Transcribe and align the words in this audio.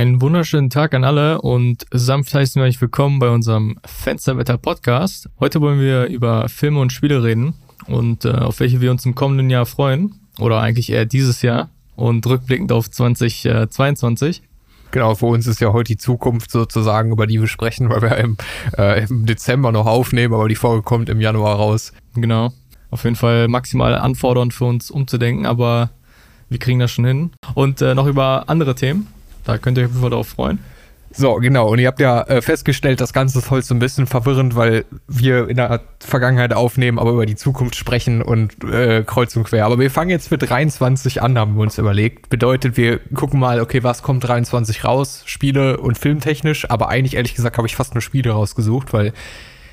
Einen 0.00 0.22
wunderschönen 0.22 0.70
Tag 0.70 0.94
an 0.94 1.04
alle 1.04 1.42
und 1.42 1.84
sanft 1.90 2.32
heißen 2.32 2.58
wir 2.58 2.66
euch 2.66 2.80
willkommen 2.80 3.18
bei 3.18 3.28
unserem 3.28 3.76
Fensterwetter 3.84 4.56
Podcast. 4.56 5.28
Heute 5.38 5.60
wollen 5.60 5.78
wir 5.78 6.06
über 6.06 6.48
Filme 6.48 6.80
und 6.80 6.90
Spiele 6.90 7.22
reden 7.22 7.52
und 7.86 8.24
äh, 8.24 8.30
auf 8.30 8.60
welche 8.60 8.80
wir 8.80 8.92
uns 8.92 9.04
im 9.04 9.14
kommenden 9.14 9.50
Jahr 9.50 9.66
freuen 9.66 10.14
oder 10.38 10.58
eigentlich 10.58 10.90
eher 10.90 11.04
dieses 11.04 11.42
Jahr 11.42 11.68
und 11.96 12.26
rückblickend 12.26 12.72
auf 12.72 12.90
2022. 12.90 14.40
Genau, 14.90 15.14
für 15.16 15.26
uns 15.26 15.46
ist 15.46 15.60
ja 15.60 15.74
heute 15.74 15.92
die 15.92 15.98
Zukunft 15.98 16.50
sozusagen, 16.50 17.12
über 17.12 17.26
die 17.26 17.38
wir 17.38 17.46
sprechen, 17.46 17.90
weil 17.90 18.00
wir 18.00 18.16
im, 18.16 18.38
äh, 18.78 19.04
im 19.04 19.26
Dezember 19.26 19.70
noch 19.70 19.84
aufnehmen, 19.84 20.32
aber 20.32 20.48
die 20.48 20.54
Folge 20.54 20.82
kommt 20.82 21.10
im 21.10 21.20
Januar 21.20 21.56
raus. 21.56 21.92
Genau. 22.14 22.54
Auf 22.90 23.04
jeden 23.04 23.16
Fall 23.16 23.48
maximal 23.48 23.94
anfordernd 23.94 24.54
für 24.54 24.64
uns 24.64 24.90
umzudenken, 24.90 25.44
aber 25.44 25.90
wir 26.48 26.58
kriegen 26.58 26.78
das 26.78 26.90
schon 26.90 27.04
hin. 27.04 27.32
Und 27.52 27.82
äh, 27.82 27.94
noch 27.94 28.06
über 28.06 28.44
andere 28.48 28.74
Themen. 28.74 29.06
Da 29.44 29.58
könnt 29.58 29.78
ihr 29.78 29.82
euch 29.82 29.86
auf 29.86 29.92
jeden 29.92 30.02
Fall 30.02 30.10
darauf 30.10 30.28
freuen. 30.28 30.58
So, 31.12 31.34
genau. 31.36 31.68
Und 31.68 31.80
ihr 31.80 31.88
habt 31.88 31.98
ja 31.98 32.22
äh, 32.22 32.40
festgestellt, 32.40 33.00
das 33.00 33.12
Ganze 33.12 33.40
ist 33.40 33.50
heute 33.50 33.66
so 33.66 33.74
ein 33.74 33.80
bisschen 33.80 34.06
verwirrend, 34.06 34.54
weil 34.54 34.84
wir 35.08 35.48
in 35.48 35.56
der 35.56 35.80
Vergangenheit 35.98 36.52
aufnehmen, 36.52 37.00
aber 37.00 37.10
über 37.10 37.26
die 37.26 37.34
Zukunft 37.34 37.74
sprechen 37.74 38.22
und 38.22 38.62
äh, 38.62 39.02
kreuz 39.04 39.34
und 39.34 39.44
quer. 39.44 39.66
Aber 39.66 39.78
wir 39.80 39.90
fangen 39.90 40.10
jetzt 40.10 40.30
mit 40.30 40.48
23 40.48 41.20
an, 41.20 41.36
haben 41.36 41.56
wir 41.56 41.62
uns 41.62 41.78
überlegt. 41.78 42.28
Bedeutet, 42.28 42.76
wir 42.76 42.98
gucken 43.12 43.40
mal, 43.40 43.60
okay, 43.60 43.82
was 43.82 44.02
kommt 44.04 44.22
23 44.26 44.84
raus? 44.84 45.22
Spiele 45.26 45.78
und 45.78 45.98
filmtechnisch. 45.98 46.70
Aber 46.70 46.88
eigentlich, 46.88 47.16
ehrlich 47.16 47.34
gesagt, 47.34 47.56
habe 47.58 47.66
ich 47.66 47.74
fast 47.74 47.94
nur 47.94 48.02
Spiele 48.02 48.30
rausgesucht, 48.30 48.92
weil 48.92 49.12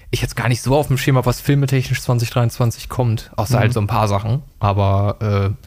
ich 0.10 0.22
jetzt 0.24 0.36
gar 0.36 0.48
nicht 0.48 0.64
so 0.64 0.76
auf 0.76 0.88
dem 0.88 0.98
Schema, 0.98 1.24
was 1.26 1.40
filmetechnisch 1.40 2.02
2023 2.02 2.90
kommt. 2.90 3.30
Außer 3.36 3.58
mhm. 3.58 3.60
halt 3.60 3.74
so 3.74 3.80
ein 3.80 3.88
paar 3.88 4.08
Sachen. 4.08 4.42
Aber 4.60 5.54
äh, 5.54 5.67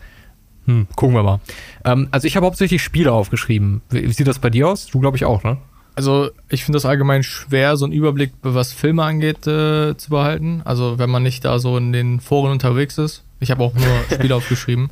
hm, 0.71 0.87
gucken 0.95 1.17
wir 1.17 1.25
mal. 1.25 1.41
Ähm, 1.85 2.09
also 2.13 2.27
ich 2.27 2.37
habe 2.37 2.47
hauptsächlich 2.47 2.83
Spiele 2.83 3.13
aufgeschrieben. 3.13 3.83
Wie, 3.91 4.13
sieht 4.13 4.29
das 4.29 4.39
bei 4.39 4.51
dir 4.51 4.69
aus? 4.69 4.87
Du 4.87 5.01
glaube 5.01 5.17
ich 5.17 5.25
auch, 5.25 5.43
ne? 5.43 5.57
Also 5.97 6.31
ich 6.49 6.65
finde 6.65 6.77
das 6.77 6.87
allgemein 6.87 7.25
schwer, 7.25 7.77
so 7.77 7.85
einen 7.85 7.93
Überblick, 7.93 8.33
was 8.43 8.73
Filme 8.73 9.03
angeht, 9.03 9.47
äh, 9.49 9.97
zu 9.97 10.11
behalten. 10.11 10.63
Also 10.65 10.99
wenn 10.99 11.11
man 11.11 11.25
nicht 11.25 11.45
da 11.45 11.59
so 11.59 11.77
in 11.77 11.93
den 11.93 12.21
Foren 12.21 12.53
unterwegs 12.53 12.99
ist. 12.99 13.25
Ich 13.41 13.51
habe 13.51 13.65
auch 13.65 13.75
nur 13.75 14.05
Spiele 14.15 14.37
aufgeschrieben. 14.37 14.91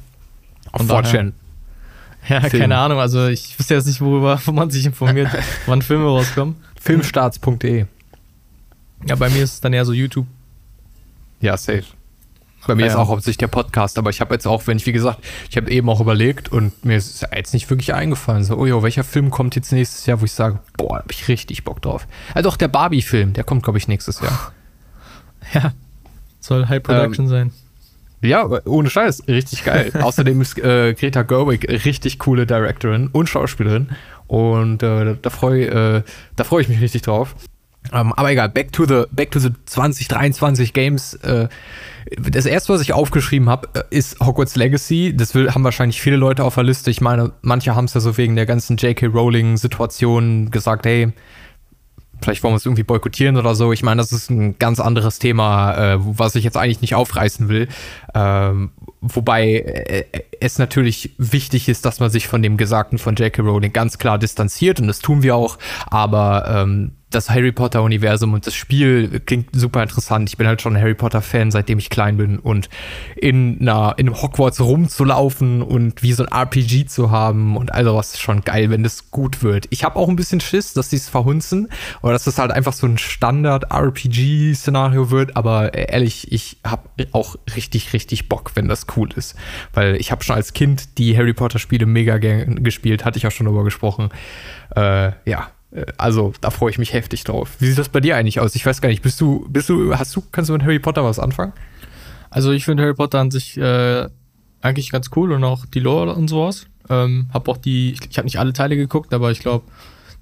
Auf 0.72 0.86
Fortune. 0.86 1.32
Ja, 2.28 2.40
Film. 2.40 2.62
keine 2.62 2.76
Ahnung. 2.76 2.98
Also 2.98 3.28
ich 3.28 3.56
wüsste 3.58 3.74
jetzt 3.74 3.86
nicht, 3.86 4.00
worüber 4.00 4.40
wo 4.44 4.52
man 4.52 4.70
sich 4.70 4.84
informiert, 4.84 5.30
wann 5.66 5.80
Filme 5.80 6.06
rauskommen. 6.06 6.56
Filmstarts.de. 6.80 7.86
Ja, 9.06 9.14
bei 9.14 9.30
mir 9.30 9.44
ist 9.44 9.54
es 9.54 9.60
dann 9.60 9.72
eher 9.72 9.84
so 9.84 9.92
YouTube. 9.92 10.26
Ja, 11.40 11.56
safe. 11.56 11.84
Bei 12.66 12.74
mir 12.74 12.82
ja. 12.82 12.88
ist 12.88 12.96
auch 12.96 13.08
hauptsächlich 13.08 13.38
der 13.38 13.46
Podcast, 13.46 13.98
aber 13.98 14.10
ich 14.10 14.20
habe 14.20 14.34
jetzt 14.34 14.46
auch, 14.46 14.66
wenn 14.66 14.76
ich, 14.76 14.86
wie 14.86 14.92
gesagt, 14.92 15.20
ich 15.48 15.56
habe 15.56 15.70
eben 15.70 15.88
auch 15.88 16.00
überlegt 16.00 16.50
und 16.50 16.84
mir 16.84 16.96
ist 16.96 17.26
jetzt 17.34 17.54
nicht 17.54 17.70
wirklich 17.70 17.94
eingefallen, 17.94 18.44
so, 18.44 18.56
oh 18.56 18.66
jo, 18.66 18.82
welcher 18.82 19.04
Film 19.04 19.30
kommt 19.30 19.56
jetzt 19.56 19.72
nächstes 19.72 20.04
Jahr, 20.06 20.20
wo 20.20 20.24
ich 20.24 20.32
sage, 20.32 20.58
boah, 20.76 20.96
da 20.96 21.02
habe 21.02 21.12
ich 21.12 21.28
richtig 21.28 21.64
Bock 21.64 21.80
drauf. 21.80 22.06
Also 22.34 22.48
auch 22.48 22.56
der 22.56 22.68
Barbie-Film, 22.68 23.32
der 23.32 23.44
kommt, 23.44 23.62
glaube 23.62 23.78
ich, 23.78 23.88
nächstes 23.88 24.20
Jahr. 24.20 24.52
Ja, 25.54 25.72
soll 26.40 26.68
High 26.68 26.82
Production 26.82 27.24
ähm, 27.26 27.30
sein. 27.30 27.52
Ja, 28.20 28.44
ohne 28.66 28.90
Scheiß, 28.90 29.28
richtig 29.28 29.64
geil. 29.64 29.92
Außerdem 30.02 30.40
ist 30.40 30.58
äh, 30.58 30.92
Greta 30.94 31.22
Gerwig 31.22 31.66
richtig 31.84 32.18
coole 32.18 32.44
Directorin 32.44 33.06
und 33.06 33.28
Schauspielerin 33.28 33.88
und 34.26 34.82
äh, 34.82 35.16
da 35.22 35.30
freue 35.30 36.02
äh, 36.36 36.44
freu 36.44 36.60
ich 36.60 36.68
mich 36.68 36.80
richtig 36.80 37.02
drauf. 37.02 37.34
Ähm, 37.92 38.12
aber 38.12 38.31
egal, 38.31 38.48
back 38.48 38.72
to 38.72 38.84
the, 38.86 39.05
back 39.11 39.31
to 39.31 39.39
the 39.39 39.50
2023 39.67 40.72
Games. 40.72 41.14
Äh, 41.14 41.48
das 42.17 42.47
erste, 42.47 42.72
was 42.72 42.81
ich 42.81 42.92
aufgeschrieben 42.92 43.48
habe, 43.48 43.69
äh, 43.75 43.83
ist 43.91 44.19
Hogwarts 44.20 44.56
Legacy. 44.56 45.14
Das 45.17 45.34
will, 45.34 45.53
haben 45.53 45.64
wahrscheinlich 45.64 46.00
viele 46.00 46.16
Leute 46.16 46.44
auf 46.44 46.55
der 46.55 46.64
Liste. 46.64 46.91
Ich 46.91 47.00
meine, 47.00 47.33
manche 47.42 47.75
haben 47.75 47.84
es 47.84 47.94
ja 47.94 48.00
so 48.00 48.16
wegen 48.16 48.36
der 48.36 48.47
ganzen 48.47 48.77
J.K. 48.77 49.06
Rowling-Situation 49.06 50.50
gesagt, 50.50 50.86
hey, 50.86 51.12
vielleicht 52.20 52.42
wollen 52.42 52.53
wir 52.53 52.56
es 52.56 52.66
irgendwie 52.66 52.83
boykottieren 52.83 53.36
oder 53.36 53.55
so. 53.55 53.72
Ich 53.72 53.83
meine, 53.83 54.00
das 54.00 54.12
ist 54.12 54.31
ein 54.31 54.59
ganz 54.59 54.81
anderes 54.81 55.19
Thema, 55.19 55.75
äh, 55.75 55.98
was 56.00 56.34
ich 56.34 56.44
jetzt 56.44 56.56
eigentlich 56.56 56.81
nicht 56.81 56.94
aufreißen 56.94 57.48
will. 57.48 57.69
Ähm, 58.15 58.71
wobei 59.00 59.59
äh, 59.59 60.04
es 60.41 60.59
natürlich 60.59 61.15
wichtig 61.19 61.69
ist, 61.69 61.84
dass 61.84 62.00
man 62.00 62.10
sich 62.10 62.27
von 62.28 62.43
dem 62.43 62.56
Gesagten 62.56 62.98
von 62.98 63.15
J.K. 63.15 63.43
Rowling 63.43 63.72
ganz 63.72 63.98
klar 63.98 64.19
distanziert 64.19 64.81
und 64.81 64.88
das 64.88 65.00
tun 65.00 65.22
wir 65.22 65.37
auch. 65.37 65.59
Aber 65.91 66.62
ähm, 66.62 66.93
das 67.10 67.28
Harry 67.30 67.52
Potter-Universum 67.52 68.34
und 68.34 68.46
das 68.46 68.54
Spiel 68.54 69.20
klingt 69.20 69.48
super 69.52 69.82
interessant. 69.82 70.28
Ich 70.28 70.36
bin 70.36 70.46
halt 70.46 70.60
schon 70.60 70.76
ein 70.76 70.82
Harry 70.82 70.92
Potter-Fan, 70.94 71.50
seitdem 71.50 71.78
ich 71.78 71.88
klein 71.88 72.19
bin. 72.19 72.38
Und 72.38 72.69
in, 73.16 73.56
einer, 73.60 73.94
in 73.96 74.08
einem 74.08 74.20
Hogwarts 74.20 74.60
rumzulaufen 74.60 75.62
und 75.62 76.02
wie 76.02 76.12
so 76.12 76.24
ein 76.24 76.30
RPG 76.30 76.84
zu 76.86 77.10
haben 77.10 77.56
und 77.56 77.72
all 77.72 77.84
sowas 77.84 78.12
ist 78.12 78.20
schon 78.20 78.42
geil, 78.42 78.68
wenn 78.70 78.82
das 78.82 79.10
gut 79.10 79.42
wird. 79.42 79.68
Ich 79.70 79.84
habe 79.84 79.97
auch 79.97 80.08
ein 80.08 80.16
bisschen 80.16 80.41
Schiss, 80.41 80.74
dass 80.74 80.91
die 80.91 80.97
es 80.97 81.08
verhunzen 81.08 81.68
oder 82.02 82.12
dass 82.12 82.24
das 82.24 82.38
halt 82.38 82.50
einfach 82.50 82.74
so 82.74 82.86
ein 82.86 82.98
Standard-RPG-Szenario 82.98 85.10
wird. 85.10 85.34
Aber 85.36 85.72
ehrlich, 85.72 86.30
ich 86.30 86.58
habe 86.64 86.82
auch 87.12 87.36
richtig, 87.56 87.94
richtig 87.94 88.28
Bock, 88.28 88.50
wenn 88.54 88.68
das 88.68 88.86
cool 88.97 89.08
ist. 89.16 89.34
Weil 89.72 89.97
ich 89.97 90.12
habe 90.12 90.22
schon 90.24 90.36
als 90.36 90.52
Kind 90.52 90.98
die 90.98 91.16
Harry 91.16 91.32
Potter-Spiele 91.32 91.86
mega 91.86 92.18
gern 92.18 92.62
gespielt, 92.62 93.06
hatte 93.06 93.16
ich 93.16 93.26
auch 93.26 93.30
schon 93.30 93.47
darüber 93.47 93.64
gesprochen. 93.64 94.10
Äh, 94.76 95.12
ja, 95.24 95.48
also, 95.98 96.32
da 96.40 96.50
freue 96.50 96.70
ich 96.70 96.78
mich 96.78 96.92
heftig 96.92 97.24
drauf. 97.24 97.56
Wie 97.58 97.66
sieht 97.66 97.78
das 97.78 97.90
bei 97.90 98.00
dir 98.00 98.16
eigentlich 98.16 98.40
aus? 98.40 98.54
Ich 98.54 98.64
weiß 98.64 98.80
gar 98.80 98.88
nicht, 98.88 99.02
bist 99.02 99.20
du, 99.20 99.46
bist 99.50 99.68
du, 99.68 99.94
hast 99.94 100.16
du, 100.16 100.22
kannst 100.32 100.48
du 100.48 100.54
mit 100.54 100.62
Harry 100.62 100.78
Potter 100.78 101.04
was 101.04 101.18
anfangen? 101.18 101.52
Also, 102.30 102.52
ich 102.52 102.64
finde 102.64 102.82
Harry 102.82 102.94
Potter 102.94 103.18
an 103.20 103.30
sich 103.30 103.58
äh, 103.58 104.08
eigentlich 104.62 104.90
ganz 104.90 105.10
cool 105.14 105.32
und 105.32 105.44
auch 105.44 105.66
die 105.66 105.80
Lore 105.80 106.14
und 106.14 106.28
sowas. 106.28 106.66
Ähm, 106.88 107.28
hab 107.34 107.48
auch 107.48 107.58
die, 107.58 107.92
ich, 107.92 108.00
ich 108.10 108.16
habe 108.16 108.24
nicht 108.24 108.38
alle 108.38 108.54
Teile 108.54 108.76
geguckt, 108.76 109.12
aber 109.12 109.30
ich 109.30 109.40
glaube, 109.40 109.66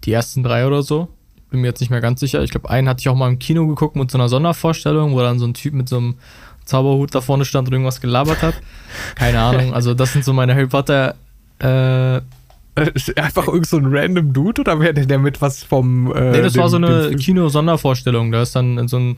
die 0.04 0.12
ersten 0.12 0.42
drei 0.42 0.66
oder 0.66 0.82
so. 0.82 1.08
Bin 1.50 1.60
mir 1.60 1.68
jetzt 1.68 1.80
nicht 1.80 1.90
mehr 1.90 2.00
ganz 2.00 2.18
sicher. 2.18 2.42
Ich 2.42 2.50
glaube, 2.50 2.68
einen 2.68 2.88
hatte 2.88 3.00
ich 3.00 3.08
auch 3.08 3.14
mal 3.14 3.28
im 3.28 3.38
Kino 3.38 3.68
geguckt 3.68 3.94
mit 3.94 4.10
so 4.10 4.18
einer 4.18 4.28
Sondervorstellung, 4.28 5.12
wo 5.12 5.20
dann 5.20 5.38
so 5.38 5.46
ein 5.46 5.54
Typ 5.54 5.74
mit 5.74 5.88
so 5.88 5.98
einem 5.98 6.16
Zauberhut 6.64 7.14
da 7.14 7.20
vorne 7.20 7.44
stand 7.44 7.68
und 7.68 7.72
irgendwas 7.72 8.00
gelabert 8.00 8.42
hat. 8.42 8.54
Keine 9.14 9.40
Ahnung. 9.40 9.72
Also, 9.72 9.94
das 9.94 10.12
sind 10.12 10.24
so 10.24 10.32
meine 10.32 10.54
Harry 10.54 10.66
Potter 10.66 11.14
äh, 11.60 12.20
Einfach 13.16 13.46
irgend 13.48 13.66
so 13.66 13.78
ein 13.78 13.86
random 13.86 14.32
Dude 14.32 14.60
oder 14.60 14.78
wer 14.80 14.92
der 14.92 15.18
mit 15.18 15.40
was 15.40 15.62
vom. 15.62 16.14
Äh, 16.14 16.32
nee, 16.32 16.42
das 16.42 16.52
dem, 16.52 16.62
war 16.62 16.68
so 16.68 16.76
eine 16.76 17.14
Kino-Sondervorstellung. 17.16 18.32
Da 18.32 18.42
ist 18.42 18.54
dann 18.54 18.86
so 18.88 18.98
ein. 18.98 19.16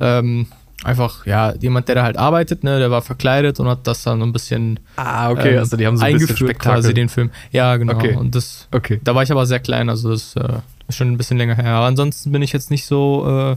Ähm, 0.00 0.46
einfach, 0.84 1.26
ja, 1.26 1.54
jemand, 1.60 1.88
der 1.88 1.96
da 1.96 2.02
halt 2.02 2.16
arbeitet, 2.16 2.64
ne, 2.64 2.78
der 2.78 2.90
war 2.90 3.02
verkleidet 3.02 3.58
und 3.60 3.68
hat 3.68 3.86
das 3.86 4.02
dann 4.02 4.18
so 4.18 4.26
ein 4.26 4.32
bisschen. 4.32 4.80
Ah, 4.96 5.30
okay, 5.30 5.54
ähm, 5.54 5.58
also 5.58 5.76
die 5.76 5.86
haben 5.86 5.96
so 5.96 6.04
ein 6.04 6.12
bisschen 6.14 6.36
Spektakel. 6.36 6.82
quasi 6.82 6.94
den 6.94 7.08
Film. 7.08 7.30
Ja, 7.52 7.76
genau. 7.76 7.94
Okay. 7.94 8.16
Und 8.16 8.34
das. 8.34 8.68
Okay. 8.72 9.00
Da 9.04 9.14
war 9.14 9.22
ich 9.22 9.30
aber 9.30 9.46
sehr 9.46 9.60
klein, 9.60 9.88
also 9.88 10.10
das 10.10 10.34
äh, 10.36 10.58
ist 10.88 10.96
schon 10.96 11.08
ein 11.08 11.18
bisschen 11.18 11.38
länger 11.38 11.54
her. 11.54 11.74
Aber 11.74 11.86
ansonsten 11.86 12.32
bin 12.32 12.42
ich 12.42 12.52
jetzt 12.52 12.70
nicht 12.70 12.86
so 12.86 13.26
äh, 13.28 13.56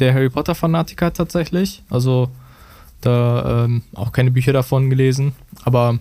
der 0.00 0.14
Harry 0.14 0.30
Potter-Fanatiker 0.30 1.12
tatsächlich. 1.12 1.82
Also 1.90 2.30
da 3.00 3.64
ähm, 3.64 3.82
auch 3.94 4.12
keine 4.12 4.30
Bücher 4.30 4.52
davon 4.52 4.90
gelesen. 4.90 5.32
Aber 5.64 5.98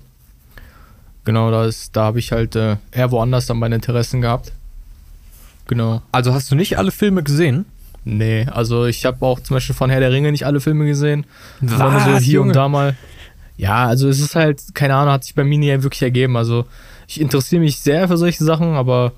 Genau, 1.30 1.52
da, 1.52 1.70
da 1.94 2.06
habe 2.06 2.18
ich 2.18 2.32
halt 2.32 2.56
äh, 2.56 2.78
eher 2.92 3.12
woanders 3.12 3.46
dann 3.46 3.60
meine 3.60 3.76
Interessen 3.76 4.20
gehabt. 4.20 4.52
Genau. 5.68 6.02
Also 6.12 6.34
hast 6.34 6.50
du 6.50 6.56
nicht 6.56 6.80
alle 6.80 6.90
Filme 6.90 7.22
gesehen? 7.22 7.66
Nee, 8.04 8.48
also 8.50 8.88
ich 8.88 9.06
habe 9.06 9.24
auch 9.24 9.40
zum 9.40 9.54
Beispiel 9.54 9.76
von 9.76 9.92
Herr 9.92 10.00
der 10.00 10.12
Ringe 10.12 10.32
nicht 10.32 10.48
alle 10.48 10.60
Filme 10.60 10.88
gesehen. 10.88 11.28
Was, 11.62 12.06
so 12.06 12.18
hier 12.18 12.34
Junge? 12.34 12.48
und 12.48 12.56
da 12.56 12.68
mal. 12.68 12.98
Ja, 13.58 13.86
also 13.86 14.10
es 14.10 14.20
ist 14.20 14.34
halt, 14.34 14.74
keine 14.74 14.96
Ahnung, 14.96 15.14
hat 15.14 15.24
sich 15.24 15.36
bei 15.36 15.44
mir 15.44 15.60
nie 15.60 15.68
wirklich 15.84 16.02
ergeben. 16.02 16.36
Also 16.36 16.66
ich 17.08 17.22
interessiere 17.22 17.62
mich 17.62 17.78
sehr 17.78 18.08
für 18.08 18.18
solche 18.18 18.44
Sachen, 18.44 18.74
aber 18.74 19.12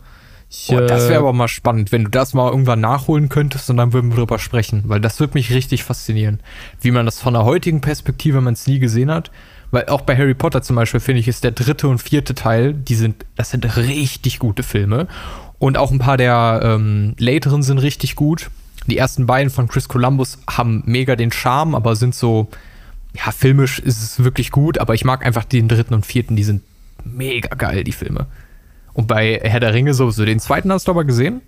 ich, 0.49 0.67
oh, 0.69 0.81
das 0.81 1.03
wäre 1.03 1.13
äh, 1.13 1.19
aber 1.19 1.31
mal 1.31 1.47
spannend, 1.47 1.93
wenn 1.93 2.03
du 2.03 2.09
das 2.09 2.33
mal 2.33 2.49
irgendwann 2.49 2.81
nachholen 2.81 3.29
könntest 3.29 3.69
und 3.69 3.77
dann 3.77 3.93
würden 3.93 4.11
wir 4.11 4.17
drüber 4.17 4.37
sprechen, 4.37 4.83
weil 4.87 4.99
das 4.99 5.21
würde 5.21 5.35
mich 5.35 5.53
richtig 5.53 5.85
faszinieren. 5.85 6.41
Wie 6.81 6.91
man 6.91 7.05
das 7.05 7.21
von 7.21 7.35
der 7.35 7.45
heutigen 7.45 7.79
Perspektive, 7.79 8.39
wenn 8.39 8.43
man 8.43 8.55
es 8.55 8.67
nie 8.67 8.79
gesehen 8.79 9.09
hat, 9.09 9.31
weil 9.71 9.87
auch 9.87 10.01
bei 10.01 10.15
Harry 10.17 10.33
Potter 10.33 10.61
zum 10.61 10.75
Beispiel 10.75 10.99
finde 10.99 11.21
ich, 11.21 11.27
ist 11.27 11.43
der 11.43 11.51
dritte 11.51 11.87
und 11.87 11.99
vierte 11.99 12.35
Teil, 12.35 12.73
die 12.73 12.95
sind, 12.95 13.25
das 13.35 13.51
sind 13.51 13.77
richtig 13.77 14.39
gute 14.39 14.63
Filme. 14.63 15.07
Und 15.59 15.77
auch 15.77 15.91
ein 15.91 15.99
paar 15.99 16.17
der 16.17 16.59
ähm, 16.63 17.15
lateren 17.17 17.63
sind 17.63 17.77
richtig 17.77 18.15
gut. 18.15 18.49
Die 18.87 18.97
ersten 18.97 19.25
beiden 19.27 19.49
von 19.49 19.67
Chris 19.67 19.87
Columbus 19.87 20.39
haben 20.49 20.83
mega 20.85 21.15
den 21.15 21.31
Charme, 21.31 21.75
aber 21.75 21.95
sind 21.95 22.15
so, 22.15 22.49
ja, 23.13 23.31
filmisch 23.31 23.79
ist 23.79 24.01
es 24.01 24.23
wirklich 24.23 24.51
gut, 24.51 24.79
aber 24.79 24.93
ich 24.93 25.05
mag 25.05 25.25
einfach 25.25 25.45
den 25.45 25.67
dritten 25.67 25.93
und 25.93 26.05
vierten, 26.05 26.35
die 26.35 26.43
sind 26.43 26.63
mega 27.03 27.55
geil, 27.55 27.83
die 27.83 27.91
Filme. 27.91 28.27
Und 28.93 29.07
bei 29.07 29.39
Herr 29.43 29.59
der 29.59 29.73
Ringe 29.73 29.93
sowieso. 29.93 30.25
Den 30.25 30.39
zweiten 30.39 30.71
hast 30.71 30.87
du 30.87 30.91
aber 30.91 31.05
gesehen? 31.05 31.41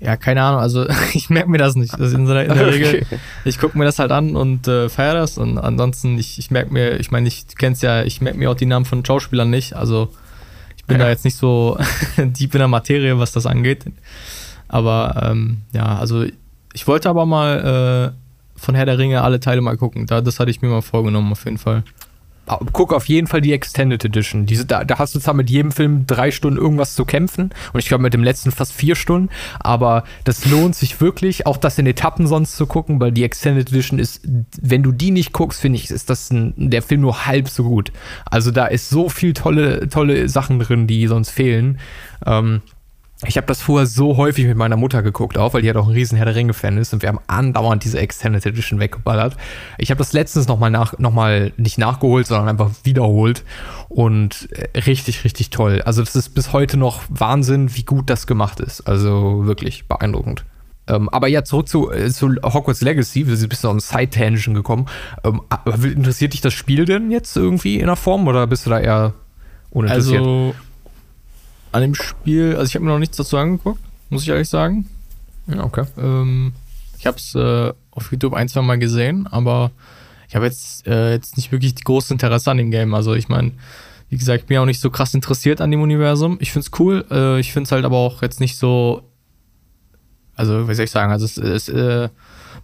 Ja, 0.00 0.16
keine 0.16 0.42
Ahnung, 0.42 0.60
also 0.60 0.86
ich 1.12 1.30
merke 1.30 1.50
mir 1.50 1.58
das 1.58 1.76
nicht. 1.76 1.98
Also 1.98 2.16
in, 2.16 2.26
der, 2.26 2.46
in 2.46 2.54
der 2.54 2.66
Regel, 2.66 3.02
okay. 3.02 3.18
ich 3.44 3.58
gucke 3.58 3.76
mir 3.78 3.84
das 3.84 3.98
halt 3.98 4.10
an 4.12 4.34
und 4.34 4.66
äh, 4.66 4.88
feiere 4.88 5.14
das 5.14 5.38
und 5.38 5.58
ansonsten, 5.58 6.18
ich, 6.18 6.38
ich 6.38 6.50
merke 6.50 6.72
mir, 6.72 6.98
ich 6.98 7.10
meine, 7.10 7.28
ich 7.28 7.46
kenn's 7.58 7.82
ja, 7.82 8.02
ich 8.02 8.20
merke 8.20 8.38
mir 8.38 8.50
auch 8.50 8.56
die 8.56 8.66
Namen 8.66 8.86
von 8.86 9.04
Schauspielern 9.04 9.50
nicht, 9.50 9.74
also 9.74 10.08
ich 10.76 10.84
bin 10.86 10.98
ja. 10.98 11.04
da 11.04 11.10
jetzt 11.10 11.24
nicht 11.24 11.36
so 11.36 11.78
deep 12.16 12.54
in 12.54 12.58
der 12.58 12.68
Materie, 12.68 13.18
was 13.18 13.32
das 13.32 13.46
angeht. 13.46 13.84
Aber 14.68 15.28
ähm, 15.30 15.62
ja, 15.72 15.98
also 15.98 16.24
ich 16.72 16.86
wollte 16.86 17.08
aber 17.08 17.26
mal 17.26 18.14
äh, 18.14 18.58
von 18.58 18.74
Herr 18.74 18.86
der 18.86 18.98
Ringe 18.98 19.22
alle 19.22 19.40
Teile 19.40 19.60
mal 19.60 19.76
gucken. 19.76 20.06
Da, 20.06 20.20
das 20.20 20.38
hatte 20.38 20.50
ich 20.50 20.62
mir 20.62 20.68
mal 20.68 20.80
vorgenommen, 20.80 21.32
auf 21.32 21.44
jeden 21.44 21.58
Fall. 21.58 21.82
Guck 22.72 22.92
auf 22.92 23.06
jeden 23.06 23.26
Fall 23.26 23.40
die 23.40 23.52
Extended 23.52 24.04
Edition. 24.04 24.46
Diese, 24.46 24.66
da, 24.66 24.84
da 24.84 24.98
hast 24.98 25.14
du 25.14 25.20
zwar 25.20 25.34
mit 25.34 25.50
jedem 25.50 25.72
Film 25.72 26.06
drei 26.06 26.30
Stunden 26.30 26.58
irgendwas 26.58 26.94
zu 26.94 27.04
kämpfen 27.04 27.50
und 27.72 27.80
ich 27.80 27.86
glaube 27.86 28.02
mit 28.02 28.14
dem 28.14 28.24
letzten 28.24 28.50
fast 28.50 28.72
vier 28.72 28.94
Stunden, 28.94 29.28
aber 29.58 30.04
das 30.24 30.46
lohnt 30.46 30.74
sich 30.74 31.00
wirklich, 31.00 31.46
auch 31.46 31.56
das 31.56 31.78
in 31.78 31.86
Etappen 31.86 32.26
sonst 32.26 32.56
zu 32.56 32.66
gucken, 32.66 33.00
weil 33.00 33.12
die 33.12 33.24
Extended 33.24 33.68
Edition 33.70 33.98
ist, 33.98 34.22
wenn 34.60 34.82
du 34.82 34.92
die 34.92 35.10
nicht 35.10 35.32
guckst, 35.32 35.60
finde 35.60 35.78
ich, 35.78 35.90
ist 35.90 36.10
das 36.10 36.30
ein, 36.30 36.54
der 36.56 36.82
Film 36.82 37.02
nur 37.02 37.26
halb 37.26 37.48
so 37.48 37.64
gut. 37.64 37.92
Also 38.24 38.50
da 38.50 38.66
ist 38.66 38.90
so 38.90 39.08
viel 39.08 39.32
tolle, 39.32 39.88
tolle 39.88 40.28
Sachen 40.28 40.58
drin, 40.58 40.86
die 40.86 41.06
sonst 41.06 41.30
fehlen. 41.30 41.78
Ähm, 42.26 42.62
ich 43.26 43.36
habe 43.36 43.46
das 43.46 43.60
vorher 43.60 43.86
so 43.86 44.16
häufig 44.16 44.46
mit 44.46 44.56
meiner 44.56 44.76
Mutter 44.76 45.02
geguckt, 45.02 45.36
auch 45.36 45.52
weil 45.52 45.60
die 45.60 45.68
halt 45.68 45.76
auch 45.76 45.86
ein 45.86 45.92
riesen 45.92 46.16
Herr 46.16 46.24
der 46.24 46.34
Ringe-Fan 46.34 46.78
ist 46.78 46.94
und 46.94 47.02
wir 47.02 47.08
haben 47.10 47.20
andauernd 47.26 47.84
diese 47.84 47.98
Extended 47.98 48.44
Edition 48.46 48.80
weggeballert. 48.80 49.36
Ich 49.76 49.90
habe 49.90 49.98
das 49.98 50.14
letztens 50.14 50.48
nochmal 50.48 50.70
nach, 50.70 50.98
noch 50.98 51.12
nicht 51.58 51.76
nachgeholt, 51.76 52.26
sondern 52.26 52.48
einfach 52.48 52.70
wiederholt 52.84 53.44
und 53.88 54.48
äh, 54.52 54.78
richtig, 54.78 55.24
richtig 55.24 55.50
toll. 55.50 55.82
Also 55.84 56.02
das 56.02 56.16
ist 56.16 56.30
bis 56.30 56.54
heute 56.54 56.78
noch 56.78 57.02
Wahnsinn, 57.10 57.76
wie 57.76 57.82
gut 57.84 58.08
das 58.08 58.26
gemacht 58.26 58.58
ist. 58.60 58.82
Also 58.82 59.44
wirklich 59.44 59.86
beeindruckend. 59.86 60.44
Ähm, 60.86 61.10
aber 61.10 61.28
ja, 61.28 61.44
zurück 61.44 61.68
zu, 61.68 61.90
äh, 61.90 62.10
zu 62.10 62.36
Hogwarts 62.42 62.80
Legacy. 62.80 63.26
Wir 63.26 63.36
sind 63.36 63.46
ein 63.46 63.48
bisschen 63.50 63.70
auf 63.70 63.80
Side-Tangent 63.80 64.54
gekommen. 64.54 64.86
Ähm, 65.24 65.42
interessiert 65.82 66.32
dich 66.32 66.40
das 66.40 66.54
Spiel 66.54 66.86
denn 66.86 67.10
jetzt 67.10 67.36
irgendwie 67.36 67.78
in 67.80 67.86
der 67.86 67.96
Form 67.96 68.26
oder 68.28 68.46
bist 68.46 68.64
du 68.64 68.70
da 68.70 68.80
eher 68.80 69.12
uninteressiert? 69.70 70.20
Also 70.20 70.54
an 71.72 71.82
dem 71.82 71.94
Spiel, 71.94 72.56
also 72.56 72.68
ich 72.68 72.74
habe 72.74 72.84
mir 72.84 72.92
noch 72.92 72.98
nichts 72.98 73.16
dazu 73.16 73.36
angeguckt, 73.36 73.80
muss 74.08 74.22
ich 74.22 74.28
ehrlich 74.28 74.48
sagen. 74.48 74.88
Ja, 75.46 75.64
okay. 75.64 75.84
Ähm, 75.98 76.52
ich 76.98 77.06
habe 77.06 77.16
es 77.16 77.34
äh, 77.34 77.72
auf 77.90 78.10
YouTube 78.12 78.34
ein, 78.34 78.48
zwei 78.48 78.62
Mal 78.62 78.78
gesehen, 78.78 79.26
aber 79.26 79.70
ich 80.28 80.36
habe 80.36 80.46
jetzt, 80.46 80.86
äh, 80.86 81.12
jetzt 81.12 81.36
nicht 81.36 81.50
wirklich 81.50 81.74
die 81.74 81.84
große 81.84 82.12
Interesse 82.12 82.50
an 82.50 82.58
dem 82.58 82.70
Game. 82.70 82.94
Also 82.94 83.14
ich 83.14 83.28
meine, 83.28 83.52
wie 84.10 84.16
gesagt, 84.16 84.42
ich 84.42 84.46
bin 84.46 84.58
auch 84.58 84.66
nicht 84.66 84.80
so 84.80 84.90
krass 84.90 85.14
interessiert 85.14 85.60
an 85.60 85.70
dem 85.70 85.82
Universum. 85.82 86.38
Ich 86.40 86.52
finde 86.52 86.66
es 86.70 86.80
cool, 86.80 87.04
äh, 87.10 87.40
ich 87.40 87.52
finde 87.52 87.66
es 87.66 87.72
halt 87.72 87.84
aber 87.84 87.96
auch 87.96 88.22
jetzt 88.22 88.40
nicht 88.40 88.56
so, 88.56 89.02
also 90.34 90.68
wie 90.68 90.74
soll 90.74 90.84
ich 90.84 90.90
sagen, 90.90 91.12
also 91.12 91.24
es, 91.24 91.36
es 91.36 91.68
äh, 91.68 92.08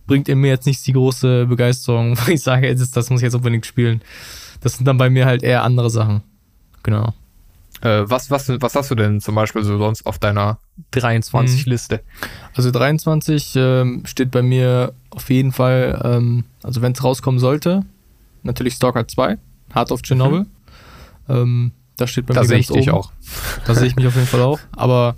bringt 0.07 0.29
in 0.29 0.39
mir 0.39 0.49
jetzt 0.49 0.67
nicht 0.67 0.87
die 0.87 0.93
große 0.93 1.47
Begeisterung, 1.47 2.17
wo 2.27 2.31
ich 2.31 2.43
sage, 2.43 2.67
jetzt 2.67 2.97
das 2.97 3.11
muss 3.11 3.21
ich 3.21 3.25
jetzt 3.25 3.35
unbedingt 3.35 3.67
spielen. 3.67 4.03
Das 4.61 4.75
sind 4.77 4.87
dann 4.87 4.99
bei 4.99 5.11
mir 5.11 5.27
halt 5.27 5.43
eher 5.43 5.63
andere 5.63 5.91
Sachen. 5.91 6.23
Genau. 6.83 7.15
Äh, 7.83 8.05
was, 8.07 8.31
was, 8.31 8.49
was 8.49 8.75
hast 8.75 8.91
du 8.91 8.95
denn 8.95 9.21
zum 9.21 9.35
Beispiel 9.35 9.63
so 9.63 9.79
sonst 9.79 10.07
auf 10.07 10.19
deiner 10.19 10.59
23-Liste? 10.95 11.97
Mhm. 11.97 12.29
Also 12.55 12.71
23 12.71 13.55
ähm, 13.57 14.03
steht 14.07 14.31
bei 14.31 14.43
mir 14.43 14.93
auf 15.11 15.31
jeden 15.31 15.53
Fall, 15.53 16.01
ähm, 16.05 16.45
also 16.63 16.83
wenn 16.83 16.93
es 16.93 17.05
rauskommen 17.05 17.39
sollte, 17.39 17.85
natürlich 18.43 18.75
Stalker 18.75 19.07
2, 19.07 19.39
Heart 19.75 19.93
of 19.93 20.03
Chernobyl. 20.03 20.41
Mhm. 20.41 20.47
Ähm, 21.29 21.73
da 21.97 22.07
steht 22.07 22.27
bei 22.27 22.35
da 22.35 22.41
mir 22.41 22.47
oben. 22.47 22.49
Sehe 22.49 22.59
ich 22.59 22.69
dich 22.69 22.91
auch. 22.91 23.13
Da 23.67 23.75
sehe 23.75 23.87
ich 23.87 23.97
mich 23.97 24.07
auf 24.07 24.15
jeden 24.15 24.27
Fall 24.27 24.43
auch. 24.43 24.59
Aber 24.73 25.17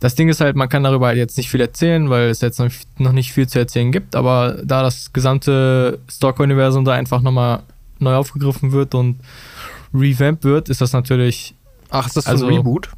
das 0.00 0.14
Ding 0.14 0.28
ist 0.28 0.40
halt, 0.40 0.56
man 0.56 0.68
kann 0.68 0.82
darüber 0.82 1.06
halt 1.06 1.18
jetzt 1.18 1.36
nicht 1.36 1.50
viel 1.50 1.60
erzählen, 1.60 2.10
weil 2.10 2.28
es 2.28 2.40
jetzt 2.40 2.60
noch 2.98 3.12
nicht 3.12 3.32
viel 3.32 3.48
zu 3.48 3.58
erzählen 3.58 3.90
gibt. 3.92 4.14
Aber 4.14 4.58
da 4.62 4.82
das 4.82 5.12
gesamte 5.12 5.98
Stalker-Universum 6.08 6.84
da 6.84 6.92
einfach 6.92 7.22
nochmal 7.22 7.62
neu 7.98 8.14
aufgegriffen 8.14 8.72
wird 8.72 8.94
und 8.94 9.20
revamped 9.94 10.44
wird, 10.44 10.68
ist 10.68 10.80
das 10.80 10.92
natürlich. 10.92 11.54
Ach, 11.90 12.06
ist 12.06 12.16
das 12.16 12.26
also, 12.26 12.46
ein 12.46 12.54
Reboot? 12.54 12.90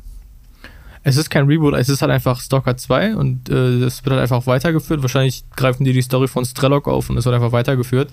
Es 1.04 1.16
ist 1.16 1.30
kein 1.30 1.46
Reboot, 1.46 1.74
es 1.74 1.88
ist 1.88 2.02
halt 2.02 2.10
einfach 2.10 2.40
Stalker 2.40 2.76
2 2.76 3.16
und 3.16 3.48
äh, 3.48 3.80
das 3.80 4.04
wird 4.04 4.12
halt 4.12 4.22
einfach 4.22 4.46
weitergeführt. 4.46 5.00
Wahrscheinlich 5.00 5.44
greifen 5.56 5.84
die 5.84 5.92
die 5.92 6.02
Story 6.02 6.28
von 6.28 6.44
Strelok 6.44 6.88
auf 6.88 7.08
und 7.08 7.16
es 7.16 7.24
wird 7.24 7.34
einfach 7.34 7.52
weitergeführt. 7.52 8.10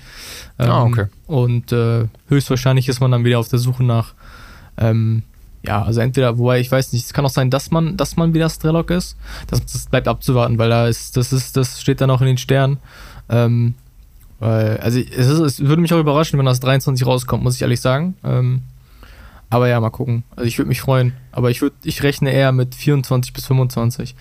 Ähm, 0.60 0.70
ah, 0.70 0.84
okay. 0.84 1.06
Und 1.28 1.72
äh, 1.72 2.08
höchstwahrscheinlich 2.30 2.88
ist 2.88 3.02
man 3.02 3.12
dann 3.12 3.26
wieder 3.26 3.40
auf 3.40 3.50
der 3.50 3.60
Suche 3.60 3.84
nach, 3.84 4.14
ähm, 4.78 5.24
ja, 5.64 5.82
also 5.82 6.00
entweder, 6.00 6.38
wobei 6.38 6.60
ich 6.60 6.72
weiß 6.72 6.94
nicht, 6.94 7.06
es 7.06 7.14
kann 7.14 7.26
auch 7.26 7.32
sein, 7.32 7.50
dass 7.50 7.72
man, 7.72 7.98
dass 7.98 8.18
man 8.18 8.34
wieder 8.34 8.50
Strelok 8.50 8.92
ist. 8.92 9.18
Das, 9.48 9.66
das 9.66 9.88
bleibt 9.88 10.08
abzuwarten, 10.08 10.58
weil 10.58 10.70
da 10.70 10.88
ist, 10.88 11.18
das 11.18 11.34
ist, 11.34 11.58
das 11.58 11.82
steht 11.82 12.02
dann 12.02 12.12
auch 12.12 12.22
in 12.22 12.28
den 12.28 12.38
Sternen. 12.38 12.78
Ähm, 13.30 13.74
weil, 14.40 14.78
also 14.78 15.00
es, 15.00 15.28
ist, 15.28 15.40
es, 15.40 15.60
würde 15.60 15.82
mich 15.82 15.94
auch 15.94 16.00
überraschen, 16.00 16.38
wenn 16.38 16.46
das 16.46 16.60
23 16.60 17.06
rauskommt, 17.06 17.44
muss 17.44 17.56
ich 17.56 17.62
ehrlich 17.62 17.82
sagen. 17.82 18.16
Ähm, 18.24 18.64
aber 19.50 19.68
ja, 19.68 19.80
mal 19.80 19.90
gucken. 19.90 20.24
Also 20.36 20.48
ich 20.48 20.58
würde 20.58 20.70
mich 20.70 20.82
freuen. 20.82 21.14
Aber 21.32 21.52
ich 21.52 21.62
würde, 21.62 21.76
ich 21.84 22.04
rechne 22.04 22.32
eher 22.32 22.52
mit 22.52 22.76
24 22.76 23.32
bis 23.32 23.46
25. 23.46 24.16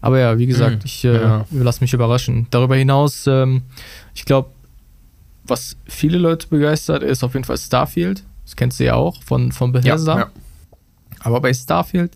Aber 0.00 0.18
ja, 0.18 0.38
wie 0.38 0.46
gesagt, 0.46 0.76
mhm, 0.76 0.82
ich 0.84 1.04
äh, 1.04 1.20
ja. 1.20 1.46
lasse 1.52 1.80
mich 1.80 1.92
überraschen. 1.92 2.46
Darüber 2.50 2.76
hinaus, 2.76 3.26
ähm, 3.26 3.62
ich 4.14 4.24
glaube, 4.24 4.50
was 5.44 5.76
viele 5.86 6.18
Leute 6.18 6.48
begeistert, 6.48 7.02
ist 7.02 7.22
auf 7.22 7.34
jeden 7.34 7.44
Fall 7.44 7.58
Starfield. 7.58 8.24
Das 8.44 8.56
kennst 8.56 8.80
du 8.80 8.84
ja 8.84 8.94
auch 8.94 9.22
von, 9.22 9.52
von 9.52 9.72
Bethesda. 9.72 10.14
Ja, 10.14 10.20
ja. 10.20 10.30
Aber 11.20 11.40
bei 11.40 11.54
Starfield 11.54 12.12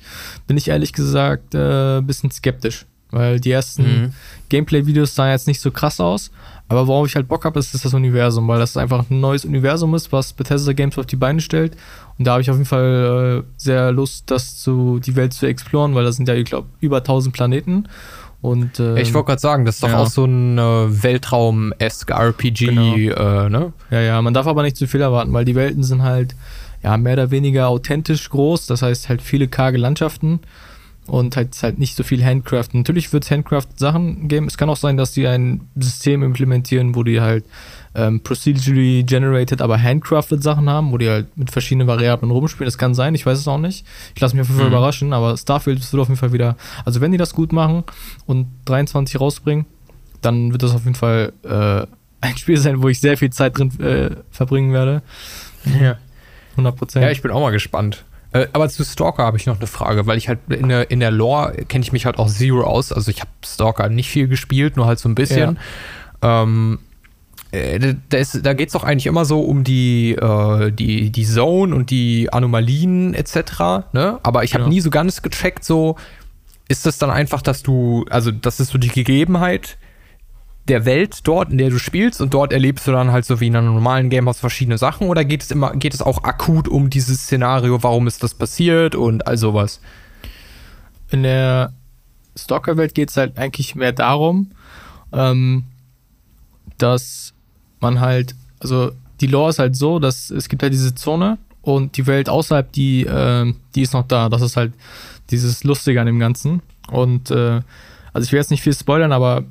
bin 0.47 0.57
ich 0.57 0.69
ehrlich 0.69 0.93
gesagt 0.93 1.55
äh, 1.55 1.99
ein 1.99 2.07
bisschen 2.07 2.31
skeptisch, 2.31 2.87
weil 3.11 3.39
die 3.39 3.53
ersten 3.53 3.83
mhm. 3.83 4.13
Gameplay-Videos 4.49 5.15
sahen 5.15 5.31
jetzt 5.31 5.47
nicht 5.47 5.61
so 5.61 5.71
krass 5.71 6.01
aus. 6.01 6.31
Aber 6.69 6.87
worauf 6.89 7.07
ich 7.07 7.15
halt 7.15 7.29
Bock 7.29 7.45
habe, 7.45 7.59
ist, 7.59 7.75
ist 7.75 7.85
das 7.85 7.95
Universum, 7.95 8.49
weil 8.49 8.59
das 8.59 8.77
einfach 8.77 9.09
ein 9.09 9.21
neues 9.21 9.45
Universum 9.45 9.95
ist, 9.95 10.11
was 10.11 10.33
Bethesda 10.33 10.73
Games 10.73 10.99
auf 10.99 11.07
die 11.07 11.17
Beine 11.17 11.41
stellt. 11.41 11.77
Und 12.19 12.27
da 12.27 12.33
habe 12.33 12.43
ich 12.43 12.51
auf 12.51 12.57
jeden 12.57 12.67
Fall 12.67 13.45
äh, 13.45 13.53
sehr 13.57 13.93
Lust, 13.93 14.31
das 14.31 14.59
zu, 14.59 14.99
die 14.99 15.15
Welt 15.15 15.33
zu 15.33 15.47
exploren, 15.47 15.95
weil 15.95 16.05
das 16.05 16.17
sind 16.17 16.29
ja, 16.29 16.35
ich 16.35 16.47
glaube, 16.47 16.69
über 16.81 16.99
1000 16.99 17.35
Planeten. 17.35 17.89
Und, 18.43 18.81
äh, 18.81 19.01
ich 19.01 19.15
wollte 19.15 19.29
gerade 19.29 19.41
sagen, 19.41 19.65
das 19.65 19.77
ist 19.77 19.85
doch 19.85 19.89
ja. 19.89 19.99
auch 19.99 20.09
so 20.09 20.25
ein 20.25 20.59
äh, 20.59 21.03
Weltraum-esque 21.03 22.11
RPG, 22.11 22.67
genau. 22.67 22.95
äh, 22.97 23.49
ne? 23.49 23.73
Ja, 23.91 24.01
ja, 24.01 24.23
man 24.23 24.35
darf 24.35 24.47
aber 24.47 24.63
nicht 24.63 24.77
zu 24.77 24.87
viel 24.87 25.01
erwarten, 25.01 25.33
weil 25.33 25.45
die 25.45 25.55
Welten 25.55 25.85
sind 25.85 26.03
halt 26.03 26.35
ja 26.83 26.97
mehr 26.97 27.15
oder 27.15 27.31
weniger 27.31 27.69
authentisch 27.69 28.29
groß, 28.29 28.67
das 28.67 28.83
heißt 28.83 29.09
halt 29.09 29.23
viele 29.23 29.49
karge 29.49 29.79
Landschaften 29.79 30.41
und 31.07 31.37
halt, 31.37 31.57
halt 31.63 31.79
nicht 31.79 31.97
so 31.97 32.03
viel 32.03 32.25
Handcraft. 32.25 32.69
Natürlich 32.73 33.13
wird 33.13 33.25
es 33.25 33.31
Handcraft-Sachen 33.31 34.29
geben. 34.29 34.47
Es 34.47 34.59
kann 34.59 34.69
auch 34.69 34.77
sein, 34.77 34.97
dass 34.97 35.13
die 35.13 35.27
ein 35.27 35.69
System 35.77 36.23
implementieren, 36.23 36.95
wo 36.95 37.03
die 37.03 37.21
halt 37.21 37.45
ähm, 37.95 38.21
procedurally 38.21 39.05
generated, 39.05 39.63
aber 39.63 39.83
handcrafted 39.83 40.43
Sachen 40.43 40.69
haben, 40.69 40.93
wo 40.93 40.99
die 40.99 41.09
halt 41.09 41.37
mit 41.37 41.51
verschiedenen 41.51 41.87
Variablen 41.87 42.31
rumspielen. 42.31 42.67
Das 42.67 42.79
kann 42.79 42.95
sein, 42.95 43.15
ich 43.15 43.25
weiß 43.25 43.39
es 43.39 43.49
auch 43.49 43.59
nicht. 43.59 43.87
Ich 44.15 44.21
lasse 44.21 44.37
mich 44.37 44.43
auf 44.43 44.49
jeden 44.49 44.59
Fall 44.59 44.69
mhm. 44.69 44.75
überraschen, 44.75 45.13
aber 45.13 45.37
Starfield 45.37 45.81
wird 45.81 46.03
auf 46.03 46.09
jeden 46.09 46.19
Fall 46.19 46.33
wieder, 46.33 46.57
also 46.85 47.01
wenn 47.01 47.13
die 47.13 47.19
das 47.19 47.35
gut 47.35 47.53
machen 47.53 47.85
und 48.27 48.49
23 48.67 49.19
rausbringen, 49.19 49.65
dann 50.21 50.53
wird 50.53 50.63
das 50.63 50.75
auf 50.75 50.85
jeden 50.85 50.95
Fall 50.95 51.33
äh, 51.45 51.87
ein 52.21 52.37
Spiel 52.37 52.59
sein, 52.59 52.83
wo 52.83 52.89
ich 52.89 53.01
sehr 53.01 53.17
viel 53.17 53.31
Zeit 53.31 53.57
drin 53.59 53.79
äh, 53.81 54.11
verbringen 54.31 54.73
werde. 54.73 55.03
Ja. 55.81 55.97
100% 56.57 57.01
Ja, 57.01 57.11
ich 57.11 57.23
bin 57.23 57.31
auch 57.31 57.41
mal 57.41 57.51
gespannt. 57.51 58.05
Äh, 58.33 58.47
aber 58.53 58.69
zu 58.69 58.85
Stalker 58.85 59.25
habe 59.25 59.37
ich 59.37 59.47
noch 59.47 59.59
eine 59.59 59.67
Frage, 59.67 60.07
weil 60.07 60.19
ich 60.19 60.29
halt 60.29 60.41
in 60.49 60.69
der, 60.69 60.91
in 60.91 61.01
der 61.01 61.11
Lore 61.11 61.65
kenne 61.69 61.83
ich 61.83 61.93
mich 61.93 62.07
halt 62.07 62.19
auch 62.19 62.29
Zero 62.29 62.63
aus. 62.63 62.93
Also 62.93 63.11
ich 63.11 63.21
habe 63.21 63.31
Stalker 63.45 63.89
nicht 63.89 64.09
viel 64.09 64.29
gespielt, 64.29 64.77
nur 64.77 64.87
halt 64.87 64.99
so 64.99 65.09
ein 65.09 65.15
bisschen. 65.15 65.59
Ja. 66.23 66.43
Ähm, 66.43 66.79
äh, 67.53 67.95
da, 68.09 68.19
da 68.43 68.53
geht 68.55 68.69
es 68.69 68.73
doch 68.73 68.85
eigentlich 68.85 69.07
immer 69.07 69.25
so 69.25 69.41
um 69.41 69.65
die, 69.65 70.13
äh, 70.13 70.73
die, 70.73 71.11
die 71.11 71.25
Zone 71.25 71.75
und 71.75 71.91
die 71.91 72.33
Anomalien 72.33 73.15
etc. 73.15 73.87
Ne? 73.93 74.19
Aber 74.23 74.45
ich 74.45 74.55
habe 74.55 74.65
ja. 74.65 74.71
nie 74.71 74.81
so 74.81 74.91
ganz 74.91 75.23
gecheckt, 75.23 75.65
so 75.65 75.97
ist 76.69 76.87
das 76.87 76.99
dann 76.99 77.11
einfach, 77.11 77.43
dass 77.43 77.63
du, 77.63 78.05
also 78.11 78.31
das 78.31 78.61
ist 78.61 78.71
so 78.71 78.79
die 78.79 78.89
Gegebenheit, 78.89 79.79
der 80.69 80.85
Welt 80.85 81.21
dort, 81.25 81.51
in 81.51 81.59
der 81.59 81.71
du 81.71 81.79
spielst 81.79 82.21
und 82.21 82.35
dort 82.35 82.53
erlebst 82.53 82.87
du 82.87 82.93
dann 82.93 83.13
halt 83.13 83.25
so 83.25 83.41
wie 83.41 83.47
in 83.47 83.57
einem 83.57 83.75
normalen 83.75 84.11
Game 84.11 84.29
aus 84.29 84.41
verschiedene 84.41 84.79
Sachen 84.79 85.09
oder 85.09 85.25
geht 85.25 85.43
es 85.43 85.51
immer, 85.51 85.77
geht 85.77 85.95
es 85.95 86.03
auch 86.03 86.25
akut 86.25 86.69
um 86.69 86.91
dieses 86.91 87.23
Szenario, 87.23 87.83
warum 87.83 88.07
ist 88.07 88.23
das 88.23 88.35
passiert 88.35 88.95
und 88.95 89.27
all 89.27 89.37
sowas? 89.37 89.81
In 91.11 91.23
der 91.23 91.73
Stalker-Welt 92.37 92.95
geht 92.95 93.11
es 93.11 93.17
halt 93.17 93.39
eigentlich 93.39 93.75
mehr 93.77 93.93
darum, 93.93 94.51
ähm, 95.13 95.65
dass 96.79 97.33
man 97.81 98.01
halt, 98.01 98.35
also 98.61 98.91
die 99.21 99.29
Lore 99.29 99.51
ist 99.51 99.59
halt 99.59 99.77
so, 99.77 99.99
dass 99.99 100.31
es 100.31 100.49
gibt 100.49 100.63
halt 100.63 100.73
diese 100.73 100.95
Zone 100.95 101.39
und 101.63 101.97
die 101.97 102.07
Welt 102.07 102.29
außerhalb, 102.29 102.71
die, 102.73 103.05
äh, 103.05 103.53
die 103.75 103.83
ist 103.83 103.93
noch 103.93 104.07
da. 104.07 104.29
Das 104.29 104.43
ist 104.43 104.57
halt 104.57 104.73
dieses 105.31 105.65
Lustige 105.65 106.01
an 106.01 106.07
dem 106.07 106.19
Ganzen. 106.19 106.63
Und 106.91 107.31
äh, 107.31 107.61
also 108.13 108.25
ich 108.25 108.33
will 108.33 108.39
jetzt 108.39 108.51
nicht 108.51 108.63
viel 108.63 108.75
spoilern, 108.75 109.13
aber 109.13 109.45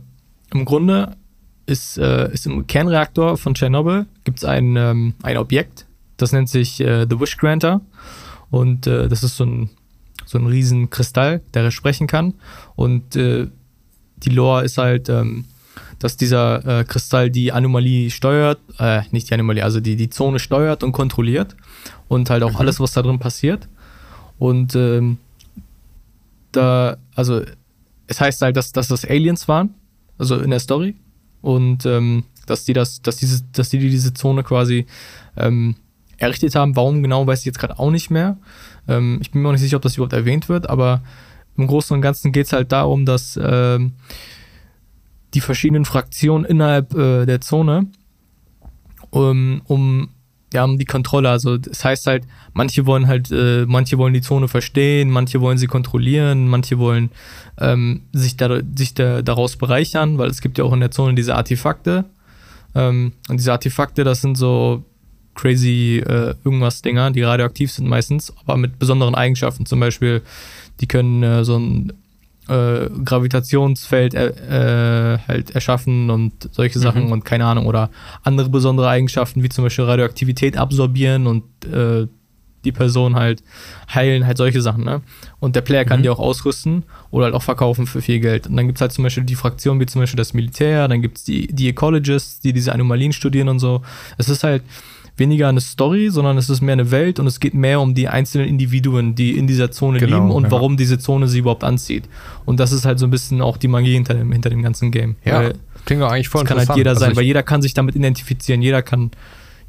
im 0.56 0.66
Grunde 0.66 1.16
ist, 1.66 1.98
äh, 1.98 2.32
ist 2.32 2.46
im 2.46 2.66
Kernreaktor 2.68 3.38
von 3.38 3.54
Tschernobyl 3.54 4.06
gibt 4.24 4.40
es 4.40 4.46
ein, 4.46 4.76
ähm, 4.76 5.14
ein 5.22 5.38
Objekt, 5.38 5.86
das 6.18 6.32
nennt 6.32 6.50
sich 6.50 6.80
äh, 6.80 7.06
The 7.10 7.20
Wish 7.20 7.38
Granter. 7.38 7.82
Und 8.50 8.88
äh, 8.88 9.08
das 9.08 9.24
ist 9.24 9.38
so 9.38 9.46
ein, 9.46 9.70
so 10.26 10.38
ein 10.38 10.48
riesen 10.48 10.90
Kristall, 10.90 11.42
der 11.54 11.70
sprechen 11.72 12.08
kann. 12.08 12.36
Und 12.76 13.16
äh, 13.16 13.48
die 14.18 14.30
Lore 14.30 14.64
ist 14.64 14.78
halt, 14.78 15.10
ähm, 15.10 15.46
dass 16.00 16.18
dieser 16.18 16.80
äh, 16.80 16.84
Kristall 16.86 17.30
die 17.30 17.52
Anomalie 17.52 18.10
steuert, 18.12 18.60
äh, 18.80 19.02
nicht 19.12 19.30
die 19.30 19.34
Anomalie, 19.34 19.64
also 19.64 19.80
die, 19.80 19.96
die 19.96 20.10
Zone 20.10 20.40
steuert 20.40 20.84
und 20.84 20.92
kontrolliert. 20.92 21.56
Und 22.08 22.30
halt 22.30 22.44
auch 22.44 22.54
mhm. 22.54 22.58
alles, 22.58 22.80
was 22.80 22.94
da 22.94 23.02
drin 23.02 23.20
passiert. 23.20 23.68
Und 24.38 24.76
ähm, 24.76 25.18
da, 26.52 26.98
also 27.16 27.42
es 28.08 28.22
heißt 28.22 28.42
halt, 28.42 28.56
dass, 28.56 28.72
dass 28.72 28.88
das 28.88 29.06
Aliens 29.06 29.48
waren, 29.48 29.74
also 30.18 30.38
in 30.38 30.50
der 30.50 30.60
Story. 30.60 30.96
Und 31.42 31.86
ähm, 31.86 32.24
dass 32.46 32.66
die 32.66 32.74
das, 32.74 33.02
dass 33.02 33.18
diese, 33.18 33.44
dass 33.54 33.70
die 33.70 33.80
diese 33.80 34.14
Zone 34.14 34.44
quasi 34.44 34.86
ähm, 35.38 35.76
errichtet 36.18 36.56
haben. 36.56 36.76
Warum 36.76 37.04
genau, 37.04 37.26
weiß 37.28 37.40
ich 37.40 37.46
jetzt 37.46 37.60
gerade 37.60 37.80
auch 37.80 37.92
nicht 37.92 38.10
mehr. 38.10 38.38
Ähm, 38.88 39.20
ich 39.22 39.32
bin 39.32 39.42
mir 39.42 39.50
auch 39.50 39.54
nicht 39.54 39.62
sicher, 39.62 39.78
ob 39.78 39.84
das 39.84 39.96
überhaupt 39.96 40.14
erwähnt 40.14 40.50
wird, 40.50 40.70
aber 40.70 41.02
im 41.58 41.68
Großen 41.68 41.96
und 41.96 42.02
Ganzen 42.02 42.32
geht 42.32 42.48
es 42.48 42.54
halt 42.54 42.72
darum, 42.72 43.06
dass 43.06 43.40
ähm, 43.42 43.94
die 45.34 45.42
verschiedenen 45.42 45.86
Fraktionen 45.86 46.46
innerhalb 46.46 46.94
äh, 46.94 47.26
der 47.26 47.42
Zone 47.42 47.88
um, 49.10 49.62
um 49.66 50.10
ja, 50.56 50.64
um 50.64 50.78
die 50.78 50.86
Kontrolle. 50.86 51.30
Also 51.30 51.58
das 51.58 51.84
heißt 51.84 52.08
halt, 52.08 52.24
manche 52.54 52.86
wollen 52.86 53.08
halt, 53.08 53.30
äh, 53.32 53.66
manche 53.68 53.98
wollen 53.98 54.14
die 54.14 54.22
Zone 54.22 54.48
verstehen, 54.48 55.12
manche 55.12 55.42
wollen 55.42 55.58
sie 55.58 55.68
kontrollieren, 55.68 56.48
manche 56.48 56.80
wollen 56.80 57.12
ähm, 57.60 58.02
sich, 58.14 58.38
da, 58.38 58.60
sich 58.76 58.94
da, 58.94 59.22
daraus 59.22 59.58
bereichern, 59.58 60.18
weil 60.18 60.30
es 60.30 60.42
gibt 60.42 60.58
ja 60.58 60.64
auch 60.64 60.74
in 60.74 60.80
der 60.80 60.92
Zone 60.92 61.14
diese 61.14 61.36
Artefakte. 61.36 62.06
Ähm, 62.74 63.14
und 63.30 63.38
diese 63.38 63.52
Artefakte, 63.52 64.04
das 64.04 64.22
sind 64.22 64.38
so 64.38 64.84
crazy 65.36 65.98
äh, 65.98 66.34
irgendwas 66.46 66.82
Dinger, 66.82 67.12
die 67.12 67.22
radioaktiv 67.22 67.72
sind 67.72 67.88
meistens, 67.88 68.34
aber 68.46 68.58
mit 68.58 68.80
besonderen 68.80 69.16
Eigenschaften. 69.16 69.66
Zum 69.66 69.82
Beispiel, 69.82 70.22
die 70.80 70.88
können 70.88 71.22
äh, 71.22 71.44
so 71.44 71.58
ein 71.58 71.94
äh, 72.48 72.90
Gravitationsfeld 73.04 74.14
äh, 74.14 75.18
halt 75.28 75.52
erschaffen 75.52 76.10
und 76.10 76.50
solche 76.52 76.80
Sachen 76.80 77.06
mhm. 77.06 77.12
und 77.12 77.26
keine 77.26 77.46
Ahnung 77.46 77.66
oder 77.66 77.90
andere 78.24 78.50
besondere 78.50 78.88
Eigenschaften 78.90 79.44
wie 79.44 79.50
zum 79.50 79.64
Beispiel 79.64 79.86
Radioaktivität 79.86 80.58
absorbieren 80.58 81.28
und 81.28 81.44
äh, 81.66 82.08
die 82.66 82.72
Person 82.72 83.16
halt 83.16 83.44
heilen, 83.94 84.26
halt 84.26 84.38
solche 84.38 84.62
Sachen, 84.62 84.84
ne? 84.84 85.02
Und 85.40 85.56
der 85.56 85.62
Player 85.62 85.86
kann 85.86 86.00
mhm. 86.00 86.04
die 86.04 86.10
auch 86.10 86.20
ausrüsten 86.20 86.84
oder 87.12 87.26
halt 87.26 87.36
auch 87.36 87.44
verkaufen 87.44 87.86
für 87.86 88.02
viel 88.02 88.20
Geld. 88.20 88.48
Und 88.48 88.58
dann 88.58 88.66
gibt 88.66 88.80
es 88.80 88.82
halt 88.82 88.92
zum 88.92 89.04
Beispiel 89.04 89.24
die 89.24 89.36
Fraktionen 89.36 89.80
wie 89.80 89.86
zum 89.86 90.02
Beispiel 90.02 90.18
das 90.18 90.34
Militär, 90.34 90.88
dann 90.88 91.02
gibt 91.02 91.20
es 91.20 91.24
die, 91.24 91.48
die 91.48 91.70
Ecologists, 91.70 92.40
die 92.40 92.54
diese 92.54 92.74
Anomalien 92.74 93.14
studieren 93.14 93.50
und 93.50 93.60
so. 93.60 93.84
Es 94.18 94.30
ist 94.30 94.44
halt, 94.44 94.64
weniger 95.18 95.48
eine 95.48 95.62
Story, 95.62 96.10
sondern 96.10 96.38
es 96.38 96.50
ist 96.50 96.62
mehr 96.62 96.74
eine 96.74 96.92
Welt 96.92 97.20
und 97.20 97.28
es 97.28 97.40
geht 97.40 97.54
mehr 97.54 97.80
um 97.80 97.96
die 97.96 98.08
einzelnen 98.08 98.48
Individuen, 98.48 99.16
die 99.16 99.38
in 99.38 99.48
dieser 99.48 99.72
Zone 99.72 100.00
genau, 100.00 100.18
leben 100.18 100.32
und 100.32 100.44
ja. 100.44 100.52
warum 100.52 100.78
diese 100.78 101.00
Zone 101.00 101.28
sie 101.28 101.40
überhaupt 101.40 101.64
anzieht. 101.64 102.10
Und 102.46 102.60
das 102.60 102.72
ist 102.72 102.86
halt 102.86 103.00
so 103.00 103.08
ein 103.08 103.12
bisschen 103.12 103.42
auch 103.42 103.58
die 103.58 103.68
Magie 103.68 103.94
hinter 103.94 104.14
dem, 104.14 104.32
hinter 104.32 104.50
dem 104.50 104.62
ganzen 104.62 104.92
Game. 104.92 105.16
Ja, 105.24 105.40
weil 105.40 105.54
klingt 105.86 106.02
auch 106.02 106.12
eigentlich 106.12 106.30
voll 106.30 106.44
Das 106.44 106.50
kann 106.50 106.68
halt 106.68 106.78
jeder 106.78 106.96
sein, 106.96 107.10
also 107.10 107.18
weil 107.18 107.26
jeder 107.26 107.44
kann 107.44 107.62
sich 107.62 107.74
damit 107.74 107.96
identifizieren, 107.96 108.62
jeder 108.62 108.82
kann, 108.82 109.12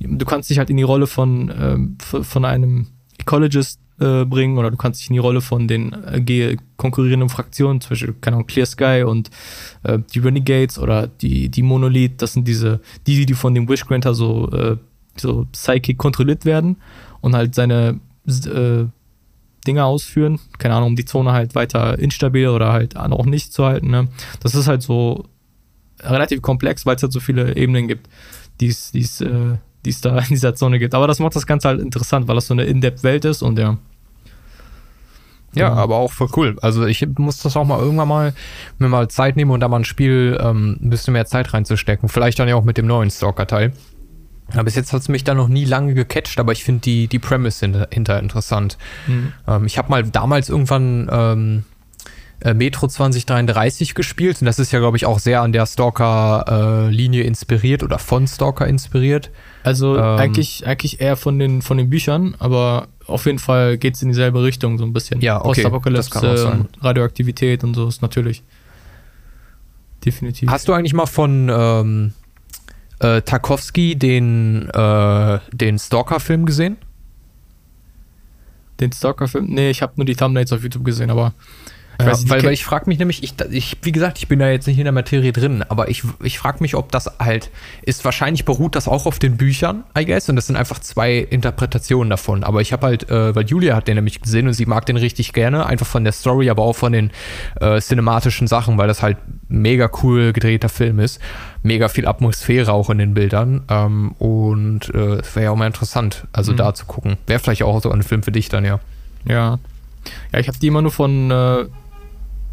du 0.01 0.25
kannst 0.27 0.51
dich 0.51 0.59
halt 0.59 0.71
in 0.71 0.77
die 0.77 0.83
Rolle 0.83 1.07
von, 1.07 1.53
ähm, 1.59 1.97
von 2.01 2.45
einem 2.45 2.89
Ecologist 3.19 3.81
äh, 4.01 4.25
bringen 4.25 4.59
oder 4.59 4.71
du 4.71 4.77
kannst 4.77 5.01
dich 5.01 5.09
in 5.11 5.15
die 5.15 5.21
Rolle 5.21 5.41
von 5.41 5.69
den 5.69 5.93
äh, 5.93 6.57
konkurrierenden 6.77 7.29
Fraktionen, 7.29 7.81
zum 7.81 7.91
Beispiel, 7.91 8.15
keine 8.21 8.37
Ahnung, 8.37 8.47
Clear 8.47 8.67
Sky 8.67 9.05
und 9.07 9.31
äh, 9.85 9.99
die 10.13 10.19
Renegades 10.19 10.79
oder 10.79 11.07
die, 11.07 11.49
die 11.49 11.63
Monolith, 11.63 12.21
das 12.21 12.35
sind 12.35 12.47
diese, 12.47 12.81
die, 13.07 13.27
die 13.27 13.35
von 13.35 13.55
dem 13.55 13.69
Wishgranter 13.69 14.15
so 14.15 14.51
äh, 14.51 14.77
so 15.21 15.47
psychic 15.53 15.99
kontrolliert 15.99 16.45
werden 16.45 16.77
und 17.21 17.35
halt 17.35 17.55
seine 17.55 18.01
äh, 18.27 18.85
Dinge 19.67 19.85
ausführen. 19.85 20.39
Keine 20.59 20.75
Ahnung, 20.75 20.91
um 20.91 20.97
die 20.97 21.05
Zone 21.05 21.33
halt 21.33 21.55
weiter 21.55 21.99
instabil 21.99 22.49
oder 22.49 22.73
halt 22.73 22.97
auch 22.97 23.27
nicht 23.27 23.53
zu 23.53 23.65
halten. 23.65 23.91
Ne? 23.91 24.09
Das 24.41 24.55
ist 24.55 24.69
halt 24.69 24.83
so 24.83 25.25
relativ 26.01 26.43
komplex, 26.43 26.87
weil 26.87 26.97
es 26.97 27.03
halt 27.03 27.13
so 27.13 27.21
viele 27.21 27.57
Ebenen 27.57 27.89
gibt, 27.89 28.09
die 28.61 28.69
es 28.69 29.21
äh, 29.21 29.59
da 30.03 30.19
in 30.19 30.29
dieser 30.29 30.55
Zone 30.55 30.79
gibt. 30.79 30.95
Aber 30.95 31.07
das 31.07 31.19
macht 31.19 31.37
das 31.37 31.47
Ganze 31.47 31.69
halt 31.69 31.81
interessant, 31.81 32.29
weil 32.29 32.35
das 32.35 32.47
so 32.47 32.55
eine 32.55 32.65
In-Depth-Welt 32.65 33.25
ist 33.25 33.43
und 33.43 33.59
ja. 33.59 33.77
Ja, 35.55 35.71
genau. 35.71 35.81
aber 35.81 35.97
auch 35.97 36.13
voll 36.13 36.29
cool. 36.37 36.57
Also 36.61 36.85
ich 36.85 37.07
muss 37.17 37.39
das 37.39 37.57
auch 37.57 37.65
mal 37.65 37.81
irgendwann 37.81 38.09
mal 38.09 38.35
mir 38.79 38.89
mal 38.89 39.09
Zeit 39.09 39.37
nehmen 39.37 39.51
und 39.51 39.61
da 39.61 39.69
mal 39.69 39.79
ein 39.79 39.85
Spiel 39.85 40.39
ähm, 40.41 40.77
ein 40.83 40.91
bisschen 40.91 41.13
mehr 41.13 41.25
Zeit 41.25 41.55
reinzustecken. 41.55 42.11
Vielleicht 42.11 42.39
dann 42.39 42.49
ja 42.49 42.57
auch 42.57 42.65
mit 42.65 42.77
dem 42.77 42.87
neuen 42.87 43.11
Stalker-Teil. 43.11 43.73
Ja, 44.55 44.63
bis 44.63 44.77
jetzt 44.77 44.93
hat 44.93 45.03
es 45.03 45.09
mich 45.09 45.25
da 45.25 45.35
noch 45.35 45.49
nie 45.49 45.65
lange 45.65 45.95
gecatcht, 45.95 46.39
aber 46.39 46.53
ich 46.53 46.63
finde 46.63 46.83
die, 46.83 47.09
die 47.09 47.19
Premise 47.19 47.61
hinter, 47.61 47.89
hinter 47.91 48.19
interessant. 48.21 48.79
Mhm. 49.07 49.33
Ähm, 49.47 49.67
ich 49.67 49.77
habe 49.77 49.91
mal 49.91 50.05
damals 50.05 50.49
irgendwann 50.49 51.09
ähm, 51.11 51.65
äh, 52.41 52.55
Metro 52.55 52.87
2033 52.87 53.95
gespielt 53.95 54.41
und 54.41 54.47
das 54.47 54.59
ist 54.59 54.71
ja, 54.71 54.79
glaube 54.79 54.97
ich, 54.97 55.07
auch 55.07 55.19
sehr 55.19 55.43
an 55.43 55.53
der 55.53 55.67
Stalker-Linie 55.67 57.23
äh, 57.23 57.27
inspiriert 57.27 57.83
oder 57.83 57.99
von 57.99 58.29
Stalker 58.29 58.67
inspiriert. 58.69 59.31
Also 59.65 59.97
ähm, 59.97 60.03
eigentlich, 60.03 60.67
eigentlich 60.67 61.01
eher 61.01 61.17
von 61.17 61.39
den, 61.39 61.61
von 61.63 61.77
den 61.77 61.91
Büchern, 61.91 62.37
aber 62.39 62.89
auf 63.07 63.27
jeden 63.27 63.39
Fall 63.39 63.79
geht 63.79 63.95
es 63.95 64.03
in 64.03 64.11
dieselbe 64.11 64.45
Richtung 64.45 64.79
so 64.79 64.85
ein 64.85 64.93
bisschen. 64.93 65.21
Ja, 65.23 65.39
okay. 65.39 65.63
Postapokalypse, 65.63 66.67
Radioaktivität 66.81 67.65
und 67.65 67.75
so 67.75 67.89
ist 67.89 68.03
natürlich 68.03 68.45
definitiv. 70.05 70.49
Hast 70.51 70.69
du 70.69 70.73
eigentlich 70.73 70.95
mal 70.95 71.07
von 71.07 71.51
ähm, 71.51 72.13
äh, 73.01 73.23
Tarkovsky 73.23 73.97
den, 73.97 74.69
äh, 74.71 75.39
den 75.53 75.79
Stalker-Film 75.79 76.47
gesehen? 76.47 76.77
Den 78.81 78.93
Stalker-Film? 78.93 79.47
Nee, 79.47 79.71
ich 79.71 79.83
habe 79.83 79.95
nur 79.97 80.05
die 80.05 80.17
Thumbnails 80.17 80.53
auf 80.53 80.63
YouTube 80.63 80.85
gesehen, 80.85 81.11
aber 81.11 81.33
ja, 82.01 82.07
nicht, 82.09 82.29
weil, 82.29 82.43
weil 82.45 82.53
ich 82.53 82.65
frage 82.65 82.85
mich 82.89 82.99
nämlich, 82.99 83.23
ich, 83.23 83.35
ich, 83.51 83.77
wie 83.83 83.93
gesagt, 83.93 84.19
ich 84.19 84.29
bin 84.29 84.39
da 84.39 84.51
jetzt 84.51 84.67
nicht 84.67 84.79
in 84.79 84.85
der 84.85 84.93
Materie 84.93 85.33
drin, 85.33 85.65
aber 85.69 85.89
ich, 85.89 86.03
ich 86.23 86.39
frage 86.39 86.59
mich, 86.61 86.75
ob 86.75 86.93
das 86.93 87.11
halt 87.19 87.51
ist. 87.83 88.05
Wahrscheinlich 88.05 88.45
beruht 88.45 88.75
das 88.75 88.89
auch 88.89 89.07
auf 89.07 89.19
den 89.19 89.37
Büchern, 89.37 89.85
I 89.99 90.05
guess, 90.05 90.29
und 90.29 90.37
das 90.37 90.47
sind 90.47 90.57
einfach 90.57 90.79
zwei 90.79 91.17
Interpretationen 91.19 92.11
davon. 92.11 92.45
Aber 92.45 92.61
ich 92.61 92.73
habe 92.73 92.87
halt, 92.87 93.09
äh, 93.11 93.35
weil 93.35 93.47
Julia 93.47 93.77
hat 93.77 93.89
den 93.89 93.97
nämlich 93.97 94.21
gesehen 94.21 94.47
und 94.47 94.53
sie 94.53 94.67
mag 94.67 94.87
den 94.87 94.97
richtig 94.97 95.33
gerne, 95.33 95.67
einfach 95.67 95.87
von 95.87 96.05
der 96.05 96.13
Story, 96.13 96.51
aber 96.51 96.63
auch 96.63 96.77
von 96.77 96.93
den 96.93 97.11
äh, 97.61 97.81
cinematischen 97.81 98.47
Sachen, 98.47 98.79
weil 98.79 98.89
das 98.89 99.03
halt 99.03 99.17
mega 99.49 99.91
cool 100.03 100.33
gedrehter 100.33 100.69
Film 100.69 100.99
ist. 100.99 101.21
Mega 101.63 101.89
viel 101.89 102.07
Atmosphäre 102.07 102.73
auch 102.73 102.91
in 102.91 102.99
den 102.99 103.15
Bildern. 103.15 103.63
Ähm, 103.69 104.13
und 104.19 104.95
äh, 104.95 105.17
es 105.17 105.35
wäre 105.35 105.47
ja 105.47 105.51
auch 105.51 105.57
mal 105.57 105.67
interessant, 105.67 106.27
also 106.33 106.53
mhm. 106.53 106.57
da 106.59 106.75
zu 106.75 106.87
gucken. 106.87 107.17
Wäre 107.27 107.41
vielleicht 107.41 107.63
auch 107.63 107.81
so 107.83 107.91
ein 107.91 108.03
Film 108.03 108.23
für 108.23 108.33
dich 108.33 108.49
dann, 108.49 108.65
ja. 108.65 108.81
Ja. 109.27 109.59
Ja, 110.33 110.39
ich 110.39 110.49
habe 110.49 110.59
die 110.59 110.69
immer 110.69 110.83
nur 110.83 110.93
von 110.93 111.31
äh, 111.31 111.65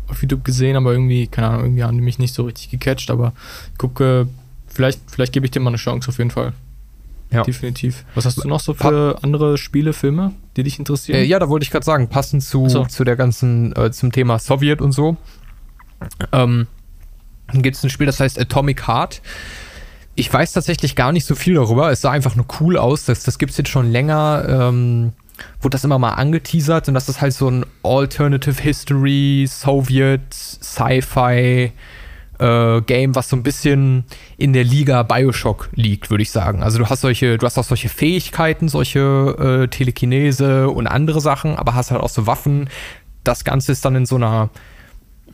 auf 0.08 0.22
YouTube 0.22 0.44
gesehen, 0.44 0.76
aber 0.76 0.92
irgendwie, 0.92 1.28
keine 1.28 1.48
Ahnung, 1.48 1.66
irgendwie 1.66 1.84
haben 1.84 1.96
die 1.96 2.04
mich 2.04 2.20
nicht 2.20 2.34
so 2.34 2.44
richtig 2.44 2.70
gecatcht, 2.70 3.10
aber 3.10 3.34
ich 3.72 3.78
gucke, 3.78 4.28
vielleicht, 4.68 5.00
vielleicht 5.10 5.34
gebe 5.34 5.46
ich 5.46 5.52
dir 5.52 5.60
mal 5.60 5.70
eine 5.70 5.78
Chance 5.78 6.10
auf 6.10 6.18
jeden 6.18 6.32
Fall. 6.32 6.54
Ja. 7.32 7.42
Definitiv. 7.42 8.06
Was 8.14 8.26
hast 8.26 8.44
du 8.44 8.48
noch 8.48 8.60
so 8.60 8.76
für 8.76 9.14
pa 9.14 9.20
andere 9.24 9.58
Spiele, 9.58 9.94
Filme, 9.94 10.34
die 10.56 10.64
dich 10.64 10.78
interessieren? 10.78 11.18
Äh, 11.18 11.24
ja, 11.24 11.40
da 11.40 11.50
wollte 11.50 11.64
ich 11.64 11.72
gerade 11.72 11.86
sagen, 11.86 12.08
passend 12.08 12.44
zu, 12.44 12.70
so. 12.70 12.86
zu 12.86 13.04
der 13.04 13.16
ganzen, 13.16 13.76
äh, 13.76 13.92
zum 13.92 14.12
Thema 14.12 14.38
Sowjet 14.38 14.82
und 14.82 14.92
so. 14.92 15.18
Ähm, 16.32 16.68
gibt 17.52 17.76
es 17.76 17.84
ein 17.84 17.90
Spiel, 17.90 18.06
das 18.06 18.20
heißt 18.20 18.40
Atomic 18.40 18.88
Heart. 18.88 19.22
Ich 20.16 20.32
weiß 20.32 20.52
tatsächlich 20.52 20.96
gar 20.96 21.12
nicht 21.12 21.26
so 21.26 21.34
viel 21.34 21.56
darüber. 21.56 21.92
Es 21.92 22.02
sah 22.02 22.12
einfach 22.12 22.36
nur 22.36 22.46
cool 22.60 22.78
aus. 22.78 23.06
Das, 23.06 23.24
das 23.24 23.40
gibt 23.40 23.52
es 23.52 23.58
jetzt 23.58 23.70
schon 23.70 23.92
länger. 23.92 24.46
Ähm, 24.48 25.14
wurde 25.62 25.72
das 25.72 25.84
immer 25.84 26.00
mal 26.00 26.12
angeteasert 26.12 26.88
und 26.88 26.94
das 26.94 27.10
ist 27.10 27.22
halt 27.22 27.34
so 27.34 27.50
ein 27.50 27.66
Alternative 27.84 28.62
History, 28.62 29.46
Soviet, 29.48 30.34
Sci-Fi 30.34 31.72
äh, 32.40 32.82
Game, 32.82 33.16
was 33.16 33.30
so 33.30 33.36
ein 33.36 33.44
bisschen 33.44 34.06
in 34.38 34.54
der 34.54 34.64
Liga 34.64 35.04
Bioshock 35.04 35.70
liegt, 35.74 36.10
würde 36.10 36.24
ich 36.24 36.32
sagen. 36.32 36.64
Also 36.64 36.78
du 36.80 36.90
hast 36.90 37.02
solche, 37.02 37.38
du 37.38 37.46
hast 37.46 37.58
auch 37.58 37.64
solche 37.64 37.90
Fähigkeiten, 37.90 38.68
solche 38.68 39.64
äh, 39.64 39.68
Telekinese 39.68 40.70
und 40.70 40.88
andere 40.88 41.22
Sachen, 41.22 41.56
aber 41.56 41.76
hast 41.76 41.92
halt 41.92 42.02
auch 42.02 42.10
so 42.10 42.28
Waffen. 42.28 42.70
Das 43.24 43.44
Ganze 43.44 43.72
ist 43.72 43.86
dann 43.86 43.96
in 43.96 44.06
so 44.06 44.16
einer 44.16 44.50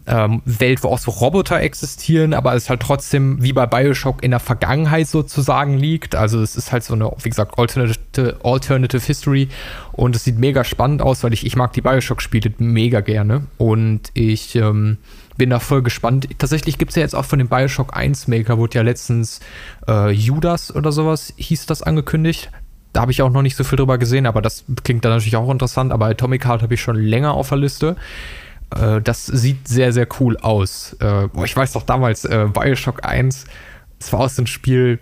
ähm, 0.09 0.41
Welt, 0.43 0.83
wo 0.83 0.87
auch 0.89 0.97
so 0.97 1.11
Roboter 1.11 1.61
existieren, 1.61 2.33
aber 2.33 2.55
es 2.55 2.69
halt 2.69 2.81
trotzdem 2.81 3.41
wie 3.43 3.53
bei 3.53 3.67
Bioshock 3.67 4.23
in 4.23 4.31
der 4.31 4.39
Vergangenheit 4.39 5.07
sozusagen 5.07 5.77
liegt. 5.77 6.15
Also 6.15 6.41
es 6.41 6.55
ist 6.55 6.71
halt 6.71 6.83
so 6.83 6.95
eine, 6.95 7.11
wie 7.21 7.29
gesagt, 7.29 7.59
Alternative, 7.59 8.39
Alternative 8.43 9.05
History 9.05 9.49
und 9.91 10.15
es 10.15 10.23
sieht 10.23 10.39
mega 10.39 10.63
spannend 10.63 11.03
aus, 11.03 11.23
weil 11.23 11.33
ich, 11.33 11.45
ich 11.45 11.55
mag 11.55 11.73
die 11.73 11.81
Bioshock-Spiele 11.81 12.53
mega 12.57 13.01
gerne 13.01 13.43
und 13.57 14.09
ich 14.15 14.55
ähm, 14.55 14.97
bin 15.37 15.51
da 15.51 15.59
voll 15.59 15.83
gespannt. 15.83 16.27
Tatsächlich 16.39 16.79
gibt 16.79 16.89
es 16.89 16.95
ja 16.95 17.03
jetzt 17.03 17.15
auch 17.15 17.25
von 17.25 17.37
dem 17.37 17.47
Bioshock 17.47 17.95
1 17.95 18.27
Maker, 18.27 18.57
wurde 18.57 18.79
ja 18.79 18.81
letztens 18.81 19.41
äh, 19.87 20.09
Judas 20.09 20.75
oder 20.75 20.91
sowas 20.91 21.33
hieß 21.37 21.67
das 21.67 21.83
angekündigt. 21.83 22.49
Da 22.93 23.01
habe 23.01 23.11
ich 23.11 23.21
auch 23.21 23.29
noch 23.29 23.43
nicht 23.43 23.55
so 23.55 23.63
viel 23.63 23.77
drüber 23.77 23.99
gesehen, 23.99 24.25
aber 24.25 24.41
das 24.41 24.65
klingt 24.83 25.05
dann 25.05 25.11
natürlich 25.11 25.35
auch 25.35 25.51
interessant. 25.51 25.91
Aber 25.91 26.07
Atomic 26.07 26.47
Heart 26.47 26.63
habe 26.63 26.73
ich 26.73 26.81
schon 26.81 26.95
länger 26.95 27.35
auf 27.35 27.49
der 27.49 27.59
Liste. 27.59 27.95
Äh, 28.75 29.01
das 29.01 29.25
sieht 29.25 29.67
sehr, 29.67 29.93
sehr 29.93 30.07
cool 30.19 30.38
aus. 30.38 30.93
Äh, 30.99 31.27
boah, 31.27 31.45
ich 31.45 31.55
weiß 31.55 31.73
doch 31.73 31.83
damals, 31.83 32.25
äh, 32.25 32.47
Bioshock 32.51 33.05
1, 33.05 33.45
es 33.99 34.13
war 34.13 34.21
aus 34.21 34.35
dem 34.35 34.47
Spiel 34.47 34.99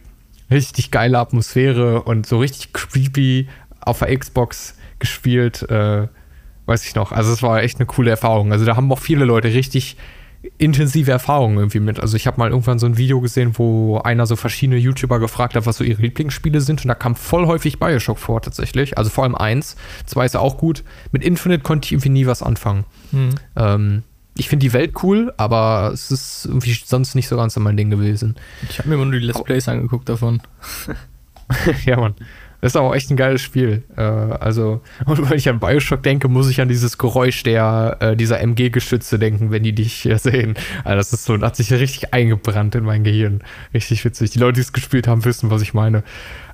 richtig 0.49 0.91
geile 0.91 1.19
Atmosphäre 1.19 2.03
und 2.03 2.25
so 2.25 2.39
richtig 2.39 2.73
creepy 2.73 3.47
auf 3.81 3.99
der 3.99 4.17
Xbox 4.17 4.75
gespielt. 4.99 5.63
Äh, 5.69 6.07
weiß 6.65 6.85
ich 6.85 6.95
noch. 6.95 7.11
Also 7.11 7.31
es 7.31 7.41
war 7.43 7.61
echt 7.63 7.79
eine 7.79 7.85
coole 7.85 8.11
Erfahrung. 8.11 8.51
Also 8.51 8.65
da 8.65 8.75
haben 8.75 8.91
auch 8.91 8.99
viele 8.99 9.25
Leute 9.25 9.49
richtig 9.49 9.97
intensive 10.57 11.11
Erfahrungen 11.11 11.57
irgendwie 11.57 11.79
mit. 11.79 11.99
Also 11.99 12.17
ich 12.17 12.25
habe 12.25 12.39
mal 12.39 12.49
irgendwann 12.49 12.79
so 12.79 12.87
ein 12.87 12.97
Video 12.97 13.21
gesehen, 13.21 13.57
wo 13.57 13.99
einer 13.99 14.25
so 14.25 14.35
verschiedene 14.35 14.79
YouTuber 14.79 15.19
gefragt 15.19 15.55
hat, 15.55 15.65
was 15.65 15.77
so 15.77 15.83
ihre 15.83 16.01
Lieblingsspiele 16.01 16.61
sind 16.61 16.83
und 16.83 16.87
da 16.87 16.95
kam 16.95 17.15
voll 17.15 17.45
häufig 17.45 17.79
Bioshock 17.79 18.17
vor 18.17 18.41
tatsächlich. 18.41 18.97
Also 18.97 19.09
vor 19.09 19.23
allem 19.23 19.35
eins. 19.35 19.75
Zwei 20.05 20.25
ist 20.25 20.35
auch 20.35 20.57
gut. 20.57 20.83
Mit 21.11 21.23
Infinite 21.23 21.61
konnte 21.61 21.85
ich 21.85 21.91
irgendwie 21.91 22.09
nie 22.09 22.25
was 22.25 22.41
anfangen. 22.41 22.85
Mhm. 23.11 23.35
Ähm, 23.55 24.03
ich 24.35 24.49
finde 24.49 24.65
die 24.65 24.73
Welt 24.73 24.93
cool, 25.03 25.33
aber 25.37 25.91
es 25.93 26.11
ist 26.11 26.45
irgendwie 26.45 26.73
sonst 26.73 27.15
nicht 27.15 27.27
so 27.27 27.37
ganz 27.37 27.55
mein 27.57 27.77
Ding 27.77 27.89
gewesen. 27.89 28.35
Ich 28.69 28.79
habe 28.79 28.89
mir 28.89 28.95
immer 28.95 29.05
nur 29.05 29.19
die 29.19 29.25
Let's 29.25 29.43
Plays 29.43 29.67
angeguckt 29.67 30.09
davon. 30.09 30.41
ja, 31.85 31.99
Mann. 31.99 32.15
Das 32.61 32.71
ist 32.71 32.75
auch 32.75 32.93
echt 32.93 33.11
ein 33.11 33.17
geiles 33.17 33.41
Spiel. 33.41 33.83
Äh, 33.95 34.01
also, 34.01 34.81
und 35.05 35.29
wenn 35.29 35.37
ich 35.37 35.49
an 35.49 35.59
Bioshock 35.59 36.03
denke, 36.03 36.27
muss 36.27 36.49
ich 36.49 36.59
an 36.61 36.67
dieses 36.67 36.97
Geräusch 36.97 37.43
der, 37.43 37.97
äh, 37.99 38.15
dieser 38.15 38.39
MG-Geschütze 38.39 39.19
denken, 39.19 39.51
wenn 39.51 39.63
die 39.63 39.73
dich 39.73 40.05
äh, 40.05 40.17
sehen. 40.19 40.55
Also 40.83 40.97
das 40.97 41.13
ist 41.13 41.25
so, 41.25 41.39
hat 41.39 41.55
sich 41.55 41.71
richtig 41.71 42.13
eingebrannt 42.13 42.75
in 42.75 42.83
mein 42.83 43.03
Gehirn. 43.03 43.41
Richtig 43.73 44.03
witzig. 44.05 44.31
Die 44.31 44.39
Leute, 44.39 44.53
die 44.53 44.61
es 44.61 44.73
gespielt 44.73 45.07
haben, 45.07 45.23
wissen, 45.25 45.49
was 45.49 45.61
ich 45.61 45.73
meine. 45.73 46.03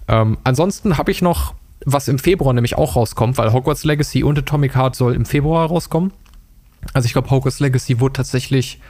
Ähm, 0.07 0.37
ansonsten 0.43 0.97
habe 0.97 1.11
ich 1.11 1.21
noch, 1.21 1.53
was 1.85 2.07
im 2.07 2.19
Februar 2.19 2.53
nämlich 2.53 2.77
auch 2.77 2.95
rauskommt, 2.95 3.37
weil 3.37 3.53
Hogwarts 3.53 3.83
Legacy 3.83 4.23
und 4.23 4.37
Atomic 4.37 4.75
Heart 4.75 4.95
soll 4.95 5.15
im 5.15 5.25
Februar 5.25 5.67
rauskommen. 5.67 6.11
Also 6.93 7.05
ich 7.05 7.13
glaube, 7.13 7.29
Hogwarts 7.29 7.59
Legacy 7.59 7.99
wurde 7.99 8.13
tatsächlich, 8.13 8.81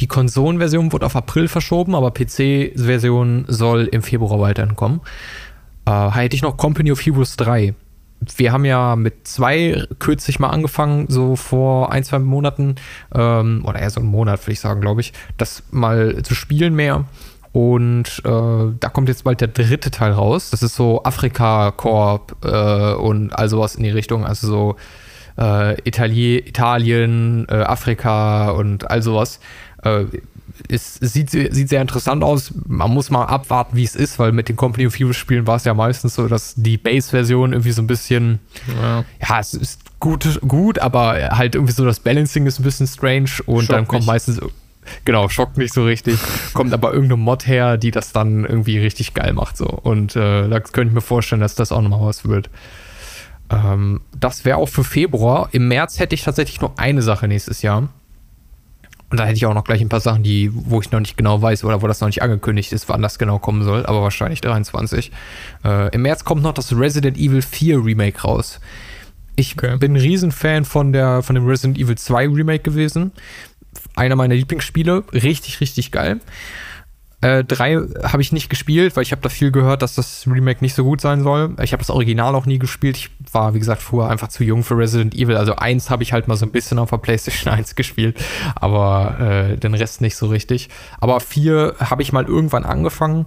die 0.00 0.06
Konsolenversion 0.06 0.92
wurde 0.92 1.06
auf 1.06 1.16
April 1.16 1.48
verschoben, 1.48 1.94
aber 1.94 2.12
PC-Version 2.12 3.46
soll 3.48 3.88
im 3.90 4.02
Februar 4.02 4.40
weiterhin 4.40 4.76
kommen. 4.76 5.00
Äh, 5.86 6.10
hätte 6.10 6.36
ich 6.36 6.42
noch 6.42 6.56
Company 6.56 6.92
of 6.92 7.00
Heroes 7.00 7.36
3. 7.36 7.74
Wir 8.36 8.52
haben 8.52 8.64
ja 8.64 8.94
mit 8.94 9.26
zwei 9.26 9.84
kürzlich 9.98 10.38
mal 10.38 10.50
angefangen, 10.50 11.06
so 11.08 11.34
vor 11.34 11.90
ein, 11.90 12.04
zwei 12.04 12.20
Monaten, 12.20 12.76
ähm, 13.14 13.64
oder 13.66 13.80
eher 13.80 13.90
so 13.90 14.00
einen 14.00 14.10
Monat, 14.10 14.40
würde 14.42 14.52
ich 14.52 14.60
sagen, 14.60 14.80
glaube 14.80 15.00
ich, 15.00 15.12
das 15.38 15.64
mal 15.72 16.22
zu 16.22 16.34
spielen 16.34 16.74
mehr. 16.74 17.04
Und 17.52 18.22
äh, 18.24 18.72
da 18.80 18.88
kommt 18.88 19.08
jetzt 19.08 19.24
bald 19.24 19.40
der 19.40 19.48
dritte 19.48 19.90
Teil 19.90 20.12
raus. 20.12 20.50
Das 20.50 20.62
ist 20.62 20.74
so 20.74 21.02
Afrika-Korb 21.02 22.36
äh, 22.44 22.94
und 22.94 23.32
all 23.32 23.48
sowas 23.48 23.74
in 23.74 23.82
die 23.82 23.90
Richtung. 23.90 24.24
Also 24.24 24.46
so 24.46 24.76
äh, 25.38 25.76
Itali 25.86 26.38
Italien, 26.38 27.46
äh, 27.50 27.56
Afrika 27.56 28.50
und 28.50 28.90
all 28.90 29.02
sowas. 29.02 29.40
Es, 30.68 30.94
sieht, 30.94 31.30
sieht 31.30 31.68
sehr 31.68 31.80
interessant 31.80 32.22
aus. 32.22 32.52
Man 32.66 32.90
muss 32.90 33.10
mal 33.10 33.24
abwarten, 33.24 33.76
wie 33.76 33.84
es 33.84 33.96
ist, 33.96 34.18
weil 34.18 34.32
mit 34.32 34.48
den 34.48 34.56
Company 34.56 34.86
of 34.86 34.98
Heroes 34.98 35.16
Spielen 35.16 35.46
war 35.46 35.56
es 35.56 35.64
ja 35.64 35.74
meistens 35.74 36.14
so, 36.14 36.28
dass 36.28 36.54
die 36.56 36.76
Base-Version 36.76 37.52
irgendwie 37.52 37.72
so 37.72 37.82
ein 37.82 37.86
bisschen, 37.86 38.38
ja. 38.80 39.04
ja, 39.28 39.40
es 39.40 39.54
ist 39.54 39.80
gut, 40.00 40.40
gut, 40.46 40.78
aber 40.78 41.30
halt 41.30 41.54
irgendwie 41.54 41.72
so 41.72 41.84
das 41.84 42.00
Balancing 42.00 42.46
ist 42.46 42.58
ein 42.58 42.64
bisschen 42.64 42.86
strange 42.86 43.30
und 43.46 43.64
Schock 43.64 43.76
dann 43.76 43.86
kommt 43.86 44.00
nicht. 44.00 44.06
meistens, 44.06 44.40
genau, 45.04 45.28
schockt 45.28 45.58
nicht 45.58 45.72
so 45.72 45.84
richtig, 45.84 46.18
kommt 46.54 46.72
aber 46.72 46.92
irgendeine 46.92 47.22
Mod 47.22 47.46
her, 47.46 47.76
die 47.76 47.90
das 47.90 48.12
dann 48.12 48.44
irgendwie 48.44 48.78
richtig 48.78 49.14
geil 49.14 49.32
macht 49.32 49.56
so. 49.56 49.66
Und 49.66 50.16
äh, 50.16 50.48
da 50.48 50.60
könnte 50.60 50.88
ich 50.88 50.94
mir 50.94 51.00
vorstellen, 51.00 51.40
dass 51.40 51.54
das 51.54 51.72
auch 51.72 51.82
nochmal 51.82 52.06
was 52.06 52.26
wird. 52.26 52.50
Ähm, 53.50 54.00
das 54.18 54.44
wäre 54.44 54.58
auch 54.58 54.68
für 54.68 54.84
Februar. 54.84 55.48
Im 55.52 55.68
März 55.68 55.98
hätte 55.98 56.14
ich 56.14 56.22
tatsächlich 56.22 56.60
nur 56.60 56.78
eine 56.78 57.02
Sache 57.02 57.28
nächstes 57.28 57.62
Jahr. 57.62 57.88
Und 59.12 59.20
da 59.20 59.24
hätte 59.24 59.36
ich 59.36 59.44
auch 59.44 59.52
noch 59.52 59.64
gleich 59.64 59.82
ein 59.82 59.90
paar 59.90 60.00
Sachen, 60.00 60.22
die, 60.22 60.50
wo 60.54 60.80
ich 60.80 60.90
noch 60.90 60.98
nicht 60.98 61.18
genau 61.18 61.42
weiß 61.42 61.64
oder 61.64 61.82
wo 61.82 61.86
das 61.86 62.00
noch 62.00 62.08
nicht 62.08 62.22
angekündigt 62.22 62.72
ist, 62.72 62.88
wann 62.88 63.02
das 63.02 63.18
genau 63.18 63.38
kommen 63.38 63.62
soll, 63.62 63.84
aber 63.84 64.00
wahrscheinlich 64.00 64.40
23. 64.40 65.12
Äh, 65.66 65.94
Im 65.94 66.00
März 66.00 66.24
kommt 66.24 66.42
noch 66.42 66.54
das 66.54 66.74
Resident 66.74 67.18
Evil 67.18 67.42
4 67.42 67.84
Remake 67.84 68.22
raus. 68.22 68.58
Ich 69.36 69.52
okay. 69.58 69.76
bin 69.76 69.92
ein 69.92 70.00
Riesenfan 70.00 70.64
von, 70.64 70.94
der, 70.94 71.22
von 71.22 71.34
dem 71.34 71.46
Resident 71.46 71.78
Evil 71.78 71.98
2 71.98 72.28
Remake 72.28 72.62
gewesen. 72.62 73.12
Einer 73.94 74.16
meiner 74.16 74.34
Lieblingsspiele. 74.34 75.04
Richtig, 75.12 75.60
richtig 75.60 75.92
geil. 75.92 76.20
Äh, 77.22 77.44
drei 77.44 77.76
habe 78.02 78.20
ich 78.20 78.32
nicht 78.32 78.50
gespielt, 78.50 78.96
weil 78.96 79.04
ich 79.04 79.12
habe 79.12 79.22
da 79.22 79.28
viel 79.28 79.52
gehört, 79.52 79.82
dass 79.82 79.94
das 79.94 80.26
Remake 80.26 80.58
nicht 80.60 80.74
so 80.74 80.82
gut 80.82 81.00
sein 81.00 81.22
soll. 81.22 81.54
Ich 81.62 81.72
habe 81.72 81.80
das 81.80 81.88
Original 81.88 82.34
auch 82.34 82.46
nie 82.46 82.58
gespielt. 82.58 82.96
Ich 82.96 83.10
war, 83.30 83.54
wie 83.54 83.60
gesagt, 83.60 83.80
früher 83.80 84.08
einfach 84.08 84.26
zu 84.26 84.42
jung 84.42 84.64
für 84.64 84.76
Resident 84.76 85.14
Evil. 85.14 85.36
Also 85.36 85.54
eins 85.54 85.88
habe 85.88 86.02
ich 86.02 86.12
halt 86.12 86.26
mal 86.26 86.36
so 86.36 86.44
ein 86.44 86.50
bisschen 86.50 86.80
auf 86.80 86.90
der 86.90 86.96
PlayStation 86.96 87.52
1 87.54 87.76
gespielt, 87.76 88.18
aber 88.56 89.20
äh, 89.20 89.56
den 89.56 89.74
Rest 89.74 90.00
nicht 90.00 90.16
so 90.16 90.26
richtig. 90.26 90.68
Aber 90.98 91.20
vier 91.20 91.76
habe 91.78 92.02
ich 92.02 92.12
mal 92.12 92.24
irgendwann 92.24 92.64
angefangen. 92.64 93.26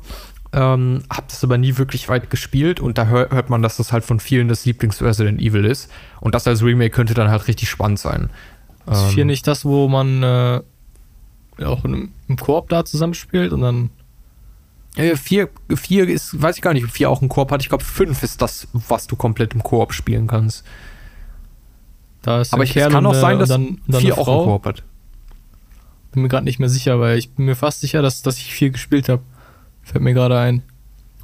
Ähm, 0.51 1.03
hab 1.09 1.29
das 1.29 1.41
aber 1.45 1.57
nie 1.57 1.77
wirklich 1.77 2.09
weit 2.09 2.29
gespielt 2.29 2.81
und 2.81 2.97
da 2.97 3.07
hör, 3.07 3.29
hört 3.29 3.49
man, 3.49 3.61
dass 3.61 3.77
das 3.77 3.93
halt 3.93 4.03
von 4.03 4.19
vielen 4.19 4.49
das 4.49 4.65
Lieblings-Resident 4.65 5.39
Evil 5.39 5.63
ist. 5.63 5.89
Und 6.19 6.35
das 6.35 6.45
als 6.47 6.61
Remake 6.61 6.91
könnte 6.91 7.13
dann 7.13 7.29
halt 7.29 7.47
richtig 7.47 7.69
spannend 7.69 7.99
sein. 7.99 8.29
Ist 8.91 9.05
vier 9.13 9.21
ähm, 9.21 9.27
nicht 9.27 9.47
das, 9.47 9.63
wo 9.63 9.87
man 9.87 10.21
äh, 10.21 10.61
auch 11.63 11.85
im, 11.85 12.11
im 12.27 12.37
Koop 12.37 12.70
da 12.70 12.85
zusammenspielt 12.85 13.53
und 13.53 13.61
dann. 13.61 13.89
Äh, 14.96 15.18
vier, 15.18 15.50
vier 15.75 16.07
ist, 16.07 16.41
weiß 16.41 16.55
ich 16.55 16.61
gar 16.61 16.74
nicht, 16.74 16.85
ob 16.85 16.91
vier 16.91 17.09
auch 17.09 17.22
ein 17.22 17.29
Koop 17.29 17.51
hat. 17.51 17.61
Ich 17.61 17.70
glaube, 17.70 17.83
fünf 17.83 18.24
ist 18.24 18.41
das, 18.41 18.68
was 18.72 19.07
du 19.07 19.15
komplett 19.15 19.53
im 19.53 19.61
Koop 19.61 19.94
spielen 19.94 20.27
kannst. 20.27 20.63
Da 22.22 22.41
ist 22.41 22.53
Aber 22.53 22.63
ich, 22.63 22.75
es 22.75 22.91
kann 22.91 23.05
auch 23.05 23.13
sein, 23.13 23.37
dass 23.37 23.50
dann, 23.50 23.79
dann 23.87 24.01
vier 24.01 24.18
auch 24.18 24.27
ein 24.27 24.46
Koop 24.46 24.65
hat. 24.65 24.83
Bin 26.11 26.22
mir 26.24 26.29
gerade 26.29 26.46
nicht 26.46 26.59
mehr 26.59 26.70
sicher, 26.70 27.00
weil 27.00 27.18
ich 27.18 27.31
bin 27.31 27.46
mir 27.46 27.55
fast 27.55 27.81
sicher, 27.81 28.01
dass, 28.01 28.22
dass 28.22 28.37
ich 28.37 28.53
vier 28.53 28.70
gespielt 28.70 29.09
habe. 29.09 29.22
Fällt 29.83 30.03
mir 30.03 30.13
gerade 30.13 30.39
ein. 30.39 30.63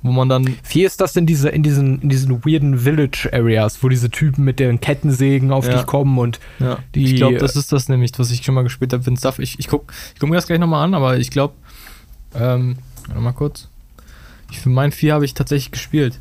Wo 0.04 0.12
man 0.12 0.30
dann. 0.30 0.58
Wie 0.68 0.84
ist 0.84 1.00
das 1.00 1.16
in, 1.16 1.28
diese, 1.28 1.50
in, 1.50 1.62
diesen, 1.62 2.02
in 2.02 2.10
diesen 2.10 2.44
weirden 2.44 2.80
Village-Areas, 2.80 3.84
wo 3.84 3.90
diese 3.90 4.10
Typen 4.10 4.44
mit 4.44 4.60
den 4.60 4.82
Kettensägen 4.82 5.52
auf 5.52 5.68
ja. 5.68 5.74
dich 5.74 5.86
kommen 5.86 6.18
und 6.18 6.40
ja. 6.60 6.80
die. 6.96 7.06
Ich 7.06 7.16
glaube, 7.18 7.38
das 7.38 7.56
ist 7.56 7.72
das 7.72 7.88
nämlich, 7.88 8.12
was 8.18 8.32
ich 8.32 8.44
schon 8.44 8.56
mal 8.56 8.64
gespielt 8.64 8.94
habe. 8.94 9.04
Stuff. 9.16 9.40
Ich, 9.40 9.60
ich 9.60 9.68
gucke 9.68 9.94
ich 10.14 10.20
guck 10.20 10.30
mir 10.30 10.36
das 10.36 10.48
gleich 10.48 10.60
nochmal 10.60 10.84
an, 10.84 10.94
aber 10.94 11.18
ich 11.18 11.30
glaube. 11.30 11.54
Ähm, 12.34 12.78
warte 13.08 13.22
mal 13.22 13.34
kurz. 13.34 13.68
Ich, 14.50 14.60
für 14.60 14.70
mein 14.70 14.92
4 14.92 15.14
habe 15.14 15.26
ich 15.26 15.34
tatsächlich 15.34 15.72
gespielt. 15.72 16.20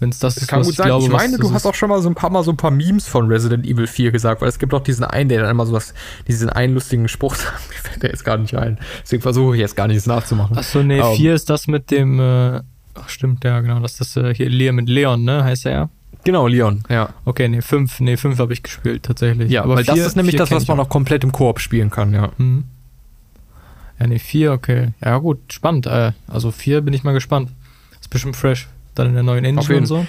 Wenn 0.00 0.08
es 0.08 0.18
das, 0.18 0.34
das 0.34 0.44
ist, 0.44 0.48
kann 0.48 0.62
gut 0.62 0.70
ich 0.70 0.76
sein. 0.76 0.86
Glaube, 0.86 1.04
ich 1.04 1.10
meine, 1.10 1.36
du 1.36 1.52
hast 1.52 1.66
auch 1.66 1.74
schon 1.74 1.90
mal 1.90 2.00
so 2.00 2.08
ein 2.08 2.14
paar 2.14 2.30
Mal 2.30 2.42
so 2.42 2.50
ein 2.50 2.56
paar 2.56 2.70
Memes 2.70 3.06
von 3.06 3.28
Resident 3.28 3.66
Evil 3.66 3.86
4 3.86 4.10
gesagt, 4.10 4.40
weil 4.40 4.48
es 4.48 4.58
gibt 4.58 4.72
auch 4.72 4.82
diesen 4.82 5.04
einen, 5.04 5.28
der 5.28 5.42
dann 5.42 5.50
immer 5.50 5.66
so 5.66 5.72
was, 5.72 5.92
diesen 6.26 6.48
einen 6.48 6.72
lustigen 6.72 7.06
Spruch 7.06 7.34
sagt. 7.34 7.60
Mir 7.68 7.76
fällt 7.76 8.02
der 8.02 8.10
jetzt 8.10 8.24
gar 8.24 8.38
nicht 8.38 8.56
ein. 8.56 8.78
Deswegen 9.02 9.20
versuche 9.20 9.54
ich 9.56 9.60
jetzt 9.60 9.76
gar 9.76 9.88
nichts 9.88 10.06
nachzumachen. 10.06 10.56
Achso, 10.56 10.82
nee, 10.82 11.00
um, 11.00 11.14
4 11.14 11.34
ist 11.34 11.50
das 11.50 11.66
mit 11.66 11.90
dem, 11.90 12.18
äh, 12.18 12.62
Ach, 12.94 13.08
stimmt, 13.08 13.44
ja, 13.44 13.60
genau. 13.60 13.80
Das 13.80 14.00
ist 14.00 14.16
äh, 14.16 14.34
hier 14.34 14.48
Leon 14.48 14.76
mit 14.76 14.88
Leon, 14.88 15.24
ne? 15.24 15.44
Heißt 15.44 15.66
er 15.66 15.72
ja? 15.72 15.88
Genau, 16.24 16.46
Leon, 16.46 16.82
ja. 16.88 17.10
Okay, 17.24 17.48
nee, 17.48 17.62
fünf, 17.62 18.00
nee, 18.00 18.16
fünf 18.16 18.38
habe 18.38 18.52
ich 18.52 18.62
gespielt, 18.62 19.04
tatsächlich. 19.04 19.50
Ja, 19.50 19.64
aber 19.64 19.76
weil 19.76 19.84
vier, 19.84 19.94
das 19.94 20.08
ist 20.08 20.16
nämlich 20.16 20.36
das, 20.36 20.50
was 20.50 20.68
man 20.68 20.78
auch 20.78 20.88
komplett 20.88 21.24
im 21.24 21.32
Koop 21.32 21.60
spielen 21.60 21.90
kann, 21.90 22.12
ja. 22.12 22.30
Mhm. 22.36 22.64
Ja, 23.98 24.06
nee, 24.06 24.18
vier, 24.18 24.52
okay. 24.52 24.88
Ja, 25.04 25.18
gut, 25.18 25.38
spannend. 25.52 25.86
Äh, 25.86 26.12
also 26.26 26.50
vier 26.50 26.80
bin 26.80 26.94
ich 26.94 27.04
mal 27.04 27.12
gespannt. 27.12 27.50
Ist 28.00 28.08
bestimmt 28.10 28.36
fresh. 28.36 28.68
Dann 28.94 29.08
in 29.08 29.14
der 29.14 29.22
neuen 29.22 29.44
Engine 29.44 29.78
und 29.78 29.86
so. 29.86 30.06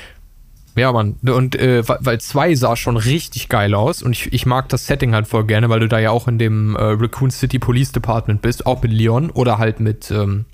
Ja, 0.75 0.93
Mann. 0.93 1.15
Und 1.23 1.55
äh, 1.55 1.83
weil 1.85 2.21
zwei 2.21 2.55
sah 2.55 2.77
schon 2.77 2.95
richtig 2.95 3.49
geil 3.49 3.73
aus 3.73 4.01
und 4.01 4.13
ich, 4.13 4.31
ich 4.31 4.45
mag 4.45 4.69
das 4.69 4.87
Setting 4.87 5.13
halt 5.13 5.27
voll 5.27 5.45
gerne, 5.45 5.67
weil 5.69 5.81
du 5.81 5.89
da 5.89 5.99
ja 5.99 6.11
auch 6.11 6.29
in 6.29 6.39
dem 6.39 6.75
äh, 6.77 6.81
Raccoon 6.81 7.29
City 7.29 7.59
Police 7.59 7.91
Department 7.91 8.41
bist, 8.41 8.65
auch 8.65 8.81
mit 8.81 8.93
Leon 8.93 9.29
oder 9.29 9.57
halt 9.57 9.81
mit, 9.81 10.09
ähm, 10.11 10.45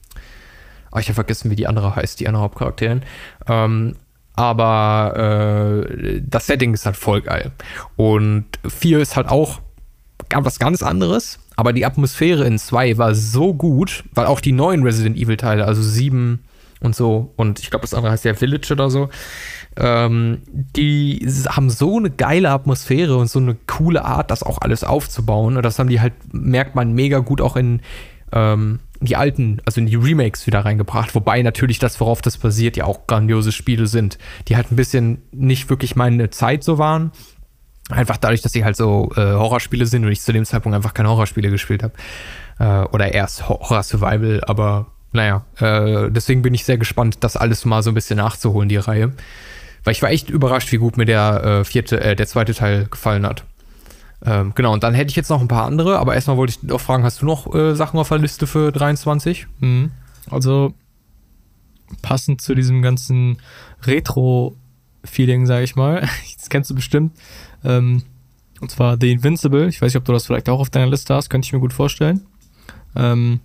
Oh, 0.91 1.00
ich 1.00 1.08
habe 1.08 1.15
vergessen, 1.15 1.52
wie 1.52 1.56
die 1.56 1.67
andere 1.67 1.95
heißt, 1.95 2.19
die 2.19 2.28
andere 2.28 2.43
Hauptcharakterin. 2.43 3.02
Ähm, 3.47 3.95
aber 4.36 5.86
äh, 5.88 6.21
das 6.23 6.45
Setting 6.47 6.73
ist 6.73 6.86
halt 6.86 6.95
voll 6.95 7.21
geil. 7.21 7.52
Und 7.95 8.45
4 8.67 9.00
ist 9.00 9.15
halt 9.15 9.28
auch 9.28 9.60
was 10.34 10.60
ganz 10.60 10.84
anderes, 10.84 11.39
aber 11.56 11.73
die 11.73 11.86
Atmosphäre 11.86 12.45
in 12.45 12.60
2 12.60 12.97
war 12.97 13.15
so 13.15 13.54
gut, 13.54 14.04
weil 14.13 14.26
auch 14.26 14.39
die 14.39 14.52
neuen 14.52 14.84
Resident 14.84 15.17
Evil 15.17 15.38
Teile, 15.38 15.65
also 15.65 15.82
7 15.82 16.43
und 16.82 16.95
so, 16.95 17.34
und 17.36 17.60
ich 17.60 17.71
glaube, 17.71 17.84
das 17.84 17.93
andere 17.93 18.12
heißt 18.12 18.26
ja 18.26 18.36
Village 18.36 18.71
oder 18.71 18.89
so, 18.89 19.10
ähm, 19.78 20.41
die 20.52 21.28
haben 21.50 21.69
so 21.69 21.97
eine 21.97 22.10
geile 22.10 22.50
Atmosphäre 22.52 23.17
und 23.17 23.30
so 23.30 23.39
eine 23.39 23.56
coole 23.67 24.04
Art, 24.04 24.32
das 24.32 24.43
auch 24.43 24.60
alles 24.60 24.84
aufzubauen. 24.84 25.58
Und 25.58 25.63
das 25.63 25.80
haben 25.80 25.89
die 25.89 26.02
halt, 26.02 26.13
merkt 26.32 26.76
man 26.76 26.93
mega 26.93 27.19
gut 27.19 27.41
auch 27.41 27.56
in 27.56 27.82
ähm, 28.31 28.79
die 28.99 29.15
alten, 29.15 29.61
also 29.65 29.79
in 29.79 29.87
die 29.87 29.95
Remakes 29.95 30.47
wieder 30.47 30.65
reingebracht, 30.65 31.13
wobei 31.15 31.41
natürlich 31.41 31.79
das, 31.79 31.99
worauf 31.99 32.21
das 32.21 32.37
basiert, 32.37 32.77
ja 32.77 32.85
auch 32.85 33.07
grandiose 33.07 33.51
Spiele 33.51 33.87
sind, 33.87 34.17
die 34.47 34.55
halt 34.55 34.71
ein 34.71 34.75
bisschen 34.75 35.21
nicht 35.31 35.69
wirklich 35.69 35.95
meine 35.95 36.29
Zeit 36.29 36.63
so 36.63 36.77
waren. 36.77 37.11
Einfach 37.89 38.17
dadurch, 38.17 38.41
dass 38.41 38.51
sie 38.51 38.65
halt 38.65 38.75
so 38.75 39.11
äh, 39.15 39.21
Horrorspiele 39.21 39.85
sind 39.85 40.03
und 40.03 40.11
ich 40.11 40.21
zu 40.21 40.33
dem 40.33 40.45
Zeitpunkt 40.45 40.75
einfach 40.75 40.93
keine 40.93 41.09
Horrorspiele 41.09 41.49
gespielt 41.49 41.83
habe. 41.83 41.93
Äh, 42.59 42.87
oder 42.89 43.13
erst 43.13 43.47
Horror 43.47 43.83
Survival, 43.83 44.41
aber 44.45 44.87
naja, 45.13 45.45
äh, 45.59 46.11
deswegen 46.11 46.41
bin 46.41 46.53
ich 46.53 46.65
sehr 46.65 46.77
gespannt, 46.77 47.17
das 47.21 47.37
alles 47.37 47.63
mal 47.65 47.81
so 47.81 47.91
ein 47.91 47.93
bisschen 47.93 48.17
nachzuholen, 48.17 48.67
die 48.67 48.77
Reihe. 48.77 49.13
Weil 49.83 49.93
ich 49.93 50.01
war 50.01 50.11
echt 50.11 50.29
überrascht, 50.29 50.71
wie 50.73 50.77
gut 50.77 50.97
mir 50.97 51.05
der 51.05 51.43
äh, 51.43 51.63
vierte, 51.63 52.01
äh, 52.01 52.15
der 52.15 52.27
zweite 52.27 52.53
Teil 52.53 52.87
gefallen 52.91 53.25
hat. 53.25 53.45
Ähm, 54.25 54.53
genau, 54.56 54.73
und 54.73 54.84
dann 54.84 54.93
hätte 54.93 55.10
ich 55.10 55.15
jetzt 55.15 55.30
noch 55.30 55.41
ein 55.41 55.47
paar 55.47 55.65
andere, 55.65 55.99
aber 55.99 56.15
erstmal 56.15 56.38
wollte 56.38 56.58
ich 56.62 56.71
auch 56.71 56.82
fragen, 56.82 57.03
hast 57.03 57.21
du 57.21 57.25
noch 57.25 57.53
äh, 57.53 57.75
Sachen 57.75 57.99
auf 57.99 58.10
der 58.10 58.17
Liste 58.17 58.47
für 58.47 58.71
23? 58.71 59.47
Mhm. 59.60 59.91
Also 60.30 60.73
passend 62.01 62.41
zu 62.41 62.56
diesem 62.56 62.82
ganzen 62.82 63.38
Retro-Feeling, 63.84 65.45
sage 65.45 65.63
ich 65.63 65.75
mal, 65.75 66.01
das 66.38 66.49
kennst 66.49 66.69
du 66.69 66.75
bestimmt, 66.75 67.13
ähm, 67.63 68.03
und 68.60 68.71
zwar 68.71 68.97
The 68.99 69.12
Invincible. 69.12 69.67
Ich 69.67 69.82
weiß 69.82 69.93
nicht, 69.93 69.97
ob 69.97 70.06
du 70.06 70.13
das 70.13 70.25
vielleicht 70.25 70.49
auch 70.49 70.60
auf 70.60 70.71
deiner 70.71 70.89
Liste 70.89 71.13
hast, 71.13 71.30
könnte 71.30 71.45
ich 71.45 71.53
mir 71.53 71.60
gut 71.60 71.73
vorstellen. 71.73 72.21
Ähm, 72.95 73.39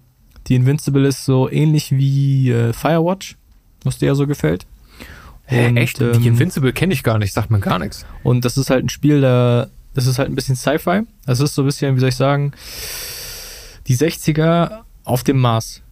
die 0.46 0.54
Invincible 0.54 1.06
ist 1.06 1.24
so 1.24 1.50
ähnlich 1.50 1.92
wie 1.92 2.50
äh, 2.50 2.72
Firewatch, 2.72 3.36
was 3.84 3.98
dir 3.98 4.06
ja 4.06 4.14
so 4.14 4.26
gefällt. 4.26 4.66
Hä, 5.44 5.74
echt? 5.74 6.00
Ähm, 6.00 6.12
die 6.20 6.28
Invincible 6.28 6.72
kenne 6.72 6.94
ich 6.94 7.02
gar 7.02 7.18
nicht, 7.18 7.32
sagt 7.32 7.50
mir 7.50 7.60
gar 7.60 7.78
nichts. 7.78 8.06
Und 8.22 8.44
das 8.44 8.56
ist 8.56 8.70
halt 8.70 8.86
ein 8.86 8.88
Spiel, 8.88 9.20
da 9.20 9.68
Das 9.94 10.06
ist 10.06 10.18
halt 10.18 10.30
ein 10.30 10.34
bisschen 10.34 10.56
Sci-Fi. 10.56 11.02
Das 11.26 11.40
ist 11.40 11.54
so 11.54 11.62
ein 11.62 11.66
bisschen, 11.66 11.94
wie 11.96 12.00
soll 12.00 12.08
ich 12.10 12.16
sagen, 12.16 12.52
die 13.86 13.96
60er 13.96 14.80
auf 15.04 15.22
dem 15.24 15.38
Mars. 15.40 15.82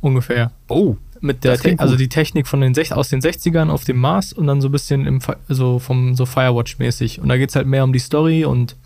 Ungefähr. 0.00 0.52
Oh. 0.68 0.96
Mit 1.20 1.44
der 1.44 1.58
also 1.78 1.96
die 1.96 2.08
Technik 2.08 2.46
von 2.46 2.62
den 2.62 2.74
sech- 2.74 2.92
aus 2.92 3.10
den 3.10 3.20
60ern 3.20 3.68
auf 3.68 3.84
dem 3.84 3.98
Mars 3.98 4.32
und 4.32 4.46
dann 4.46 4.62
so 4.62 4.68
ein 4.68 4.72
bisschen 4.72 5.06
im 5.06 5.20
so 5.48 5.78
vom 5.78 6.14
so 6.14 6.24
Firewatch-mäßig. 6.24 7.20
Und 7.20 7.28
da 7.28 7.36
geht 7.36 7.50
es 7.50 7.56
halt 7.56 7.66
mehr 7.66 7.84
um 7.84 7.92
die 7.92 7.98
Story 7.98 8.44
und 8.46 8.76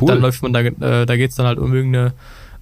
Cool. 0.00 0.08
dann 0.08 0.20
läuft 0.20 0.42
man 0.42 0.52
da, 0.52 0.60
äh, 0.60 1.06
da 1.06 1.16
geht 1.16 1.30
es 1.30 1.36
dann 1.36 1.46
halt 1.46 1.58
um 1.58 1.74
irgendeine, 1.74 2.12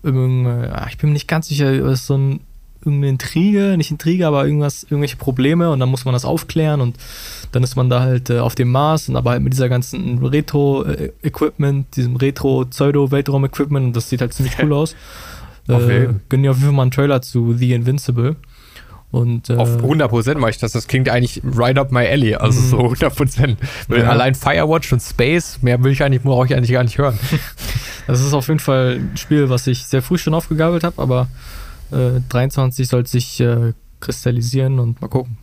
um 0.02 0.14
irgendeine 0.14 0.74
ah, 0.74 0.86
ich 0.88 0.96
bin 0.96 1.10
mir 1.10 1.14
nicht 1.14 1.28
ganz 1.28 1.48
sicher, 1.48 1.70
es 1.72 2.00
ist 2.00 2.06
so 2.06 2.16
ein, 2.16 2.40
irgendeine 2.86 3.10
Intrige, 3.10 3.76
nicht 3.76 3.90
Intrige, 3.90 4.26
aber 4.26 4.46
irgendwas, 4.46 4.84
irgendwelche 4.84 5.16
Probleme 5.16 5.70
und 5.70 5.80
dann 5.80 5.88
muss 5.90 6.04
man 6.06 6.14
das 6.14 6.24
aufklären 6.24 6.80
und 6.80 6.96
dann 7.52 7.62
ist 7.62 7.76
man 7.76 7.90
da 7.90 8.00
halt 8.00 8.30
äh, 8.30 8.38
auf 8.38 8.54
dem 8.54 8.70
Mars 8.70 9.08
und 9.08 9.16
aber 9.16 9.30
halt 9.32 9.42
mit 9.42 9.52
dieser 9.52 9.68
ganzen 9.68 10.18
Retro-Equipment, 10.24 11.96
diesem 11.96 12.16
Retro-Pseudo-Weltraum-Equipment 12.16 13.86
und 13.86 13.96
das 13.96 14.08
sieht 14.08 14.20
halt 14.20 14.32
ziemlich 14.32 14.54
cool 14.62 14.72
aus. 14.72 14.94
Äh, 15.68 16.08
gönnen 16.28 16.44
dir 16.44 16.50
auf 16.52 16.56
jeden 16.58 16.68
Fall 16.68 16.72
mal 16.72 16.82
einen 16.82 16.90
Trailer 16.92 17.22
zu 17.22 17.52
The 17.54 17.72
Invincible. 17.74 18.36
Und, 19.10 19.50
äh, 19.50 19.56
Auf 19.56 19.78
100% 19.82 20.36
mache 20.38 20.50
ich 20.50 20.58
das. 20.58 20.72
Das 20.72 20.88
klingt 20.88 21.08
eigentlich 21.08 21.40
right 21.44 21.78
up 21.78 21.90
my 21.90 22.06
alley. 22.06 22.34
Also 22.34 22.60
Mhm. 22.60 22.68
so 22.68 22.78
100%. 22.78 23.56
Weil 23.88 24.00
Ja. 24.00 24.10
Allein 24.10 24.34
Firewatch 24.34 24.92
und 24.92 25.00
Space, 25.00 25.58
mehr 25.62 25.82
will 25.82 25.92
ich 25.92 26.02
eigentlich, 26.02 26.22
brauche 26.22 26.46
ich 26.46 26.54
eigentlich 26.54 26.72
gar 26.72 26.84
nicht 26.84 26.98
hören. 26.98 27.18
Das 28.06 28.20
ist 28.20 28.34
auf 28.34 28.46
jeden 28.46 28.60
Fall 28.60 29.00
ein 29.00 29.16
Spiel, 29.16 29.50
was 29.50 29.66
ich 29.66 29.84
sehr 29.86 30.00
früh 30.00 30.16
schon 30.16 30.32
aufgegabelt 30.32 30.84
habe, 30.84 31.02
aber 31.02 31.26
äh, 31.90 32.20
23 32.28 32.88
soll 32.88 33.06
sich 33.06 33.40
äh, 33.40 33.72
kristallisieren 34.00 34.78
und 34.78 35.00
mal 35.00 35.08
gucken, 35.08 35.38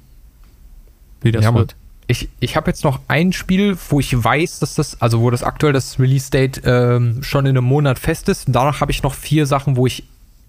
wie 1.21 1.31
das 1.31 1.43
Ja, 1.43 1.53
wird. 1.53 1.75
Ich, 2.07 2.29
ich 2.39 2.57
habe 2.57 2.69
jetzt 2.69 2.83
noch 2.83 2.99
ein 3.07 3.31
Spiel, 3.31 3.77
wo 3.89 3.99
ich 3.99 4.21
weiß, 4.21 4.59
dass 4.59 4.75
das, 4.75 5.01
also 5.01 5.21
wo 5.21 5.29
das 5.29 5.41
aktuell 5.41 5.73
das 5.73 5.99
Release-Date 5.99 6.61
ähm, 6.65 7.23
schon 7.23 7.45
in 7.45 7.57
einem 7.57 7.65
Monat 7.65 7.97
fest 7.97 8.27
ist. 8.27 8.47
Und 8.47 8.53
danach 8.53 8.81
habe 8.81 8.91
ich 8.91 9.03
noch 9.03 9.13
vier 9.13 9.45
Sachen, 9.45 9.77
wo 9.77 9.87
ich 9.87 10.03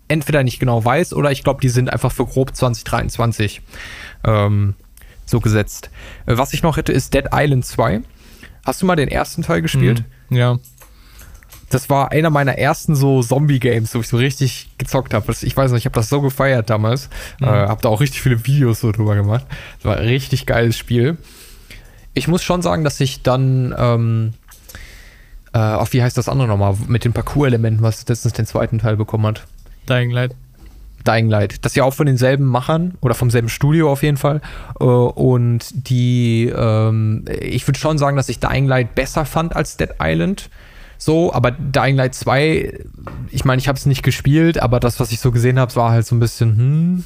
entweder 0.09 0.43
nicht 0.43 0.59
genau 0.59 0.85
weiß 0.85 1.15
oder 1.15 1.31
ich 1.31 1.45
glaube, 1.45 1.61
die 1.61 1.69
sind 1.69 1.91
einfach 1.93 2.13
für 2.13 2.27
grob 2.27 2.55
2023 2.55 3.63
ähm, 4.25 4.75
so 5.27 5.41
gesetzt. 5.41 5.91
Äh, 6.27 6.37
was 6.37 6.53
ich 6.53 6.63
noch 6.63 6.77
hätte, 6.77 6.93
ist 6.93 7.15
Dead 7.15 7.27
Island 7.33 7.65
2. 7.65 8.03
Hast 8.67 8.83
du 8.83 8.87
mal 8.87 8.97
den 8.97 9.09
ersten 9.09 9.43
Teil 9.43 9.63
gespielt? 9.63 10.05
Mhm. 10.29 10.37
Ja. 10.37 10.59
Das 11.75 11.91
war 11.91 12.13
einer 12.13 12.31
meiner 12.31 12.57
ersten 12.57 12.95
so 12.95 13.21
Zombie-Games, 13.21 13.97
wo 13.97 13.99
ich 13.99 14.07
so 14.07 14.17
richtig 14.17 14.69
gezockt 14.79 15.13
habe. 15.13 15.35
Ich 15.43 15.57
weiß 15.57 15.73
noch, 15.73 15.79
ich 15.79 15.87
habe 15.87 15.97
das 15.97 16.09
so 16.09 16.21
gefeiert 16.21 16.71
damals. 16.71 17.11
Mhm. 17.41 17.49
Äh, 17.49 17.49
habe 17.49 17.83
da 17.83 17.89
auch 17.89 18.01
richtig 18.01 18.23
viele 18.23 18.47
Videos 18.47 18.79
so 18.79 18.93
drüber 18.93 19.17
gemacht. 19.17 19.45
Das 19.79 19.87
war 19.87 19.97
ein 19.97 20.07
richtig 20.07 20.47
geiles 20.47 20.79
Spiel. 20.79 21.19
Ich 22.13 22.29
muss 22.29 22.45
schon 22.45 22.63
sagen, 22.63 22.85
dass 22.85 23.01
ich 23.01 23.23
dann, 23.23 23.75
ähm, 23.77 24.35
äh, 25.53 25.59
auf 25.59 25.93
wie 25.93 26.01
heißt 26.01 26.17
das 26.17 26.29
andere 26.29 26.47
nochmal, 26.47 26.77
mit 26.87 27.05
den 27.05 27.13
Parcours-Elementen, 27.13 27.83
was 27.83 28.07
letztens 28.07 28.35
den 28.35 28.47
zweiten 28.47 28.79
Teil 28.79 28.97
bekommen 28.97 29.27
hat. 29.27 29.45
Dying 29.89 30.13
Light. 30.13 30.31
Dying 31.05 31.29
Light. 31.29 31.65
Das 31.65 31.73
ist 31.73 31.77
ja 31.77 31.83
auch 31.83 31.95
von 31.95 32.07
denselben 32.07 32.45
Machern 32.45 32.95
oder 33.01 33.15
vom 33.15 33.31
selben 33.31 33.49
Studio 33.49 33.91
auf 33.91 34.05
jeden 34.05 34.17
Fall. 34.17 34.43
Äh, 34.79 34.85
und 34.85 35.89
die, 35.89 36.53
ähm, 36.57 37.25
ich 37.41 37.67
würde 37.67 37.81
schon 37.81 37.99
sagen, 37.99 38.17
dass 38.17 38.29
ich 38.29 38.39
Dying 38.39 38.69
Light 38.69 38.95
besser 38.95 39.25
fand 39.25 39.57
als 39.57 39.77
Dead 39.77 39.91
Island. 40.01 40.51
So, 40.99 41.33
aber 41.33 41.51
Dying 41.51 41.97
Light 41.97 42.15
2, 42.15 42.81
ich 43.31 43.45
meine, 43.45 43.61
ich 43.61 43.69
habe 43.69 43.77
es 43.79 43.87
nicht 43.87 44.03
gespielt, 44.03 44.61
aber 44.61 44.81
das, 44.81 45.01
was 45.01 45.13
ich 45.13 45.21
so 45.21 45.31
gesehen 45.31 45.59
habe, 45.59 45.75
war 45.77 45.91
halt 45.91 46.07
so 46.07 46.15
ein 46.15 46.21
bisschen, 46.21 46.57
hm. 46.57 47.05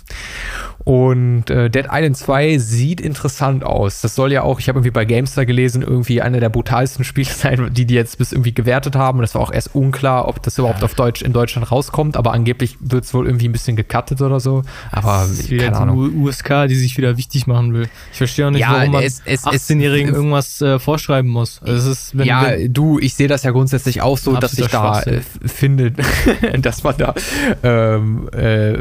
Und 0.85 1.51
äh, 1.51 1.69
Dead 1.69 1.87
Island 1.91 2.17
2 2.17 2.57
sieht 2.59 3.01
interessant 3.01 3.63
aus. 3.65 4.01
Das 4.01 4.15
soll 4.15 4.33
ja 4.33 4.43
auch, 4.43 4.59
ich 4.61 4.69
habe 4.69 4.79
irgendwie 4.79 4.93
bei 4.93 5.05
GameStar 5.05 5.45
gelesen, 5.45 5.83
irgendwie 5.83 6.23
einer 6.23 6.41
der 6.41 6.49
brutalsten 6.49 7.05
Spiele 7.05 7.29
sein, 7.29 7.71
die 7.75 7.85
die 7.85 7.95
jetzt 7.95 8.17
bis 8.19 8.33
irgendwie 8.33 8.55
gewertet 8.55 8.97
haben. 8.97 9.19
Und 9.19 9.25
es 9.25 9.35
war 9.35 9.43
auch 9.43 9.53
erst 9.53 9.75
unklar, 9.75 10.29
ob 10.29 10.43
das 10.43 10.57
überhaupt 10.57 10.83
auf 10.83 10.95
Deutsch 10.95 11.21
in 11.23 11.33
Deutschland 11.33 11.71
rauskommt. 11.71 12.17
Aber 12.17 12.33
angeblich 12.33 12.77
wird 12.81 13.05
es 13.05 13.13
wohl 13.13 13.27
irgendwie 13.27 13.49
ein 13.49 13.53
bisschen 13.53 13.77
gecuttet 13.77 14.23
oder 14.23 14.41
so. 14.41 14.63
Aber 14.91 15.27
Das 15.29 15.31
ist 15.41 15.51
keine 15.51 15.77
Ahnung. 15.77 16.23
USK, 16.23 16.67
die 16.69 16.77
sich 16.77 16.97
wieder 16.97 17.17
wichtig 17.19 17.47
machen 17.47 17.75
will. 17.75 17.89
Ich 18.13 18.19
verstehe 18.19 18.47
auch 18.47 18.51
nicht, 18.51 18.61
Ja, 18.61 18.73
warum 18.79 18.93
man 18.93 19.03
es- 19.03 19.21
es- 19.27 19.45
es- 19.45 19.69
18-Jährigen 19.71 20.15
irgendwas 20.15 20.63
äh, 20.63 20.79
vorschreiben 20.79 21.31
muss. 21.31 21.61
Also 21.63 21.91
ist, 21.91 22.17
wenn, 22.17 22.27
ja, 22.27 22.47
wenn, 22.51 22.73
du, 22.73 22.99
ich 22.99 23.15
sehe 23.15 23.29
das 23.29 23.43
ja 23.43 23.51
grundsätzlich 23.51 24.01
auch 24.01 24.17
so, 24.17 24.37
dass 24.37 24.57
ich 24.59 24.67
da 24.69 25.03
äh, 25.03 25.21
finde, 25.45 25.93
dass 26.63 26.83
man 26.83 26.95
da 26.97 27.15
ähm, 27.63 28.29
äh, 28.33 28.75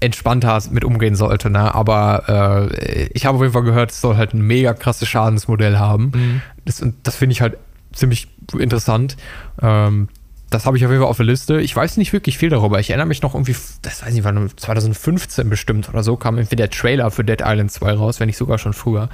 entspannter 0.00 0.52
mit 0.70 0.84
umgehen 0.84 1.14
sollte. 1.32 1.50
Ne? 1.50 1.74
Aber 1.74 2.68
äh, 2.68 3.08
ich 3.12 3.26
habe 3.26 3.36
auf 3.36 3.42
jeden 3.42 3.52
Fall 3.52 3.62
gehört, 3.62 3.90
es 3.90 4.00
soll 4.00 4.16
halt 4.16 4.34
ein 4.34 4.42
mega 4.42 4.74
krasses 4.74 5.08
Schadensmodell 5.08 5.78
haben. 5.78 6.12
Mhm. 6.14 6.42
Das, 6.64 6.84
das 7.02 7.16
finde 7.16 7.32
ich 7.32 7.40
halt 7.40 7.56
ziemlich 7.92 8.28
interessant. 8.58 9.16
Ähm, 9.60 10.08
das 10.50 10.66
habe 10.66 10.76
ich 10.76 10.84
auf 10.84 10.90
jeden 10.90 11.02
Fall 11.02 11.10
auf 11.10 11.16
der 11.16 11.26
Liste. 11.26 11.60
Ich 11.60 11.74
weiß 11.74 11.96
nicht 11.96 12.12
wirklich 12.12 12.36
viel 12.36 12.50
darüber. 12.50 12.78
Ich 12.78 12.90
erinnere 12.90 13.06
mich 13.06 13.22
noch 13.22 13.34
irgendwie, 13.34 13.56
das 13.80 14.04
weiß 14.04 14.14
ich, 14.14 14.24
wann 14.24 14.50
2015 14.54 15.48
bestimmt 15.48 15.88
oder 15.88 16.02
so, 16.02 16.16
kam 16.16 16.36
irgendwie 16.36 16.56
der 16.56 16.68
Trailer 16.68 17.10
für 17.10 17.24
Dead 17.24 17.40
Island 17.42 17.72
2 17.72 17.94
raus, 17.94 18.20
wenn 18.20 18.26
nicht 18.26 18.36
sogar 18.36 18.58
schon 18.58 18.74
früher. 18.74 19.08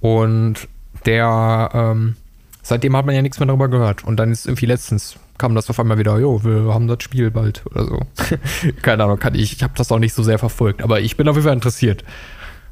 Und 0.00 0.68
der, 1.06 1.70
ähm, 1.72 2.16
seitdem 2.62 2.94
hat 2.94 3.06
man 3.06 3.14
ja 3.14 3.22
nichts 3.22 3.38
mehr 3.38 3.46
darüber 3.46 3.68
gehört. 3.68 4.04
Und 4.04 4.16
dann 4.18 4.30
ist 4.30 4.46
irgendwie 4.46 4.66
letztens 4.66 5.16
kam 5.38 5.54
das 5.54 5.68
auf 5.70 5.78
einmal 5.80 5.98
wieder, 5.98 6.18
jo, 6.18 6.42
wir 6.44 6.72
haben 6.72 6.86
das 6.88 7.02
Spiel 7.02 7.30
bald 7.30 7.64
oder 7.66 7.84
so. 7.84 8.00
Keine 8.82 9.04
Ahnung, 9.04 9.18
kann 9.18 9.34
ich, 9.34 9.52
ich 9.52 9.62
habe 9.62 9.74
das 9.76 9.90
auch 9.92 9.98
nicht 9.98 10.14
so 10.14 10.22
sehr 10.22 10.38
verfolgt, 10.38 10.82
aber 10.82 11.00
ich 11.00 11.16
bin 11.16 11.28
auf 11.28 11.36
jeden 11.36 11.44
Fall 11.46 11.54
interessiert. 11.54 12.04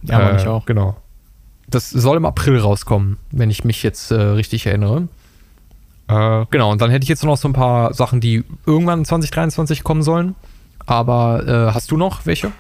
Ja, 0.03 0.31
Äh, 0.31 0.37
ich 0.40 0.46
auch. 0.46 0.66
Genau. 0.66 0.96
Das 1.68 1.90
soll 1.90 2.16
im 2.16 2.27
April 2.27 2.59
rauskommen, 2.59 3.16
wenn 3.31 3.50
ich 3.50 3.64
mich 3.64 3.83
jetzt 3.83 4.11
äh, 4.11 4.14
richtig 4.14 4.66
erinnere. 4.66 5.09
Äh, 6.09 6.44
genau, 6.50 6.70
und 6.70 6.81
dann 6.83 6.90
hätte 6.90 7.05
ich 7.05 7.09
jetzt 7.09 7.24
noch 7.24 7.37
so 7.37 7.48
ein 7.48 7.55
paar 7.55 7.94
Sachen, 7.94 8.20
die 8.20 8.44
irgendwann 8.66 9.05
2023 9.05 9.83
kommen 9.83 10.03
sollen. 10.03 10.35
Aber 10.87 11.46
äh, 11.46 11.72
hast 11.74 11.90
du 11.90 11.96
noch 11.96 12.27
welche? 12.27 12.53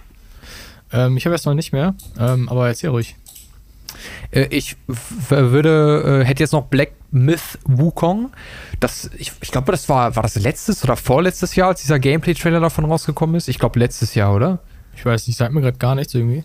Ähm, 0.92 1.16
ich 1.16 1.26
habe 1.26 1.34
erst 1.34 1.44
noch 1.44 1.54
nicht 1.54 1.72
mehr, 1.72 1.94
ähm, 2.18 2.48
aber 2.48 2.68
erzähl 2.68 2.90
ruhig. 2.90 3.16
Äh, 4.30 4.46
ich 4.50 4.76
würde, 5.28 6.22
äh, 6.22 6.24
hätte 6.24 6.42
jetzt 6.42 6.52
noch 6.52 6.66
Black 6.66 6.92
Myth 7.10 7.58
Wukong. 7.64 8.30
Das, 8.80 9.10
ich, 9.16 9.32
ich 9.40 9.50
glaube, 9.50 9.72
das 9.72 9.88
war, 9.88 10.16
war 10.16 10.22
das 10.22 10.34
letztes 10.36 10.82
oder 10.84 10.96
vorletztes 10.96 11.54
Jahr, 11.54 11.68
als 11.68 11.82
dieser 11.82 11.98
Gameplay-Trailer 11.98 12.60
davon 12.60 12.84
rausgekommen 12.84 13.36
ist? 13.36 13.48
Ich 13.48 13.58
glaube, 13.58 13.78
letztes 13.78 14.14
Jahr, 14.14 14.34
oder? 14.34 14.58
Ich 14.96 15.04
weiß 15.04 15.26
nicht, 15.26 15.36
sagt 15.36 15.52
mir 15.52 15.60
gerade 15.60 15.78
gar 15.78 15.94
nichts 15.94 16.14
irgendwie. 16.14 16.44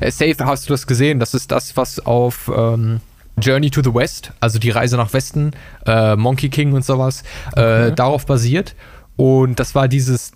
Äh, 0.00 0.10
safe 0.10 0.36
hast 0.40 0.68
du 0.68 0.72
das 0.72 0.86
gesehen. 0.86 1.20
Das 1.20 1.34
ist 1.34 1.50
das, 1.52 1.76
was 1.76 2.00
auf 2.04 2.50
ähm, 2.54 3.00
Journey 3.40 3.70
to 3.70 3.82
the 3.82 3.92
West, 3.92 4.32
also 4.40 4.58
die 4.58 4.70
Reise 4.70 4.96
nach 4.96 5.12
Westen, 5.12 5.50
äh, 5.84 6.16
Monkey 6.16 6.48
King 6.48 6.72
und 6.72 6.84
sowas, 6.84 7.22
äh, 7.54 7.60
Okay. 7.86 7.92
darauf 7.94 8.26
basiert. 8.26 8.74
Und 9.16 9.58
das 9.60 9.74
war 9.74 9.88
dieses 9.88 10.32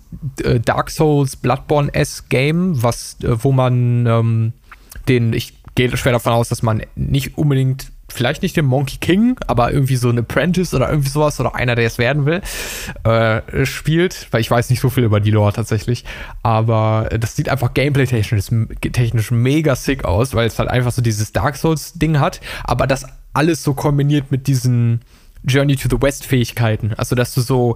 Dark 0.65 0.89
Souls 0.89 1.35
Bloodborne-S 1.35 2.29
Game, 2.29 2.81
was, 2.81 3.15
wo 3.21 3.51
man 3.51 4.07
ähm, 4.07 4.53
den, 5.07 5.33
ich 5.33 5.53
gehe 5.89 5.97
schwer 5.97 6.11
davon 6.11 6.33
aus, 6.33 6.49
dass 6.49 6.61
man 6.61 6.83
nicht 6.95 7.37
unbedingt, 7.37 7.91
vielleicht 8.07 8.43
nicht 8.43 8.55
den 8.55 8.65
Monkey 8.65 8.97
King, 8.97 9.37
aber 9.47 9.71
irgendwie 9.71 9.95
so 9.95 10.09
ein 10.09 10.19
Apprentice 10.19 10.73
oder 10.73 10.89
irgendwie 10.89 11.09
sowas 11.09 11.39
oder 11.39 11.55
einer, 11.55 11.75
der 11.75 11.85
es 11.85 11.97
werden 11.97 12.25
will, 12.25 12.41
äh, 13.03 13.65
spielt, 13.65 14.27
weil 14.31 14.41
ich 14.41 14.51
weiß 14.51 14.69
nicht 14.69 14.81
so 14.81 14.89
viel 14.89 15.03
über 15.03 15.19
die 15.19 15.31
Lore 15.31 15.53
tatsächlich, 15.53 16.03
aber 16.43 17.09
das 17.19 17.35
sieht 17.35 17.49
einfach 17.49 17.73
gameplay-technisch 17.73 18.49
technisch 18.91 19.31
mega 19.31 19.75
sick 19.75 20.05
aus, 20.05 20.33
weil 20.33 20.47
es 20.47 20.59
halt 20.59 20.69
einfach 20.69 20.91
so 20.91 21.01
dieses 21.01 21.31
Dark 21.31 21.55
Souls-Ding 21.55 22.19
hat, 22.19 22.41
aber 22.63 22.85
das 22.85 23.05
alles 23.33 23.63
so 23.63 23.73
kombiniert 23.73 24.31
mit 24.31 24.47
diesen 24.47 25.01
Journey 25.43 25.77
to 25.77 25.89
the 25.89 26.01
West-Fähigkeiten, 26.01 26.93
also 26.95 27.15
dass 27.15 27.33
du 27.33 27.41
so 27.41 27.75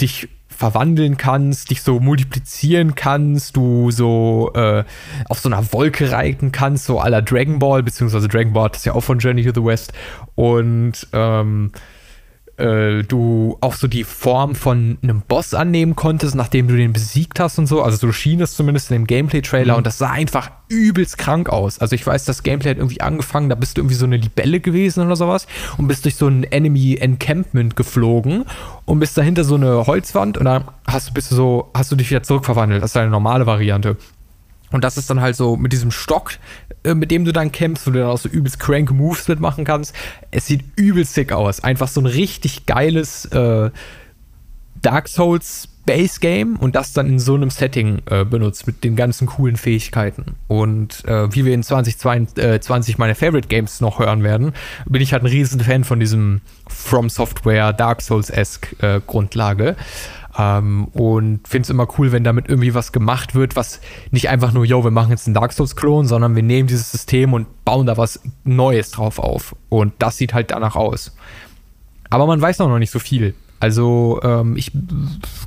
dich 0.00 0.28
verwandeln 0.62 1.16
kannst, 1.16 1.70
dich 1.70 1.82
so 1.82 1.98
multiplizieren 1.98 2.94
kannst, 2.94 3.56
du 3.56 3.90
so 3.90 4.52
äh, 4.54 4.84
auf 5.28 5.40
so 5.40 5.48
einer 5.48 5.72
Wolke 5.72 6.12
reiten 6.12 6.52
kannst, 6.52 6.84
so 6.84 7.02
la 7.02 7.20
Dragon 7.20 7.58
Ball, 7.58 7.82
beziehungsweise 7.82 8.28
Dragon 8.28 8.52
Ball, 8.52 8.68
das 8.68 8.78
ist 8.78 8.84
ja 8.84 8.94
auch 8.94 9.00
von 9.00 9.18
Journey 9.18 9.42
to 9.42 9.50
the 9.52 9.66
West. 9.66 9.92
Und 10.36 11.08
ähm, 11.12 11.72
äh, 12.62 13.02
du 13.02 13.58
auch 13.60 13.74
so 13.74 13.88
die 13.88 14.04
Form 14.04 14.54
von 14.54 14.98
einem 15.02 15.22
Boss 15.22 15.52
annehmen 15.52 15.96
konntest, 15.96 16.34
nachdem 16.34 16.68
du 16.68 16.76
den 16.76 16.92
besiegt 16.92 17.40
hast 17.40 17.58
und 17.58 17.66
so. 17.66 17.82
Also 17.82 17.96
so 17.96 18.12
schien 18.12 18.40
es 18.40 18.54
zumindest 18.54 18.90
in 18.90 18.98
dem 19.02 19.06
Gameplay-Trailer 19.06 19.74
Mhm. 19.74 19.78
und 19.78 19.86
das 19.86 19.98
sah 19.98 20.10
einfach 20.10 20.50
übelst 20.68 21.18
krank 21.18 21.48
aus. 21.50 21.78
Also 21.80 21.94
ich 21.94 22.06
weiß, 22.06 22.24
das 22.24 22.42
Gameplay 22.42 22.70
hat 22.70 22.78
irgendwie 22.78 23.00
angefangen, 23.00 23.48
da 23.48 23.54
bist 23.56 23.76
du 23.76 23.82
irgendwie 23.82 23.96
so 23.96 24.06
eine 24.06 24.16
Libelle 24.16 24.60
gewesen 24.60 25.04
oder 25.04 25.16
sowas 25.16 25.46
und 25.76 25.88
bist 25.88 26.04
durch 26.04 26.16
so 26.16 26.28
ein 26.28 26.44
Enemy 26.44 26.94
Encampment 26.94 27.76
geflogen 27.76 28.44
und 28.86 29.00
bist 29.00 29.18
dahinter 29.18 29.44
so 29.44 29.56
eine 29.56 29.86
Holzwand 29.86 30.38
und 30.38 30.44
dann 30.44 30.64
hast 30.86 31.10
du 31.10 31.14
bist 31.14 31.30
du 31.30 31.34
so, 31.34 31.70
hast 31.74 31.90
du 31.92 31.96
dich 31.96 32.08
wieder 32.10 32.22
zurückverwandelt. 32.22 32.82
Das 32.82 32.90
ist 32.90 32.96
deine 32.96 33.10
normale 33.10 33.46
Variante. 33.46 33.96
Und 34.72 34.84
das 34.84 34.96
ist 34.96 35.08
dann 35.10 35.20
halt 35.20 35.36
so 35.36 35.56
mit 35.56 35.72
diesem 35.72 35.90
Stock, 35.90 36.32
äh, 36.84 36.94
mit 36.94 37.10
dem 37.10 37.24
du 37.24 37.32
dann 37.32 37.52
kämpfst, 37.52 37.86
wo 37.86 37.90
du 37.90 38.00
dann 38.00 38.08
auch 38.08 38.18
so 38.18 38.28
übelst 38.28 38.58
crank 38.58 38.90
Moves 38.90 39.28
mitmachen 39.28 39.64
kannst. 39.64 39.94
Es 40.30 40.46
sieht 40.46 40.64
übelst 40.76 41.14
sick 41.14 41.32
aus. 41.32 41.62
Einfach 41.62 41.88
so 41.88 42.00
ein 42.00 42.06
richtig 42.06 42.66
geiles 42.66 43.26
äh, 43.26 43.70
Dark 44.80 45.08
Souls 45.08 45.68
Base 45.84 46.20
Game 46.20 46.56
und 46.56 46.76
das 46.76 46.92
dann 46.92 47.08
in 47.08 47.18
so 47.18 47.34
einem 47.34 47.50
Setting 47.50 48.02
äh, 48.08 48.24
benutzt 48.24 48.66
mit 48.66 48.84
den 48.84 48.94
ganzen 48.94 49.26
coolen 49.26 49.56
Fähigkeiten. 49.56 50.36
Und 50.46 51.04
äh, 51.06 51.34
wie 51.34 51.44
wir 51.44 51.54
in 51.54 51.62
2022 51.62 52.98
meine 52.98 53.14
Favorite 53.14 53.48
Games 53.48 53.80
noch 53.80 53.98
hören 53.98 54.22
werden, 54.22 54.52
bin 54.86 55.02
ich 55.02 55.12
halt 55.12 55.24
ein 55.24 55.28
riesen 55.28 55.60
Fan 55.60 55.82
von 55.82 55.98
diesem 55.98 56.40
From 56.68 57.10
Software 57.10 57.72
Dark 57.72 58.00
Souls-esque 58.00 58.76
äh, 58.80 59.00
Grundlage. 59.04 59.76
Ähm, 60.38 60.86
und 60.88 61.46
finde 61.46 61.66
es 61.66 61.70
immer 61.70 61.86
cool, 61.98 62.12
wenn 62.12 62.24
damit 62.24 62.48
irgendwie 62.48 62.74
was 62.74 62.92
gemacht 62.92 63.34
wird, 63.34 63.54
was 63.54 63.80
nicht 64.10 64.28
einfach 64.28 64.52
nur, 64.52 64.64
yo, 64.64 64.82
wir 64.82 64.90
machen 64.90 65.10
jetzt 65.10 65.26
einen 65.26 65.34
Dark 65.34 65.52
Souls-Klon, 65.52 66.06
sondern 66.06 66.34
wir 66.34 66.42
nehmen 66.42 66.68
dieses 66.68 66.90
System 66.90 67.34
und 67.34 67.64
bauen 67.64 67.86
da 67.86 67.96
was 67.96 68.20
Neues 68.44 68.90
drauf 68.90 69.18
auf. 69.18 69.54
Und 69.68 69.92
das 69.98 70.16
sieht 70.16 70.32
halt 70.32 70.50
danach 70.50 70.76
aus. 70.76 71.14
Aber 72.08 72.26
man 72.26 72.40
weiß 72.40 72.58
noch 72.58 72.78
nicht 72.78 72.90
so 72.90 72.98
viel. 72.98 73.34
Also 73.62 74.20
ähm, 74.24 74.56
ich 74.56 74.72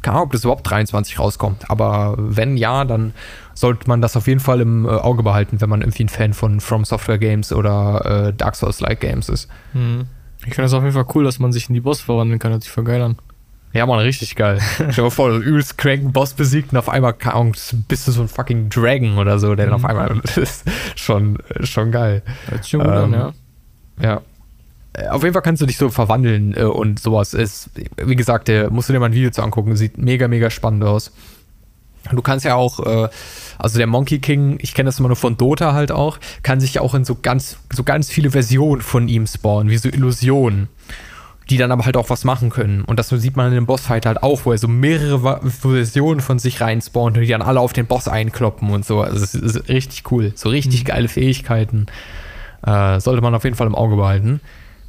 keine 0.02 0.15
Ahnung, 0.15 0.28
ob 0.28 0.32
das 0.32 0.45
überhaupt 0.45 0.69
23 0.69 1.19
rauskommt. 1.19 1.69
Aber 1.69 2.15
wenn 2.17 2.56
ja, 2.56 2.86
dann 2.86 3.13
sollte 3.54 3.89
man 3.89 4.02
das 4.02 4.15
auf 4.15 4.28
jeden 4.28 4.39
Fall 4.39 4.62
im 4.62 4.86
äh, 4.86 4.89
Auge 4.89 5.21
behalten, 5.21 5.60
wenn 5.60 5.69
man 5.69 5.82
irgendwie 5.82 6.06
ein 6.06 6.10
Fan 6.10 6.34
von 6.34 6.62
From 6.62 6.86
Software 6.86 7.17
Games 7.17 7.52
oder 7.52 8.28
äh, 8.30 8.34
Dark 8.34 8.56
Souls-like 8.56 9.02
Games 9.02 9.28
ist. 9.28 9.50
Hm. 9.74 10.06
Ich 10.45 10.54
finde 10.54 10.67
es 10.67 10.74
auf 10.74 10.84
jeden 10.84 10.93
Fall 10.93 11.08
cool, 11.13 11.26
dass 11.26 11.39
man 11.39 11.52
sich 11.52 11.67
in 11.67 11.74
die 11.74 11.82
Boss 11.82 12.00
verwandeln 12.00 12.39
kann. 12.39 12.52
Hört 12.52 12.63
sich 12.63 12.71
voll 12.71 12.86
geil 12.86 13.02
an. 13.02 13.17
Ja, 13.75 13.85
man, 13.85 13.99
richtig 13.99 14.35
geil. 14.35 14.59
Stell 14.75 14.88
dir 14.88 15.01
mal 15.01 15.09
vor, 15.09 15.29
du 15.29 15.39
übelst 15.39 15.77
cranken 15.77 16.13
Boss 16.13 16.33
besiegt 16.33 16.71
und 16.71 16.77
auf 16.77 16.88
einmal 16.88 17.13
bist 17.89 18.07
du 18.07 18.11
so 18.13 18.21
ein 18.21 18.29
fucking 18.29 18.69
Dragon 18.69 19.17
oder 19.17 19.38
so, 19.38 19.53
der 19.53 19.65
mhm. 19.65 19.71
dann 19.71 19.79
auf 19.81 19.85
einmal 19.85 20.21
das 20.23 20.38
ist 20.38 20.65
schon, 20.95 21.39
schon 21.59 21.91
geil. 21.91 22.23
Hört 22.47 22.65
schon 22.65 22.79
gut 22.79 22.89
ähm, 22.89 22.95
an, 22.95 23.13
ja. 23.13 23.33
Ja. 24.01 24.21
Äh, 24.93 25.09
auf 25.09 25.23
jeden 25.23 25.33
Fall 25.33 25.41
kannst 25.41 25.61
du 25.61 25.65
dich 25.65 25.75
so 25.75 25.89
verwandeln 25.89 26.55
äh, 26.55 26.63
und 26.63 26.99
sowas. 26.99 27.33
Ist, 27.33 27.69
wie 27.97 28.15
gesagt, 28.15 28.47
der, 28.47 28.71
musst 28.71 28.88
du 28.88 28.93
dir 28.93 28.99
mal 29.01 29.07
ein 29.07 29.13
Video 29.13 29.29
zu 29.29 29.41
angucken. 29.41 29.75
Sieht 29.75 29.97
mega, 29.97 30.29
mega 30.29 30.49
spannend 30.49 30.85
aus. 30.85 31.11
Du 32.13 32.21
kannst 32.21 32.45
ja 32.45 32.55
auch, 32.55 32.79
äh, 32.79 33.09
also 33.57 33.77
der 33.77 33.88
Monkey 33.88 34.19
King, 34.19 34.57
ich 34.61 34.73
kenne 34.73 34.88
das 34.88 34.99
immer 34.99 35.09
nur 35.09 35.17
von 35.17 35.35
Dota 35.35 35.73
halt 35.73 35.91
auch, 35.91 36.19
kann 36.43 36.61
sich 36.61 36.75
ja 36.75 36.81
auch 36.81 36.93
in 36.93 37.03
so 37.03 37.17
ganz, 37.21 37.57
so 37.73 37.83
ganz 37.83 38.09
viele 38.09 38.31
Versionen 38.31 38.81
von 38.81 39.09
ihm 39.09 39.27
spawnen, 39.27 39.69
wie 39.69 39.77
so 39.77 39.89
Illusionen, 39.89 40.69
die 41.49 41.58
dann 41.58 41.71
aber 41.71 41.86
halt 41.86 41.97
auch 41.97 42.10
was 42.10 42.23
machen 42.23 42.49
können. 42.49 42.84
Und 42.84 42.97
das 42.97 43.10
sieht 43.10 43.36
man 43.36 43.47
in 43.47 43.53
dem 43.53 43.65
Bossfight 43.65 44.05
halt 44.05 44.23
auch, 44.23 44.45
wo 44.45 44.51
er 44.51 44.58
so 44.58 44.67
mehrere 44.67 45.41
Versionen 45.49 46.21
von 46.21 46.39
sich 46.39 46.60
reinspawnt 46.60 47.17
und 47.17 47.23
die 47.23 47.29
dann 47.29 47.41
alle 47.41 47.60
auf 47.60 47.73
den 47.73 47.86
Boss 47.86 48.08
einkloppen 48.08 48.71
und 48.71 48.86
so. 48.86 49.01
Also 49.01 49.23
es 49.23 49.36
ist 49.36 49.69
richtig 49.69 50.12
cool. 50.12 50.31
So 50.36 50.49
richtig 50.49 50.84
mhm. 50.84 50.88
geile 50.88 51.08
Fähigkeiten. 51.08 51.86
Äh, 52.65 52.99
sollte 52.99 53.21
man 53.21 53.36
auf 53.36 53.43
jeden 53.43 53.55
Fall 53.55 53.67
im 53.67 53.75
Auge 53.75 53.95
behalten. 53.95 54.41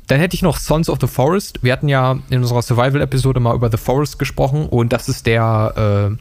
Dann 0.07 0.21
hätte 0.21 0.35
ich 0.35 0.43
noch 0.43 0.57
Sons 0.57 0.89
of 0.89 0.99
the 1.01 1.09
Forest. 1.09 1.63
Wir 1.63 1.73
hatten 1.73 1.89
ja 1.89 2.19
in 2.31 2.39
unserer 2.39 2.63
Survival-Episode 2.63 3.41
mal 3.41 3.55
über 3.55 3.71
The 3.71 3.77
Forest 3.77 4.19
gesprochen 4.19 4.67
und 4.67 4.93
das 4.93 5.09
ist 5.09 5.27
der, 5.27 6.13
äh, 6.13 6.17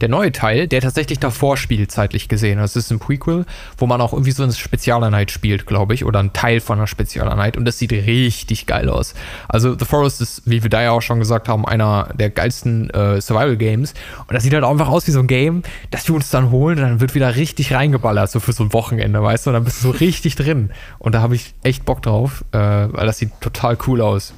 der 0.00 0.08
neue 0.08 0.32
Teil, 0.32 0.68
der 0.68 0.80
tatsächlich 0.80 1.18
davor 1.18 1.56
spielt, 1.56 1.90
zeitlich 1.90 2.28
gesehen. 2.28 2.58
Das 2.58 2.76
ist 2.76 2.90
ein 2.90 2.98
Prequel, 2.98 3.44
wo 3.76 3.86
man 3.86 4.00
auch 4.00 4.12
irgendwie 4.12 4.30
so 4.32 4.42
eine 4.42 4.52
Spezialeinheit 4.52 5.30
spielt, 5.30 5.66
glaube 5.66 5.94
ich, 5.94 6.04
oder 6.04 6.20
ein 6.20 6.32
Teil 6.32 6.60
von 6.60 6.78
einer 6.78 6.86
Spezialeinheit 6.86 7.56
und 7.56 7.64
das 7.64 7.78
sieht 7.78 7.92
richtig 7.92 8.66
geil 8.66 8.88
aus. 8.88 9.14
Also 9.48 9.76
The 9.78 9.84
Forest 9.84 10.20
ist, 10.20 10.42
wie 10.44 10.62
wir 10.62 10.70
da 10.70 10.82
ja 10.82 10.90
auch 10.92 11.02
schon 11.02 11.18
gesagt 11.18 11.48
haben, 11.48 11.66
einer 11.66 12.10
der 12.18 12.30
geilsten 12.30 12.90
äh, 12.90 13.20
Survival-Games 13.20 13.94
und 14.26 14.34
das 14.34 14.42
sieht 14.42 14.54
halt 14.54 14.64
auch 14.64 14.70
einfach 14.70 14.88
aus 14.88 15.06
wie 15.06 15.12
so 15.12 15.20
ein 15.20 15.26
Game, 15.26 15.62
das 15.90 16.08
wir 16.08 16.14
uns 16.14 16.30
dann 16.30 16.50
holen 16.50 16.78
und 16.78 16.84
dann 16.84 17.00
wird 17.00 17.14
wieder 17.14 17.36
richtig 17.36 17.72
reingeballert, 17.72 18.30
so 18.30 18.40
für 18.40 18.52
so 18.52 18.64
ein 18.64 18.72
Wochenende, 18.72 19.22
weißt 19.22 19.46
du, 19.46 19.50
und 19.50 19.54
dann 19.54 19.64
bist 19.64 19.78
du 19.78 19.82
so 19.82 19.90
richtig 19.90 20.36
drin 20.36 20.70
und 20.98 21.14
da 21.14 21.22
habe 21.22 21.34
ich 21.34 21.54
echt 21.62 21.84
Bock 21.84 22.02
drauf, 22.02 22.44
äh, 22.52 22.58
weil 22.58 23.06
das 23.06 23.18
sieht 23.18 23.32
total 23.40 23.76
cool 23.86 24.00
aus. 24.00 24.34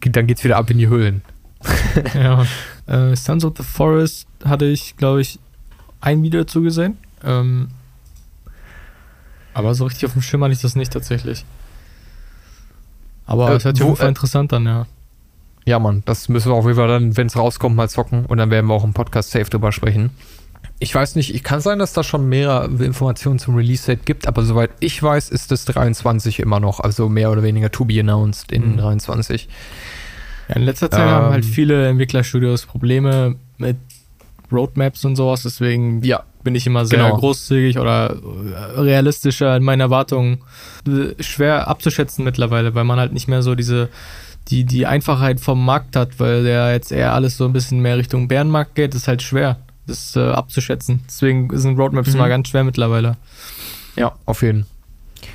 Dann 0.00 0.26
geht's 0.26 0.44
wieder 0.44 0.56
ab 0.56 0.70
in 0.70 0.78
die 0.78 0.88
Höhlen. 0.88 1.22
ja. 2.14 2.46
Äh, 2.88 3.14
Sons 3.16 3.44
of 3.44 3.54
the 3.56 3.62
Forest 3.62 4.26
hatte 4.44 4.64
ich, 4.64 4.96
glaube 4.96 5.20
ich, 5.20 5.38
ein 6.00 6.22
Video 6.22 6.40
dazu 6.40 6.62
gesehen. 6.62 6.96
Ähm, 7.24 7.68
aber 9.54 9.74
so 9.74 9.84
richtig 9.84 10.06
auf 10.06 10.12
dem 10.12 10.22
Schirm 10.22 10.44
hatte 10.44 10.52
ich 10.52 10.60
das 10.60 10.76
nicht 10.76 10.92
tatsächlich. 10.92 11.44
Aber 13.26 13.50
äh, 13.50 13.56
es 13.56 13.64
hört 13.64 13.76
sich 13.76 13.82
auf 13.82 13.90
jeden 13.90 13.96
Fall 13.96 14.06
äh, 14.06 14.10
interessant 14.10 14.52
an, 14.52 14.66
ja. 14.66 14.86
Ja, 15.64 15.78
Mann, 15.78 16.02
das 16.06 16.30
müssen 16.30 16.50
wir 16.50 16.54
auf 16.54 16.64
jeden 16.64 16.76
Fall 16.76 16.88
dann, 16.88 17.16
wenn 17.16 17.26
es 17.26 17.36
rauskommt, 17.36 17.76
mal 17.76 17.90
zocken 17.90 18.24
und 18.24 18.38
dann 18.38 18.50
werden 18.50 18.66
wir 18.66 18.74
auch 18.74 18.84
im 18.84 18.94
Podcast 18.94 19.30
safe 19.30 19.50
drüber 19.50 19.70
sprechen. 19.70 20.10
Ich 20.78 20.94
weiß 20.94 21.16
nicht, 21.16 21.34
ich 21.34 21.42
kann 21.42 21.60
sein, 21.60 21.78
dass 21.78 21.92
da 21.92 22.02
schon 22.02 22.28
mehrere 22.28 22.66
Informationen 22.84 23.38
zum 23.38 23.56
Release-Date 23.56 24.06
gibt, 24.06 24.28
aber 24.28 24.44
soweit 24.44 24.70
ich 24.80 25.02
weiß, 25.02 25.28
ist 25.28 25.52
es 25.52 25.64
23 25.66 26.38
immer 26.38 26.60
noch, 26.60 26.80
also 26.80 27.08
mehr 27.08 27.30
oder 27.30 27.42
weniger 27.42 27.70
to 27.70 27.84
be 27.84 28.00
announced 28.00 28.52
in 28.52 28.72
mhm. 28.72 28.76
23. 28.78 29.48
Ja, 30.48 30.56
in 30.56 30.62
letzter 30.62 30.90
Zeit 30.90 31.00
ähm, 31.00 31.10
haben 31.10 31.32
halt 31.32 31.44
ähm. 31.44 31.50
viele 31.50 31.88
Entwicklerstudios 31.88 32.66
Probleme 32.66 33.36
mit 33.58 33.76
Roadmaps 34.50 35.04
und 35.04 35.16
sowas, 35.16 35.42
deswegen 35.42 36.02
ja, 36.02 36.22
bin 36.42 36.54
ich 36.54 36.66
immer 36.66 36.86
sehr 36.86 36.98
genau. 36.98 37.16
großzügig 37.16 37.78
oder 37.78 38.16
äh, 38.16 38.80
realistischer 38.80 39.56
in 39.56 39.62
meinen 39.62 39.80
Erwartungen. 39.80 40.38
Schwer 41.20 41.68
abzuschätzen 41.68 42.24
mittlerweile, 42.24 42.74
weil 42.74 42.84
man 42.84 42.98
halt 42.98 43.12
nicht 43.12 43.28
mehr 43.28 43.42
so 43.42 43.54
diese 43.54 43.88
die, 44.48 44.64
die 44.64 44.86
Einfachheit 44.86 45.40
vom 45.40 45.62
Markt 45.62 45.94
hat, 45.94 46.18
weil 46.18 46.42
der 46.42 46.72
jetzt 46.72 46.90
eher 46.90 47.12
alles 47.12 47.36
so 47.36 47.44
ein 47.44 47.52
bisschen 47.52 47.80
mehr 47.80 47.98
Richtung 47.98 48.28
Bärenmarkt 48.28 48.74
geht, 48.74 48.94
ist 48.94 49.06
halt 49.06 49.20
schwer, 49.20 49.58
das 49.86 50.16
äh, 50.16 50.20
abzuschätzen. 50.20 51.00
Deswegen 51.06 51.50
sind 51.58 51.78
Roadmaps 51.78 52.12
mhm. 52.12 52.18
mal 52.18 52.28
ganz 52.28 52.48
schwer 52.48 52.64
mittlerweile. 52.64 53.18
Ja, 53.96 54.14
auf 54.24 54.40
jeden 54.42 54.64
Fall. 54.64 54.77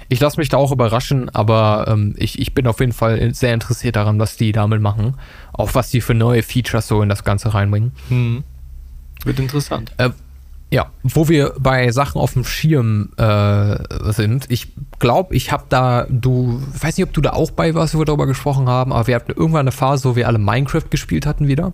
Ich 0.10 0.20
lasse 0.20 0.40
mich 0.40 0.50
da 0.50 0.58
auch 0.58 0.72
überraschen, 0.72 1.30
aber 1.30 1.86
ähm, 1.88 2.14
ich, 2.18 2.40
ich 2.40 2.54
bin 2.54 2.68
auf 2.68 2.80
jeden 2.80 2.94
Fall 2.94 3.34
sehr 3.34 3.54
interessiert 3.54 3.96
daran, 3.96 4.20
was 4.20 4.38
die 4.38 4.52
damit 4.52 4.82
machen. 4.82 5.16
Auch 5.54 5.74
was 5.76 5.90
die 5.90 6.02
für 6.02 6.14
neue 6.14 6.44
Features 6.44 6.88
so 6.88 7.02
in 7.02 7.10
das 7.10 7.24
Ganze 7.24 7.54
reinbringen. 7.54 7.92
Hm. 8.10 8.44
Wird 9.24 9.40
interessant. 9.40 9.92
Äh, 9.98 10.10
ja, 10.74 10.88
wo 11.04 11.30
wir 11.30 11.54
bei 11.60 11.92
Sachen 11.92 12.20
auf 12.20 12.34
dem 12.34 12.46
Schirm 12.46 13.12
äh, 13.18 13.78
sind, 14.12 14.50
ich 14.50 14.70
glaube, 14.98 15.36
ich 15.36 15.52
habe 15.52 15.66
da, 15.70 16.08
du, 16.10 16.64
weiß 16.80 16.98
nicht, 16.98 17.06
ob 17.06 17.14
du 17.14 17.22
da 17.22 17.34
auch 17.34 17.52
bei 17.52 17.76
warst, 17.76 17.94
wo 17.94 18.00
wir 18.00 18.06
darüber 18.06 18.26
gesprochen 18.26 18.68
haben, 18.68 18.92
aber 18.92 19.06
wir 19.06 19.14
hatten 19.14 19.32
irgendwann 19.32 19.62
eine 19.62 19.72
Phase, 19.72 20.10
wo 20.10 20.16
wir 20.16 20.28
alle 20.28 20.40
Minecraft 20.40 20.90
gespielt 20.90 21.28
hatten 21.28 21.48
wieder. 21.48 21.74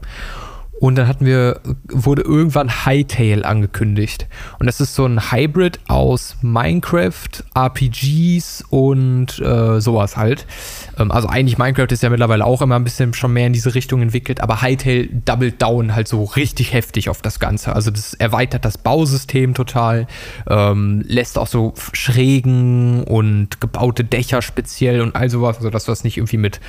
Und 0.79 0.95
dann 0.95 1.07
hatten 1.07 1.25
wir, 1.25 1.59
wurde 1.89 2.21
irgendwann 2.21 2.85
Hightail 2.85 3.43
angekündigt. 3.43 4.27
Und 4.59 4.65
das 4.65 4.79
ist 4.79 4.95
so 4.95 5.05
ein 5.05 5.31
Hybrid 5.31 5.79
aus 5.89 6.37
Minecraft, 6.41 7.43
RPGs 7.53 8.63
und 8.69 9.39
äh, 9.39 9.81
sowas 9.81 10.15
halt. 10.15 10.45
Ähm, 10.97 11.11
also 11.11 11.27
eigentlich 11.27 11.57
Minecraft 11.57 11.87
ist 11.89 12.01
ja 12.01 12.09
mittlerweile 12.09 12.45
auch 12.45 12.61
immer 12.61 12.77
ein 12.77 12.85
bisschen 12.85 13.13
schon 13.13 13.33
mehr 13.33 13.47
in 13.47 13.53
diese 13.53 13.75
Richtung 13.75 14.01
entwickelt, 14.01 14.39
aber 14.39 14.61
Hightail 14.61 15.09
doubled 15.25 15.61
down 15.61 15.93
halt 15.95 16.07
so 16.07 16.23
richtig 16.23 16.73
heftig 16.73 17.09
auf 17.09 17.21
das 17.21 17.41
Ganze. 17.41 17.75
Also 17.75 17.91
das 17.91 18.13
erweitert 18.13 18.63
das 18.63 18.77
Bausystem 18.77 19.53
total, 19.53 20.07
ähm, 20.49 21.03
lässt 21.05 21.37
auch 21.37 21.47
so 21.47 21.73
Schrägen 21.91 23.03
und 23.03 23.59
gebaute 23.59 24.05
Dächer 24.05 24.41
speziell 24.41 25.01
und 25.01 25.15
all 25.15 25.29
sowas, 25.29 25.57
also 25.57 25.69
dass 25.69 25.83
du 25.83 25.91
das 25.91 26.05
nicht 26.05 26.17
irgendwie 26.17 26.37
mit 26.37 26.61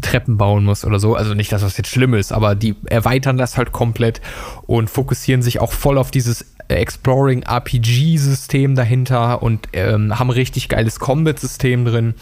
Treppen 0.00 0.38
bauen 0.38 0.64
musst 0.64 0.86
oder 0.86 0.98
so. 0.98 1.14
Also 1.14 1.34
nicht, 1.34 1.52
dass 1.52 1.60
das 1.60 1.76
jetzt 1.76 1.90
schlimm 1.90 2.14
ist, 2.14 2.32
aber 2.32 2.54
die 2.54 2.74
erweitern 2.86 3.17
erweitern 3.18 3.36
das 3.36 3.56
halt 3.56 3.72
komplett 3.72 4.20
und 4.66 4.88
fokussieren 4.90 5.42
sich 5.42 5.60
auch 5.60 5.72
voll 5.72 5.98
auf 5.98 6.10
dieses 6.10 6.46
Exploring 6.68 7.42
RPG-System 7.42 8.74
dahinter 8.74 9.42
und 9.42 9.68
ähm, 9.72 10.18
haben 10.18 10.30
richtig 10.30 10.68
geiles 10.68 11.00
Combat-System 11.00 11.84
drin. 11.84 12.14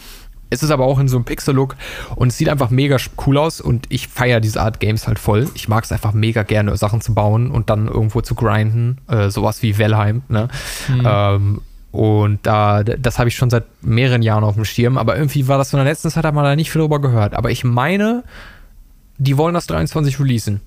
Es 0.49 0.63
ist 0.63 0.71
aber 0.71 0.85
auch 0.85 0.97
in 0.99 1.09
so 1.09 1.17
einem 1.17 1.25
Pixel-Look 1.25 1.75
und 2.15 2.29
es 2.29 2.37
sieht 2.37 2.47
einfach 2.47 2.69
mega 2.69 2.95
cool 3.25 3.37
aus 3.37 3.59
und 3.59 3.85
ich 3.89 4.07
feiere 4.07 4.39
diese 4.39 4.61
Art 4.61 4.79
Games 4.79 5.05
halt 5.05 5.19
voll. 5.19 5.49
Ich 5.55 5.67
mag 5.67 5.83
es 5.83 5.91
einfach 5.91 6.13
mega 6.13 6.43
gerne, 6.43 6.77
Sachen 6.77 7.01
zu 7.01 7.13
bauen 7.13 7.51
und 7.51 7.69
dann 7.69 7.87
irgendwo 7.87 8.21
zu 8.21 8.33
grinden. 8.33 8.99
Äh, 9.09 9.29
sowas 9.29 9.61
wie 9.61 9.77
Valheim, 9.77 10.21
ne? 10.29 10.47
Mhm. 10.87 11.03
Ähm, 11.05 11.61
und 11.91 12.39
da, 12.43 12.83
das 12.83 13.19
habe 13.19 13.27
ich 13.27 13.35
schon 13.35 13.49
seit 13.49 13.65
mehreren 13.81 14.21
Jahren 14.21 14.43
auf 14.43 14.55
dem 14.55 14.65
Schirm, 14.65 14.97
aber 14.97 15.17
irgendwie 15.17 15.47
war 15.47 15.57
das 15.57 15.73
in 15.73 15.77
der 15.77 15.85
letzten 15.85 16.09
Zeit, 16.09 16.23
hat 16.23 16.33
man 16.33 16.45
da 16.45 16.55
nicht 16.55 16.71
viel 16.71 16.81
drüber 16.81 17.01
gehört. 17.01 17.33
Aber 17.33 17.49
ich 17.49 17.63
meine, 17.63 18.23
die 19.17 19.37
wollen 19.37 19.53
das 19.53 19.67
23 19.67 20.19
releasen. 20.19 20.61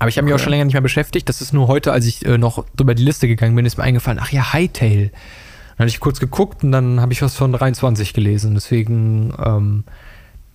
Aber 0.00 0.08
ich 0.08 0.16
habe 0.16 0.24
mich 0.24 0.34
auch 0.34 0.38
schon 0.38 0.50
länger 0.50 0.64
nicht 0.64 0.72
mehr 0.72 0.80
beschäftigt. 0.80 1.28
Das 1.28 1.42
ist 1.42 1.52
nur 1.52 1.68
heute, 1.68 1.92
als 1.92 2.06
ich 2.06 2.24
äh, 2.24 2.38
noch 2.38 2.64
drüber 2.74 2.94
die 2.94 3.04
Liste 3.04 3.28
gegangen 3.28 3.54
bin, 3.54 3.66
ist 3.66 3.76
mir 3.76 3.84
eingefallen, 3.84 4.18
ach 4.20 4.32
ja, 4.32 4.54
Hightail. 4.54 5.10
Dann 5.10 5.84
habe 5.84 5.88
ich 5.88 6.00
kurz 6.00 6.18
geguckt 6.18 6.64
und 6.64 6.72
dann 6.72 7.00
habe 7.00 7.12
ich 7.12 7.20
was 7.20 7.36
von 7.36 7.52
23 7.52 8.14
gelesen. 8.14 8.54
Deswegen, 8.54 9.34
ähm, 9.44 9.84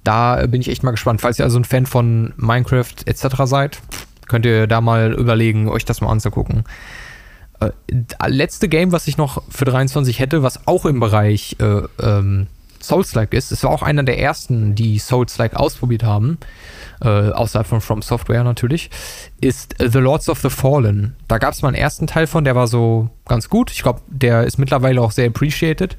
da 0.04 0.48
bin 0.48 0.62
ich 0.62 0.70
echt 0.70 0.82
mal 0.82 0.92
gespannt. 0.92 1.22
Falls 1.22 1.38
ihr 1.38 1.46
also 1.46 1.60
ein 1.60 1.64
Fan 1.64 1.86
von 1.86 2.34
Minecraft 2.38 2.96
etc. 3.06 3.28
seid, 3.44 3.80
könnt 4.28 4.48
ihr 4.48 4.66
da 4.66 4.82
mal 4.82 5.14
überlegen, 5.14 5.70
euch 5.70 5.86
das 5.86 6.02
mal 6.02 6.10
anzugucken. 6.10 6.64
Äh, 7.60 7.70
letzte 8.28 8.68
Game, 8.68 8.92
was 8.92 9.08
ich 9.08 9.18
noch 9.18 9.44
für 9.50 9.66
23 9.66 10.18
hätte, 10.20 10.42
was 10.42 10.68
auch 10.68 10.86
im 10.86 11.00
Bereich 11.00 11.56
äh, 11.60 11.82
ähm, 12.02 12.48
Souls-like 12.82 13.34
ist. 13.34 13.52
Es 13.52 13.64
war 13.64 13.70
auch 13.70 13.84
einer 13.84 14.04
der 14.04 14.20
ersten, 14.20 14.74
die 14.74 14.98
Souls-like 14.98 15.56
ausprobiert 15.56 16.04
haben, 16.04 16.38
äh, 17.06 17.32
außerhalb 17.32 17.68
von 17.68 17.82
From 17.82 18.02
Software 18.02 18.44
natürlich, 18.44 18.90
ist 19.42 19.76
The 19.80 20.00
Lords 20.00 20.30
of 20.30 20.40
the 20.42 20.50
Fallen. 20.50 21.16
Da 21.28 21.38
gab 21.38 21.54
es 21.54 21.62
mal 21.62 21.70
einen 21.70 21.78
ersten 21.78 22.08
Teil 22.08 22.28
von, 22.28 22.44
der 22.44 22.56
war 22.56 22.68
so 22.68 23.10
ganz 23.26 23.50
gut. 23.50 23.72
Ich 23.72 23.84
glaube, 23.84 24.02
der 24.08 24.44
ist 24.44 24.58
mittlerweile 24.58 25.02
auch 25.02 25.12
sehr 25.12 25.28
appreciated. 25.28 25.98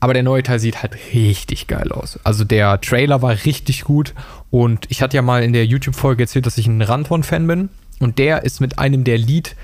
Aber 0.00 0.14
der 0.14 0.22
neue 0.22 0.42
Teil 0.42 0.58
sieht 0.58 0.82
halt 0.82 0.96
richtig 1.14 1.66
geil 1.66 1.92
aus. 1.92 2.18
Also 2.24 2.44
der 2.44 2.80
Trailer 2.80 3.22
war 3.22 3.32
richtig 3.44 3.84
gut. 3.84 4.14
Und 4.50 4.86
ich 4.90 5.02
hatte 5.02 5.16
ja 5.16 5.22
mal 5.22 5.42
in 5.42 5.52
der 5.52 5.66
YouTube-Folge 5.66 6.24
erzählt, 6.24 6.46
dass 6.46 6.58
ich 6.58 6.66
ein 6.66 6.82
Ranton-Fan 6.82 7.46
bin. 7.46 7.68
Und 8.00 8.18
der 8.18 8.44
ist 8.44 8.60
mit 8.60 8.78
einem 8.78 9.04
der 9.04 9.18
Lead- 9.18 9.54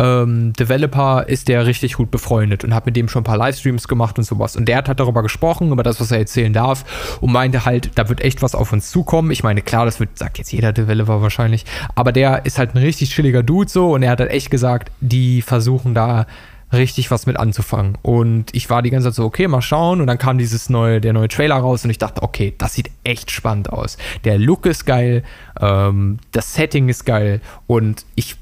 ähm, 0.00 0.54
Developer 0.54 1.28
ist 1.28 1.48
der 1.48 1.66
richtig 1.66 1.94
gut 1.94 2.10
befreundet 2.10 2.64
und 2.64 2.74
hat 2.74 2.86
mit 2.86 2.96
dem 2.96 3.08
schon 3.08 3.20
ein 3.20 3.24
paar 3.24 3.36
Livestreams 3.36 3.86
gemacht 3.86 4.16
und 4.16 4.24
sowas. 4.24 4.56
Und 4.56 4.66
der 4.66 4.78
hat 4.78 4.88
halt 4.88 4.98
darüber 4.98 5.22
gesprochen, 5.22 5.72
über 5.72 5.82
das, 5.82 6.00
was 6.00 6.10
er 6.10 6.18
erzählen 6.18 6.52
darf 6.54 7.18
und 7.20 7.32
meinte 7.32 7.66
halt, 7.66 7.90
da 7.96 8.08
wird 8.08 8.22
echt 8.22 8.40
was 8.40 8.54
auf 8.54 8.72
uns 8.72 8.90
zukommen. 8.90 9.30
Ich 9.30 9.42
meine, 9.42 9.60
klar, 9.60 9.84
das 9.84 10.00
wird, 10.00 10.16
sagt 10.16 10.38
jetzt 10.38 10.52
jeder 10.52 10.72
Developer 10.72 11.20
wahrscheinlich, 11.20 11.66
aber 11.94 12.12
der 12.12 12.46
ist 12.46 12.58
halt 12.58 12.74
ein 12.74 12.78
richtig 12.78 13.10
chilliger 13.10 13.42
Dude 13.42 13.68
so 13.68 13.92
und 13.92 14.02
er 14.02 14.10
hat 14.10 14.20
halt 14.20 14.30
echt 14.30 14.50
gesagt, 14.50 14.90
die 15.00 15.42
versuchen 15.42 15.94
da 15.94 16.26
richtig 16.72 17.10
was 17.10 17.26
mit 17.26 17.36
anzufangen. 17.36 17.98
Und 18.02 18.54
ich 18.54 18.70
war 18.70 18.82
die 18.82 18.90
ganze 18.90 19.08
Zeit 19.08 19.16
so, 19.16 19.24
okay, 19.24 19.48
mal 19.48 19.60
schauen. 19.60 20.00
Und 20.00 20.06
dann 20.06 20.18
kam 20.18 20.38
dieses 20.38 20.70
neue, 20.70 21.00
der 21.00 21.12
neue 21.12 21.28
Trailer 21.28 21.56
raus 21.56 21.84
und 21.84 21.90
ich 21.90 21.98
dachte, 21.98 22.22
okay, 22.22 22.54
das 22.58 22.74
sieht 22.74 22.90
echt 23.02 23.30
spannend 23.30 23.70
aus. 23.70 23.98
Der 24.24 24.38
Look 24.38 24.66
ist 24.66 24.86
geil, 24.86 25.24
ähm, 25.60 26.18
das 26.32 26.54
Setting 26.54 26.88
ist 26.88 27.04
geil 27.04 27.40
und 27.66 28.04
ich 28.14 28.36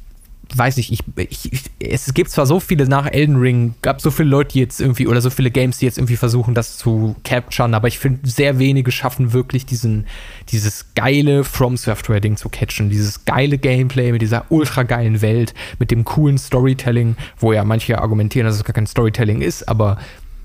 weiß 0.57 0.79
nicht, 0.79 0.93
ich, 0.93 1.01
ich, 1.17 1.53
ich, 1.53 1.63
es 1.79 2.15
gibt 2.15 2.31
zwar 2.31 2.47
so 2.47 2.59
viele 2.59 2.89
nach 2.89 3.07
Elden 3.07 3.37
Ring, 3.37 3.75
gab 3.83 4.01
so 4.01 4.11
viele 4.11 4.31
Leute, 4.31 4.53
die 4.53 4.61
jetzt 4.61 4.81
irgendwie, 4.81 5.07
oder 5.07 5.21
so 5.21 5.31
viele 5.31 5.51
Games, 5.51 5.79
die 5.79 5.85
jetzt 5.85 5.99
irgendwie 5.99 6.17
versuchen, 6.17 6.55
das 6.55 6.79
zu 6.79 7.17
capturen, 7.25 7.75
aber 7.75 7.89
ich 7.89 7.99
finde, 7.99 8.29
sehr 8.29 8.59
wenige 8.59 8.91
schaffen 8.91 9.33
wirklich 9.33 9.67
diesen, 9.67 10.07
dieses 10.49 10.87
geile 10.95 11.45
From 11.45 11.77
Software-Ding 11.77 12.37
zu 12.37 12.49
catchen, 12.49 12.89
dieses 12.89 13.25
geile 13.27 13.59
Gameplay 13.59 14.13
mit 14.13 14.23
dieser 14.23 14.47
ultra 14.51 14.85
geilen 14.85 15.21
Welt, 15.21 15.55
mit 15.79 15.91
dem 15.91 16.05
coolen 16.05 16.39
Storytelling, 16.39 17.17
wo 17.39 17.53
ja 17.53 17.65
manche 17.65 18.01
argumentieren, 18.01 18.47
dass 18.47 18.57
es 18.57 18.65
gar 18.65 18.75
kein 18.75 18.87
Storytelling 18.87 19.43
ist, 19.43 19.69
aber 19.69 19.99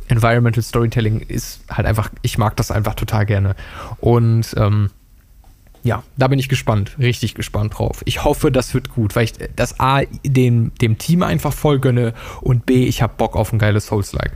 Environmental 0.10 0.64
Storytelling 0.64 1.22
ist 1.22 1.62
halt 1.70 1.88
einfach, 1.88 2.10
ich 2.22 2.38
mag 2.38 2.58
das 2.58 2.72
einfach 2.72 2.96
total 2.96 3.26
gerne. 3.26 3.56
Und, 4.00 4.54
ähm, 4.58 4.90
ja, 5.84 6.04
da 6.18 6.28
bin 6.30 6.40
ich 6.40 6.48
gespannt, 6.48 6.98
richtig 6.98 7.36
gespannt 7.36 7.78
drauf. 7.78 8.02
Ich 8.06 8.24
hoffe, 8.24 8.52
das 8.52 8.74
wird 8.74 8.90
gut, 8.90 9.16
weil 9.16 9.26
ich 9.26 9.34
das 9.56 9.80
A, 9.80 10.02
dem, 10.26 10.72
dem 10.82 10.98
Team 10.98 11.24
einfach 11.24 11.52
voll 11.52 11.80
gönne 11.80 12.14
und 12.42 12.66
B, 12.66 12.86
ich 12.86 13.02
habe 13.02 13.14
Bock 13.18 13.36
auf 13.36 13.52
ein 13.52 13.60
geiles 13.60 13.88
Souls-like. 13.88 14.32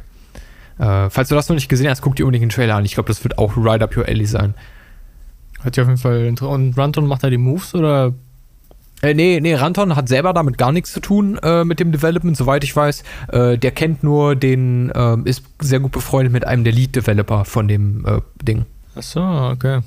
Äh, 0.77 1.09
falls 1.09 1.29
du 1.29 1.35
das 1.35 1.47
noch 1.47 1.55
nicht 1.55 1.69
gesehen 1.69 1.89
hast, 1.89 2.01
guck 2.01 2.15
dir 2.15 2.25
unbedingt 2.25 2.51
den 2.51 2.55
Trailer 2.55 2.75
an. 2.75 2.85
Ich 2.85 2.93
glaube, 2.93 3.07
das 3.07 3.23
wird 3.23 3.37
auch 3.37 3.53
right 3.55 3.81
up 3.81 3.95
your 3.95 4.05
alley 4.05 4.25
sein. 4.25 4.53
Hat 5.63 5.77
ja 5.77 5.83
auf 5.83 5.89
jeden 5.89 5.97
Fall. 5.97 6.27
Und 6.41 6.77
Ranton 6.77 7.07
macht 7.07 7.23
da 7.23 7.29
die 7.29 7.37
Moves 7.37 7.73
oder? 7.73 8.13
Äh, 9.01 9.13
nee, 9.13 9.39
nee, 9.41 9.55
Ranton 9.55 9.95
hat 9.95 10.09
selber 10.09 10.33
damit 10.33 10.57
gar 10.57 10.71
nichts 10.71 10.91
zu 10.91 10.99
tun 10.99 11.39
äh, 11.43 11.63
mit 11.63 11.79
dem 11.79 11.91
Development, 11.91 12.35
soweit 12.35 12.63
ich 12.63 12.75
weiß. 12.75 13.03
Äh, 13.29 13.57
der 13.57 13.71
kennt 13.71 14.03
nur 14.03 14.35
den, 14.35 14.91
äh, 14.91 15.17
ist 15.23 15.43
sehr 15.59 15.79
gut 15.79 15.93
befreundet 15.93 16.33
mit 16.33 16.45
einem 16.45 16.63
der 16.63 16.73
Lead-Developer 16.73 17.45
von 17.45 17.67
dem 17.67 18.05
äh, 18.05 18.21
Ding. 18.41 18.65
Ach 18.95 19.03
so, 19.03 19.21
okay. 19.21 19.81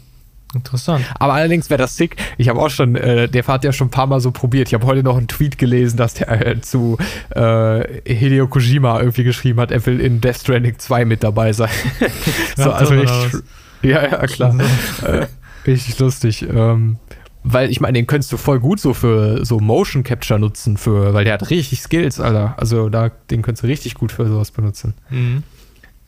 Interessant. 0.55 1.05
Aber 1.19 1.35
allerdings 1.35 1.71
wäre 1.71 1.79
das 1.79 1.97
sick. 1.97 2.17
Ich 2.37 2.49
habe 2.49 2.61
auch 2.61 2.71
schon, 2.71 2.97
äh, 2.97 3.29
der 3.29 3.47
hat 3.47 3.65
ja 3.65 3.73
schon 3.73 3.89
ein 3.89 3.91
paar 3.91 4.07
Mal 4.07 4.21
so 4.21 4.31
probiert. 4.31 4.69
Ich 4.69 4.75
habe 4.75 4.87
heute 4.87 5.03
noch 5.03 5.17
einen 5.17 5.29
Tweet 5.29 5.59
gelesen, 5.59 5.97
dass 5.97 6.15
der 6.15 6.47
äh, 6.47 6.61
zu 6.61 6.99
äh, 7.31 7.85
Hideo 8.05 8.49
Kojima 8.49 8.99
irgendwie 9.01 9.25
geschrieben 9.25 9.61
hat, 9.61 9.71
er 9.71 9.85
will 9.87 10.01
in 10.01 10.21
Death 10.21 10.39
Stranding 10.39 10.79
2 10.79 11.05
mit 11.05 11.23
dabei 11.23 11.53
sein. 11.53 11.71
so, 12.57 12.73
also 12.73 12.95
richtig, 12.95 13.43
ja, 13.83 14.03
ja, 14.03 14.27
klar. 14.27 14.57
äh, 15.05 15.27
richtig 15.67 15.99
lustig. 15.99 16.43
Ähm, 16.43 16.99
weil 17.43 17.71
ich 17.71 17.81
meine, 17.81 17.99
den 17.99 18.07
könntest 18.07 18.33
du 18.33 18.37
voll 18.37 18.61
gut 18.61 18.81
so 18.81 18.93
für 18.93 19.45
so 19.45 19.61
Motion 19.61 20.03
Capture 20.03 20.39
nutzen, 20.39 20.77
für, 20.77 21.15
weil 21.15 21.25
der 21.25 21.35
hat 21.35 21.49
richtig 21.51 21.81
Skills, 21.81 22.21
Alter. 22.21 22.55
Also 22.59 22.89
da, 22.89 23.11
den 23.31 23.43
könntest 23.43 23.63
du 23.63 23.69
richtig 23.69 23.95
gut 23.95 24.13
für 24.13 24.27
sowas 24.27 24.51
benutzen. 24.51 24.95
Mhm. 25.09 25.43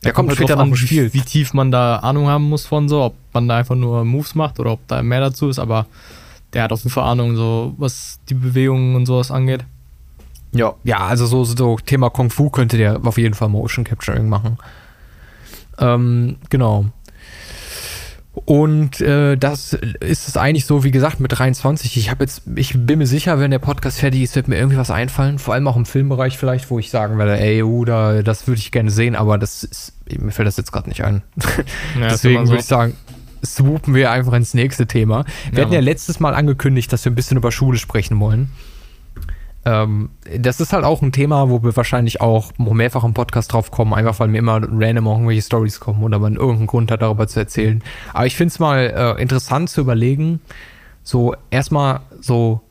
Der 0.03 0.13
kommt, 0.13 0.29
kommt 0.29 0.37
später 0.37 0.55
noch 0.55 0.65
im 0.65 0.75
Spiel. 0.75 1.13
Wie, 1.13 1.19
wie 1.19 1.21
tief 1.23 1.53
man 1.53 1.71
da 1.71 1.97
Ahnung 1.97 2.27
haben 2.27 2.49
muss 2.49 2.65
von 2.65 2.89
so, 2.89 3.03
ob 3.03 3.15
man 3.33 3.47
da 3.47 3.57
einfach 3.57 3.75
nur 3.75 4.03
Moves 4.03 4.35
macht 4.35 4.59
oder 4.59 4.71
ob 4.71 4.87
da 4.87 5.01
mehr 5.01 5.21
dazu 5.21 5.49
ist, 5.49 5.59
aber 5.59 5.85
der 6.53 6.63
hat 6.63 6.71
auf 6.71 6.79
jeden 6.79 6.91
Fall 6.91 7.05
Ahnung, 7.05 7.35
so 7.35 7.73
was 7.77 8.19
die 8.29 8.33
Bewegungen 8.33 8.95
und 8.95 9.05
sowas 9.05 9.31
angeht. 9.31 9.65
Ja, 10.51 10.75
ja, 10.83 10.99
also 10.99 11.25
so, 11.25 11.43
so 11.43 11.77
Thema 11.77 12.09
Kung 12.09 12.29
Fu 12.29 12.49
könnte 12.49 12.77
der 12.77 12.99
auf 13.03 13.17
jeden 13.17 13.33
Fall 13.33 13.49
Motion 13.49 13.83
Capturing 13.83 14.29
machen. 14.29 14.57
Ähm, 15.79 16.37
genau. 16.49 16.85
Und 18.33 18.99
äh, 18.99 19.37
das 19.37 19.73
ist 19.73 20.27
es 20.27 20.37
eigentlich 20.37 20.65
so, 20.65 20.83
wie 20.83 20.89
gesagt, 20.89 21.19
mit 21.19 21.37
23. 21.37 21.97
Ich 21.97 22.09
habe 22.09 22.23
jetzt, 22.23 22.41
ich 22.55 22.73
bin 22.73 22.97
mir 22.97 23.05
sicher, 23.05 23.39
wenn 23.39 23.51
der 23.51 23.59
Podcast 23.59 23.99
fertig 23.99 24.23
ist, 24.23 24.35
wird 24.35 24.47
mir 24.47 24.57
irgendwie 24.57 24.77
was 24.77 24.89
einfallen. 24.89 25.37
Vor 25.37 25.53
allem 25.53 25.67
auch 25.67 25.75
im 25.75 25.85
Filmbereich 25.85 26.37
vielleicht, 26.37 26.71
wo 26.71 26.79
ich 26.79 26.89
sagen 26.89 27.19
werde, 27.19 27.39
ey, 27.39 27.61
uh, 27.61 27.85
da, 27.85 28.23
das 28.23 28.47
würde 28.47 28.59
ich 28.59 28.71
gerne 28.71 28.89
sehen, 28.89 29.15
aber 29.15 29.37
das 29.37 29.63
ist, 29.63 29.93
mir 30.19 30.31
fällt 30.31 30.47
das 30.47 30.57
jetzt 30.57 30.71
gerade 30.71 30.89
nicht 30.89 31.03
ein. 31.03 31.21
Ja, 31.99 32.09
Deswegen 32.09 32.45
so. 32.47 32.53
würde 32.53 32.61
ich 32.61 32.65
sagen, 32.65 32.95
swoopen 33.45 33.93
wir 33.93 34.09
einfach 34.09 34.33
ins 34.33 34.55
nächste 34.55 34.87
Thema. 34.87 35.25
Wir 35.51 35.59
ja, 35.59 35.65
hatten 35.65 35.73
ja 35.73 35.81
letztes 35.81 36.19
Mal 36.19 36.33
angekündigt, 36.33 36.91
dass 36.91 37.05
wir 37.05 37.11
ein 37.11 37.15
bisschen 37.15 37.37
über 37.37 37.51
Schule 37.51 37.77
sprechen 37.77 38.19
wollen. 38.19 38.49
Ähm, 39.65 40.09
das 40.37 40.59
ist 40.59 40.73
halt 40.73 40.83
auch 40.83 41.01
ein 41.01 41.11
Thema, 41.11 41.49
wo 41.49 41.63
wir 41.63 41.75
wahrscheinlich 41.75 42.19
auch 42.19 42.51
mehrfach 42.57 43.03
im 43.03 43.13
Podcast 43.13 43.53
drauf 43.53 43.71
kommen, 43.71 43.93
einfach 43.93 44.19
weil 44.19 44.27
mir 44.27 44.39
immer 44.39 44.61
random 44.61 45.05
irgendwelche 45.05 45.41
Stories 45.41 45.79
kommen 45.79 46.03
oder 46.03 46.19
man 46.19 46.35
irgendeinen 46.35 46.67
Grund 46.67 46.91
hat, 46.91 47.01
darüber 47.01 47.27
zu 47.27 47.39
erzählen. 47.39 47.81
Aber 48.13 48.25
ich 48.25 48.35
finde 48.35 48.51
es 48.51 48.59
mal 48.59 49.15
äh, 49.17 49.21
interessant 49.21 49.69
zu 49.69 49.81
überlegen, 49.81 50.41
so 51.03 51.35
erstmal 51.49 52.01
so, 52.19 52.61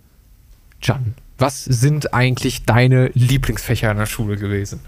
Jan, 0.83 1.15
was 1.39 1.65
sind 1.65 2.13
eigentlich 2.13 2.65
deine 2.65 3.11
Lieblingsfächer 3.15 3.91
in 3.91 3.97
der 3.97 4.07
Schule 4.07 4.37
gewesen? 4.37 4.81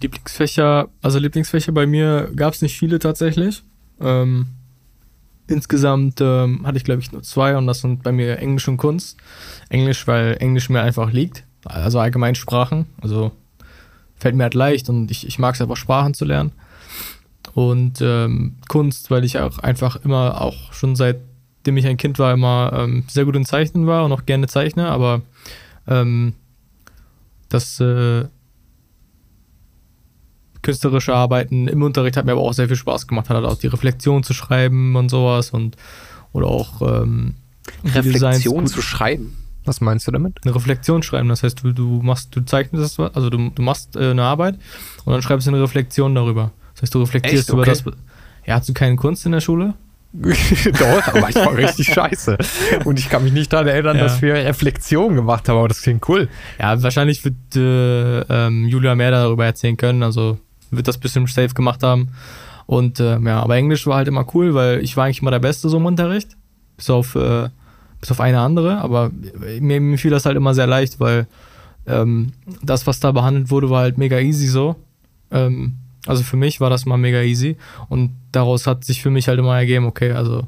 Lieblingsfächer, 0.00 0.88
also 1.02 1.18
Lieblingsfächer 1.18 1.72
bei 1.72 1.86
mir 1.86 2.30
gab 2.34 2.54
es 2.54 2.62
nicht 2.62 2.78
viele 2.78 2.98
tatsächlich. 2.98 3.62
Ähm, 4.00 4.46
insgesamt 5.50 6.20
ähm, 6.20 6.66
hatte 6.66 6.78
ich, 6.78 6.84
glaube 6.84 7.00
ich, 7.00 7.12
nur 7.12 7.22
zwei 7.22 7.56
und 7.56 7.66
das 7.66 7.80
sind 7.80 8.02
bei 8.02 8.12
mir 8.12 8.38
Englisch 8.38 8.68
und 8.68 8.76
Kunst. 8.76 9.16
Englisch, 9.68 10.06
weil 10.06 10.36
Englisch 10.40 10.68
mir 10.68 10.82
einfach 10.82 11.12
liegt. 11.12 11.44
Also 11.64 11.98
allgemein 11.98 12.34
Sprachen. 12.34 12.86
Also 13.00 13.32
fällt 14.16 14.34
mir 14.34 14.44
halt 14.44 14.54
leicht 14.54 14.88
und 14.88 15.10
ich, 15.10 15.26
ich 15.26 15.38
mag 15.38 15.54
es 15.54 15.60
einfach, 15.60 15.76
Sprachen 15.76 16.14
zu 16.14 16.24
lernen. 16.24 16.52
Und 17.54 18.00
ähm, 18.00 18.56
Kunst, 18.68 19.10
weil 19.10 19.24
ich 19.24 19.38
auch 19.38 19.58
einfach 19.58 20.04
immer, 20.04 20.40
auch 20.40 20.72
schon 20.72 20.94
seitdem 20.94 21.76
ich 21.76 21.86
ein 21.86 21.96
Kind 21.96 22.18
war, 22.18 22.32
immer 22.32 22.72
ähm, 22.74 23.04
sehr 23.08 23.24
gut 23.24 23.36
in 23.36 23.44
Zeichnen 23.44 23.86
war 23.86 24.04
und 24.04 24.12
auch 24.12 24.26
gerne 24.26 24.46
zeichne, 24.46 24.88
aber 24.88 25.22
ähm, 25.88 26.34
das 27.48 27.80
äh, 27.80 28.26
künstlerische 30.62 31.14
Arbeiten 31.14 31.68
im 31.68 31.82
Unterricht 31.82 32.16
hat 32.16 32.26
mir 32.26 32.32
aber 32.32 32.42
auch 32.42 32.52
sehr 32.52 32.68
viel 32.68 32.76
Spaß 32.76 33.06
gemacht, 33.06 33.28
hat 33.28 33.36
halt 33.36 33.46
auch 33.46 33.58
die 33.58 33.66
Reflexion 33.66 34.22
zu 34.22 34.34
schreiben 34.34 34.96
und 34.96 35.08
sowas 35.08 35.50
und 35.50 35.76
oder 36.32 36.46
auch 36.46 36.82
ähm, 36.82 37.34
Reflexion 37.84 38.66
zu 38.66 38.82
schreiben. 38.82 39.36
Was 39.64 39.80
meinst 39.80 40.06
du 40.06 40.10
damit? 40.10 40.38
Eine 40.44 40.54
Reflexion 40.54 41.02
schreiben. 41.02 41.28
Das 41.28 41.42
heißt, 41.42 41.62
du, 41.62 41.72
du 41.72 42.00
machst, 42.02 42.34
du 42.34 42.40
zeichnest 42.40 42.98
das, 42.98 43.14
also 43.14 43.30
du, 43.30 43.50
du 43.50 43.62
machst 43.62 43.94
äh, 43.96 44.10
eine 44.10 44.22
Arbeit 44.22 44.56
und 45.04 45.12
dann 45.12 45.22
schreibst 45.22 45.46
du 45.46 45.50
eine 45.50 45.62
Reflexion 45.62 46.14
darüber. 46.14 46.50
Das 46.74 46.82
heißt, 46.82 46.94
du 46.94 47.00
reflektierst 47.00 47.48
Echt? 47.48 47.52
über 47.52 47.64
das. 47.64 47.84
Ja, 48.46 48.54
hast 48.56 48.68
du 48.68 48.72
keine 48.72 48.96
Kunst 48.96 49.26
in 49.26 49.32
der 49.32 49.40
Schule? 49.40 49.74
Doch, 50.12 51.06
aber 51.06 51.28
ich 51.28 51.36
war 51.36 51.56
richtig 51.56 51.86
scheiße. 51.94 52.36
Und 52.84 52.98
ich 52.98 53.08
kann 53.08 53.22
mich 53.22 53.32
nicht 53.32 53.52
daran 53.52 53.68
erinnern, 53.68 53.96
ja. 53.96 54.04
dass 54.04 54.22
wir 54.22 54.34
Reflexion 54.34 55.14
gemacht 55.14 55.48
haben, 55.48 55.58
aber 55.58 55.68
das 55.68 55.82
klingt 55.82 56.08
cool. 56.08 56.28
Ja, 56.58 56.82
wahrscheinlich 56.82 57.24
wird 57.24 57.36
äh, 57.54 58.20
ähm, 58.22 58.66
Julia 58.66 58.94
mehr 58.94 59.12
darüber 59.12 59.44
erzählen 59.44 59.76
können. 59.76 60.02
Also 60.02 60.38
wird 60.70 60.88
das 60.88 60.98
bisschen 60.98 61.26
safe 61.26 61.54
gemacht 61.54 61.82
haben. 61.82 62.10
Und 62.66 63.00
äh, 63.00 63.18
ja, 63.18 63.42
aber 63.42 63.56
Englisch 63.56 63.86
war 63.86 63.96
halt 63.96 64.08
immer 64.08 64.26
cool, 64.34 64.54
weil 64.54 64.80
ich 64.80 64.96
war 64.96 65.04
eigentlich 65.04 65.22
immer 65.22 65.30
der 65.30 65.40
Beste 65.40 65.68
so 65.68 65.76
im 65.76 65.86
Unterricht. 65.86 66.36
Bis 66.76 66.88
auf 66.88 67.14
äh, 67.14 67.48
bis 68.00 68.10
auf 68.10 68.20
eine 68.20 68.40
andere, 68.40 68.78
aber 68.78 69.10
mir, 69.60 69.80
mir 69.80 69.98
fiel 69.98 70.10
das 70.10 70.24
halt 70.24 70.36
immer 70.36 70.54
sehr 70.54 70.66
leicht, 70.66 71.00
weil 71.00 71.26
ähm, 71.86 72.32
das, 72.62 72.86
was 72.86 73.00
da 73.00 73.12
behandelt 73.12 73.50
wurde, 73.50 73.68
war 73.68 73.82
halt 73.82 73.98
mega 73.98 74.18
easy 74.18 74.46
so. 74.46 74.76
Ähm, 75.30 75.76
also 76.06 76.22
für 76.22 76.36
mich 76.36 76.60
war 76.60 76.70
das 76.70 76.86
mal 76.86 76.96
mega 76.96 77.20
easy 77.20 77.56
und 77.88 78.12
daraus 78.32 78.66
hat 78.66 78.84
sich 78.84 79.02
für 79.02 79.10
mich 79.10 79.28
halt 79.28 79.38
immer 79.38 79.56
ergeben, 79.56 79.84
okay, 79.84 80.12
also 80.12 80.46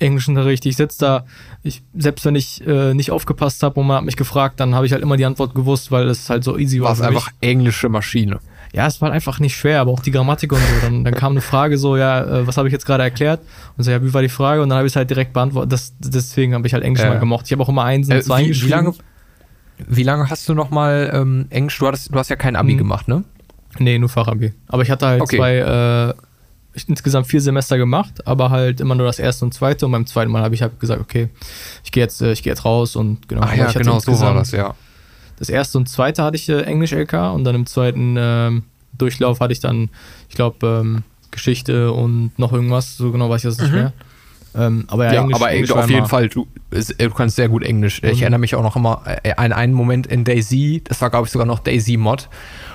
Englischunterricht, 0.00 0.66
ich 0.66 0.76
sitze 0.76 0.98
da, 0.98 1.24
ich, 1.62 1.84
selbst 1.94 2.24
wenn 2.24 2.34
ich 2.34 2.66
äh, 2.66 2.92
nicht 2.94 3.12
aufgepasst 3.12 3.62
habe 3.62 3.78
und 3.78 3.86
man 3.86 3.98
hat 3.98 4.04
mich 4.04 4.16
gefragt, 4.16 4.58
dann 4.58 4.74
habe 4.74 4.84
ich 4.84 4.92
halt 4.92 5.02
immer 5.02 5.16
die 5.16 5.24
Antwort 5.24 5.54
gewusst, 5.54 5.92
weil 5.92 6.08
es 6.08 6.28
halt 6.28 6.42
so 6.42 6.58
easy 6.58 6.80
war. 6.80 6.86
War 6.86 6.94
es 6.94 7.00
einfach 7.00 7.28
englische 7.40 7.88
Maschine 7.88 8.40
ja, 8.72 8.86
es 8.86 9.00
war 9.00 9.08
halt 9.08 9.14
einfach 9.14 9.38
nicht 9.38 9.54
schwer, 9.54 9.80
aber 9.80 9.90
auch 9.90 10.00
die 10.00 10.10
Grammatik 10.10 10.52
und 10.52 10.58
so. 10.58 10.80
Dann, 10.80 11.04
dann 11.04 11.14
kam 11.14 11.32
eine 11.32 11.42
Frage 11.42 11.76
so, 11.76 11.96
ja, 11.96 12.22
äh, 12.22 12.46
was 12.46 12.56
habe 12.56 12.68
ich 12.68 12.72
jetzt 12.72 12.86
gerade 12.86 13.02
erklärt? 13.02 13.40
Und 13.76 13.84
so, 13.84 13.90
ja, 13.90 14.02
wie 14.02 14.14
war 14.14 14.22
die 14.22 14.30
Frage? 14.30 14.62
Und 14.62 14.70
dann 14.70 14.78
habe 14.78 14.86
ich 14.86 14.92
es 14.92 14.96
halt 14.96 15.10
direkt 15.10 15.34
beantwortet. 15.34 15.72
Das, 15.72 15.92
deswegen 15.98 16.54
habe 16.54 16.66
ich 16.66 16.72
halt 16.72 16.82
Englisch 16.82 17.04
äh, 17.04 17.08
mal 17.08 17.18
gemocht. 17.18 17.46
Ich 17.46 17.52
habe 17.52 17.62
auch 17.62 17.68
immer 17.68 17.84
eins 17.84 18.08
und 18.08 18.16
äh, 18.16 18.22
zwei 18.22 18.42
wie, 18.42 18.48
geschrieben. 18.48 18.68
Wie 18.68 18.74
lange, 18.74 18.94
wie 19.88 20.02
lange 20.02 20.30
hast 20.30 20.48
du 20.48 20.54
noch 20.54 20.70
mal 20.70 21.10
ähm, 21.12 21.46
Englisch? 21.50 21.78
Du, 21.78 21.86
hattest, 21.86 22.14
du 22.14 22.18
hast 22.18 22.30
ja 22.30 22.36
kein 22.36 22.56
Abi 22.56 22.72
hm. 22.72 22.78
gemacht, 22.78 23.08
ne? 23.08 23.24
Nee, 23.78 23.98
nur 23.98 24.08
Fachabi. 24.08 24.54
Aber 24.68 24.82
ich 24.82 24.90
hatte 24.90 25.06
halt 25.06 25.20
okay. 25.20 25.36
zwei, 25.36 25.56
äh, 25.56 26.14
insgesamt 26.88 27.26
vier 27.26 27.42
Semester 27.42 27.76
gemacht, 27.76 28.26
aber 28.26 28.48
halt 28.48 28.80
immer 28.80 28.94
nur 28.94 29.06
das 29.06 29.18
erste 29.18 29.44
und 29.44 29.52
zweite. 29.52 29.84
Und 29.84 29.92
beim 29.92 30.06
zweiten 30.06 30.30
Mal 30.30 30.42
habe 30.42 30.54
ich 30.54 30.62
halt 30.62 30.80
gesagt, 30.80 31.00
okay, 31.00 31.28
ich 31.84 31.92
gehe 31.92 32.02
jetzt, 32.02 32.22
äh, 32.22 32.32
ich 32.32 32.42
gehe 32.42 32.52
jetzt 32.52 32.64
raus 32.64 32.96
und 32.96 33.28
genau. 33.28 33.42
Ach 33.44 33.54
ja, 33.54 33.68
ich 33.68 33.74
genau, 33.74 33.98
so 33.98 34.18
war 34.18 34.34
das, 34.34 34.52
ja. 34.52 34.74
Das 35.42 35.48
erste 35.48 35.76
und 35.76 35.88
zweite 35.88 36.22
hatte 36.22 36.36
ich 36.36 36.48
äh, 36.48 36.60
Englisch-LK 36.62 37.14
und 37.34 37.42
dann 37.42 37.56
im 37.56 37.66
zweiten 37.66 38.14
ähm, 38.16 38.62
Durchlauf 38.96 39.40
hatte 39.40 39.52
ich 39.52 39.58
dann, 39.58 39.90
ich 40.28 40.36
glaube, 40.36 40.64
ähm, 40.84 41.02
Geschichte 41.32 41.90
und 41.90 42.30
noch 42.38 42.52
irgendwas. 42.52 42.96
So 42.96 43.10
genau 43.10 43.28
weiß 43.28 43.42
ich 43.42 43.50
das 43.50 43.58
nicht 43.58 43.70
Mhm. 43.72 43.76
mehr. 43.76 43.92
Ähm, 44.54 44.84
aber 44.86 45.06
ja, 45.06 45.14
Ja, 45.14 45.20
Englisch, 45.22 45.34
aber 45.34 45.50
Englisch 45.50 45.72
auf 45.72 45.90
jeden 45.90 46.06
Fall, 46.06 46.28
du, 46.28 46.46
äh, 46.70 47.08
du 47.08 47.10
kannst 47.10 47.34
sehr 47.34 47.48
gut 47.48 47.64
Englisch. 47.64 48.00
Ich 48.04 48.18
Mhm. 48.18 48.22
erinnere 48.22 48.38
mich 48.38 48.54
auch 48.54 48.62
noch 48.62 48.76
immer 48.76 49.02
äh, 49.24 49.32
an 49.36 49.52
einen 49.52 49.72
Moment 49.72 50.06
in 50.06 50.22
Daisy, 50.22 50.80
das 50.84 51.00
war 51.00 51.10
glaube 51.10 51.26
ich 51.26 51.32
sogar 51.32 51.46
noch 51.46 51.58
Daisy 51.58 51.96
Mod. 51.96 52.28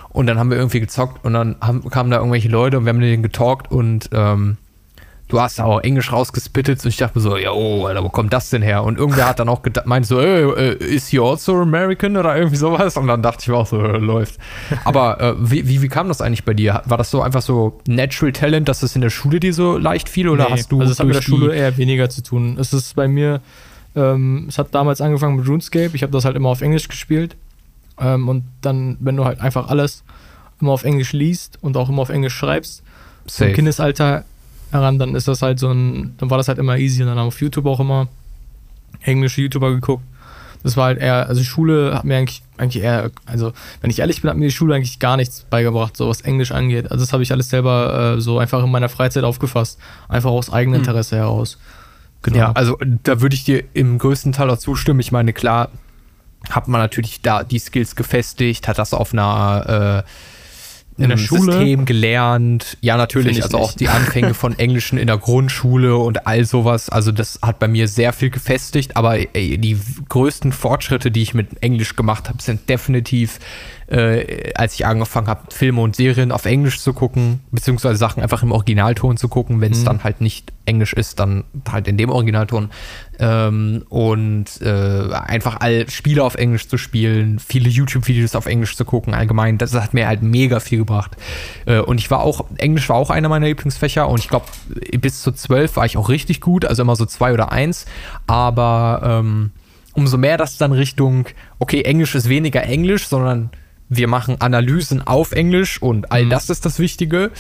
Und 0.10 0.28
dann 0.28 0.38
haben 0.38 0.50
wir 0.50 0.58
irgendwie 0.58 0.82
gezockt 0.82 1.24
und 1.24 1.32
dann 1.32 1.56
haben, 1.62 1.90
kamen 1.90 2.12
da 2.12 2.18
irgendwelche 2.18 2.50
Leute 2.50 2.78
und 2.80 2.84
wir 2.86 2.90
haben 2.90 2.98
mit 3.00 3.08
denen 3.08 3.24
getalkt 3.24 3.72
und 3.72 4.10
ähm, 4.12 4.58
du 5.28 5.42
hast 5.42 5.60
auch 5.60 5.82
Englisch 5.82 6.12
rausgespittet 6.12 6.84
und 6.84 6.90
ich 6.90 6.98
dachte 6.98 7.18
mir 7.18 7.22
so, 7.22 7.38
ja, 7.38 7.52
oh, 7.52 7.86
Alter, 7.86 8.04
wo 8.04 8.10
kommt 8.10 8.32
das 8.34 8.50
denn 8.50 8.62
her? 8.62 8.84
Und 8.84 8.98
irgendwer 8.98 9.28
hat 9.28 9.40
dann 9.40 9.50
auch 9.50 9.62
gedacht, 9.62 9.86
meint 9.86 10.06
so, 10.06 10.20
äh, 10.20 10.74
is 10.76 11.08
he 11.08 11.20
also 11.20 11.58
American 11.58 12.16
oder 12.16 12.36
irgendwie 12.36 12.56
sowas? 12.56 12.96
Und 12.98 13.08
dann 13.08 13.22
dachte 13.22 13.40
ich 13.42 13.48
mir 13.48 13.56
auch 13.56 13.68
so, 13.68 13.82
äh, 13.82 13.98
läuft. 13.98 14.38
Aber 14.86 15.20
äh, 15.20 15.34
wie, 15.38 15.68
wie, 15.68 15.82
wie 15.82 15.90
kam 15.90 16.08
das 16.08 16.22
eigentlich 16.22 16.46
bei 16.46 16.54
dir? 16.54 16.82
War 16.86 16.98
das 16.98 17.12
so 17.12 17.22
einfach 17.22 17.42
so 17.42 17.80
Natural 17.88 18.32
Talent, 18.32 18.70
dass 18.70 18.84
es 18.84 18.96
in 18.96 19.02
der 19.02 19.10
Schule 19.10 19.40
dir 19.40 19.54
so 19.54 19.78
leicht 19.78 20.08
fiel 20.08 20.30
oder 20.30 20.46
Nee, 20.46 20.52
hast 20.52 20.72
du 20.72 20.80
Also 20.80 20.92
es 20.94 21.00
hat 21.00 21.08
mit 21.08 21.16
der 21.16 21.22
Schule 21.22 21.54
eher 21.54 21.76
weniger 21.78 22.10
zu 22.10 22.24
tun. 22.24 22.58
Es 22.60 22.72
ist 22.72 22.96
bei 22.96 23.08
mir, 23.08 23.42
ähm, 23.96 24.46
es 24.48 24.58
hat 24.58 24.74
damals 24.74 25.02
angefangen 25.02 25.36
mit 25.36 25.48
RuneScape. 25.48 25.92
Ich 25.94 26.04
habe 26.04 26.12
das 26.14 26.24
halt 26.24 26.38
immer 26.38 26.50
auf 26.50 26.62
Englisch 26.62 26.88
gespielt. 26.88 27.36
Ähm, 28.00 28.30
und 28.30 28.44
dann, 28.62 28.98
wenn 29.02 29.18
du 29.18 29.26
halt 29.26 29.42
einfach 29.42 29.68
alles 29.68 30.04
immer 30.62 30.72
auf 30.72 30.86
Englisch 30.86 31.12
liest 31.12 31.60
und 31.62 31.76
auch 31.76 31.90
immer 31.90 32.02
auf 32.02 32.10
Englisch 32.10 32.34
schreibst, 32.34 32.84
so 33.26 33.44
im 33.44 33.50
Safe. 33.50 33.56
Kindesalter 33.56 34.24
heran, 34.72 35.00
dann 35.00 35.16
ist 35.16 35.28
das 35.28 35.42
halt 35.42 35.60
so 35.60 35.70
ein, 35.72 36.16
dann 36.18 36.30
war 36.30 36.38
das 36.38 36.48
halt 36.48 36.58
immer 36.58 36.78
easy 36.78 37.02
und 37.02 37.10
dann 37.10 37.18
haben 37.18 37.26
wir 37.26 37.30
auf 37.30 37.42
YouTube 37.42 37.66
auch 37.66 37.80
immer 37.80 38.08
englische 39.02 39.42
YouTuber 39.42 39.72
geguckt. 39.72 40.04
Das 40.64 40.76
war 40.76 40.86
halt 40.86 41.00
eher, 41.00 41.28
also 41.28 41.44
Schule 41.44 41.94
hat 41.94 42.04
mir 42.04 42.18
eigentlich, 42.18 42.42
eigentlich 42.58 42.84
eher, 42.84 43.12
also 43.26 43.54
wenn 43.82 43.90
ich 43.90 44.00
ehrlich 44.00 44.22
bin, 44.22 44.30
hat 44.30 44.38
mir 44.38 44.48
die 44.48 44.52
Schule 44.52 44.76
eigentlich 44.76 45.00
gar 45.00 45.16
nichts 45.16 45.44
beigebracht, 45.50 45.96
so 45.96 46.10
was 46.10 46.22
Englisch 46.22 46.52
angeht. 46.52 46.92
Also 46.92 47.06
das 47.06 47.14
habe 47.14 47.24
ich 47.24 47.32
alles 47.32 47.50
selber 47.50 48.16
äh, 48.18 48.22
so 48.22 48.40
einfach 48.40 48.64
in 48.64 48.72
meiner 48.72 48.90
Freizeit 48.90 49.24
aufgefasst. 49.24 49.80
Einfach 50.10 50.32
aus 50.32 50.52
eigenem 50.52 50.82
Hm. 50.82 50.86
Interesse 50.86 51.16
heraus. 51.18 51.58
Genau. 52.24 52.38
Ja, 52.38 52.52
also 52.54 52.78
da 53.04 53.22
würde 53.22 53.36
ich 53.36 53.46
dir 53.46 53.64
im 53.74 54.00
größten 54.00 54.32
Teil 54.34 54.50
auch 54.50 54.58
zustimmen. 54.58 55.00
Ich 55.00 55.12
meine, 55.12 55.32
klar, 55.32 55.70
hat 56.50 56.68
man 56.68 56.82
natürlich 56.82 57.22
da 57.22 57.44
die 57.44 57.60
Skills 57.60 57.96
gefestigt, 57.96 58.68
hat 58.68 58.80
das 58.80 58.94
auf 58.94 59.14
einer 59.14 60.04
äh, 60.06 60.10
In 60.98 61.10
der 61.10 61.18
einem 61.18 61.26
Schule? 61.26 61.52
System 61.54 61.86
gelernt. 61.86 62.78
Ja, 62.82 62.98
natürlich. 62.98 63.44
Also 63.44 63.58
auch 63.60 63.68
nicht. 63.68 63.80
die 63.82 63.88
Anfänge 63.90 64.34
von 64.34 64.58
Englischen 64.60 64.98
in 64.98 65.08
der 65.08 65.18
Grundschule 65.18 65.96
und 65.98 66.26
all 66.26 66.44
sowas. 66.46 66.90
Also 66.90 67.12
das 67.12 67.40
hat 67.42 67.60
bei 67.60 67.68
mir 67.68 67.88
sehr 67.88 68.14
viel 68.14 68.30
gefestigt. 68.32 68.98
Aber 68.98 69.18
ey, 69.36 69.58
die 69.58 69.78
größten 70.10 70.52
Fortschritte, 70.52 71.12
die 71.12 71.22
ich 71.22 71.34
mit 71.34 71.62
Englisch 71.62 71.96
gemacht 71.96 72.30
habe, 72.30 72.42
sind 72.42 72.68
definitiv, 72.68 73.40
äh, 73.88 74.52
als 74.56 74.74
ich 74.74 74.86
angefangen 74.86 75.28
habe, 75.28 75.42
Filme 75.54 75.82
und 75.82 75.96
Serien 75.96 76.32
auf 76.32 76.46
Englisch 76.46 76.80
zu 76.80 76.94
gucken, 76.94 77.42
beziehungsweise 77.52 77.98
Sachen 77.98 78.24
einfach 78.24 78.42
im 78.44 78.52
Originalton 78.52 79.18
zu 79.18 79.28
gucken. 79.30 79.62
Wenn 79.62 79.72
es 79.74 79.82
Mhm. 79.82 79.86
dann 79.86 80.04
halt 80.04 80.20
nicht 80.22 80.52
Englisch 80.66 80.94
ist, 80.94 81.20
dann 81.20 81.44
halt 81.72 81.88
in 81.88 81.98
dem 81.98 82.10
Originalton. 82.10 82.70
Ähm, 83.20 83.84
und 83.90 84.46
äh, 84.62 85.10
einfach 85.12 85.58
all 85.60 85.90
Spiele 85.90 86.24
auf 86.24 86.36
Englisch 86.36 86.68
zu 86.68 86.78
spielen, 86.78 87.40
viele 87.40 87.70
YouTube-Videos 87.70 88.36
auf 88.36 88.46
Englisch 88.46 88.76
zu 88.76 88.86
gucken, 88.86 89.14
allgemein, 89.14 89.58
das 89.58 89.74
hat 89.74 89.94
mir 89.94 90.08
halt 90.08 90.22
mega 90.22 90.60
viel 90.60 90.80
gebracht. 90.80 91.18
Äh, 91.66 91.80
und 91.80 92.00
ich 92.00 92.12
war 92.12 92.22
auch, 92.22 92.46
Englisch 92.58 92.90
war 92.90 92.96
auch 92.96 93.10
einer 93.10 93.30
meiner 93.30 93.48
Lieblingsfächer 93.48 94.08
und 94.08 94.20
ich 94.20 94.30
glaube, 94.30 94.46
bis 95.00 95.22
zu 95.22 95.32
zwölf 95.32 95.76
war 95.76 95.86
ich 95.86 95.98
auch 95.98 96.10
richtig 96.10 96.42
gut, 96.42 96.66
also 96.66 96.84
immer 96.84 96.96
so 96.96 97.06
zwei 97.06 97.34
oder 97.34 97.52
eins. 97.52 97.86
Aber 98.28 99.02
ähm, 99.04 99.52
umso 99.94 100.18
mehr 100.18 100.38
das 100.38 100.58
dann 100.58 100.72
Richtung, 100.72 101.26
okay, 101.60 101.82
Englisch 101.82 102.14
ist 102.14 102.30
weniger 102.30 102.64
Englisch, 102.64 103.08
sondern 103.08 103.50
wir 103.90 104.08
machen 104.08 104.42
Analysen 104.42 105.06
auf 105.08 105.32
Englisch 105.32 105.82
und 105.82 106.12
all 106.12 106.26
Mhm. 106.26 106.30
das 106.30 106.50
ist 106.50 106.66
das 106.66 106.78
Wichtige 106.78 107.32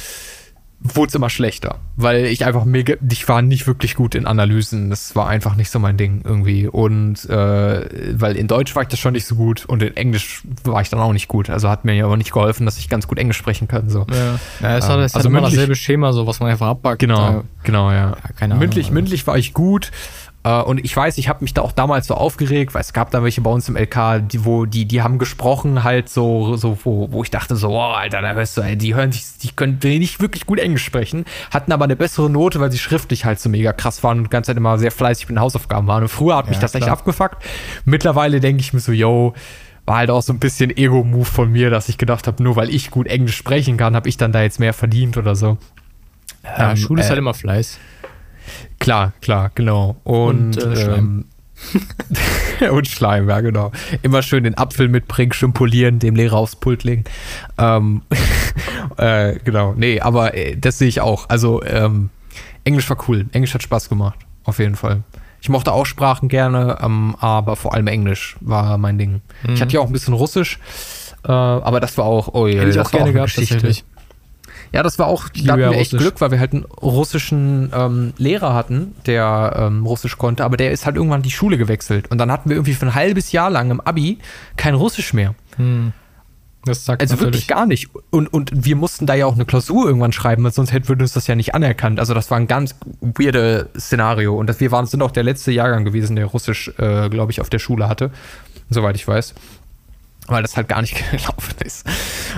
wurde 0.80 1.10
es 1.10 1.16
immer 1.16 1.30
schlechter, 1.30 1.80
weil 1.96 2.26
ich 2.26 2.46
einfach 2.46 2.64
mega, 2.64 2.94
ich 3.10 3.28
war 3.28 3.42
nicht 3.42 3.66
wirklich 3.66 3.96
gut 3.96 4.14
in 4.14 4.28
Analysen, 4.28 4.90
das 4.92 5.16
war 5.16 5.28
einfach 5.28 5.56
nicht 5.56 5.72
so 5.72 5.80
mein 5.80 5.98
Ding 5.98 6.22
irgendwie 6.24 6.68
und 6.68 7.28
äh, 7.30 8.20
weil 8.20 8.36
in 8.36 8.48
Deutsch 8.48 8.76
war 8.76 8.84
ich 8.84 8.88
das 8.88 9.00
schon 9.00 9.14
nicht 9.14 9.26
so 9.26 9.36
gut 9.36 9.66
und 9.66 9.82
in 9.82 9.98
Englisch 9.98 10.44
war 10.64 10.82
ich 10.82 10.90
dann 10.90 11.00
auch 11.00 11.14
nicht 11.14 11.28
gut, 11.28 11.50
also 11.50 11.68
hat 11.68 11.84
mir 11.84 11.94
ja 11.94 12.06
aber 12.06 12.16
nicht 12.16 12.32
geholfen, 12.32 12.66
dass 12.66 12.78
ich 12.78 12.90
ganz 12.90 13.08
gut 13.08 13.18
Englisch 13.18 13.38
sprechen 13.38 13.68
kann, 13.68 13.90
so. 13.90 14.06
Ja, 14.12 14.40
ja 14.62 14.78
es 14.78 14.86
Ähm, 14.86 14.92
hat, 14.92 15.00
es 15.00 15.16
also 15.16 15.18
hat 15.18 15.26
immer 15.26 15.42
dasselbe 15.42 15.76
Schema, 15.76 16.14
so 16.14 16.28
was 16.28 16.40
man 16.40 16.50
einfach 16.52 16.68
abpackt. 16.68 17.00
Genau, 17.00 17.40
Äh, 17.40 17.44
genau, 17.64 17.92
ja. 17.92 18.12
ja, 18.12 18.16
keine 18.36 18.54
Ahnung. 18.54 18.60
mündlich, 18.60 18.86
also. 18.86 18.94
mündlich 18.94 19.26
war 19.26 19.38
ich 19.38 19.54
gut. 19.54 19.92
Äh, 20.48 20.62
Und 20.64 20.84
ich 20.84 20.96
weiß, 20.96 21.18
ich 21.18 21.28
habe 21.30 21.44
mich 21.44 21.54
da 21.54 21.62
auch 21.62 21.72
damals 21.72 22.08
so 22.08 22.16
aufgeregt, 22.16 22.74
weil 22.74 22.82
es 22.82 22.94
gab 22.94 23.12
da 23.12 23.24
welche 23.24 23.42
bei 23.42 23.50
uns 23.52 23.68
im 23.70 23.76
LK, 23.76 24.22
die, 24.28 24.46
wo 24.46 24.66
die, 24.66 24.86
die 24.86 25.02
haben 25.02 25.18
gesprochen 25.20 25.84
halt 25.84 26.10
so, 26.10 26.56
so 26.56 26.78
wo, 26.84 27.12
wo 27.12 27.24
ich 27.24 27.30
dachte 27.32 27.56
so, 27.56 27.70
oh, 27.70 27.82
Alter, 27.82 28.22
da 28.22 28.34
hörst 28.34 28.58
du, 28.58 28.62
ey, 28.62 28.76
die 28.78 28.96
hören 28.96 29.12
sich, 29.12 29.26
die 29.42 29.50
können 29.52 29.80
nicht 29.84 30.22
wirklich 30.22 30.46
gut 30.46 30.60
Englisch 30.60 30.84
sprechen, 30.84 31.26
hatten 31.52 31.72
aber 31.72 31.86
eine 31.86 31.96
bessere 31.96 32.30
Note, 32.30 32.60
weil 32.60 32.72
sie 32.72 32.78
schriftlich 32.80 33.26
halt 33.26 33.40
so 33.40 33.50
mega 33.50 33.74
krass 33.74 34.04
waren 34.04 34.20
und 34.20 34.24
die 34.26 34.30
ganze 34.30 34.50
Zeit 34.52 34.58
immer 34.58 34.78
sehr 34.78 34.92
fleißig 34.92 35.28
mit 35.28 35.36
den 35.38 35.42
Hausaufgaben 35.42 35.88
waren. 35.88 36.04
Und 36.04 36.10
früher 36.10 36.36
hat 36.38 36.48
mich 36.48 36.58
Ja, 36.58 36.62
das 36.62 36.76
echt 36.76 36.84
klar. 36.86 36.98
abgefuckt. 36.98 37.44
Mittlerweile 37.86 38.40
denke 38.40 38.62
ich 38.62 38.74
mir 38.74 38.80
so, 38.80 38.92
yo, 38.92 39.34
war 39.86 39.98
halt 39.98 40.10
auch 40.10 40.22
so 40.22 40.34
ein 40.34 40.40
bisschen 40.40 40.70
Ego-Move 40.76 41.26
von 41.26 41.52
mir, 41.52 41.70
dass 41.70 41.88
ich 41.90 41.98
gedacht 41.98 42.28
habe, 42.28 42.44
nur 42.44 42.56
weil 42.56 42.70
ich 42.70 42.92
gut 42.92 43.08
Englisch 43.08 43.38
sprechen 43.38 43.78
kann, 43.78 43.96
habe 43.96 44.10
ich 44.10 44.18
dann 44.18 44.32
da 44.32 44.42
jetzt 44.42 44.60
mehr 44.60 44.74
verdient 44.74 45.18
oder 45.18 45.36
so. 45.36 45.58
Ja, 46.44 46.72
Ähm, 46.72 46.78
Schule 46.78 47.02
ist 47.02 47.08
äh, 47.08 47.10
halt 47.12 47.20
immer 47.20 47.34
Fleiß. 47.34 47.80
Klar, 48.88 49.12
klar, 49.20 49.52
genau. 49.54 49.98
Und, 50.06 50.56
Und, 50.56 50.64
äh, 50.64 50.76
Schleim. 50.78 51.26
Ähm, 52.62 52.72
und 52.72 52.88
Schleim, 52.88 53.28
ja, 53.28 53.42
genau. 53.42 53.74
Immer 54.02 54.22
schön 54.22 54.46
den 54.46 54.58
Apfel 54.58 54.88
mitbringen, 54.88 55.34
schön 55.34 55.52
polieren, 55.52 56.00
dem 56.00 56.16
Lehrer 56.16 56.38
aufs 56.38 56.56
Pult 56.56 56.86
legen. 56.86 57.04
Ähm, 57.58 58.04
äh, 58.98 59.40
genau, 59.44 59.74
nee, 59.76 60.00
aber 60.00 60.36
äh, 60.36 60.56
das 60.56 60.78
sehe 60.78 60.88
ich 60.88 61.02
auch. 61.02 61.28
Also, 61.28 61.62
ähm, 61.64 62.12
Englisch 62.64 62.90
war 62.90 62.98
cool. 63.10 63.26
Englisch 63.34 63.54
hat 63.54 63.62
Spaß 63.62 63.90
gemacht, 63.90 64.20
auf 64.46 64.58
jeden 64.60 64.76
Fall. 64.78 65.04
Ich 65.42 65.50
mochte 65.50 65.74
auch 65.74 65.86
Sprachen 65.86 66.30
gerne, 66.30 66.78
ähm, 66.82 67.14
aber 67.20 67.58
vor 67.58 67.74
allem 67.74 67.88
Englisch 67.88 68.38
war 68.40 68.78
mein 68.78 68.98
Ding. 68.98 69.20
Ich 69.44 69.50
Mhm. 69.50 69.60
hatte 69.60 69.74
ja 69.74 69.82
auch 69.82 69.88
ein 69.88 69.92
bisschen 69.94 70.14
Russisch, 70.14 70.60
äh, 71.26 71.32
aber 71.34 71.82
das 71.82 71.98
war 71.98 72.06
auch, 72.06 72.30
oh 72.34 72.48
je, 72.48 72.58
Hätte 72.58 72.70
ich 72.70 72.76
das 72.78 72.88
auch 72.88 72.92
gerne 72.92 73.12
gehabt, 73.12 73.36
tatsächlich. 73.36 73.84
Ja, 74.74 74.84
das 74.84 75.00
war 75.00 75.08
auch, 75.08 75.30
da 75.30 75.54
hatten 75.54 75.62
wir 75.62 75.72
echt 75.72 75.94
Russisch. 75.94 76.00
Glück, 76.00 76.22
weil 76.22 76.32
wir 76.32 76.40
halt 76.40 76.54
einen 76.54 76.66
russischen 76.66 77.72
ähm, 77.74 78.14
Lehrer 78.18 78.54
hatten, 78.54 78.96
der 79.06 79.54
ähm, 79.58 79.86
Russisch 79.86 80.18
konnte, 80.18 80.44
aber 80.44 80.58
der 80.58 80.72
ist 80.72 80.86
halt 80.86 80.96
irgendwann 80.96 81.22
die 81.22 81.32
Schule 81.32 81.58
gewechselt. 81.58 82.12
Und 82.12 82.18
dann 82.18 82.32
hatten 82.32 82.50
wir 82.50 82.58
irgendwie 82.58 82.74
für 82.74 82.86
ein 82.86 82.96
halbes 82.96 83.32
Jahr 83.32 83.50
lang 83.50 83.72
im 83.72 83.82
Abi 83.82 84.20
kein 84.56 84.76
Russisch 84.76 85.14
mehr. 85.14 85.36
Hm. 85.58 85.94
Das 86.68 86.86
sagt 86.86 87.02
Also 87.02 87.16
natürlich. 87.16 87.34
wirklich 87.34 87.48
gar 87.48 87.66
nicht. 87.66 87.90
Und, 88.10 88.28
und 88.28 88.52
wir 88.54 88.76
mussten 88.76 89.06
da 89.06 89.14
ja 89.14 89.26
auch 89.26 89.36
eine 89.36 89.46
Klausur 89.46 89.88
irgendwann 89.88 90.12
schreiben, 90.12 90.44
weil 90.44 90.52
sonst 90.52 90.74
hätte 90.74 90.90
würde 90.90 91.04
uns 91.04 91.14
das 91.14 91.28
ja 91.28 91.36
nicht 91.36 91.56
anerkannt. 91.56 92.00
Also 92.00 92.14
das 92.14 92.30
war 92.30 92.38
ein 92.38 92.48
ganz 92.48 92.76
weirde 93.00 93.70
Szenario. 93.78 94.36
Und 94.36 94.48
das, 94.48 94.60
wir 94.60 94.72
waren, 94.72 94.86
sind 94.86 95.02
auch 95.02 95.12
der 95.12 95.24
letzte 95.24 95.52
Jahrgang 95.52 95.86
gewesen, 95.86 96.16
der 96.16 96.26
Russisch, 96.26 96.72
äh, 96.78 97.10
glaube 97.10 97.32
ich, 97.32 97.42
auf 97.42 97.50
der 97.50 97.60
Schule 97.60 97.88
hatte. 97.88 98.12
Soweit 98.70 98.96
ich 98.96 99.08
weiß. 99.08 99.34
Weil 100.28 100.42
das 100.42 100.58
halt 100.58 100.68
gar 100.68 100.82
nicht 100.82 100.96
gelaufen 101.12 101.56
ist. 101.64 101.88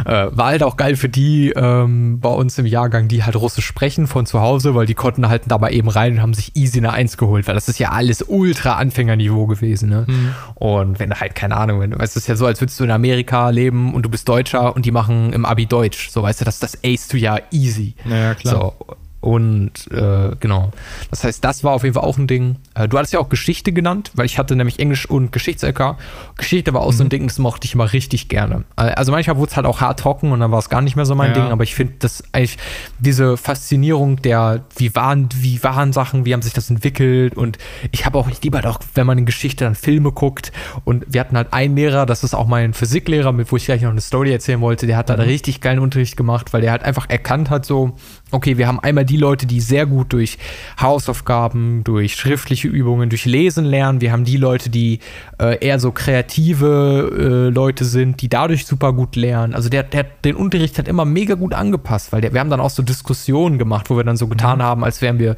Äh, 0.06 0.28
war 0.32 0.48
halt 0.48 0.64
auch 0.64 0.78
geil 0.78 0.96
für 0.96 1.10
die 1.10 1.50
ähm, 1.56 2.20
bei 2.20 2.30
uns 2.30 2.58
im 2.58 2.66
Jahrgang, 2.66 3.08
die 3.08 3.24
halt 3.24 3.36
Russisch 3.36 3.66
sprechen 3.66 4.08
von 4.08 4.26
zu 4.26 4.42
Hause, 4.42 4.76
weil 4.76 4.86
die 4.86 4.94
konnten 4.94 5.28
halt 5.28 5.44
dabei 5.48 5.72
eben 5.72 5.90
rein 5.90 6.14
und 6.14 6.22
haben 6.22 6.34
sich 6.34 6.56
easy 6.56 6.78
eine 6.78 6.94
Eins 6.94 7.18
geholt, 7.18 7.48
weil 7.48 7.56
das 7.56 7.68
ist 7.68 7.80
ja 7.80 7.90
alles 7.92 8.24
ultra 8.28 8.74
Anfängerniveau 8.74 9.48
gewesen. 9.48 9.90
Ne? 9.90 10.06
Hm. 10.08 10.36
Und 10.56 11.00
wenn 11.00 11.14
halt, 11.14 11.36
keine 11.36 11.58
Ahnung, 11.58 11.80
wenn, 11.82 11.94
es 11.94 12.16
ist 12.16 12.28
ja 12.28 12.36
so, 12.36 12.46
als 12.46 12.62
würdest 12.62 12.80
du 12.80 12.84
in 12.84 12.92
Amerika 12.92 13.50
leben 13.50 13.94
und 13.94 14.04
du 14.04 14.10
bist 14.10 14.30
Deutscher 14.30 14.76
und 14.76 14.86
die 14.86 14.92
machen 14.92 15.34
im 15.34 15.46
Abi 15.46 15.66
Deutsch. 15.66 16.10
So, 16.10 16.24
weißt 16.24 16.42
du, 16.42 16.46
das, 16.46 16.60
das 16.60 16.78
ace 16.84 17.08
du 17.08 17.18
ja 17.18 17.40
easy. 17.52 17.96
Ja, 18.10 18.36
klar. 18.36 18.56
So. 18.56 18.96
Und 19.22 19.72
äh, 19.92 20.32
genau. 20.40 20.72
Das 21.10 21.24
heißt, 21.26 21.44
das 21.44 21.64
war 21.64 21.74
auf 21.74 21.84
jeden 21.84 21.94
Fall 21.96 22.04
auch 22.04 22.18
ein 22.18 22.28
Ding. 22.28 22.56
Äh, 22.74 22.88
du 22.88 22.98
hattest 22.98 23.12
ja 23.14 23.20
auch 23.20 23.28
Geschichte 23.30 23.74
genannt, 23.74 24.12
weil 24.16 24.26
ich 24.26 24.38
hatte 24.38 24.56
nämlich 24.56 24.80
Englisch 24.80 25.10
und 25.10 25.32
Geschichts-LK. 25.34 25.98
Geschichte 26.38 26.74
war 26.74 26.82
auch 26.82 26.94
so 26.94 27.04
ein 27.04 27.08
Mhm. 27.08 27.10
Ding, 27.10 27.28
das 27.28 27.38
mochte 27.38 27.66
ich 27.66 27.74
immer 27.74 27.92
richtig 27.92 28.30
gerne. 28.30 28.64
Äh, 28.78 28.84
Also 29.00 29.12
manchmal 29.12 29.36
wurde 29.38 29.50
es 29.52 29.56
halt 29.58 29.66
auch 29.66 29.82
hart 29.82 30.00
trocken 30.00 30.32
und 30.32 30.40
dann 30.40 30.52
war 30.52 30.60
es 30.60 30.70
gar 30.70 30.82
nicht 30.82 30.96
mehr 30.96 31.06
so 31.06 31.16
mein 31.16 31.34
Ja. 31.36 31.42
Ding, 31.42 31.52
aber 31.52 31.64
ich 31.64 31.76
finde 31.76 31.94
das 32.00 32.24
eigentlich 32.32 32.58
diese 33.00 33.36
Faszinierung 33.36 34.22
der, 34.22 34.64
wie 34.78 34.96
waren, 34.96 35.28
wie 35.36 35.62
waren 35.64 35.92
Sachen, 35.92 36.26
wie 36.26 36.34
haben 36.34 36.42
sich 36.42 36.54
das 36.54 36.70
entwickelt 36.70 37.36
und 37.36 37.58
ich 37.92 38.06
habe 38.06 38.18
auch, 38.18 38.30
ich 38.30 38.42
liebe 38.42 38.56
halt 38.58 38.68
auch, 38.68 38.80
wenn 38.96 39.06
man 39.06 39.18
in 39.18 39.26
Geschichte 39.26 39.66
dann 39.66 39.76
Filme 39.76 40.12
guckt 40.14 40.52
und 40.86 41.06
wir 41.10 41.20
hatten 41.20 41.36
halt 41.36 41.52
einen 41.52 41.76
Lehrer, 41.76 42.06
das 42.06 42.24
ist 42.24 42.34
auch 42.34 42.48
mein 42.48 42.74
Physiklehrer, 42.74 43.32
mit 43.34 43.52
wo 43.52 43.58
ich 43.58 43.66
gleich 43.66 43.82
noch 43.82 43.92
eine 43.92 44.02
Story 44.02 44.32
erzählen 44.32 44.62
wollte, 44.62 44.88
der 44.88 44.96
hat 44.96 45.10
da 45.10 45.16
Mhm. 45.16 45.22
richtig 45.24 45.60
geilen 45.62 45.80
Unterricht 45.80 46.16
gemacht, 46.16 46.54
weil 46.54 46.62
der 46.62 46.72
halt 46.72 46.84
einfach 46.84 47.10
erkannt 47.10 47.50
hat 47.50 47.66
so, 47.66 47.98
okay, 48.32 48.58
wir 48.58 48.68
haben 48.68 48.80
einmal 48.80 49.06
die 49.10 49.18
Leute, 49.18 49.46
die 49.46 49.60
sehr 49.60 49.86
gut 49.86 50.14
durch 50.14 50.38
Hausaufgaben, 50.80 51.84
durch 51.84 52.16
schriftliche 52.16 52.68
Übungen, 52.68 53.10
durch 53.10 53.26
Lesen 53.26 53.66
lernen. 53.66 54.02
Wir 54.02 54.12
haben 54.12 54.26
die 54.26 54.38
Leute, 54.38 54.70
die 54.70 55.00
äh, 55.40 55.58
eher 55.66 55.80
so 55.80 55.92
kreative 55.92 57.48
äh, 57.50 57.54
Leute 57.54 57.86
sind, 57.86 58.22
die 58.22 58.30
dadurch 58.30 58.66
super 58.66 58.94
gut 58.94 59.16
lernen. 59.16 59.54
Also 59.54 59.70
der, 59.70 59.84
der 59.84 60.06
den 60.24 60.36
Unterricht 60.36 60.78
hat 60.78 60.88
immer 60.88 61.06
mega 61.06 61.36
gut 61.36 61.54
angepasst, 61.54 62.12
weil 62.12 62.22
der, 62.22 62.34
wir 62.34 62.40
haben 62.40 62.50
dann 62.50 62.62
auch 62.62 62.70
so 62.70 62.84
Diskussionen 62.84 63.58
gemacht, 63.58 63.90
wo 63.90 63.98
wir 63.98 64.04
dann 64.04 64.18
so 64.18 64.28
getan 64.28 64.60
mhm. 64.60 64.64
haben, 64.64 64.84
als 64.84 65.02
wären 65.02 65.20
wir 65.20 65.36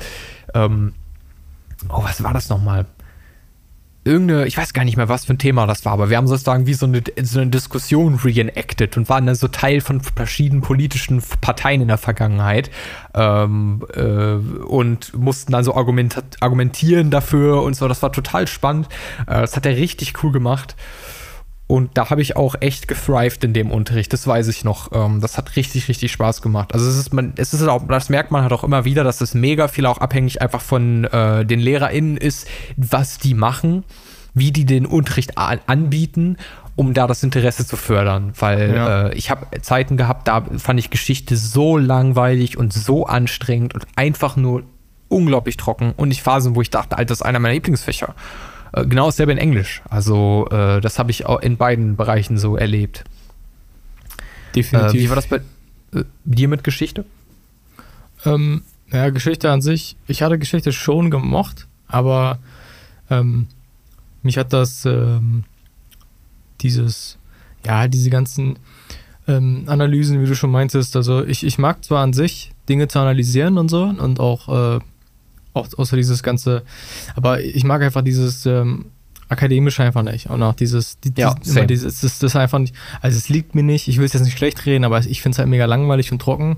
ähm, 0.53 0.93
oh, 1.89 2.03
was 2.03 2.24
war 2.24 2.34
das 2.34 2.49
nochmal? 2.49 2.86
Irgendeine, 4.03 4.47
ich 4.47 4.57
weiß 4.57 4.73
gar 4.73 4.83
nicht 4.83 4.97
mehr, 4.97 5.09
was 5.09 5.25
für 5.25 5.33
ein 5.33 5.37
Thema 5.37 5.67
das 5.67 5.85
war, 5.85 5.93
aber 5.93 6.09
wir 6.09 6.17
haben 6.17 6.27
sozusagen 6.27 6.65
wie 6.65 6.73
so 6.73 6.85
eine, 6.85 7.03
so 7.21 7.39
eine 7.39 7.51
Diskussion 7.51 8.15
reenacted 8.15 8.97
und 8.97 9.09
waren 9.09 9.25
dann 9.27 9.35
so 9.35 9.47
Teil 9.47 9.81
von 9.81 10.01
verschiedenen 10.01 10.61
politischen 10.61 11.21
Parteien 11.41 11.81
in 11.81 11.87
der 11.87 11.99
Vergangenheit 11.99 12.71
ähm, 13.13 13.85
äh, 13.93 14.33
und 14.65 15.15
mussten 15.17 15.51
dann 15.51 15.63
so 15.63 15.75
argumentieren 15.75 17.11
dafür 17.11 17.61
und 17.61 17.75
so. 17.75 17.87
Das 17.87 18.01
war 18.01 18.11
total 18.11 18.47
spannend. 18.47 18.87
Äh, 19.27 19.41
das 19.41 19.55
hat 19.55 19.65
er 19.65 19.75
richtig 19.75 20.23
cool 20.23 20.31
gemacht. 20.31 20.75
Und 21.72 21.91
da 21.93 22.09
habe 22.09 22.22
ich 22.22 22.36
auch 22.36 22.55
echt 22.59 22.89
gethrived 22.89 23.45
in 23.45 23.53
dem 23.53 23.72
Unterricht, 23.72 24.11
das 24.11 24.28
weiß 24.28 24.49
ich 24.49 24.65
noch. 24.65 24.91
Ähm, 24.91 25.22
das 25.22 25.38
hat 25.38 25.55
richtig, 25.55 25.88
richtig 25.88 26.11
Spaß 26.11 26.41
gemacht. 26.41 26.74
Also 26.74 26.86
es 26.89 26.97
ist, 26.97 27.13
man, 27.13 27.32
es 27.38 27.53
ist 27.53 27.65
auch, 27.65 27.88
das 27.88 28.09
merkt 28.09 28.30
man 28.30 28.41
halt 28.41 28.51
auch 28.51 28.65
immer 28.65 28.84
wieder, 28.84 29.05
dass 29.05 29.22
es 29.22 29.34
mega 29.34 29.69
viel 29.69 29.86
auch 29.86 29.99
abhängig 29.99 30.41
einfach 30.41 30.59
von 30.59 31.05
äh, 31.05 31.45
den 31.45 31.61
LehrerInnen 31.61 32.17
ist, 32.17 32.45
was 32.76 33.19
die 33.19 33.34
machen, 33.34 33.86
wie 34.34 34.51
die 34.51 34.65
den 34.65 34.86
Unterricht 34.86 35.38
anbieten, 35.38 36.36
um 36.76 36.93
da 36.93 37.07
das 37.07 37.24
Interesse 37.24 37.65
zu 37.65 37.78
fördern. 37.78 38.34
Weil 38.38 38.76
ja. 38.76 39.07
äh, 39.07 39.13
ich 39.13 39.32
habe 39.32 39.61
Zeiten 39.61 39.95
gehabt, 39.95 40.28
da 40.28 40.43
fand 40.57 40.78
ich 40.78 40.89
Geschichte 40.89 41.38
so 41.38 41.78
langweilig 41.78 42.57
und 42.57 42.74
so 42.74 43.05
anstrengend 43.05 43.76
und 43.76 43.88
einfach 43.95 44.36
nur 44.36 44.63
unglaublich 45.07 45.55
trocken. 45.55 45.93
Und 45.95 46.11
ich 46.11 46.22
Phasen, 46.22 46.53
wo 46.53 46.61
ich 46.61 46.69
dachte, 46.69 46.97
Alter, 46.97 47.07
das 47.07 47.19
ist 47.19 47.26
einer 47.26 47.39
meiner 47.39 47.53
Lieblingsfächer. 47.53 48.13
Äh, 48.74 48.86
genau 48.86 49.07
dasselbe 49.07 49.32
in 49.32 49.38
Englisch. 49.38 49.82
Also 49.89 50.47
äh, 50.51 50.82
das 50.82 50.99
habe 50.99 51.11
ich 51.11 51.26
auch 51.26 51.41
in 51.41 51.57
beiden 51.57 51.95
Bereichen 51.95 52.38
so 52.38 52.55
erlebt. 52.55 53.03
Definitiv. 54.55 54.99
Äh, 54.99 55.03
wie 55.03 55.09
war 55.09 55.15
das 55.15 55.28
bei 55.28 55.38
äh, 55.93 56.03
dir 56.24 56.47
mit 56.47 56.63
Geschichte? 56.63 57.05
Ähm, 58.26 58.63
ja, 58.91 59.09
Geschichte 59.09 59.49
an 59.49 59.61
sich, 59.61 59.95
ich 60.07 60.22
hatte 60.22 60.38
Geschichte 60.38 60.72
schon 60.74 61.09
gemocht, 61.11 61.67
aber 61.88 62.39
ähm, 63.09 63.47
mich 64.22 64.38
hat 64.38 64.53
das 64.53 64.86
ähm, 64.86 65.43
dieses, 66.59 67.17
ja, 67.65 67.88
diese 67.88 68.09
ganzen 68.09 68.59
ähm, 69.28 69.63
Analysen, 69.67 70.22
wie 70.22 70.28
du 70.28 70.36
schon 70.36 70.51
meintest, 70.51 70.95
also 70.95 71.24
ich, 71.24 71.45
ich 71.45 71.57
mag 71.57 71.84
zwar 71.84 72.03
an 72.03 72.13
sich 72.13 72.51
Dinge 72.67 72.88
zu 72.88 72.99
analysieren 72.99 73.57
und 73.57 73.69
so 73.69 73.84
und 73.84 74.19
auch 74.19 74.78
äh, 74.78 74.80
auch, 75.53 75.67
außer 75.77 75.95
dieses 75.95 76.23
ganze, 76.23 76.63
aber 77.15 77.41
ich 77.41 77.63
mag 77.63 77.81
einfach 77.81 78.01
dieses 78.01 78.45
ähm, 78.45 78.85
akademische 79.31 79.83
einfach 79.83 80.03
nicht. 80.03 80.29
Und 80.29 80.43
auch 80.43 80.53
dieses, 80.53 80.99
die, 80.99 81.13
ja, 81.15 81.35
immer 81.45 81.65
dieses, 81.65 82.01
das, 82.01 82.19
das 82.19 82.35
einfach 82.35 82.59
nicht, 82.59 82.75
also 83.01 83.17
es 83.17 83.29
liegt 83.29 83.55
mir 83.55 83.63
nicht, 83.63 83.87
ich 83.87 83.97
will 83.97 84.05
es 84.05 84.13
jetzt 84.13 84.23
nicht 84.23 84.37
schlecht 84.37 84.65
reden, 84.65 84.83
aber 84.83 84.99
ich 84.99 85.21
finde 85.21 85.35
es 85.35 85.39
halt 85.39 85.49
mega 85.49 85.65
langweilig 85.65 86.11
und 86.11 86.19
trocken 86.21 86.57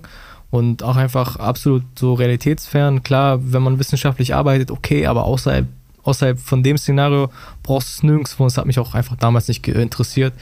und 0.50 0.84
auch 0.84 0.96
einfach 0.96 1.36
absolut 1.38 1.84
so 1.98 2.14
realitätsfern. 2.14 3.04
Klar, 3.04 3.40
wenn 3.42 3.62
man 3.62 3.80
wissenschaftlich 3.80 4.34
arbeitet, 4.34 4.72
okay, 4.72 5.06
aber 5.06 5.24
außerhalb 5.24 5.68
außerhalb 6.04 6.40
von 6.40 6.64
dem 6.64 6.78
Szenario 6.78 7.30
brauchst 7.64 7.88
du 7.88 7.92
es 7.92 8.04
nirgendwo. 8.04 8.46
Es 8.46 8.58
hat 8.58 8.66
mich 8.66 8.80
auch 8.80 8.94
einfach 8.94 9.16
damals 9.16 9.48
nicht 9.48 9.68
interessiert. 9.68 10.34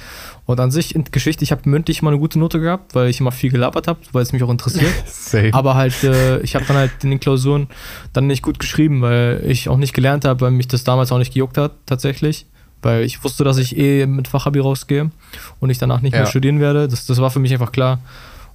Und 0.45 0.59
an 0.59 0.71
sich 0.71 0.95
in 0.95 1.05
Geschichte, 1.05 1.43
ich 1.43 1.51
habe 1.51 1.69
mündlich 1.69 2.01
mal 2.01 2.09
eine 2.09 2.19
gute 2.19 2.39
Note 2.39 2.59
gehabt, 2.59 2.95
weil 2.95 3.09
ich 3.09 3.19
immer 3.19 3.31
viel 3.31 3.51
gelabert 3.51 3.87
habe, 3.87 3.99
weil 4.11 4.23
es 4.23 4.33
mich 4.33 4.43
auch 4.43 4.49
interessiert. 4.49 4.91
Aber 5.53 5.75
halt, 5.75 6.03
äh, 6.03 6.39
ich 6.41 6.55
habe 6.55 6.65
dann 6.65 6.77
halt 6.77 6.91
in 7.03 7.11
den 7.11 7.19
Klausuren 7.19 7.67
dann 8.13 8.27
nicht 8.27 8.41
gut 8.41 8.59
geschrieben, 8.59 9.01
weil 9.01 9.43
ich 9.45 9.69
auch 9.69 9.77
nicht 9.77 9.93
gelernt 9.93 10.25
habe, 10.25 10.41
weil 10.41 10.51
mich 10.51 10.67
das 10.67 10.83
damals 10.83 11.11
auch 11.11 11.19
nicht 11.19 11.33
gejuckt 11.33 11.57
hat, 11.57 11.73
tatsächlich. 11.85 12.45
Weil 12.81 13.03
ich 13.03 13.23
wusste, 13.23 13.43
dass 13.43 13.57
ich 13.57 13.77
eh 13.77 14.07
mit 14.07 14.27
Fachabi 14.27 14.59
rausgehe 14.59 15.11
und 15.59 15.69
ich 15.69 15.77
danach 15.77 16.01
nicht 16.01 16.13
ja. 16.13 16.21
mehr 16.21 16.27
studieren 16.27 16.59
werde. 16.59 16.87
Das, 16.87 17.05
das 17.05 17.21
war 17.21 17.29
für 17.29 17.39
mich 17.39 17.53
einfach 17.53 17.71
klar. 17.71 17.99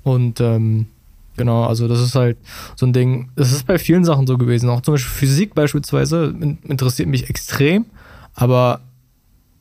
Und 0.03 0.41
ähm, 0.41 0.87
Genau, 1.37 1.65
also 1.65 1.89
das 1.89 2.01
ist 2.01 2.15
halt 2.15 2.39
so 2.77 2.87
ein 2.87 2.93
Ding. 2.93 3.31
Das 3.37 3.53
ist 3.53 3.67
bei 3.67 3.79
vielen 3.79 4.05
Sachen 4.05 4.27
so 4.27 4.39
gewesen. 4.39 4.71
Auch 4.71 4.81
zum 4.81 4.95
Beispiel 4.95 5.13
Physik 5.13 5.55
beispielsweise 5.55 6.35
interessiert 6.65 7.09
mich 7.09 7.29
extrem, 7.29 7.87
aber 8.35 8.81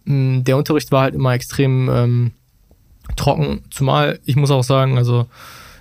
mh, 0.06 0.14
hm, 0.14 0.44
der 0.44 0.58
Unterricht 0.58 0.92
war 0.92 1.04
halt 1.04 1.16
immer 1.16 1.34
extrem 1.34 1.90
ähm, 1.90 2.32
trocken. 3.16 3.62
Zumal, 3.72 4.20
ich 4.26 4.36
muss 4.36 4.52
auch 4.52 4.64
sagen, 4.64 4.98
also 4.98 5.28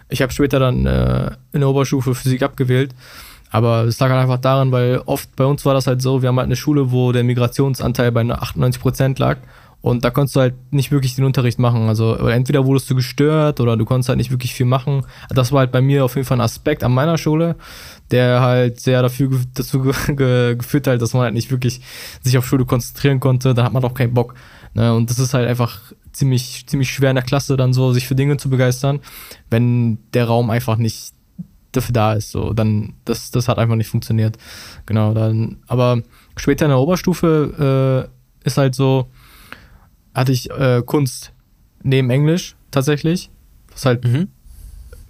ich 0.08 0.22
habe 0.22 0.32
später 0.32 0.58
dann 0.58 0.86
äh, 0.86 1.30
in 1.52 1.60
der 1.60 1.68
Oberstufe 1.68 2.14
Physik 2.14 2.42
abgewählt. 2.42 2.94
Aber 3.50 3.84
es 3.84 4.00
lag 4.00 4.10
halt 4.10 4.20
einfach 4.20 4.40
daran, 4.40 4.72
weil 4.72 5.00
oft 5.06 5.36
bei 5.36 5.44
uns 5.44 5.64
war 5.64 5.74
das 5.74 5.86
halt 5.86 6.02
so, 6.02 6.22
wir 6.22 6.28
haben 6.28 6.38
halt 6.38 6.46
eine 6.46 6.56
Schule, 6.56 6.90
wo 6.90 7.12
der 7.12 7.22
Migrationsanteil 7.22 8.10
bei 8.10 8.22
98 8.22 8.82
Prozent 8.82 9.18
lag. 9.20 9.38
Und 9.84 10.02
da 10.02 10.08
konntest 10.08 10.34
du 10.34 10.40
halt 10.40 10.54
nicht 10.72 10.90
wirklich 10.92 11.14
den 11.14 11.26
Unterricht 11.26 11.58
machen. 11.58 11.88
Also 11.90 12.14
entweder 12.14 12.64
wurdest 12.64 12.88
du 12.88 12.94
gestört 12.94 13.60
oder 13.60 13.76
du 13.76 13.84
konntest 13.84 14.08
halt 14.08 14.16
nicht 14.16 14.30
wirklich 14.30 14.54
viel 14.54 14.64
machen. 14.64 15.04
Das 15.28 15.52
war 15.52 15.58
halt 15.58 15.72
bei 15.72 15.82
mir 15.82 16.06
auf 16.06 16.16
jeden 16.16 16.26
Fall 16.26 16.38
ein 16.38 16.40
Aspekt 16.40 16.82
an 16.82 16.94
meiner 16.94 17.18
Schule, 17.18 17.56
der 18.10 18.40
halt 18.40 18.80
sehr 18.80 19.02
dafür 19.02 19.28
dazu 19.52 19.82
geführt 20.06 20.86
hat, 20.86 21.02
dass 21.02 21.12
man 21.12 21.24
halt 21.24 21.34
nicht 21.34 21.50
wirklich 21.50 21.82
sich 22.22 22.38
auf 22.38 22.46
Schule 22.46 22.64
konzentrieren 22.64 23.20
konnte. 23.20 23.52
Da 23.52 23.62
hat 23.62 23.74
man 23.74 23.84
auch 23.84 23.92
keinen 23.92 24.14
Bock. 24.14 24.32
Ne? 24.72 24.94
Und 24.94 25.10
das 25.10 25.18
ist 25.18 25.34
halt 25.34 25.46
einfach 25.46 25.82
ziemlich, 26.12 26.66
ziemlich 26.66 26.90
schwer 26.90 27.10
in 27.10 27.16
der 27.16 27.24
Klasse 27.24 27.58
dann 27.58 27.74
so, 27.74 27.92
sich 27.92 28.08
für 28.08 28.14
Dinge 28.14 28.38
zu 28.38 28.48
begeistern, 28.48 29.00
wenn 29.50 29.98
der 30.14 30.24
Raum 30.24 30.48
einfach 30.48 30.78
nicht 30.78 31.12
dafür 31.72 31.92
da 31.92 32.14
ist. 32.14 32.30
So, 32.30 32.54
dann, 32.54 32.94
das, 33.04 33.32
das 33.32 33.48
hat 33.48 33.58
einfach 33.58 33.76
nicht 33.76 33.88
funktioniert. 33.88 34.38
Genau, 34.86 35.12
dann, 35.12 35.58
aber 35.66 36.00
später 36.36 36.64
in 36.64 36.70
der 36.70 36.78
Oberstufe 36.78 38.08
äh, 38.08 38.46
ist 38.46 38.56
halt 38.56 38.74
so, 38.74 39.08
hatte 40.14 40.32
ich 40.32 40.50
äh, 40.50 40.82
Kunst 40.84 41.32
neben 41.82 42.10
Englisch 42.10 42.56
tatsächlich. 42.70 43.30
Das 43.70 43.86
halt 43.86 44.04
mhm. 44.04 44.28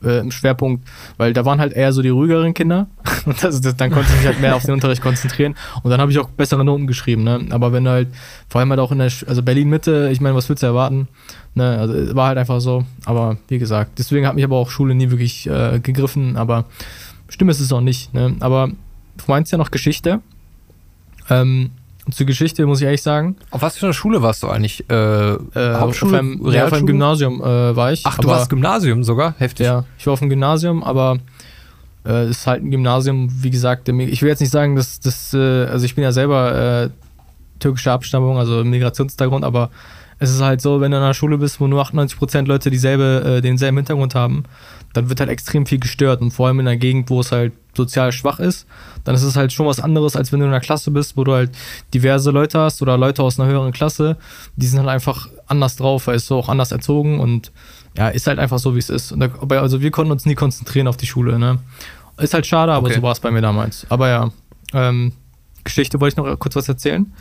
äh, 0.03 0.19
im 0.19 0.31
Schwerpunkt, 0.31 0.89
weil 1.17 1.33
da 1.33 1.45
waren 1.45 1.61
halt 1.61 1.75
eher 1.75 1.93
so 1.93 2.03
die 2.03 2.09
ruhigeren 2.09 2.55
Kinder. 2.55 2.89
Und 3.27 3.43
das, 3.43 3.61
das, 3.61 3.77
dann 3.77 3.91
konnte 3.91 4.11
ich 4.11 4.19
mich 4.19 4.27
halt 4.27 4.41
mehr 4.41 4.57
auf 4.57 4.65
den 4.65 4.73
Unterricht 4.73 5.03
konzentrieren. 5.03 5.55
Und 5.83 5.91
dann 5.91 6.01
habe 6.01 6.11
ich 6.11 6.19
auch 6.19 6.29
bessere 6.31 6.65
Noten 6.65 6.87
geschrieben. 6.87 7.25
Ne? 7.25 7.47
Aber 7.51 7.73
wenn 7.73 7.85
du 7.85 7.91
halt, 7.91 8.09
vor 8.49 8.61
allem 8.61 8.71
halt 8.71 8.81
auch 8.81 8.93
in 8.93 8.99
der, 8.99 9.11
also 9.27 9.43
Berlin-Mitte, 9.43 10.11
ich 10.13 10.21
meine, 10.21 10.35
was 10.35 10.49
willst 10.49 10.63
du 10.63 10.67
erwarten? 10.67 11.09
Ne? 11.55 11.79
Also 11.79 12.15
war 12.15 12.29
halt 12.29 12.39
einfach 12.39 12.61
so. 12.61 12.85
Aber 13.05 13.37
wie 13.49 13.59
gesagt, 13.59 13.99
deswegen 13.99 14.27
hat 14.27 14.35
mich 14.35 14.45
aber 14.45 14.57
auch 14.57 14.71
Schule 14.71 14.95
nie 14.95 15.11
wirklich 15.11 15.47
äh, 15.47 15.79
gegriffen. 15.81 16.37
Aber 16.37 16.65
Stimme 17.29 17.51
ist 17.51 17.61
es 17.61 17.73
auch 17.73 17.81
nicht. 17.81 18.15
Ne? 18.15 18.37
Aber 18.41 18.69
du 18.69 19.25
meinst 19.27 19.53
ja 19.53 19.59
noch 19.59 19.71
Geschichte. 19.71 20.21
Ähm, 21.31 21.71
und 22.07 22.15
zur 22.15 22.27
Geschichte 22.27 22.67
muss 22.67 22.81
ich 22.81 22.85
ehrlich 22.85 23.03
sagen. 23.03 23.37
Auf 23.51 23.63
was 23.63 23.79
für 23.79 23.87
einer 23.87 23.95
Schule 23.95 24.23
warst 24.23 24.43
du 24.43 24.49
eigentlich? 24.49 24.85
Äh, 24.91 24.95
äh, 24.95 25.39
Hauptschule? 25.55 26.13
Auf 26.13 26.19
einem, 26.19 26.53
ja, 26.53 26.67
auf 26.67 26.73
einem 26.73 26.87
Gymnasium 26.87 27.41
äh, 27.41 27.77
war 27.77 27.93
ich. 27.93 28.03
Ach, 28.05 28.19
du 28.19 28.29
warst 28.29 28.51
Gymnasium 28.51 29.05
sogar? 29.05 29.35
Heftig. 29.39 29.67
Ja, 29.67 29.85
ich 29.99 30.07
war 30.07 30.13
auf 30.13 30.21
dem 30.21 30.29
Gymnasium, 30.29 30.83
aber 30.83 31.19
es 32.05 32.11
äh, 32.11 32.31
ist 32.31 32.47
halt 32.47 32.63
ein 32.63 32.71
Gymnasium, 32.71 33.29
wie 33.43 33.51
gesagt, 33.51 33.89
ich 33.89 34.23
will 34.23 34.29
jetzt 34.29 34.41
nicht 34.41 34.51
sagen, 34.51 34.77
dass 34.77 35.01
das, 35.01 35.33
äh, 35.33 35.65
also 35.65 35.87
ich 35.87 35.95
bin 35.95 36.05
ja 36.05 36.13
selber 36.13 36.85
äh, 36.85 36.91
türkischer 37.59 37.93
Abstammung, 37.93 38.39
also 38.39 38.63
Migrationshintergrund, 38.63 39.45
aber 39.45 39.71
es 40.19 40.31
ist 40.31 40.43
halt 40.43 40.61
so, 40.61 40.81
wenn 40.81 40.91
du 40.91 40.99
in 40.99 41.03
einer 41.03 41.15
Schule 41.15 41.39
bist, 41.39 41.61
wo 41.61 41.67
nur 41.67 41.83
98% 41.83 42.47
Leute 42.47 42.71
dieselbe, 42.71 43.41
denselben 43.43 43.79
Hintergrund 43.79 44.15
haben, 44.15 44.45
dann 44.95 45.11
wird 45.11 45.21
halt 45.21 45.29
extrem 45.29 45.67
viel 45.67 45.79
gestört 45.79 46.23
und 46.23 46.31
vor 46.31 46.47
allem 46.47 46.61
in 46.61 46.69
einer 46.69 46.77
Gegend, 46.77 47.11
wo 47.11 47.21
es 47.21 47.33
halt 47.33 47.53
sozial 47.77 48.13
schwach 48.13 48.39
ist, 48.39 48.67
dann 49.03 49.15
ist 49.15 49.25
es 49.25 49.37
halt 49.37 49.53
schon 49.53 49.67
was 49.67 49.81
anderes, 49.81 50.17
als 50.17 50.33
wenn 50.33 50.39
du 50.39 50.47
in 50.47 50.53
einer 50.53 50.61
Klasse 50.61 50.91
bist, 50.91 51.17
wo 51.17 51.25
du 51.25 51.33
halt 51.35 51.51
diverse 51.93 52.31
Leute 52.31 52.61
hast 52.61 52.81
oder 52.81 52.97
Leute 52.97 53.23
aus 53.23 53.39
einer 53.39 53.51
höheren 53.51 53.73
Klasse, 53.73 54.17
die 54.57 54.67
sind 54.67 54.79
halt 54.79 54.89
einfach 54.89 55.29
anders 55.47 55.77
drauf, 55.77 56.07
weil 56.07 56.17
es 56.17 56.27
so 56.27 56.39
auch 56.39 56.49
anders 56.49 56.73
erzogen 56.73 57.21
und 57.21 57.53
ja, 57.97 58.09
ist 58.09 58.27
halt 58.27 58.39
einfach 58.39 58.59
so, 58.59 58.75
wie 58.75 58.79
es 58.79 58.89
ist. 58.89 59.15
Da, 59.17 59.29
also 59.61 59.81
wir 59.81 59.91
konnten 59.91 60.13
uns 60.13 60.27
nie 60.27 60.35
konzentrieren 60.35 60.89
auf 60.89 60.97
die 60.97 61.07
Schule, 61.07 61.39
ne? 61.39 61.59
Ist 62.17 62.35
halt 62.35 62.47
schade, 62.47 62.73
aber 62.73 62.87
okay. 62.87 62.97
so 62.97 63.03
war 63.03 63.13
es 63.13 63.21
bei 63.21 63.31
mir 63.31 63.43
damals. 63.43 63.87
Aber 63.89 64.09
ja, 64.09 64.31
ähm, 64.73 65.13
Geschichte 65.65 66.01
wollte 66.01 66.15
ich 66.15 66.17
noch 66.17 66.39
kurz 66.39 66.55
was 66.55 66.69
erzählen. 66.69 67.13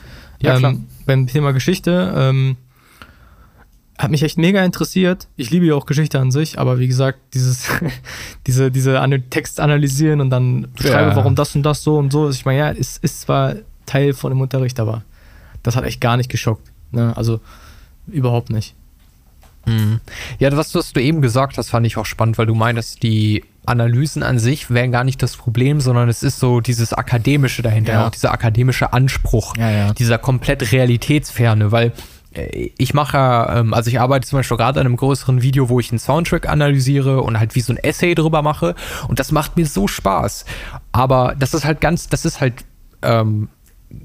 Ja, 0.42 0.58
klar. 0.58 0.74
Ähm, 0.74 0.88
beim 1.06 1.28
Thema 1.28 1.52
Geschichte, 1.52 2.14
ähm, 2.16 2.58
hat 3.98 4.12
mich 4.12 4.24
echt 4.24 4.38
mega 4.38 4.64
interessiert. 4.64 5.28
Ich 5.36 5.52
liebe 5.52 5.66
ja 5.66 5.76
auch 5.76 5.86
Geschichte 5.86 6.20
an 6.20 6.32
sich, 6.32 6.58
aber 6.58 6.80
wie 6.80 6.88
gesagt, 6.88 7.20
dieses, 7.34 7.68
diese, 8.48 8.72
diese 8.72 9.02
Text 9.30 9.60
analysieren 9.60 10.22
und 10.22 10.30
dann 10.30 10.68
beschreiben, 10.76 11.12
ja. 11.12 11.16
warum 11.16 11.36
das 11.36 11.56
und 11.56 11.64
das 11.64 11.84
so 11.84 11.98
und 11.98 12.12
so 12.12 12.28
ist. 12.28 12.38
Ich 12.38 12.46
meine, 12.46 12.60
ja, 12.60 12.72
es 12.72 12.98
ist 12.98 13.22
zwar 13.22 13.56
Teil 13.86 14.14
von 14.14 14.32
dem 14.32 14.42
Unterricht, 14.42 14.80
aber 14.80 15.04
das 15.62 15.76
hat 15.76 15.84
echt 15.84 16.02
gar 16.02 16.18
nicht 16.18 16.30
geschockt. 16.30 16.72
Ne? 16.92 17.16
Also 17.16 17.40
überhaupt 18.08 18.50
nicht. 18.50 18.76
Mhm. 19.66 20.02
Ja, 20.40 20.56
was, 20.58 20.76
was 20.76 20.92
du 20.92 21.02
eben 21.02 21.22
gesagt 21.22 21.58
hast, 21.58 21.70
fand 21.70 21.86
ich 21.86 21.98
auch 21.98 22.06
spannend, 22.06 22.38
weil 22.38 22.46
du 22.46 22.56
meinst, 22.56 23.04
die 23.04 23.46
Analysen 23.66 24.24
an 24.24 24.40
sich 24.40 24.70
wären 24.70 24.92
gar 24.92 25.06
nicht 25.06 25.24
das 25.24 25.38
Problem, 25.38 25.80
sondern 25.80 26.10
es 26.10 26.22
ist 26.22 26.40
so 26.40 26.60
dieses 26.60 26.92
Akademische 26.94 27.62
dahinter, 27.62 27.94
ja. 27.94 28.08
auch 28.08 28.12
dieser 28.12 28.34
akademische 28.34 28.92
Anspruch, 28.92 29.56
ja, 29.56 29.72
ja. 29.72 29.94
dieser 29.94 30.18
komplett 30.18 30.74
Realitätsferne, 30.74 31.72
weil 31.72 31.94
ich 32.34 32.94
mache, 32.94 33.18
ähm, 33.50 33.74
also 33.74 33.90
ich 33.90 34.00
arbeite 34.00 34.28
zum 34.28 34.40
Beispiel 34.40 34.58
gerade 34.58 34.80
an 34.80 34.86
einem 34.86 34.96
größeren 34.96 35.42
Video, 35.42 35.70
wo 35.70 35.80
ich 35.80 35.92
einen 35.92 36.00
Soundtrack 36.00 36.50
analysiere 36.50 37.22
und 37.22 37.40
halt 37.40 37.56
wie 37.56 37.62
so 37.62 37.74
ein 37.74 37.78
Essay 37.78 38.16
drüber 38.16 38.42
mache. 38.42 38.76
Und 39.08 39.20
das 39.20 39.32
macht 39.32 39.58
mir 39.58 39.66
so 39.66 39.88
Spaß. 39.88 40.46
Aber 40.92 41.36
das 41.38 41.54
ist 41.54 41.66
halt 41.66 41.82
ganz, 41.82 42.08
das 42.08 42.26
ist 42.26 42.42
halt 42.42 42.66
ähm, 43.02 43.50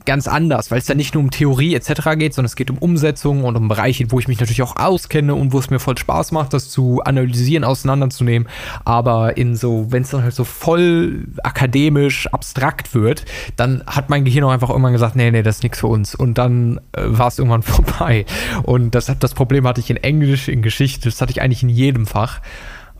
ganz 0.04 0.26
anders, 0.26 0.70
weil 0.70 0.78
es 0.78 0.86
da 0.86 0.94
nicht 0.94 1.14
nur 1.14 1.22
um 1.22 1.30
Theorie 1.30 1.74
etc. 1.74 2.16
geht, 2.16 2.34
sondern 2.34 2.46
es 2.46 2.56
geht 2.56 2.70
um 2.70 2.78
Umsetzung 2.78 3.44
und 3.44 3.56
um 3.56 3.68
Bereiche, 3.68 4.10
wo 4.10 4.18
ich 4.18 4.28
mich 4.28 4.40
natürlich 4.40 4.62
auch 4.62 4.76
auskenne 4.76 5.34
und 5.34 5.52
wo 5.52 5.58
es 5.58 5.70
mir 5.70 5.78
voll 5.78 5.96
Spaß 5.96 6.32
macht, 6.32 6.52
das 6.52 6.70
zu 6.70 7.02
analysieren, 7.02 7.64
auseinanderzunehmen. 7.64 8.48
Aber 8.84 9.36
in 9.36 9.56
so, 9.56 9.86
wenn 9.90 10.02
es 10.02 10.10
dann 10.10 10.22
halt 10.22 10.34
so 10.34 10.44
voll 10.44 11.26
akademisch, 11.42 12.26
abstrakt 12.28 12.94
wird, 12.94 13.24
dann 13.56 13.82
hat 13.86 14.10
mein 14.10 14.24
Gehirn 14.24 14.44
auch 14.44 14.50
einfach 14.50 14.70
irgendwann 14.70 14.92
gesagt, 14.92 15.16
nee, 15.16 15.30
nee, 15.30 15.42
das 15.42 15.56
ist 15.56 15.62
nichts 15.62 15.80
für 15.80 15.88
uns. 15.88 16.14
Und 16.14 16.38
dann 16.38 16.80
äh, 16.92 17.02
war 17.04 17.28
es 17.28 17.38
irgendwann 17.38 17.62
vorbei. 17.62 18.26
Und 18.62 18.94
das, 18.94 19.12
das 19.18 19.34
Problem 19.34 19.66
hatte 19.66 19.80
ich 19.80 19.90
in 19.90 19.96
Englisch, 19.96 20.48
in 20.48 20.62
Geschichte, 20.62 21.08
das 21.08 21.20
hatte 21.20 21.32
ich 21.32 21.42
eigentlich 21.42 21.62
in 21.62 21.68
jedem 21.68 22.06
Fach. 22.06 22.40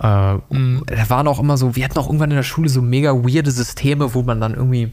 Äh, 0.00 0.34
mm. 0.34 0.82
Da 0.86 1.10
waren 1.10 1.28
auch 1.28 1.40
immer 1.40 1.56
so, 1.56 1.76
wir 1.76 1.84
hatten 1.84 1.98
auch 1.98 2.06
irgendwann 2.06 2.30
in 2.30 2.36
der 2.36 2.42
Schule 2.42 2.68
so 2.68 2.82
mega 2.82 3.12
weirde 3.12 3.50
Systeme, 3.50 4.14
wo 4.14 4.22
man 4.22 4.40
dann 4.40 4.54
irgendwie 4.54 4.92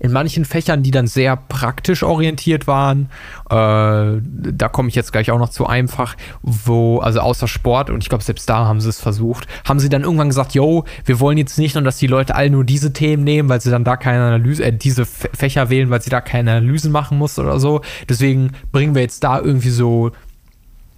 in 0.00 0.12
manchen 0.12 0.44
Fächern, 0.44 0.82
die 0.82 0.90
dann 0.90 1.06
sehr 1.06 1.36
praktisch 1.36 2.02
orientiert 2.02 2.66
waren, 2.66 3.10
äh, 3.50 4.20
da 4.20 4.68
komme 4.70 4.88
ich 4.88 4.94
jetzt 4.94 5.12
gleich 5.12 5.30
auch 5.30 5.38
noch 5.38 5.48
zu 5.48 5.66
einem 5.66 5.88
Fach, 5.88 6.16
wo, 6.42 6.98
also 6.98 7.20
außer 7.20 7.48
Sport, 7.48 7.90
und 7.90 8.02
ich 8.02 8.08
glaube, 8.08 8.24
selbst 8.24 8.48
da 8.48 8.66
haben 8.66 8.80
sie 8.80 8.88
es 8.88 9.00
versucht, 9.00 9.46
haben 9.66 9.80
sie 9.80 9.88
dann 9.88 10.02
irgendwann 10.02 10.28
gesagt, 10.28 10.54
yo, 10.54 10.84
wir 11.04 11.20
wollen 11.20 11.38
jetzt 11.38 11.58
nicht 11.58 11.74
nur, 11.74 11.84
dass 11.84 11.98
die 11.98 12.06
Leute 12.06 12.34
alle 12.34 12.50
nur 12.50 12.64
diese 12.64 12.92
Themen 12.92 13.24
nehmen, 13.24 13.48
weil 13.48 13.60
sie 13.60 13.70
dann 13.70 13.84
da 13.84 13.96
keine 13.96 14.24
Analyse, 14.24 14.64
äh, 14.64 14.72
diese 14.72 15.06
Fächer 15.06 15.70
wählen, 15.70 15.90
weil 15.90 16.02
sie 16.02 16.10
da 16.10 16.20
keine 16.20 16.52
Analysen 16.52 16.92
machen 16.92 17.18
muss 17.18 17.38
oder 17.38 17.58
so. 17.60 17.82
Deswegen 18.08 18.52
bringen 18.72 18.94
wir 18.94 19.02
jetzt 19.02 19.24
da 19.24 19.38
irgendwie 19.40 19.70
so 19.70 20.12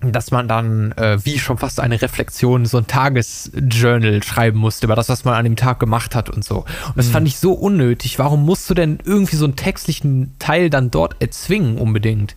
dass 0.03 0.31
man 0.31 0.49
dann 0.49 0.93
äh, 0.93 1.19
wie 1.25 1.39
schon 1.39 1.59
fast 1.59 1.81
eine 1.81 2.01
Reflexion, 2.01 2.65
so 2.67 2.79
ein 2.79 2.87
Tagesjournal 2.87 4.23
schreiben 4.23 4.59
musste 4.59 4.87
über 4.87 4.97
das, 4.97 5.09
was 5.09 5.25
man 5.25 5.35
an 5.35 5.45
dem 5.45 5.57
Tag 5.57 5.79
gemacht 5.79 6.15
hat 6.15 6.31
und 6.31 6.45
so. 6.45 6.61
Und 6.87 6.97
das 6.97 7.09
mhm. 7.09 7.13
fand 7.13 7.29
ich 7.29 7.39
so 7.39 7.53
unnötig. 7.53 8.19
Warum 8.19 8.45
musst 8.45 8.69
du 8.71 8.75
denn 8.75 8.99
irgendwie 9.05 9.37
so 9.37 9.45
einen 9.45 9.57
textlichen 9.57 10.35
Teil 10.39 10.71
dann 10.71 10.91
dort 10.91 11.17
erzwingen 11.21 11.79
unbedingt? 11.79 12.35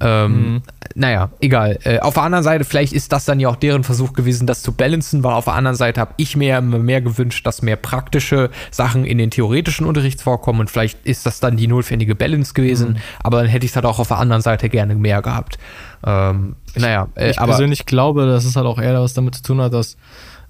Ähm, 0.00 0.32
mhm. 0.32 0.62
Naja, 0.94 1.30
egal. 1.40 1.78
Äh, 1.84 2.00
auf 2.00 2.14
der 2.14 2.24
anderen 2.24 2.44
Seite, 2.44 2.64
vielleicht 2.64 2.92
ist 2.92 3.12
das 3.12 3.24
dann 3.24 3.40
ja 3.40 3.48
auch 3.48 3.56
deren 3.56 3.84
Versuch 3.84 4.12
gewesen, 4.12 4.46
das 4.46 4.62
zu 4.62 4.72
balancen, 4.72 5.24
weil 5.24 5.32
auf 5.32 5.44
der 5.44 5.54
anderen 5.54 5.76
Seite 5.76 6.00
habe 6.00 6.14
ich 6.16 6.36
mir 6.36 6.58
immer 6.58 6.78
mehr 6.78 7.00
gewünscht, 7.00 7.46
dass 7.46 7.62
mehr 7.62 7.76
praktische 7.76 8.50
Sachen 8.70 9.04
in 9.04 9.18
den 9.18 9.30
theoretischen 9.30 9.86
Unterricht 9.86 10.20
vorkommen 10.20 10.60
und 10.60 10.70
vielleicht 10.70 11.04
ist 11.06 11.26
das 11.26 11.40
dann 11.40 11.56
die 11.56 11.66
notwendige 11.66 12.14
Balance 12.14 12.54
gewesen, 12.54 12.90
mhm. 12.90 12.96
aber 13.22 13.38
dann 13.38 13.46
hätte 13.46 13.64
ich 13.64 13.72
es 13.72 13.76
halt 13.76 13.86
auch 13.86 13.98
auf 13.98 14.08
der 14.08 14.18
anderen 14.18 14.42
Seite 14.42 14.68
gerne 14.68 14.94
mehr 14.94 15.22
gehabt. 15.22 15.58
Ähm, 16.04 16.56
naja, 16.76 17.08
äh, 17.14 17.30
ich 17.30 17.38
aber 17.38 17.52
persönlich 17.52 17.86
glaube, 17.86 18.26
dass 18.26 18.44
es 18.44 18.56
halt 18.56 18.66
auch 18.66 18.78
eher 18.78 19.00
was 19.00 19.14
damit 19.14 19.34
zu 19.34 19.42
tun 19.42 19.60
hat, 19.60 19.72
dass 19.72 19.96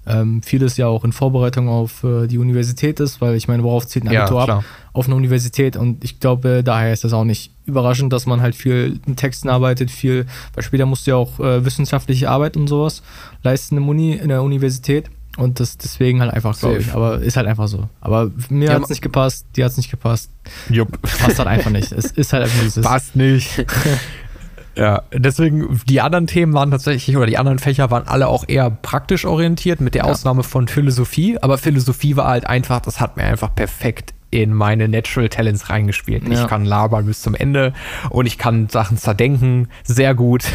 ähm, 0.07 0.41
vieles 0.43 0.77
ja 0.77 0.87
auch 0.87 1.03
in 1.03 1.11
Vorbereitung 1.11 1.67
auf 1.67 2.03
äh, 2.03 2.27
die 2.27 2.37
Universität 2.37 2.99
ist, 2.99 3.21
weil 3.21 3.35
ich 3.35 3.47
meine, 3.47 3.63
worauf 3.63 3.87
zählt 3.87 4.05
ein 4.05 4.15
Abitur 4.15 4.45
ja, 4.47 4.57
ab? 4.57 4.63
Auf 4.93 5.07
eine 5.07 5.15
Universität 5.15 5.75
und 5.75 6.03
ich 6.03 6.19
glaube, 6.19 6.63
daher 6.63 6.93
ist 6.93 7.03
das 7.03 7.13
auch 7.13 7.23
nicht 7.23 7.51
überraschend, 7.65 8.13
dass 8.13 8.25
man 8.25 8.41
halt 8.41 8.55
viel 8.55 8.99
in 9.05 9.15
Texten 9.15 9.49
arbeitet, 9.49 9.91
viel, 9.91 10.25
weil 10.53 10.63
später 10.63 10.85
musst 10.85 11.07
du 11.07 11.11
ja 11.11 11.17
auch 11.17 11.39
äh, 11.39 11.65
wissenschaftliche 11.65 12.29
Arbeit 12.29 12.55
und 12.55 12.67
sowas 12.67 13.01
leisten 13.43 13.77
im 13.77 13.89
Uni, 13.89 14.13
in 14.13 14.29
der 14.29 14.43
Universität. 14.43 15.09
Und 15.37 15.59
das 15.59 15.77
deswegen 15.77 16.21
halt 16.21 16.31
einfach, 16.31 16.57
glaube 16.57 16.77
ich. 16.77 16.93
Aber 16.93 17.19
ist 17.19 17.35
halt 17.35 17.45
einfach 17.45 17.67
so. 17.67 17.89
Aber 17.99 18.31
mir 18.47 18.69
ja, 18.69 18.75
hat 18.75 18.83
es 18.83 18.89
nicht 18.89 19.01
gepasst, 19.01 19.45
dir 19.53 19.65
hat 19.65 19.71
es 19.71 19.77
nicht 19.77 19.91
gepasst. 19.91 20.31
Jupp. 20.69 21.01
Passt 21.01 21.39
halt 21.39 21.49
einfach 21.49 21.71
nicht. 21.71 21.91
Es 21.91 22.05
ist 22.11 22.31
halt 22.31 22.43
einfach 22.43 22.61
dieses. 22.61 22.85
Passt 22.85 23.17
nicht. 23.17 23.65
Ja, 24.75 25.03
deswegen, 25.13 25.81
die 25.87 26.01
anderen 26.01 26.27
Themen 26.27 26.53
waren 26.53 26.71
tatsächlich, 26.71 27.15
oder 27.15 27.27
die 27.27 27.37
anderen 27.37 27.59
Fächer 27.59 27.91
waren 27.91 28.07
alle 28.07 28.27
auch 28.27 28.43
eher 28.47 28.69
praktisch 28.69 29.25
orientiert, 29.25 29.79
mit 29.81 29.95
der 29.95 30.03
ja. 30.03 30.11
Ausnahme 30.11 30.43
von 30.43 30.67
Philosophie. 30.67 31.37
Aber 31.41 31.57
Philosophie 31.57 32.15
war 32.15 32.27
halt 32.27 32.47
einfach, 32.47 32.81
das 32.81 32.99
hat 32.99 33.17
mir 33.17 33.23
einfach 33.23 33.53
perfekt 33.55 34.13
in 34.31 34.53
meine 34.53 34.89
Natural 34.89 35.29
Talents 35.29 35.69
reingespielt. 35.69 36.27
Ja. 36.27 36.41
Ich 36.41 36.47
kann 36.47 36.65
labern 36.65 37.05
bis 37.05 37.21
zum 37.21 37.35
Ende 37.35 37.73
und 38.09 38.25
ich 38.25 38.37
kann 38.37 38.67
Sachen 38.67 38.97
zerdenken, 38.97 39.69
sehr 39.83 40.13
gut. 40.13 40.43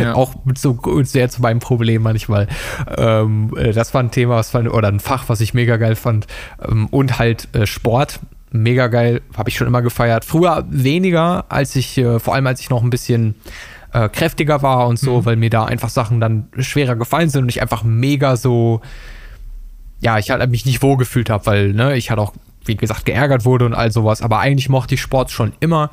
Ja. 0.00 0.14
auch 0.14 0.34
mit 0.44 0.58
so 0.58 0.78
sehr 1.02 1.28
zu 1.28 1.42
meinem 1.42 1.58
Problem 1.58 2.02
manchmal. 2.02 2.48
Ähm, 2.96 3.52
äh, 3.56 3.72
das 3.72 3.92
war 3.92 4.02
ein 4.02 4.10
Thema, 4.10 4.36
was 4.36 4.50
fand, 4.50 4.68
oder 4.68 4.88
ein 4.88 5.00
Fach, 5.00 5.28
was 5.28 5.40
ich 5.40 5.52
mega 5.52 5.76
geil 5.76 5.94
fand. 5.94 6.26
Ähm, 6.66 6.86
und 6.86 7.18
halt 7.18 7.48
äh, 7.54 7.66
Sport 7.66 8.20
mega 8.50 8.88
geil, 8.88 9.22
habe 9.36 9.48
ich 9.48 9.56
schon 9.56 9.66
immer 9.66 9.82
gefeiert. 9.82 10.24
Früher 10.24 10.64
weniger, 10.68 11.44
als 11.48 11.76
ich, 11.76 11.96
äh, 11.98 12.18
vor 12.18 12.34
allem 12.34 12.46
als 12.46 12.60
ich 12.60 12.70
noch 12.70 12.82
ein 12.82 12.90
bisschen 12.90 13.34
äh, 13.92 14.08
kräftiger 14.08 14.62
war 14.62 14.86
und 14.86 14.98
so, 14.98 15.20
mhm. 15.20 15.24
weil 15.24 15.36
mir 15.36 15.50
da 15.50 15.64
einfach 15.64 15.88
Sachen 15.88 16.20
dann 16.20 16.48
schwerer 16.58 16.96
gefallen 16.96 17.30
sind 17.30 17.42
und 17.42 17.48
ich 17.48 17.62
einfach 17.62 17.82
mega 17.82 18.36
so, 18.36 18.80
ja, 20.00 20.18
ich 20.18 20.30
halt 20.30 20.48
mich 20.50 20.66
nicht 20.66 20.82
wohlgefühlt 20.82 21.30
habe, 21.30 21.46
weil, 21.46 21.72
ne, 21.72 21.96
ich 21.96 22.10
halt 22.10 22.20
auch, 22.20 22.32
wie 22.64 22.76
gesagt, 22.76 23.04
geärgert 23.04 23.44
wurde 23.44 23.66
und 23.66 23.74
all 23.74 23.90
sowas. 23.90 24.22
Aber 24.22 24.38
eigentlich 24.38 24.68
mochte 24.68 24.94
ich 24.94 25.00
Sport 25.00 25.30
schon 25.30 25.52
immer. 25.60 25.90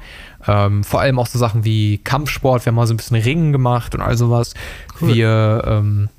Ähm, 0.48 0.84
vor 0.84 1.02
allem 1.02 1.18
auch 1.18 1.28
so 1.28 1.40
Sachen 1.40 1.64
wie 1.64 1.98
Kampfsport, 2.00 2.66
wir 2.66 2.72
haben 2.72 2.76
mal 2.76 2.88
so 2.88 2.94
ein 2.94 2.98
bisschen 2.98 3.18
Ringen 3.18 3.52
gemacht 3.52 3.96
und 3.96 4.02
all 4.02 4.18
sowas. 4.18 4.54
Cool. 5.00 5.16
Wir, 5.16 5.64
ähm, 5.66 6.10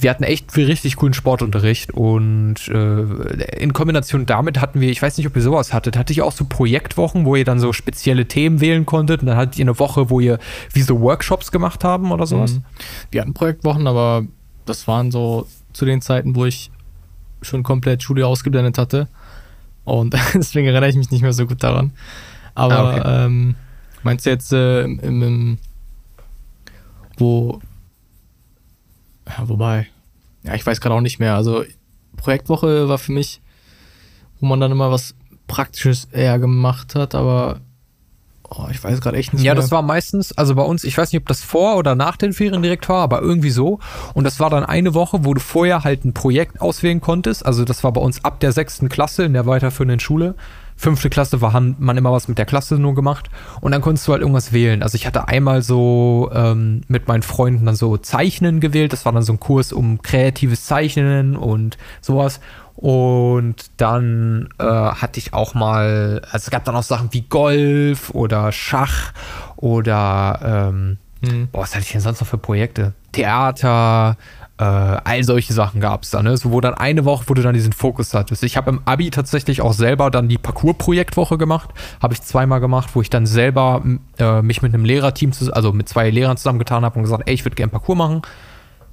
wir 0.00 0.10
hatten 0.10 0.24
echt 0.24 0.52
viel 0.52 0.66
richtig 0.66 0.96
coolen 0.96 1.14
Sportunterricht 1.14 1.92
und 1.92 2.68
äh, 2.68 3.02
in 3.58 3.72
Kombination 3.72 4.26
damit 4.26 4.60
hatten 4.60 4.80
wir, 4.80 4.90
ich 4.90 5.00
weiß 5.00 5.16
nicht, 5.16 5.26
ob 5.26 5.34
ihr 5.36 5.42
sowas 5.42 5.72
hattet, 5.72 5.96
hatte 5.96 6.12
ich 6.12 6.22
auch 6.22 6.32
so 6.32 6.44
Projektwochen, 6.44 7.24
wo 7.24 7.34
ihr 7.36 7.44
dann 7.44 7.58
so 7.58 7.72
spezielle 7.72 8.26
Themen 8.26 8.60
wählen 8.60 8.84
konntet 8.84 9.22
und 9.22 9.26
dann 9.26 9.36
hattet 9.36 9.58
ihr 9.58 9.64
eine 9.64 9.78
Woche, 9.78 10.10
wo 10.10 10.20
ihr 10.20 10.38
wie 10.72 10.82
so 10.82 11.00
Workshops 11.00 11.50
gemacht 11.50 11.82
haben 11.82 12.12
oder 12.12 12.26
sowas? 12.26 12.54
Mhm. 12.54 12.64
Wir 13.10 13.20
hatten 13.22 13.34
Projektwochen, 13.34 13.86
aber 13.86 14.26
das 14.66 14.86
waren 14.86 15.10
so 15.10 15.46
zu 15.72 15.84
den 15.84 16.02
Zeiten, 16.02 16.34
wo 16.34 16.44
ich 16.44 16.70
schon 17.42 17.62
komplett 17.62 18.02
Schule 18.02 18.26
ausgeblendet 18.26 18.78
hatte 18.78 19.08
und 19.84 20.14
deswegen 20.34 20.66
erinnere 20.66 20.90
ich 20.90 20.96
mich 20.96 21.10
nicht 21.10 21.22
mehr 21.22 21.32
so 21.32 21.46
gut 21.46 21.62
daran. 21.62 21.92
Aber 22.54 22.74
ah, 22.74 22.96
okay. 22.96 23.24
ähm, 23.26 23.54
meinst 24.02 24.26
du 24.26 24.30
jetzt 24.30 24.52
äh, 24.52 24.82
im, 24.82 25.22
im, 25.22 25.58
wo 27.16 27.60
ja, 29.28 29.48
wobei, 29.48 29.88
ja, 30.42 30.54
ich 30.54 30.64
weiß 30.64 30.80
gerade 30.80 30.94
auch 30.94 31.00
nicht 31.00 31.18
mehr. 31.18 31.34
Also 31.34 31.64
Projektwoche 32.16 32.88
war 32.88 32.98
für 32.98 33.12
mich, 33.12 33.40
wo 34.40 34.46
man 34.46 34.60
dann 34.60 34.72
immer 34.72 34.90
was 34.90 35.14
Praktisches 35.46 36.06
eher 36.06 36.38
gemacht 36.38 36.94
hat, 36.94 37.14
aber 37.14 37.60
oh, 38.50 38.66
ich 38.70 38.82
weiß 38.82 39.00
gerade 39.00 39.16
echt 39.16 39.32
nicht 39.32 39.42
ja, 39.42 39.52
mehr. 39.52 39.56
Ja, 39.56 39.60
das 39.60 39.70
war 39.70 39.82
meistens, 39.82 40.36
also 40.36 40.54
bei 40.54 40.62
uns, 40.62 40.84
ich 40.84 40.96
weiß 40.96 41.12
nicht, 41.12 41.20
ob 41.22 41.28
das 41.28 41.42
vor 41.42 41.76
oder 41.76 41.94
nach 41.94 42.16
den 42.16 42.32
Ferien 42.32 42.62
direkt 42.62 42.88
war, 42.88 43.02
aber 43.02 43.20
irgendwie 43.20 43.50
so. 43.50 43.78
Und 44.14 44.24
das 44.24 44.40
war 44.40 44.50
dann 44.50 44.64
eine 44.64 44.94
Woche, 44.94 45.24
wo 45.24 45.34
du 45.34 45.40
vorher 45.40 45.84
halt 45.84 46.04
ein 46.04 46.14
Projekt 46.14 46.60
auswählen 46.60 47.00
konntest. 47.00 47.44
Also 47.44 47.64
das 47.64 47.84
war 47.84 47.92
bei 47.92 48.00
uns 48.00 48.24
ab 48.24 48.40
der 48.40 48.52
sechsten 48.52 48.88
Klasse 48.88 49.24
in 49.24 49.32
der 49.32 49.46
weiterführenden 49.46 50.00
Schule 50.00 50.34
fünfte 50.76 51.10
Klasse 51.10 51.40
war 51.40 51.58
man 51.60 51.96
immer 51.96 52.12
was 52.12 52.28
mit 52.28 52.38
der 52.38 52.44
Klasse 52.44 52.76
nur 52.76 52.94
gemacht 52.94 53.30
und 53.60 53.72
dann 53.72 53.80
konntest 53.80 54.06
du 54.06 54.12
halt 54.12 54.20
irgendwas 54.20 54.52
wählen. 54.52 54.82
Also 54.82 54.96
ich 54.96 55.06
hatte 55.06 55.28
einmal 55.28 55.62
so 55.62 56.30
ähm, 56.34 56.82
mit 56.88 57.08
meinen 57.08 57.22
Freunden 57.22 57.66
dann 57.66 57.76
so 57.76 57.96
Zeichnen 57.96 58.60
gewählt. 58.60 58.92
Das 58.92 59.04
war 59.04 59.12
dann 59.12 59.22
so 59.22 59.32
ein 59.32 59.40
Kurs 59.40 59.72
um 59.72 60.02
kreatives 60.02 60.66
Zeichnen 60.66 61.36
und 61.36 61.78
sowas. 62.00 62.40
Und 62.76 63.70
dann 63.78 64.50
äh, 64.58 64.64
hatte 64.64 65.18
ich 65.18 65.32
auch 65.32 65.54
mal, 65.54 66.20
also 66.30 66.44
es 66.44 66.50
gab 66.50 66.64
dann 66.64 66.76
auch 66.76 66.82
Sachen 66.82 67.08
wie 67.12 67.22
Golf 67.22 68.10
oder 68.10 68.52
Schach 68.52 69.12
oder 69.56 70.68
ähm, 70.70 70.98
mhm. 71.22 71.48
boah, 71.50 71.62
was 71.62 71.74
hatte 71.74 71.84
ich 71.84 71.92
denn 71.92 72.02
sonst 72.02 72.20
noch 72.20 72.28
für 72.28 72.36
Projekte? 72.36 72.92
Theater, 73.12 74.18
äh, 74.58 74.64
all 74.64 75.22
solche 75.22 75.52
Sachen 75.52 75.80
gab 75.80 76.02
es 76.02 76.10
dann, 76.10 76.24
ne? 76.24 76.36
So, 76.36 76.50
wo 76.50 76.60
dann 76.60 76.74
eine 76.74 77.04
Woche, 77.04 77.24
wo 77.26 77.34
du 77.34 77.42
dann 77.42 77.54
diesen 77.54 77.72
Fokus 77.72 78.14
hattest. 78.14 78.42
Ich 78.42 78.56
habe 78.56 78.70
im 78.70 78.80
Abi 78.86 79.10
tatsächlich 79.10 79.60
auch 79.60 79.74
selber 79.74 80.10
dann 80.10 80.28
die 80.28 80.38
Parcours-Projektwoche 80.38 81.36
gemacht. 81.36 81.70
Habe 82.02 82.14
ich 82.14 82.22
zweimal 82.22 82.60
gemacht, 82.60 82.90
wo 82.94 83.02
ich 83.02 83.10
dann 83.10 83.26
selber 83.26 83.82
äh, 84.18 84.40
mich 84.40 84.62
mit 84.62 84.72
einem 84.72 84.84
Lehrerteam, 84.84 85.32
also 85.52 85.72
mit 85.72 85.88
zwei 85.88 86.08
Lehrern 86.08 86.38
zusammengetan 86.38 86.84
habe 86.84 86.96
und 86.96 87.02
gesagt, 87.02 87.24
ey, 87.26 87.34
ich 87.34 87.44
würde 87.44 87.56
gerne 87.56 87.70
Parcours 87.70 87.98
machen. 87.98 88.22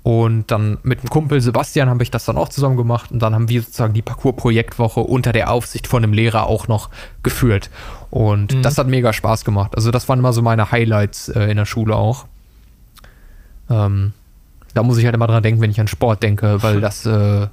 Und 0.04 0.52
dann 0.52 0.80
mit 0.84 1.02
dem 1.02 1.10
Kumpel 1.10 1.40
Sebastian 1.40 1.90
habe 1.90 2.04
ich 2.04 2.12
das 2.12 2.26
dann 2.26 2.36
auch 2.36 2.50
zusammen 2.50 2.76
gemacht 2.76 3.10
und 3.14 3.20
dann 3.20 3.34
haben 3.34 3.48
wir 3.48 3.62
sozusagen 3.62 3.94
die 3.94 4.02
Parcours-Projektwoche 4.02 5.00
unter 5.00 5.32
der 5.32 5.50
Aufsicht 5.50 5.88
von 5.88 6.04
einem 6.04 6.12
Lehrer 6.12 6.48
auch 6.48 6.68
noch 6.68 6.90
geführt. 7.24 7.70
Und 8.10 8.54
mhm. 8.54 8.62
das 8.64 8.78
hat 8.78 8.88
mega 8.88 9.14
Spaß 9.14 9.46
gemacht. 9.46 9.76
Also 9.76 9.92
das 9.92 10.10
waren 10.10 10.20
immer 10.20 10.34
so 10.34 10.42
meine 10.42 10.72
Highlights 10.72 11.30
äh, 11.30 11.46
in 11.46 11.56
der 11.56 11.66
Schule 11.66 11.96
auch. 11.96 12.26
Ähm, 13.70 14.12
da 14.74 14.84
muss 14.84 14.98
ich 14.98 15.06
halt 15.06 15.16
immer 15.16 15.28
dran 15.28 15.44
denken, 15.44 15.62
wenn 15.62 15.72
ich 15.72 15.80
an 15.80 15.88
Sport 15.88 16.24
denke, 16.24 16.62
weil 16.64 16.82
das, 16.82 17.06
äh, 17.06 17.48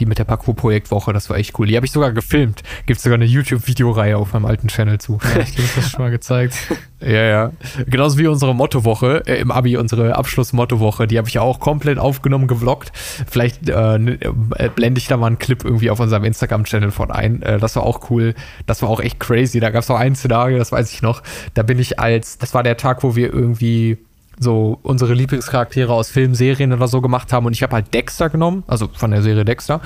die 0.00 0.06
mit 0.06 0.18
der 0.18 0.24
Parkour-Projektwoche, 0.24 1.12
das 1.12 1.28
war 1.28 1.36
echt 1.36 1.58
cool. 1.58 1.66
Die 1.66 1.76
habe 1.76 1.84
ich 1.84 1.92
sogar 1.92 2.12
gefilmt. 2.12 2.62
Gibt 2.86 2.98
sogar 3.00 3.16
eine 3.16 3.26
YouTube-Videoreihe 3.26 4.16
auf 4.16 4.32
meinem 4.32 4.46
alten 4.46 4.68
Channel 4.68 4.98
zu. 4.98 5.18
Ja, 5.22 5.40
ich 5.40 5.54
glaube, 5.54 5.70
das 5.76 5.90
schon 5.90 6.00
mal 6.00 6.10
gezeigt. 6.10 6.54
ja, 7.00 7.22
ja. 7.22 7.52
Genauso 7.86 8.18
wie 8.18 8.26
unsere 8.26 8.54
Mottowoche, 8.54 9.22
äh, 9.26 9.40
im 9.40 9.50
Abi, 9.50 9.76
unsere 9.76 10.16
Abschluss-Mottowoche, 10.16 11.06
die 11.06 11.18
habe 11.18 11.28
ich 11.28 11.34
ja 11.34 11.42
auch 11.42 11.60
komplett 11.60 11.98
aufgenommen, 11.98 12.46
gevloggt. 12.46 12.90
Vielleicht 12.94 13.68
äh, 13.68 13.96
äh, 13.96 14.68
blende 14.74 14.98
ich 14.98 15.08
da 15.08 15.18
mal 15.18 15.26
einen 15.26 15.38
Clip 15.38 15.62
irgendwie 15.62 15.90
auf 15.90 16.00
unserem 16.00 16.24
Instagram-Channel 16.24 16.90
von 16.90 17.10
ein. 17.10 17.42
Äh, 17.42 17.58
das 17.58 17.76
war 17.76 17.82
auch 17.82 18.10
cool. 18.10 18.34
Das 18.66 18.80
war 18.80 18.88
auch 18.88 19.00
echt 19.00 19.20
crazy. 19.20 19.60
Da 19.60 19.70
gab 19.70 19.82
es 19.82 19.90
auch 19.90 19.98
ein 19.98 20.16
Szenario, 20.16 20.56
das 20.56 20.72
weiß 20.72 20.92
ich 20.92 21.02
noch. 21.02 21.22
Da 21.52 21.62
bin 21.62 21.78
ich 21.78 22.00
als, 22.00 22.38
das 22.38 22.54
war 22.54 22.62
der 22.62 22.78
Tag, 22.78 23.02
wo 23.02 23.14
wir 23.14 23.32
irgendwie 23.32 23.98
so 24.38 24.78
unsere 24.82 25.14
Lieblingscharaktere 25.14 25.92
aus 25.92 26.10
Filmen, 26.10 26.34
Serien 26.34 26.72
oder 26.72 26.88
so 26.88 27.00
gemacht 27.00 27.32
haben. 27.32 27.46
Und 27.46 27.52
ich 27.52 27.62
habe 27.62 27.74
halt 27.74 27.92
Dexter 27.94 28.30
genommen, 28.30 28.64
also 28.66 28.88
von 28.92 29.10
der 29.10 29.22
Serie 29.22 29.44
Dexter. 29.44 29.80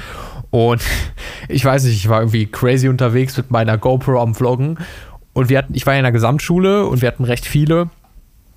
Und 0.51 0.83
ich 1.49 1.65
weiß 1.65 1.85
nicht, 1.85 1.97
ich 1.97 2.09
war 2.09 2.21
irgendwie 2.21 2.47
crazy 2.47 2.89
unterwegs 2.89 3.37
mit 3.37 3.51
meiner 3.51 3.79
GoPro 3.79 4.21
am 4.21 4.35
Vloggen. 4.35 4.79
Und 5.33 5.49
wir 5.49 5.59
hatten, 5.59 5.75
ich 5.75 5.87
war 5.87 5.95
in 5.95 6.03
der 6.03 6.13
Gesamtschule 6.13 6.87
und 6.87 7.03
wir 7.03 7.09
hatten 7.09 7.25
recht 7.25 7.45
viele 7.45 7.91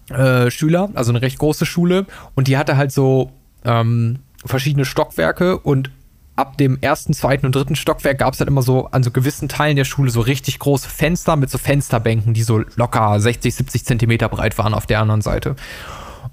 äh, 0.10 0.50
Schüler, 0.50 0.90
also 0.94 1.12
eine 1.12 1.22
recht 1.22 1.38
große 1.38 1.66
Schule. 1.66 2.06
Und 2.36 2.48
die 2.48 2.58
hatte 2.58 2.78
halt 2.78 2.92
so 2.92 3.32
ähm, 3.66 4.20
verschiedene 4.46 4.86
Stockwerke 4.86 5.58
und 5.60 5.92
ab 6.40 6.58
dem 6.58 6.78
ersten, 6.80 7.14
zweiten 7.14 7.46
und 7.46 7.54
dritten 7.54 7.76
Stockwerk 7.76 8.18
gab 8.18 8.34
es 8.34 8.40
halt 8.40 8.48
immer 8.48 8.62
so 8.62 8.88
an 8.88 9.04
so 9.04 9.12
gewissen 9.12 9.50
Teilen 9.50 9.76
der 9.76 9.84
Schule 9.84 10.10
so 10.10 10.22
richtig 10.22 10.58
große 10.58 10.88
Fenster 10.88 11.36
mit 11.36 11.50
so 11.50 11.58
Fensterbänken, 11.58 12.34
die 12.34 12.44
so 12.44 12.60
locker 12.78 13.20
60, 13.20 13.54
70 13.54 13.86
Zentimeter 13.86 14.30
breit 14.30 14.58
waren 14.58 14.74
auf 14.74 14.86
der 14.86 15.02
anderen 15.02 15.22
Seite. 15.22 15.58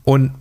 Und 0.04 0.32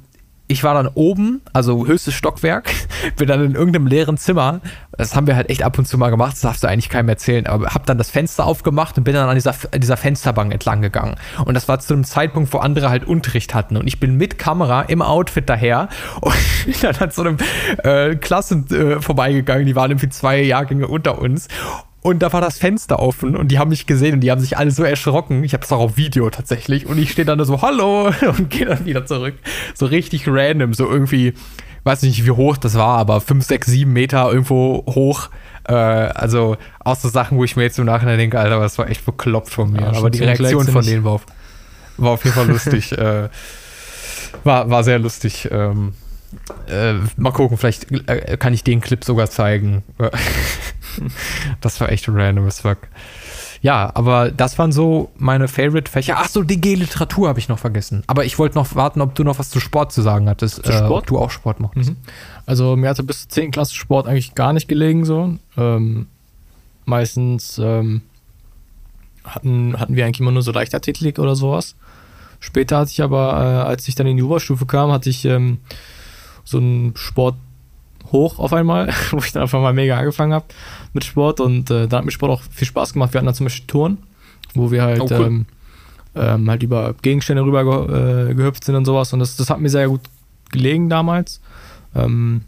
ich 0.47 0.63
war 0.63 0.75
dann 0.75 0.87
oben, 0.87 1.41
also 1.53 1.87
höchstes 1.87 2.13
Stockwerk, 2.13 2.71
bin 3.17 3.27
dann 3.27 3.43
in 3.43 3.55
irgendeinem 3.55 3.87
leeren 3.87 4.17
Zimmer. 4.17 4.61
Das 4.97 5.15
haben 5.15 5.27
wir 5.27 5.35
halt 5.35 5.49
echt 5.49 5.63
ab 5.63 5.77
und 5.77 5.87
zu 5.87 5.97
mal 5.97 6.09
gemacht, 6.09 6.33
das 6.33 6.41
darfst 6.41 6.63
du 6.63 6.67
eigentlich 6.67 6.89
keinem 6.89 7.09
erzählen, 7.09 7.47
aber 7.47 7.67
hab 7.67 7.85
dann 7.85 7.97
das 7.97 8.09
Fenster 8.09 8.45
aufgemacht 8.45 8.97
und 8.97 9.03
bin 9.03 9.13
dann 9.13 9.27
an 9.27 9.35
dieser, 9.35 9.53
dieser 9.75 9.97
Fensterbank 9.97 10.53
entlang 10.53 10.81
gegangen. 10.81 11.15
Und 11.43 11.55
das 11.55 11.67
war 11.67 11.79
zu 11.79 11.93
einem 11.93 12.03
Zeitpunkt, 12.03 12.53
wo 12.53 12.59
andere 12.59 12.89
halt 12.89 13.05
Unterricht 13.05 13.53
hatten. 13.53 13.75
Und 13.75 13.87
ich 13.87 13.99
bin 13.99 14.15
mit 14.15 14.37
Kamera 14.37 14.83
im 14.83 15.01
Outfit 15.01 15.49
daher 15.49 15.89
und 16.21 16.35
bin 16.65 16.75
dann 16.81 16.95
an 16.95 17.11
so 17.11 17.23
einem 17.23 17.37
äh, 17.83 18.15
Klassen 18.15 18.67
äh, 18.71 19.01
vorbeigegangen, 19.01 19.65
die 19.65 19.75
waren 19.75 19.91
irgendwie 19.91 20.09
zwei 20.09 20.41
Jahrgänge 20.41 20.87
unter 20.87 21.19
uns. 21.19 21.47
Und 22.05 22.19
da 22.19 22.31
war 22.31 22.39
das 22.39 22.59
Fenster 22.59 22.99
offen 22.99 23.35
und 23.35 23.47
die 23.47 23.57
haben 23.57 23.69
mich 23.69 23.87
gesehen 23.87 24.13
und 24.13 24.19
die 24.19 24.29
haben 24.29 24.39
sich 24.39 24.59
alle 24.59 24.69
so 24.69 24.83
erschrocken. 24.83 25.43
Ich 25.43 25.53
habe 25.53 25.63
es 25.63 25.71
auch 25.71 25.79
auf 25.79 25.97
Video 25.97 26.29
tatsächlich. 26.29 26.85
Und 26.85 26.99
ich 26.99 27.11
stehe 27.11 27.25
dann 27.25 27.43
so, 27.43 27.63
hallo, 27.63 28.11
und 28.37 28.51
gehe 28.51 28.67
dann 28.67 28.85
wieder 28.85 29.07
zurück. 29.07 29.33
So 29.73 29.87
richtig 29.87 30.27
random, 30.27 30.75
so 30.75 30.87
irgendwie, 30.87 31.33
weiß 31.83 32.03
nicht, 32.03 32.23
wie 32.23 32.29
hoch 32.29 32.57
das 32.57 32.75
war, 32.75 32.99
aber 32.99 33.21
5, 33.21 33.43
6, 33.43 33.65
7 33.65 33.91
Meter 33.91 34.31
irgendwo 34.31 34.85
hoch. 34.87 35.29
Äh, 35.67 35.73
also 35.73 36.57
auch 36.79 36.95
so 36.95 37.09
Sachen, 37.09 37.39
wo 37.39 37.43
ich 37.43 37.55
mir 37.55 37.63
jetzt 37.63 37.79
im 37.79 37.85
Nachhinein 37.85 38.19
denke, 38.19 38.39
Alter, 38.39 38.59
das 38.59 38.77
war 38.77 38.87
echt 38.87 39.03
bekloppt 39.03 39.49
von 39.49 39.71
mir. 39.71 39.81
Ja, 39.81 39.93
aber 39.93 40.11
die 40.11 40.23
Reaktion 40.23 40.67
von 40.67 40.85
denen 40.85 41.03
war 41.05 41.13
auf, 41.13 41.25
war 41.97 42.11
auf 42.11 42.23
jeden 42.23 42.35
Fall 42.35 42.47
lustig. 42.47 42.91
äh, 42.99 43.29
war, 44.43 44.69
war 44.69 44.83
sehr 44.83 44.99
lustig. 44.99 45.49
Ähm, 45.51 45.93
äh, 46.67 46.93
mal 47.17 47.31
gucken, 47.31 47.57
vielleicht 47.57 47.87
äh, 48.07 48.37
kann 48.37 48.53
ich 48.53 48.63
den 48.63 48.79
Clip 48.81 49.03
sogar 49.03 49.27
zeigen. 49.27 49.81
das 51.61 51.79
war 51.81 51.91
echt 51.91 52.07
random 52.07 52.47
as 52.47 52.61
fuck. 52.61 52.77
Ja, 53.61 53.91
aber 53.95 54.31
das 54.31 54.59
waren 54.59 54.71
so 54.71 55.09
meine 55.17 55.47
Favorite-Fächer. 55.47 56.15
Ach 56.17 56.27
so, 56.27 56.43
DG-Literatur 56.43 57.27
habe 57.27 57.39
ich 57.39 57.49
noch 57.49 57.57
vergessen. 57.57 58.03
Aber 58.05 58.23
ich 58.23 58.37
wollte 58.37 58.55
noch 58.55 58.75
warten, 58.75 59.01
ob 59.01 59.15
du 59.15 59.23
noch 59.23 59.39
was 59.39 59.49
zu 59.49 59.59
Sport 59.59 59.91
zu 59.91 60.03
sagen 60.03 60.29
hattest. 60.29 60.63
Zu 60.63 60.71
Sport? 60.71 60.81
Äh, 60.81 60.93
ob 60.93 61.07
du 61.07 61.17
auch 61.17 61.31
Sport 61.31 61.59
mochtest. 61.59 61.91
Mhm. 61.91 61.97
Also 62.45 62.75
mir 62.75 62.89
hatte 62.89 63.01
bis 63.01 63.21
zur 63.21 63.29
10. 63.29 63.51
Klasse 63.51 63.73
Sport 63.73 64.07
eigentlich 64.07 64.35
gar 64.35 64.53
nicht 64.53 64.67
gelegen 64.67 65.03
so. 65.03 65.35
Ähm, 65.57 66.07
meistens 66.85 67.57
ähm, 67.57 68.03
hatten, 69.23 69.79
hatten 69.79 69.95
wir 69.95 70.05
eigentlich 70.05 70.19
immer 70.19 70.31
nur 70.31 70.43
so 70.43 70.51
Leichtathletik 70.51 71.17
oder 71.17 71.35
sowas. 71.35 71.75
Später 72.39 72.77
hatte 72.77 72.91
ich 72.91 73.01
aber, 73.01 73.33
äh, 73.33 73.67
als 73.67 73.87
ich 73.87 73.95
dann 73.95 74.05
in 74.05 74.17
die 74.17 74.23
Oberstufe 74.23 74.67
kam, 74.67 74.91
hatte 74.91 75.09
ich 75.09 75.25
ähm, 75.25 75.57
so 76.43 76.59
einen 76.59 76.95
Sport 76.95 77.35
hoch 78.11 78.39
auf 78.39 78.53
einmal, 78.53 78.89
wo 79.11 79.17
ich 79.17 79.31
dann 79.31 79.43
einfach 79.43 79.61
mal 79.61 79.73
mega 79.73 79.97
angefangen 79.97 80.33
habe 80.33 80.45
mit 80.93 81.03
Sport 81.03 81.39
und 81.39 81.69
äh, 81.71 81.87
da 81.87 81.97
hat 81.97 82.05
mir 82.05 82.11
Sport 82.11 82.31
auch 82.31 82.41
viel 82.51 82.67
Spaß 82.67 82.93
gemacht. 82.93 83.13
Wir 83.13 83.19
hatten 83.19 83.25
dann 83.25 83.35
zum 83.35 83.45
Beispiel 83.45 83.67
Touren, 83.67 83.97
wo 84.53 84.71
wir 84.71 84.83
halt, 84.83 85.01
oh, 85.01 85.07
cool. 85.09 85.25
ähm, 85.25 85.45
ähm, 86.15 86.49
halt 86.49 86.63
über 86.63 86.93
Gegenstände 87.01 87.43
rüber 87.43 87.63
ge 87.63 88.31
äh, 88.31 88.33
gehüpft 88.33 88.63
sind 88.63 88.75
und 88.75 88.85
sowas 88.85 89.13
und 89.13 89.19
das, 89.19 89.35
das 89.35 89.49
hat 89.49 89.59
mir 89.59 89.69
sehr 89.69 89.87
gut 89.87 90.01
gelegen 90.51 90.89
damals. 90.89 91.41
Ähm, 91.93 92.41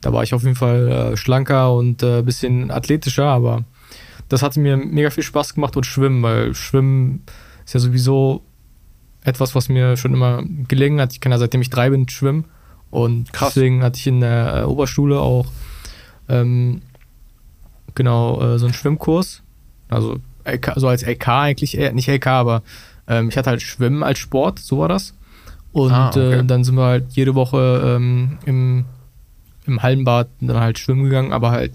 da 0.00 0.12
war 0.12 0.22
ich 0.22 0.34
auf 0.34 0.42
jeden 0.42 0.56
Fall 0.56 0.88
äh, 0.88 1.16
schlanker 1.16 1.74
und 1.74 2.02
ein 2.02 2.20
äh, 2.20 2.22
bisschen 2.22 2.70
athletischer, 2.70 3.26
aber 3.26 3.64
das 4.28 4.42
hatte 4.42 4.60
mir 4.60 4.76
mega 4.76 5.10
viel 5.10 5.22
Spaß 5.22 5.54
gemacht 5.54 5.76
und 5.76 5.86
Schwimmen, 5.86 6.22
weil 6.22 6.54
Schwimmen 6.54 7.22
ist 7.64 7.74
ja 7.74 7.80
sowieso 7.80 8.42
etwas, 9.22 9.54
was 9.54 9.68
mir 9.68 9.96
schon 9.96 10.12
immer 10.12 10.42
gelegen 10.68 11.00
hat. 11.00 11.12
Ich 11.12 11.20
kann 11.20 11.32
ja 11.32 11.38
seitdem 11.38 11.62
ich 11.62 11.70
drei 11.70 11.90
bin 11.90 12.08
schwimmen 12.08 12.44
und 12.94 13.32
Krass. 13.32 13.54
deswegen 13.54 13.82
hatte 13.82 13.98
ich 13.98 14.06
in 14.06 14.20
der 14.20 14.60
äh, 14.60 14.62
Oberschule 14.66 15.18
auch 15.18 15.46
ähm, 16.28 16.80
genau 17.96 18.40
äh, 18.40 18.58
so 18.60 18.66
einen 18.66 18.72
Schwimmkurs. 18.72 19.42
Also, 19.88 20.20
LK, 20.44 20.68
also 20.68 20.86
als 20.86 21.02
LK 21.02 21.28
eigentlich, 21.28 21.76
äh, 21.76 21.92
nicht 21.92 22.08
LK, 22.08 22.28
aber 22.28 22.62
ähm, 23.08 23.30
ich 23.30 23.36
hatte 23.36 23.50
halt 23.50 23.62
Schwimmen 23.62 24.04
als 24.04 24.20
Sport, 24.20 24.60
so 24.60 24.78
war 24.78 24.86
das. 24.86 25.12
Und 25.72 25.90
ah, 25.90 26.10
okay. 26.10 26.34
äh, 26.34 26.44
dann 26.44 26.62
sind 26.62 26.76
wir 26.76 26.84
halt 26.84 27.06
jede 27.10 27.34
Woche 27.34 27.82
ähm, 27.96 28.38
im, 28.46 28.84
im 29.66 29.82
Hallenbad 29.82 30.28
dann 30.40 30.60
halt 30.60 30.78
schwimmen 30.78 31.02
gegangen, 31.02 31.32
aber 31.32 31.50
halt 31.50 31.72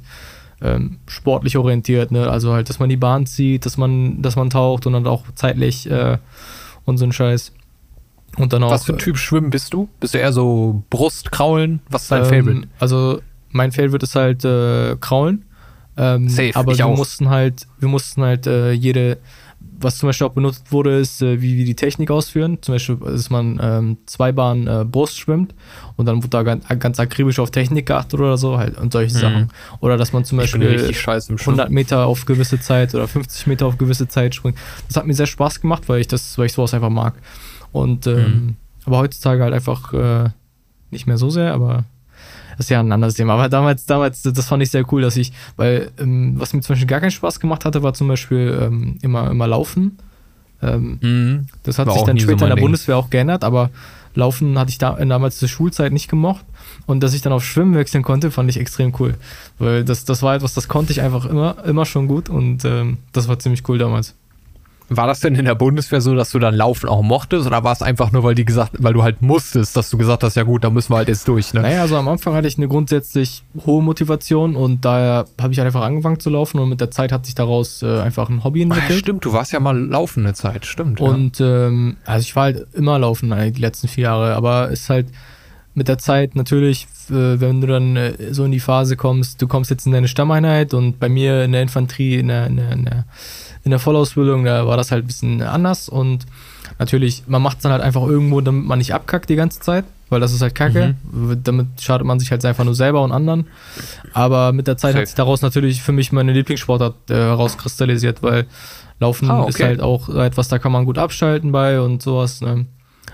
ähm, 0.62 1.00
sportlich 1.06 1.58
orientiert, 1.58 2.12
ne? 2.12 2.30
Also 2.30 2.54
halt, 2.54 2.70
dass 2.70 2.80
man 2.80 2.88
die 2.88 2.96
Bahn 2.96 3.26
zieht, 3.26 3.66
dass 3.66 3.76
man, 3.76 4.22
dass 4.22 4.38
man 4.38 4.50
taucht 4.50 4.88
und 4.88 4.94
dann 4.94 5.06
auch 5.06 5.26
zeitlich 5.36 5.92
äh, 5.92 6.18
und 6.86 6.98
so 6.98 7.04
ein 7.04 7.12
Scheiß. 7.12 7.52
Und 8.40 8.54
dann 8.54 8.64
auch, 8.64 8.72
Was 8.72 8.86
für 8.86 8.94
ein 8.94 9.00
Typ 9.00 9.18
Schwimmen 9.18 9.50
bist 9.50 9.74
du? 9.74 9.90
Bist 10.00 10.14
du 10.14 10.18
eher 10.18 10.32
so 10.32 10.84
Brust, 10.90 11.32
Kraulen? 11.32 11.82
Was 11.90 12.04
ist 12.04 12.12
dein 12.12 12.24
ähm, 12.24 12.30
Favorite? 12.30 12.68
Also 12.80 13.22
mein 13.52 13.72
Favorite 13.72 14.04
ist 14.04 14.16
halt 14.16 14.46
äh, 14.46 14.96
Kraulen. 15.00 15.46
Ähm, 15.98 16.30
Safe, 16.30 16.56
aber 16.56 16.78
wir 16.78 16.88
auch. 16.88 16.96
mussten 16.96 17.30
halt, 17.30 17.68
wir 17.80 17.90
mussten 17.90 18.22
halt 18.22 18.48
äh, 18.48 18.72
jede, 18.72 19.18
was 19.82 19.98
zum 19.98 20.08
Beispiel 20.08 20.28
auch 20.28 20.32
benutzt 20.32 20.72
wurde, 20.72 20.98
ist, 20.98 21.22
äh, 21.22 21.42
wie 21.42 21.58
wir 21.58 21.66
die 21.66 21.76
Technik 21.76 22.10
ausführen. 22.10 22.60
Zum 22.62 22.76
Beispiel, 22.76 22.96
dass 22.96 23.30
man 23.30 23.60
ähm, 23.62 23.98
zwei 24.06 24.32
Bahnen 24.32 24.68
äh, 24.68 24.86
Brust 24.86 25.20
schwimmt 25.20 25.54
und 25.98 26.06
dann 26.06 26.18
wurde 26.18 26.30
da 26.30 26.44
ganz, 26.44 26.66
ganz, 26.80 27.02
akribisch 27.02 27.40
auf 27.40 27.52
Technik 27.52 27.88
geachtet 27.88 28.18
oder 28.18 28.38
so 28.38 28.58
halt 28.58 28.78
und 28.78 28.94
solche 28.94 29.14
mhm. 29.14 29.20
Sachen. 29.20 29.48
Oder 29.82 29.98
dass 29.98 30.14
man 30.14 30.24
zum 30.24 30.38
Beispiel 30.38 30.62
100 30.62 31.70
Meter 31.70 32.06
auf 32.06 32.26
gewisse 32.26 32.62
Zeit 32.62 32.96
oder 32.96 33.10
50 33.10 33.48
Meter 33.48 33.66
auf 33.66 33.78
gewisse 33.78 34.08
Zeit 34.08 34.36
springt. 34.36 34.58
Das 34.88 34.96
hat 34.96 35.06
mir 35.06 35.14
sehr 35.14 35.28
Spaß 35.28 35.60
gemacht, 35.60 35.84
weil 35.88 36.00
ich 36.00 36.08
das, 36.08 36.38
weil 36.38 36.46
ich 36.46 36.54
sowas 36.54 36.74
einfach 36.74 36.90
mag. 36.90 37.16
Und 37.72 38.08
ähm, 38.08 38.16
mhm. 38.16 38.56
aber 38.86 39.00
heutzutage 39.00 39.44
halt 39.44 39.54
einfach 39.54 39.94
äh, 39.94 40.30
nicht 40.92 41.08
mehr 41.08 41.18
so 41.18 41.30
sehr, 41.30 41.54
aber 41.54 41.86
das 42.58 42.66
ist 42.66 42.72
ja 42.72 42.80
ein 42.82 42.92
anderes 42.92 43.14
Thema. 43.14 43.34
Aber 43.34 43.48
damals, 43.48 43.86
damals, 43.86 44.22
das 44.22 44.48
fand 44.48 44.62
ich 44.64 44.72
sehr 44.72 44.92
cool, 44.92 45.02
dass 45.02 45.16
ich, 45.16 45.32
weil 45.56 45.92
ähm, 45.98 46.34
was 46.38 46.54
mir 46.54 46.62
zum 46.62 46.74
Beispiel 46.74 46.88
gar 46.88 47.00
keinen 47.00 47.12
Spaß 47.12 47.40
gemacht 47.40 47.64
hatte, 47.64 47.84
war 47.84 47.94
zum 47.94 48.08
Beispiel 48.08 48.60
ähm, 48.62 48.98
immer, 49.02 49.32
immer 49.32 49.48
Laufen. 49.48 49.98
Ähm, 50.62 51.00
mhm. 51.02 51.48
Das 51.64 51.80
hat 51.80 51.88
war 51.88 51.94
sich 51.94 52.04
dann 52.04 52.20
später 52.20 52.40
so 52.40 52.46
in 52.46 52.50
der 52.50 52.56
Ding. 52.56 52.66
Bundeswehr 52.66 52.98
auch 52.98 53.10
geändert, 53.10 53.46
aber 53.46 53.70
Laufen 54.14 54.60
hatte 54.60 54.72
ich 54.72 54.78
da 54.78 54.94
damals 55.06 55.38
zur 55.38 55.48
Schulzeit 55.48 55.94
nicht 55.94 56.10
gemocht. 56.10 56.46
Und 56.86 57.02
dass 57.02 57.14
ich 57.14 57.22
dann 57.22 57.34
auf 57.34 57.46
Schwimmen 57.46 57.76
wechseln 57.76 58.04
konnte, 58.04 58.32
fand 58.32 58.50
ich 58.50 58.58
extrem 58.58 58.94
cool. 59.00 59.16
Weil 59.58 59.86
das, 59.86 60.06
das 60.06 60.22
war 60.22 60.36
etwas, 60.36 60.54
das 60.54 60.68
konnte 60.68 60.92
ich 60.92 61.02
einfach 61.02 61.26
immer, 61.26 61.64
immer 61.66 61.86
schon 61.86 62.08
gut 62.08 62.30
und 62.30 62.66
ähm, 62.66 62.98
das 63.14 63.28
war 63.28 63.40
ziemlich 63.40 63.68
cool 63.70 63.78
damals. 63.78 64.16
War 64.90 65.08
das 65.08 65.20
denn 65.20 65.36
in 65.36 65.46
der 65.46 65.56
Bundeswehr 65.56 66.02
so, 66.02 66.16
dass 66.16 66.32
du 66.32 66.40
dann 66.40 66.56
Laufen 66.56 66.90
auch 66.90 67.02
mochtest 67.02 67.46
oder 67.46 67.64
war 67.64 67.74
es 67.74 67.82
einfach 67.82 68.12
nur, 68.12 68.24
weil 68.24 68.36
die 68.36 68.46
gesagt, 68.46 68.74
weil 68.80 68.94
du 68.94 69.04
halt 69.04 69.22
musstest, 69.22 69.78
dass 69.78 69.90
du 69.90 69.98
gesagt 69.98 70.24
hast, 70.24 70.36
ja 70.36 70.44
gut, 70.44 70.64
da 70.64 70.70
müssen 70.70 70.92
wir 70.92 70.98
halt 70.98 71.08
jetzt 71.08 71.28
durch, 71.28 71.54
ne? 71.54 71.62
Naja, 71.62 71.82
also 71.82 71.96
am 71.98 72.08
Anfang 72.08 72.34
hatte 72.34 72.48
ich 72.48 72.58
eine 72.58 72.68
grundsätzlich 72.68 73.44
hohe 73.66 73.84
Motivation 73.84 74.56
und 74.56 74.86
daher 74.86 75.26
habe 75.40 75.54
ich 75.54 75.60
halt 75.60 75.68
einfach 75.68 75.84
angefangen 75.84 76.20
zu 76.20 76.30
laufen 76.30 76.60
und 76.60 76.70
mit 76.70 76.82
der 76.82 76.92
Zeit 76.92 77.12
hat 77.12 77.26
sich 77.26 77.36
daraus 77.36 77.84
äh, 77.84 78.00
einfach 78.00 78.30
ein 78.30 78.44
Hobby 78.44 78.64
entwickelt. 78.64 78.92
Ah, 78.92 79.00
stimmt, 79.00 79.26
du 79.26 79.34
warst 79.34 79.52
ja 79.52 79.60
mal 79.60 79.78
laufen 79.78 80.26
eine 80.26 80.34
Zeit, 80.34 80.66
stimmt. 80.66 81.00
Und 81.00 81.40
ja. 81.40 81.68
ähm, 81.68 81.98
also 82.06 82.24
ich 82.24 82.36
war 82.36 82.44
halt 82.44 82.68
immer 82.74 82.98
laufen 82.98 83.34
die 83.54 83.62
letzten 83.62 83.88
vier 83.88 84.06
Jahre, 84.06 84.36
aber 84.36 84.72
es 84.72 84.82
ist 84.82 84.90
halt 84.90 85.08
mit 85.74 85.88
der 85.88 85.98
Zeit 85.98 86.36
natürlich, 86.36 86.88
äh, 87.10 87.40
wenn 87.40 87.62
du 87.62 87.68
dann 87.68 87.96
äh, 87.96 88.34
so 88.34 88.44
in 88.44 88.52
die 88.52 88.60
Phase 88.60 88.98
kommst, 88.98 89.42
du 89.42 89.48
kommst 89.48 89.70
jetzt 89.72 89.86
in 89.86 89.92
deine 89.92 90.08
Stammeinheit 90.08 90.74
und 90.74 91.00
bei 91.00 91.10
mir 91.10 91.44
in 91.44 91.52
der 91.52 91.62
Infanterie, 91.62 92.20
in 92.20 92.28
der, 92.28 92.48
in 92.48 92.58
der, 92.58 92.72
in 92.72 92.86
der 92.86 93.06
in 93.64 93.72
der 93.72 93.80
Vollausbildung, 93.80 94.46
da 94.46 94.66
war 94.68 94.78
das 94.78 94.92
halt 94.92 95.04
ein 95.04 95.08
bisschen 95.08 95.42
anders 95.42 95.90
und 95.90 96.26
natürlich, 96.78 97.24
man 97.28 97.42
macht 97.42 97.58
es 97.58 97.64
dann 97.64 97.72
halt 97.72 97.82
einfach 97.82 98.04
irgendwo, 98.04 98.42
damit 98.42 98.66
man 98.66 98.80
nicht 98.80 98.94
abkackt 98.94 99.30
die 99.30 99.36
ganze 99.36 99.60
Zeit, 99.60 99.86
weil 100.10 100.20
das 100.20 100.34
ist 100.34 100.42
halt 100.42 100.56
kacke. 100.56 100.96
Mhm. 101.12 101.42
Damit 101.44 101.68
schadet 101.80 102.06
man 102.06 102.20
sich 102.20 102.32
halt 102.32 102.44
einfach 102.46 102.64
nur 102.64 102.76
selber 102.76 103.04
und 103.04 103.12
anderen. 103.12 103.48
Aber 104.14 104.52
mit 104.54 104.68
der 104.68 104.78
Zeit 104.78 104.94
Safe. 104.94 105.02
hat 105.02 105.08
sich 105.08 105.16
daraus 105.16 105.42
natürlich 105.42 105.82
für 105.82 105.92
mich 105.92 106.12
meine 106.12 106.34
Lieblingssportart 106.34 107.12
äh, 107.12 107.14
herauskristallisiert, 107.14 108.24
weil 108.24 108.48
Laufen 109.00 109.30
ah, 109.32 109.42
okay. 109.42 109.50
ist 109.50 109.64
halt 109.64 109.82
auch 109.82 110.10
etwas, 110.10 110.50
da 110.50 110.60
kann 110.60 110.72
man 110.72 110.86
gut 110.86 110.98
abschalten 110.98 111.52
bei 111.52 111.80
und 111.80 112.02
sowas. 112.02 112.42
Ne? 112.42 112.66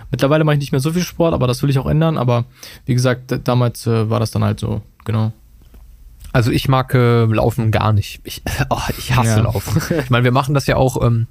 Mittlerweile 0.10 0.44
mache 0.44 0.56
ich 0.56 0.60
nicht 0.60 0.72
mehr 0.72 0.82
so 0.82 0.92
viel 0.92 1.04
Sport, 1.04 1.34
aber 1.34 1.48
das 1.48 1.62
will 1.62 1.70
ich 1.70 1.78
auch 1.78 1.86
ändern. 1.86 2.18
Aber 2.18 2.46
wie 2.86 2.94
gesagt, 2.94 3.40
damals 3.44 3.86
äh, 3.86 4.10
war 4.10 4.20
das 4.20 4.32
dann 4.32 4.44
halt 4.44 4.60
so, 4.60 4.82
genau. 5.04 5.32
Also 6.36 6.52
ich 6.52 6.68
mag 6.68 6.94
äh, 6.94 7.24
Laufen 7.24 7.72
gar 7.72 7.94
nicht. 7.94 8.20
Ich, 8.26 8.42
oh, 8.70 8.78
ich 8.98 9.16
hasse 9.16 9.38
Ja. 9.38 9.44
Laufen. 9.44 9.82
Ich 10.04 10.10
meine, 10.10 10.26
wir 10.26 10.34
machen 10.34 10.54
das 10.54 10.68
ja 10.68 10.76
auch, 10.76 11.02
ähm, 11.02 11.28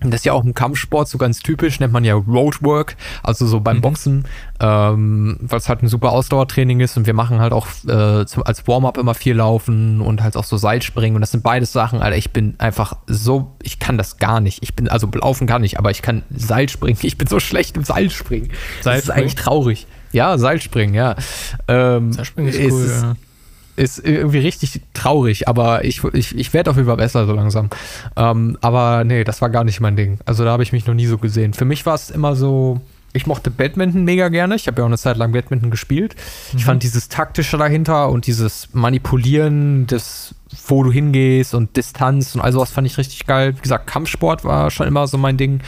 das 0.00 0.14
ist 0.16 0.24
ja 0.24 0.32
auch 0.32 0.42
im 0.44 0.52
Kampfsport 0.52 1.06
so 1.06 1.16
ganz 1.16 1.38
typisch, 1.38 1.78
nennt 1.78 1.92
man 1.92 2.02
ja 2.02 2.14
Roadwork, 2.14 2.96
also 3.22 3.46
so 3.46 3.60
beim 3.60 3.76
Mhm. 3.76 3.80
Boxen, 3.82 4.24
ähm, 4.58 5.36
weil 5.42 5.58
es 5.60 5.68
halt 5.68 5.84
ein 5.84 5.86
super 5.86 6.10
Ausdauertraining 6.10 6.80
ist 6.80 6.96
und 6.96 7.06
wir 7.06 7.14
machen 7.14 7.38
halt 7.38 7.52
auch 7.52 7.68
äh, 7.86 8.26
zum, 8.26 8.42
als 8.42 8.66
Warm-up 8.66 8.98
immer 8.98 9.14
viel 9.14 9.36
Laufen 9.36 10.00
und 10.00 10.24
halt 10.24 10.36
auch 10.36 10.42
so 10.42 10.56
Seilspringen 10.56 11.14
und 11.14 11.20
das 11.20 11.30
sind 11.30 11.44
beides 11.44 11.70
Sachen, 11.72 12.02
Alter, 12.02 12.16
ich 12.16 12.32
bin 12.32 12.56
einfach 12.58 12.96
so, 13.06 13.54
ich 13.62 13.78
kann 13.78 13.96
das 13.96 14.16
gar 14.16 14.40
nicht. 14.40 14.60
Ich 14.64 14.74
bin, 14.74 14.88
also 14.88 15.08
laufen 15.14 15.46
kann 15.46 15.62
ich, 15.62 15.78
aber 15.78 15.92
ich 15.92 16.02
kann 16.02 16.24
Seilspringen, 16.34 16.98
ich 17.02 17.16
bin 17.16 17.28
so 17.28 17.38
schlecht 17.38 17.76
im 17.76 17.84
Seilspringen. 17.84 18.48
Das 18.48 18.56
ist 18.56 18.82
Seilspringen? 18.82 19.20
eigentlich 19.20 19.34
traurig. 19.36 19.86
Ja, 20.10 20.36
Seilspringen, 20.36 20.96
ja. 20.96 21.14
Ähm, 21.68 22.12
Seilspringen 22.12 22.52
ist 22.52 22.72
cool, 22.72 22.88
ja. 22.90 23.16
Ist 23.76 23.98
irgendwie 23.98 24.38
richtig 24.38 24.80
traurig, 24.94 25.48
aber 25.48 25.84
ich, 25.84 26.02
ich, 26.12 26.36
ich 26.36 26.52
werde 26.52 26.70
auf 26.70 26.76
jeden 26.76 26.88
Fall 26.88 26.96
besser 26.96 27.26
so 27.26 27.32
langsam. 27.32 27.70
Ähm, 28.16 28.58
aber 28.60 29.04
nee, 29.04 29.24
das 29.24 29.40
war 29.40 29.50
gar 29.50 29.64
nicht 29.64 29.80
mein 29.80 29.96
Ding. 29.96 30.18
Also 30.24 30.44
da 30.44 30.50
habe 30.50 30.62
ich 30.62 30.72
mich 30.72 30.86
noch 30.86 30.94
nie 30.94 31.06
so 31.06 31.18
gesehen. 31.18 31.54
Für 31.54 31.64
mich 31.64 31.86
war 31.86 31.94
es 31.94 32.10
immer 32.10 32.36
so, 32.36 32.80
ich 33.14 33.26
mochte 33.26 33.50
Badminton 33.50 34.04
mega 34.04 34.28
gerne. 34.28 34.54
Ich 34.54 34.66
habe 34.66 34.78
ja 34.78 34.84
auch 34.84 34.88
eine 34.88 34.98
Zeit 34.98 35.16
lang 35.16 35.32
Badminton 35.32 35.70
gespielt. 35.70 36.16
Ich 36.56 36.64
fand 36.64 36.82
dieses 36.82 37.08
taktische 37.08 37.56
dahinter 37.56 38.10
und 38.10 38.26
dieses 38.26 38.68
Manipulieren 38.72 39.86
des 39.86 40.34
wo 40.66 40.82
du 40.82 40.92
hingehst 40.92 41.54
und 41.54 41.76
Distanz 41.76 42.34
und 42.34 42.40
all 42.40 42.52
sowas 42.52 42.70
fand 42.70 42.86
ich 42.86 42.98
richtig 42.98 43.26
geil. 43.26 43.56
Wie 43.56 43.62
gesagt, 43.62 43.86
Kampfsport 43.86 44.44
war 44.44 44.70
schon 44.70 44.86
immer 44.86 45.06
so 45.06 45.18
mein 45.18 45.36
Ding. 45.36 45.60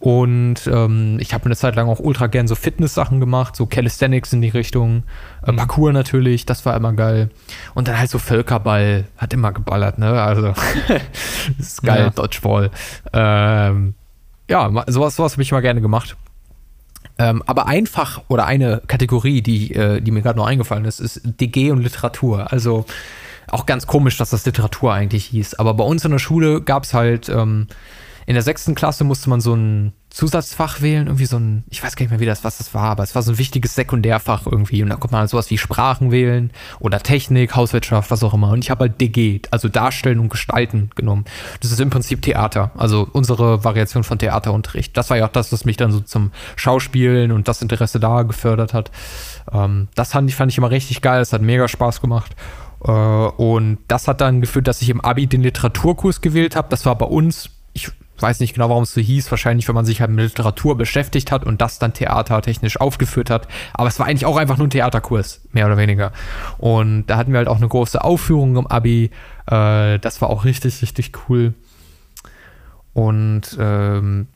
Und 0.00 0.68
ähm, 0.72 1.18
ich 1.20 1.34
habe 1.34 1.46
eine 1.46 1.56
Zeit 1.56 1.74
lang 1.74 1.88
auch 1.88 1.98
ultra 1.98 2.28
gern 2.28 2.46
so 2.46 2.54
Fitness-Sachen 2.54 3.18
gemacht, 3.18 3.56
so 3.56 3.66
Calisthenics 3.66 4.32
in 4.32 4.40
die 4.40 4.48
Richtung, 4.48 5.02
äh, 5.44 5.52
Parkour 5.52 5.92
natürlich, 5.92 6.46
das 6.46 6.64
war 6.64 6.76
immer 6.76 6.92
geil. 6.92 7.30
Und 7.74 7.88
dann 7.88 7.98
halt 7.98 8.08
so 8.08 8.18
Völkerball, 8.18 9.04
hat 9.16 9.32
immer 9.32 9.52
geballert, 9.52 9.98
ne? 9.98 10.22
Also, 10.22 10.54
das 11.58 11.66
ist 11.66 11.82
geil, 11.82 12.04
Ja. 12.04 12.10
Dodgeball. 12.10 12.70
Ähm, 13.12 13.94
ja, 14.48 14.70
sowas, 14.86 15.16
sowas 15.16 15.32
habe 15.32 15.42
ich 15.42 15.50
immer 15.50 15.62
gerne 15.62 15.80
gemacht. 15.80 16.16
Ähm, 17.18 17.42
aber 17.46 17.66
einfach 17.66 18.22
oder 18.28 18.46
eine 18.46 18.80
Kategorie, 18.86 19.42
die, 19.42 19.74
äh, 19.74 20.00
die 20.00 20.12
mir 20.12 20.22
gerade 20.22 20.38
noch 20.38 20.46
eingefallen 20.46 20.84
ist, 20.84 21.00
ist 21.00 21.20
DG 21.24 21.72
und 21.72 21.82
Literatur. 21.82 22.52
Also 22.52 22.86
auch 23.48 23.66
ganz 23.66 23.88
komisch, 23.88 24.16
dass 24.16 24.30
das 24.30 24.46
Literatur 24.46 24.92
eigentlich 24.92 25.26
hieß. 25.26 25.54
Aber 25.54 25.74
bei 25.74 25.84
uns 25.84 26.04
in 26.04 26.12
der 26.12 26.20
Schule 26.20 26.60
gab 26.60 26.84
es 26.84 26.94
halt, 26.94 27.28
ähm, 27.28 27.66
in 28.28 28.34
der 28.34 28.42
sechsten 28.42 28.74
Klasse 28.74 29.04
musste 29.04 29.30
man 29.30 29.40
so 29.40 29.54
ein 29.54 29.94
Zusatzfach 30.10 30.82
wählen, 30.82 31.06
irgendwie 31.06 31.24
so 31.24 31.38
ein, 31.38 31.64
ich 31.70 31.82
weiß 31.82 31.96
gar 31.96 32.04
nicht 32.04 32.10
mehr, 32.10 32.20
wie 32.20 32.26
das, 32.26 32.44
was 32.44 32.58
das 32.58 32.74
war, 32.74 32.90
aber 32.90 33.02
es 33.02 33.14
war 33.14 33.22
so 33.22 33.32
ein 33.32 33.38
wichtiges 33.38 33.74
Sekundärfach 33.74 34.44
irgendwie. 34.44 34.82
Und 34.82 34.90
da 34.90 34.96
konnte 34.96 35.12
man 35.12 35.20
halt 35.20 35.30
sowas 35.30 35.48
wie 35.48 35.56
Sprachen 35.56 36.10
wählen 36.10 36.50
oder 36.78 36.98
Technik, 36.98 37.56
Hauswirtschaft, 37.56 38.10
was 38.10 38.22
auch 38.22 38.34
immer. 38.34 38.50
Und 38.50 38.58
ich 38.58 38.70
habe 38.70 38.80
halt 38.80 39.00
DG, 39.00 39.40
also 39.50 39.70
Darstellen 39.70 40.18
und 40.18 40.28
Gestalten 40.28 40.90
genommen. 40.94 41.24
Das 41.62 41.72
ist 41.72 41.80
im 41.80 41.88
Prinzip 41.88 42.20
Theater, 42.20 42.70
also 42.76 43.08
unsere 43.10 43.64
Variation 43.64 44.04
von 44.04 44.18
Theaterunterricht. 44.18 44.94
Das 44.94 45.08
war 45.08 45.16
ja 45.16 45.24
auch 45.24 45.32
das, 45.32 45.50
was 45.50 45.64
mich 45.64 45.78
dann 45.78 45.90
so 45.90 46.00
zum 46.00 46.30
Schauspielen 46.56 47.32
und 47.32 47.48
das 47.48 47.62
Interesse 47.62 47.98
da 47.98 48.24
gefördert 48.24 48.74
hat. 48.74 48.90
Ähm, 49.50 49.88
das 49.94 50.12
fand 50.12 50.28
ich, 50.28 50.36
fand 50.36 50.52
ich 50.52 50.58
immer 50.58 50.70
richtig 50.70 51.00
geil, 51.00 51.22
es 51.22 51.32
hat 51.32 51.40
mega 51.40 51.66
Spaß 51.66 52.02
gemacht. 52.02 52.36
Äh, 52.84 52.90
und 52.90 53.78
das 53.88 54.06
hat 54.06 54.20
dann 54.20 54.42
geführt, 54.42 54.68
dass 54.68 54.82
ich 54.82 54.90
im 54.90 55.00
Abi 55.00 55.26
den 55.26 55.40
Literaturkurs 55.40 56.20
gewählt 56.20 56.56
habe. 56.56 56.68
Das 56.68 56.84
war 56.84 56.94
bei 56.98 57.06
uns, 57.06 57.48
ich 57.72 57.90
weiß 58.22 58.40
nicht 58.40 58.54
genau, 58.54 58.68
warum 58.68 58.82
es 58.82 58.94
so 58.94 59.00
hieß, 59.00 59.30
wahrscheinlich, 59.30 59.68
wenn 59.68 59.74
man 59.74 59.84
sich 59.84 60.00
halt 60.00 60.10
mit 60.10 60.24
Literatur 60.24 60.76
beschäftigt 60.76 61.30
hat 61.30 61.44
und 61.44 61.60
das 61.60 61.78
dann 61.78 61.92
theatertechnisch 61.92 62.80
aufgeführt 62.80 63.30
hat. 63.30 63.48
Aber 63.74 63.88
es 63.88 63.98
war 63.98 64.06
eigentlich 64.06 64.26
auch 64.26 64.36
einfach 64.36 64.58
nur 64.58 64.66
ein 64.66 64.70
Theaterkurs, 64.70 65.42
mehr 65.52 65.66
oder 65.66 65.76
weniger. 65.76 66.12
Und 66.58 67.06
da 67.06 67.16
hatten 67.16 67.32
wir 67.32 67.38
halt 67.38 67.48
auch 67.48 67.56
eine 67.56 67.68
große 67.68 68.02
Aufführung 68.02 68.56
im 68.56 68.66
Abi. 68.66 69.10
Äh, 69.46 69.98
das 69.98 70.20
war 70.20 70.30
auch 70.30 70.44
richtig, 70.44 70.82
richtig 70.82 71.12
cool. 71.28 71.54
Und 72.94 73.56
ähm, 73.60 74.26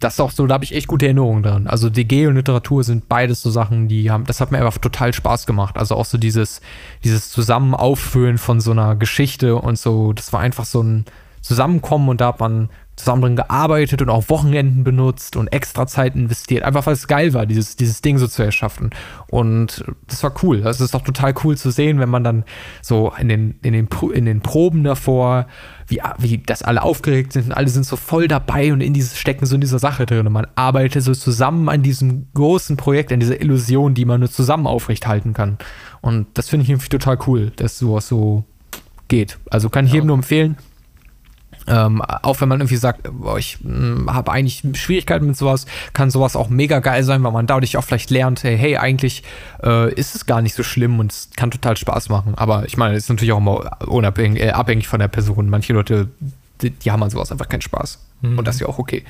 das 0.00 0.14
ist 0.14 0.20
auch 0.20 0.30
so, 0.30 0.46
da 0.46 0.54
habe 0.54 0.64
ich 0.64 0.74
echt 0.74 0.86
gute 0.86 1.06
Erinnerungen 1.06 1.42
dran. 1.42 1.66
Also 1.66 1.90
DG 1.90 2.28
und 2.28 2.36
Literatur 2.36 2.84
sind 2.84 3.08
beides 3.08 3.42
so 3.42 3.50
Sachen, 3.50 3.88
die 3.88 4.10
haben, 4.10 4.24
das 4.24 4.40
hat 4.40 4.52
mir 4.52 4.58
einfach 4.58 4.78
total 4.78 5.12
Spaß 5.12 5.46
gemacht. 5.46 5.76
Also 5.76 5.96
auch 5.96 6.04
so 6.04 6.18
dieses, 6.18 6.60
dieses 7.02 7.30
Zusammenaufführen 7.30 8.38
von 8.38 8.60
so 8.60 8.70
einer 8.70 8.94
Geschichte 8.94 9.56
und 9.56 9.78
so, 9.78 10.12
das 10.12 10.32
war 10.32 10.40
einfach 10.40 10.64
so 10.64 10.82
ein 10.82 11.04
Zusammenkommen 11.40 12.08
und 12.08 12.20
da 12.20 12.28
hat 12.28 12.40
man 12.40 12.68
zusammen 12.98 13.22
drin 13.22 13.36
gearbeitet 13.36 14.02
und 14.02 14.10
auch 14.10 14.28
Wochenenden 14.28 14.84
benutzt 14.84 15.36
und 15.36 15.48
extra 15.48 15.86
Zeit 15.86 16.14
investiert. 16.14 16.64
Einfach 16.64 16.86
weil 16.86 16.94
es 16.94 17.06
geil 17.06 17.32
war, 17.32 17.46
dieses, 17.46 17.76
dieses 17.76 18.02
Ding 18.02 18.18
so 18.18 18.26
zu 18.26 18.42
erschaffen. 18.42 18.90
Und 19.30 19.84
das 20.06 20.22
war 20.22 20.34
cool. 20.42 20.58
Also 20.58 20.84
es 20.84 20.88
ist 20.88 20.94
doch 20.94 21.02
total 21.02 21.34
cool 21.44 21.56
zu 21.56 21.70
sehen, 21.70 22.00
wenn 22.00 22.08
man 22.08 22.24
dann 22.24 22.44
so 22.82 23.12
in 23.18 23.28
den, 23.28 23.58
in 23.62 23.72
den, 23.72 23.88
in 24.12 24.24
den 24.24 24.40
Proben 24.40 24.84
davor, 24.84 25.46
wie, 25.86 26.00
wie 26.18 26.38
das 26.38 26.62
alle 26.62 26.82
aufgeregt 26.82 27.32
sind 27.32 27.46
und 27.46 27.52
alle 27.52 27.68
sind 27.68 27.86
so 27.86 27.96
voll 27.96 28.28
dabei 28.28 28.72
und 28.72 28.80
in 28.80 28.92
dieses, 28.92 29.16
stecken 29.16 29.46
so 29.46 29.54
in 29.54 29.60
dieser 29.60 29.78
Sache 29.78 30.04
drin. 30.04 30.26
Und 30.26 30.32
man 30.32 30.46
arbeitet 30.56 31.02
so 31.02 31.14
zusammen 31.14 31.68
an 31.68 31.82
diesem 31.82 32.26
großen 32.34 32.76
Projekt, 32.76 33.12
an 33.12 33.20
dieser 33.20 33.40
Illusion, 33.40 33.94
die 33.94 34.04
man 34.04 34.20
nur 34.20 34.30
zusammen 34.30 34.66
aufrechthalten 34.66 35.32
kann. 35.34 35.58
Und 36.00 36.26
das 36.34 36.48
finde 36.48 36.64
ich 36.64 36.70
irgendwie 36.70 36.88
total 36.88 37.18
cool, 37.26 37.52
dass 37.56 37.78
sowas 37.78 38.08
so 38.08 38.44
geht. 39.08 39.38
Also 39.50 39.70
kann 39.70 39.86
ich 39.86 39.92
jedem 39.92 40.08
nur 40.08 40.16
empfehlen. 40.16 40.56
Ähm, 41.68 42.02
auch 42.02 42.40
wenn 42.40 42.48
man 42.48 42.60
irgendwie 42.60 42.76
sagt, 42.76 43.08
ich 43.38 43.58
habe 44.06 44.32
eigentlich 44.32 44.62
Schwierigkeiten 44.74 45.26
mit 45.26 45.36
sowas, 45.36 45.66
kann 45.92 46.10
sowas 46.10 46.36
auch 46.36 46.48
mega 46.48 46.80
geil 46.80 47.02
sein, 47.02 47.22
weil 47.22 47.32
man 47.32 47.46
dadurch 47.46 47.76
auch 47.76 47.84
vielleicht 47.84 48.10
lernt, 48.10 48.42
hey, 48.42 48.56
hey 48.56 48.76
eigentlich 48.76 49.22
äh, 49.62 49.92
ist 49.94 50.14
es 50.14 50.26
gar 50.26 50.42
nicht 50.42 50.54
so 50.54 50.62
schlimm 50.62 50.98
und 50.98 51.12
es 51.12 51.30
kann 51.36 51.50
total 51.50 51.76
Spaß 51.76 52.08
machen. 52.08 52.34
Aber 52.36 52.66
ich 52.66 52.76
meine, 52.76 52.94
es 52.94 53.04
ist 53.04 53.10
natürlich 53.10 53.32
auch 53.32 53.38
immer 53.38 53.78
unabhängig, 53.86 54.42
äh, 54.42 54.50
abhängig 54.50 54.88
von 54.88 55.00
der 55.00 55.08
Person. 55.08 55.50
Manche 55.50 55.72
Leute, 55.72 56.08
die, 56.62 56.70
die 56.70 56.90
haben 56.90 57.02
an 57.02 57.10
sowas 57.10 57.30
einfach 57.32 57.48
keinen 57.48 57.62
Spaß. 57.62 57.98
Mhm. 58.22 58.38
Und 58.38 58.48
das 58.48 58.56
ist 58.56 58.60
ja 58.62 58.68
auch 58.68 58.78
okay. 58.78 59.04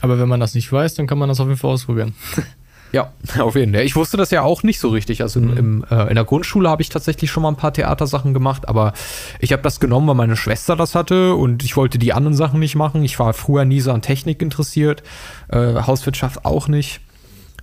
Aber 0.00 0.18
wenn 0.18 0.28
man 0.28 0.40
das 0.40 0.54
nicht 0.54 0.70
weiß, 0.70 0.94
dann 0.94 1.06
kann 1.06 1.18
man 1.18 1.28
das 1.28 1.40
auf 1.40 1.46
jeden 1.46 1.58
Fall 1.58 1.70
ausprobieren. 1.70 2.14
Ja, 2.94 3.12
auf 3.40 3.56
jeden 3.56 3.74
Fall. 3.74 3.82
Ich 3.82 3.96
wusste 3.96 4.16
das 4.16 4.30
ja 4.30 4.42
auch 4.42 4.62
nicht 4.62 4.78
so 4.78 4.88
richtig. 4.88 5.20
Also 5.20 5.40
Mhm. 5.40 5.56
im, 5.56 5.84
äh, 5.90 6.08
in 6.08 6.14
der 6.14 6.24
Grundschule 6.24 6.68
habe 6.70 6.80
ich 6.80 6.88
tatsächlich 6.90 7.30
schon 7.30 7.42
mal 7.42 7.48
ein 7.48 7.56
paar 7.56 7.72
Theatersachen 7.72 8.32
gemacht, 8.34 8.68
aber 8.68 8.92
ich 9.40 9.52
habe 9.52 9.62
das 9.62 9.80
genommen, 9.80 10.06
weil 10.06 10.14
meine 10.14 10.36
Schwester 10.36 10.76
das 10.76 10.94
hatte 10.94 11.34
und 11.34 11.64
ich 11.64 11.76
wollte 11.76 11.98
die 11.98 12.12
anderen 12.12 12.36
Sachen 12.36 12.60
nicht 12.60 12.76
machen. 12.76 13.02
Ich 13.02 13.18
war 13.18 13.32
früher 13.34 13.64
nie 13.64 13.80
so 13.80 13.90
an 13.90 14.00
Technik 14.00 14.40
interessiert, 14.42 15.02
äh, 15.48 15.74
Hauswirtschaft 15.74 16.44
auch 16.44 16.68
nicht. 16.68 17.00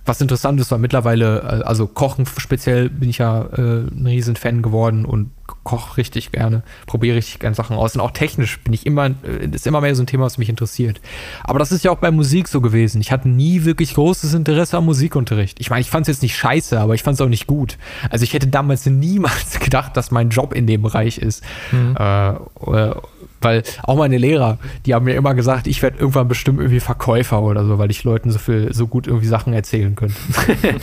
Was 0.04 0.20
interessant 0.20 0.60
ist, 0.60 0.70
weil 0.70 0.78
mittlerweile, 0.78 1.40
äh, 1.40 1.64
also 1.64 1.86
Kochen 1.86 2.26
speziell 2.26 2.88
bin 2.88 3.08
ich 3.08 3.18
ja 3.18 3.42
äh, 3.42 3.86
ein 3.86 4.06
riesen 4.06 4.36
Fan 4.36 4.62
geworden 4.62 5.04
und 5.04 5.30
koche 5.64 5.96
richtig 5.96 6.32
gerne, 6.32 6.62
probiere 6.86 7.16
richtig 7.16 7.38
gerne 7.38 7.54
Sachen 7.54 7.76
aus. 7.76 7.94
Und 7.94 8.00
auch 8.00 8.10
technisch 8.10 8.58
bin 8.60 8.72
ich 8.72 8.86
immer, 8.86 9.06
äh, 9.06 9.46
ist 9.52 9.66
immer 9.66 9.80
mehr 9.80 9.94
so 9.94 10.02
ein 10.02 10.06
Thema, 10.06 10.24
was 10.24 10.38
mich 10.38 10.48
interessiert. 10.48 11.00
Aber 11.44 11.58
das 11.58 11.72
ist 11.72 11.84
ja 11.84 11.90
auch 11.90 11.98
bei 11.98 12.10
Musik 12.10 12.48
so 12.48 12.60
gewesen. 12.60 13.00
Ich 13.00 13.12
hatte 13.12 13.28
nie 13.28 13.64
wirklich 13.64 13.94
großes 13.94 14.34
Interesse 14.34 14.76
am 14.76 14.86
Musikunterricht. 14.86 15.60
Ich 15.60 15.70
meine, 15.70 15.80
ich 15.80 15.90
fand 15.90 16.08
es 16.08 16.16
jetzt 16.16 16.22
nicht 16.22 16.36
scheiße, 16.36 16.80
aber 16.80 16.94
ich 16.94 17.02
fand 17.02 17.14
es 17.14 17.20
auch 17.20 17.28
nicht 17.28 17.46
gut. 17.46 17.78
Also 18.10 18.24
ich 18.24 18.32
hätte 18.34 18.48
damals 18.48 18.86
niemals 18.86 19.60
gedacht, 19.60 19.96
dass 19.96 20.10
mein 20.10 20.30
Job 20.30 20.52
in 20.52 20.66
dem 20.66 20.82
Bereich 20.82 21.18
ist. 21.18 21.44
Äh, 21.72 22.30
äh, 22.30 22.94
weil 23.42 23.62
auch 23.82 23.96
meine 23.96 24.16
Lehrer, 24.18 24.58
die 24.86 24.94
haben 24.94 25.04
mir 25.04 25.14
immer 25.14 25.34
gesagt, 25.34 25.66
ich 25.66 25.82
werde 25.82 25.98
irgendwann 25.98 26.28
bestimmt 26.28 26.58
irgendwie 26.60 26.80
Verkäufer 26.80 27.42
oder 27.42 27.64
so, 27.66 27.78
weil 27.78 27.90
ich 27.90 28.04
Leuten 28.04 28.30
so 28.30 28.38
viel, 28.38 28.72
so 28.72 28.86
gut 28.86 29.06
irgendwie 29.06 29.26
Sachen 29.26 29.52
erzählen 29.52 29.94
könnte. 29.94 30.16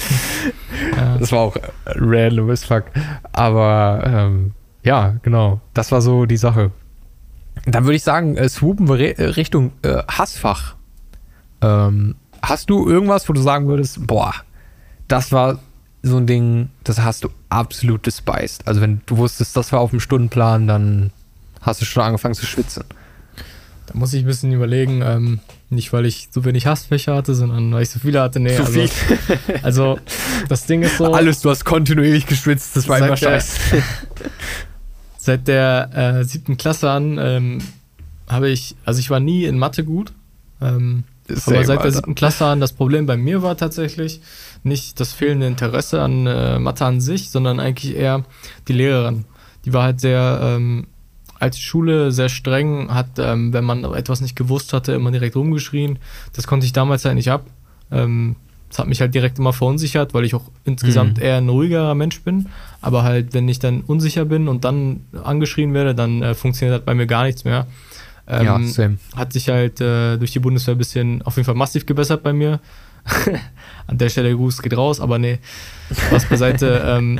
Das 1.19 1.31
war 1.31 1.39
auch 1.39 1.55
random 1.85 2.49
as 2.49 2.63
fuck. 2.63 2.85
Aber 3.31 4.01
ähm, 4.05 4.51
ja, 4.83 5.15
genau. 5.23 5.59
Das 5.73 5.91
war 5.91 6.01
so 6.01 6.25
die 6.25 6.37
Sache. 6.37 6.71
Dann 7.65 7.83
würde 7.83 7.95
ich 7.95 8.03
sagen, 8.03 8.37
äh, 8.37 8.47
swoopen 8.47 8.87
wir 8.87 8.95
re- 8.97 9.17
äh, 9.17 9.25
Richtung 9.25 9.71
äh, 9.81 10.01
Hassfach. 10.07 10.75
Ähm, 11.61 12.15
hast 12.41 12.69
du 12.69 12.87
irgendwas, 12.87 13.27
wo 13.27 13.33
du 13.33 13.41
sagen 13.41 13.67
würdest, 13.67 14.07
boah, 14.07 14.33
das 15.07 15.31
war 15.31 15.59
so 16.01 16.15
ein 16.17 16.27
Ding, 16.27 16.69
das 16.85 17.01
hast 17.01 17.25
du 17.25 17.29
absolut 17.49 18.05
despised. 18.05 18.65
Also 18.65 18.79
wenn 18.79 19.01
du 19.05 19.17
wusstest, 19.17 19.57
das 19.57 19.73
war 19.73 19.81
auf 19.81 19.89
dem 19.89 19.99
Stundenplan, 19.99 20.67
dann 20.67 21.11
hast 21.61 21.81
du 21.81 21.85
schon 21.85 22.03
angefangen 22.03 22.35
zu 22.35 22.45
schwitzen. 22.45 22.83
Da 23.87 23.97
muss 23.97 24.13
ich 24.13 24.23
ein 24.23 24.27
bisschen 24.27 24.51
überlegen, 24.53 25.01
ähm, 25.01 25.39
nicht 25.69 25.91
weil 25.93 26.05
ich 26.05 26.29
so 26.31 26.45
wenig 26.45 26.67
Hassfächer 26.67 27.15
hatte, 27.15 27.33
sondern 27.33 27.73
weil 27.73 27.83
ich 27.83 27.89
so 27.89 27.99
viele 27.99 28.21
hatte. 28.21 28.39
Nee, 28.39 28.55
Zu 28.55 28.63
also, 28.63 28.73
viel. 28.73 28.89
also 29.63 29.99
das 30.47 30.65
Ding 30.65 30.83
ist 30.83 30.97
so, 30.97 31.11
Alles, 31.11 31.41
du 31.41 31.49
hast 31.49 31.65
kontinuierlich 31.65 32.27
geschwitzt, 32.27 32.75
das 32.75 32.87
war 32.87 32.99
immer 32.99 33.07
der- 33.09 33.17
scheiße. 33.17 33.59
seit 35.17 35.47
der 35.47 35.89
äh, 35.93 36.23
siebten 36.23 36.57
Klasse 36.57 36.89
an 36.89 37.17
ähm, 37.19 37.59
habe 38.27 38.49
ich, 38.49 38.75
also 38.85 38.99
ich 38.99 39.09
war 39.09 39.19
nie 39.19 39.45
in 39.45 39.57
Mathe 39.57 39.83
gut. 39.83 40.13
Ähm, 40.61 41.03
aber 41.45 41.63
seit 41.63 41.83
der 41.83 41.91
siebten 41.91 42.15
Klasse 42.15 42.45
an, 42.45 42.59
das 42.59 42.73
Problem 42.73 43.05
bei 43.05 43.17
mir 43.17 43.41
war 43.41 43.55
tatsächlich 43.57 44.21
nicht 44.63 44.99
das 44.99 45.13
fehlende 45.13 45.47
Interesse 45.47 46.01
an 46.01 46.25
äh, 46.25 46.59
Mathe 46.59 46.85
an 46.85 47.01
sich, 47.01 47.29
sondern 47.29 47.59
eigentlich 47.59 47.95
eher 47.95 48.23
die 48.67 48.73
Lehrerin. 48.73 49.25
Die 49.65 49.73
war 49.73 49.83
halt 49.83 49.99
sehr, 50.01 50.39
ähm, 50.41 50.87
als 51.39 51.59
Schule 51.59 52.11
sehr 52.11 52.29
streng, 52.29 52.93
hat, 52.93 53.17
ähm, 53.17 53.53
wenn 53.53 53.63
man 53.63 53.83
etwas 53.93 54.21
nicht 54.21 54.35
gewusst 54.35 54.73
hatte, 54.73 54.91
immer 54.93 55.11
direkt 55.11 55.35
rumgeschrien. 55.35 55.97
Das 56.33 56.47
konnte 56.47 56.65
ich 56.65 56.73
damals 56.73 57.05
halt 57.05 57.15
nicht 57.15 57.31
ab. 57.31 57.45
Ähm, 57.91 58.35
das 58.69 58.77
hat 58.79 58.87
mich 58.87 59.01
halt 59.01 59.15
direkt 59.15 59.39
immer 59.39 59.51
verunsichert, 59.53 60.13
weil 60.13 60.25
ich 60.25 60.35
auch 60.35 60.43
insgesamt 60.63 61.17
Mhm. 61.17 61.23
eher 61.23 61.37
ein 61.37 61.49
ruhigerer 61.49 61.95
Mensch 61.95 62.21
bin. 62.21 62.47
Aber 62.81 63.01
halt, 63.03 63.33
wenn 63.33 63.49
ich 63.49 63.57
dann 63.59 63.81
unsicher 63.81 64.25
bin 64.25 64.47
und 64.47 64.63
dann 64.63 65.01
angeschrien 65.23 65.73
werde, 65.73 65.95
dann 65.95 66.21
äh, 66.21 66.35
funktioniert 66.35 66.73
halt 66.73 66.85
bei 66.85 66.93
mir 66.93 67.07
gar 67.07 67.23
nichts 67.23 67.45
mehr. 67.45 67.65
Ähm, 68.27 68.45
Ja, 68.45 68.59
same. 68.63 68.97
Hat 69.15 69.33
sich 69.33 69.49
halt 69.49 69.81
äh, 69.81 70.17
durch 70.17 70.31
die 70.33 70.39
Bundeswehr 70.39 70.75
ein 70.75 70.77
bisschen 70.77 71.23
auf 71.23 71.35
jeden 71.37 71.45
Fall 71.47 71.55
massiv 71.55 71.87
gebessert 71.87 72.21
bei 72.21 72.31
mir. 72.31 72.59
An 73.87 73.97
der 73.97 74.09
Stelle 74.09 74.35
Gruß 74.35 74.61
geht 74.61 74.77
raus, 74.77 74.99
aber 74.99 75.17
nee, 75.17 75.39
was 76.11 76.25
beiseite. 76.25 76.83
ähm, 76.85 77.19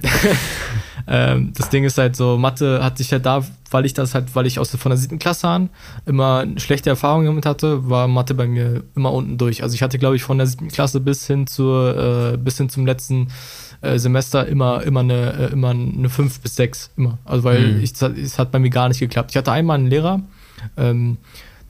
ähm, 1.12 1.51
das 1.57 1.70
Ding 1.70 1.84
ist 1.86 1.97
halt 1.97 2.16
so, 2.16 2.38
Mathe 2.38 2.84
hat 2.84 2.99
sich 2.99 3.12
halt 3.12 3.26
da, 3.26 3.43
weil 3.72 3.86
ich 3.86 3.93
das 3.95 4.14
halt, 4.14 4.36
weil 4.36 4.45
ich 4.45 4.60
aus 4.60 4.70
von 4.76 4.91
der 4.91 4.97
siebten 4.97 5.18
Klasse 5.18 5.47
an 5.47 5.70
immer 6.05 6.45
schlechte 6.57 6.89
Erfahrungen 6.91 7.26
damit 7.26 7.45
hatte, 7.47 7.89
war 7.89 8.07
Mathe 8.07 8.36
bei 8.36 8.45
mir 8.45 8.84
immer 8.95 9.12
unten 9.12 9.38
durch. 9.39 9.64
Also 9.64 9.74
ich 9.74 9.82
hatte, 9.82 9.97
glaube 9.97 10.16
ich, 10.16 10.24
von 10.24 10.38
der 10.38 10.45
siebten 10.47 10.68
Klasse 10.70 10.99
bis 10.99 11.26
hin 11.26 11.47
zur, 11.47 12.34
äh, 12.34 12.38
bis 12.38 12.57
hin 12.57 12.70
zum 12.70 12.86
letzten 12.86 13.30
äh, 13.82 13.97
Semester 13.97 14.45
immer, 14.47 14.84
immer 14.84 14.99
eine, 14.99 15.34
äh, 15.34 15.51
immer 15.51 15.70
eine 15.72 16.10
5 16.10 16.41
bis 16.41 16.55
6, 16.57 16.91
immer. 16.95 17.18
Also 17.26 17.43
weil 17.43 17.74
Mhm. 17.76 17.84
ich, 17.84 17.93
es 18.01 18.38
hat 18.38 18.51
bei 18.51 18.60
mir 18.60 18.70
gar 18.70 18.88
nicht 18.88 18.99
geklappt. 18.99 19.32
Ich 19.32 19.38
hatte 19.38 19.51
einmal 19.51 19.78
einen 19.80 19.88
Lehrer, 19.88 20.22
ähm, 20.78 21.18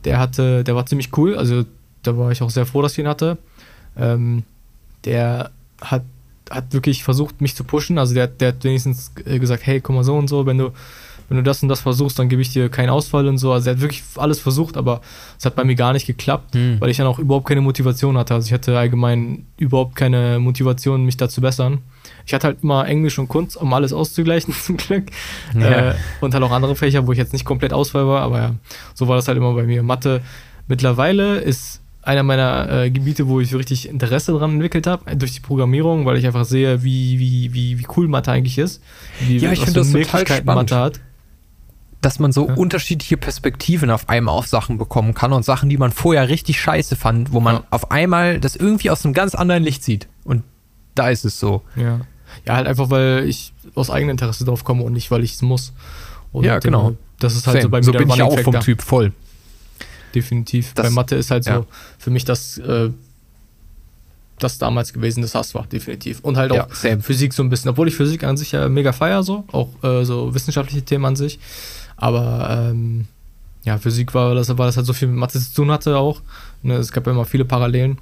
der 0.03 0.19
hatte, 0.19 0.63
der 0.65 0.75
war 0.75 0.85
ziemlich 0.85 1.15
cool, 1.17 1.35
also 1.37 1.63
da 2.03 2.17
war 2.17 2.31
ich 2.31 2.41
auch 2.41 2.49
sehr 2.49 2.65
froh, 2.65 2.81
dass 2.81 2.93
ich 2.93 2.99
ihn 2.99 3.07
hatte. 3.07 3.37
Ähm, 3.97 4.43
der 5.05 5.51
hat, 5.81 6.03
hat 6.49 6.73
wirklich 6.73 7.03
versucht, 7.03 7.41
mich 7.41 7.55
zu 7.55 7.63
pushen. 7.63 7.97
Also 7.97 8.13
der, 8.13 8.27
der 8.27 8.49
hat 8.49 8.63
wenigstens 8.63 9.11
äh, 9.25 9.39
gesagt, 9.39 9.65
hey, 9.65 9.79
guck 9.81 9.95
mal 9.95 10.03
so 10.03 10.15
und 10.15 10.27
so, 10.27 10.45
wenn 10.45 10.57
du, 10.57 10.71
wenn 11.27 11.37
du 11.37 11.43
das 11.43 11.61
und 11.61 11.69
das 11.69 11.81
versuchst, 11.81 12.17
dann 12.17 12.27
gebe 12.27 12.41
ich 12.41 12.51
dir 12.53 12.69
keinen 12.69 12.89
Ausfall 12.89 13.27
und 13.27 13.37
so. 13.37 13.51
Also 13.51 13.69
er 13.69 13.75
hat 13.75 13.81
wirklich 13.81 14.03
alles 14.15 14.39
versucht, 14.39 14.77
aber 14.77 15.01
es 15.37 15.45
hat 15.45 15.55
bei 15.55 15.63
mir 15.63 15.75
gar 15.75 15.93
nicht 15.93 16.07
geklappt, 16.07 16.55
Hm. 16.55 16.77
weil 16.79 16.89
ich 16.89 16.97
dann 16.97 17.05
auch 17.05 17.19
überhaupt 17.19 17.47
keine 17.47 17.61
Motivation 17.61 18.17
hatte. 18.17 18.33
Also 18.33 18.47
ich 18.47 18.53
hatte 18.53 18.77
allgemein 18.77 19.45
überhaupt 19.57 19.95
keine 19.95 20.39
Motivation, 20.39 21.05
mich 21.05 21.17
da 21.17 21.29
zu 21.29 21.41
bessern. 21.41 21.79
Ich 22.25 22.33
hatte 22.33 22.47
halt 22.47 22.63
immer 22.63 22.87
Englisch 22.87 23.19
und 23.19 23.27
Kunst, 23.27 23.57
um 23.57 23.71
alles 23.73 23.93
auszugleichen, 23.93 24.53
zum 24.63 24.77
Glück. 24.77 25.05
Ja. 25.53 25.91
Äh, 25.91 25.95
und 26.21 26.33
halt 26.33 26.43
auch 26.43 26.51
andere 26.51 26.75
Fächer, 26.75 27.05
wo 27.05 27.11
ich 27.11 27.17
jetzt 27.19 27.33
nicht 27.33 27.45
komplett 27.45 27.73
Ausfall 27.73 28.07
war, 28.07 28.21
aber 28.21 28.37
ja, 28.39 28.55
so 28.95 29.07
war 29.07 29.15
das 29.15 29.27
halt 29.27 29.37
immer 29.37 29.53
bei 29.53 29.63
mir. 29.63 29.83
Mathe 29.83 30.21
mittlerweile 30.67 31.37
ist 31.39 31.81
einer 32.09 32.23
meiner 32.23 32.69
äh, 32.69 32.89
Gebiete, 32.91 33.27
wo 33.27 33.39
ich 33.39 33.49
so 33.51 33.57
richtig 33.57 33.87
Interesse 33.87 34.31
dran 34.33 34.51
entwickelt 34.53 34.87
habe, 34.87 35.15
durch 35.15 35.33
die 35.33 35.39
Programmierung, 35.39 36.05
weil 36.05 36.17
ich 36.17 36.25
einfach 36.25 36.43
sehe, 36.45 36.83
wie, 36.83 37.19
wie, 37.19 37.53
wie, 37.53 37.79
wie 37.79 37.87
cool 37.95 38.07
Mathe 38.07 38.31
eigentlich 38.31 38.57
ist. 38.57 38.81
Wie, 39.21 39.37
Ja, 39.37 39.51
ich 39.51 39.59
finde 39.59 39.79
das 39.79 39.91
total 39.91 40.25
spannend. 40.27 40.45
Mathe 40.45 40.75
hat. 40.75 40.99
dass 42.01 42.17
man 42.17 42.31
so 42.31 42.47
Ja. 42.47 42.53
unterschiedliche 42.55 43.17
Perspektiven 43.17 43.91
auf 43.91 44.07
einmal 44.07 44.33
auf 44.33 44.47
Sachen 44.47 44.77
bekommen 44.77 45.13
kann 45.13 45.33
und 45.33 45.43
Sachen, 45.43 45.69
die 45.69 45.77
man 45.77 45.91
vorher 45.91 46.29
richtig 46.29 46.59
scheiße 46.61 46.95
fand, 46.95 47.33
wo 47.33 47.39
man 47.41 47.55
Ja. 47.55 47.63
auf 47.71 47.91
einmal 47.91 48.39
das 48.39 48.55
irgendwie 48.55 48.89
aus 48.89 49.03
einem 49.03 49.13
ganz 49.13 49.35
anderen 49.35 49.63
Licht 49.63 49.83
sieht. 49.83 50.07
Und 50.23 50.43
da 50.95 51.09
ist 51.09 51.25
es 51.25 51.39
so. 51.39 51.61
Ja. 51.75 51.99
ja, 52.45 52.55
halt 52.55 52.67
einfach, 52.67 52.89
weil 52.89 53.25
ich 53.27 53.53
aus 53.75 53.89
eigenem 53.89 54.11
Interesse 54.11 54.45
drauf 54.45 54.63
komme 54.63 54.83
und 54.83 54.93
nicht, 54.93 55.11
weil 55.11 55.23
ich 55.25 55.33
es 55.33 55.41
muss. 55.41 55.73
Und, 56.31 56.45
Ja, 56.45 56.59
genau. 56.59 56.95
Das 57.19 57.35
ist 57.35 57.47
halt 57.47 57.57
so 57.57 57.61
Same. 57.63 57.69
bei 57.71 57.77
mir 57.79 57.83
so 57.83 57.91
bin 57.91 58.09
ich 58.09 58.21
auch 58.21 58.33
vom 58.39 58.53
Factor. 58.53 58.61
Typ 58.61 58.81
voll. 58.81 59.11
Definitiv. 60.15 60.73
Das- 60.73 60.85
Bei 60.87 60.89
Mathe 60.91 61.15
ist 61.15 61.31
halt 61.31 61.43
so 61.43 61.51
ja. 61.51 61.65
für 61.97 62.09
mich 62.11 62.25
das, 62.25 62.57
äh, 62.57 62.89
das 64.39 64.57
damals 64.57 64.93
gewesen, 64.93 65.21
das 65.21 65.35
Hassfach, 65.35 65.65
definitiv. 65.65 66.21
Und 66.21 66.37
halt 66.37 66.51
auch 66.53 66.69
Ja. 66.83 66.97
Physik 66.99 67.33
so 67.33 67.43
ein 67.43 67.49
bisschen, 67.49 67.69
obwohl 67.69 67.87
ich 67.89 67.95
Physik 67.95 68.23
an 68.23 68.37
sich 68.37 68.53
ja 68.53 68.69
mega 68.69 68.93
feier, 68.93 69.21
so, 69.23 69.43
auch 69.51 69.69
äh, 69.83 70.05
so 70.05 70.33
wissenschaftliche 70.33 70.83
Themen 70.83 71.05
an 71.05 71.15
sich. 71.17 71.39
Aber 71.97 72.69
ähm, 72.71 73.07
ja, 73.65 73.77
Physik 73.77 74.13
war 74.13 74.33
das, 74.35 74.47
weil 74.57 74.67
das 74.67 74.77
halt 74.77 74.85
so 74.87 74.93
viel 74.93 75.09
mit 75.09 75.17
Mathe 75.17 75.39
zu 75.39 75.53
tun 75.53 75.69
hatte 75.71 75.97
auch. 75.97 76.21
Ne, 76.63 76.75
es 76.75 76.91
gab 76.93 77.05
ja 77.05 77.11
immer 77.11 77.25
viele 77.25 77.45
Parallelen. 77.45 77.97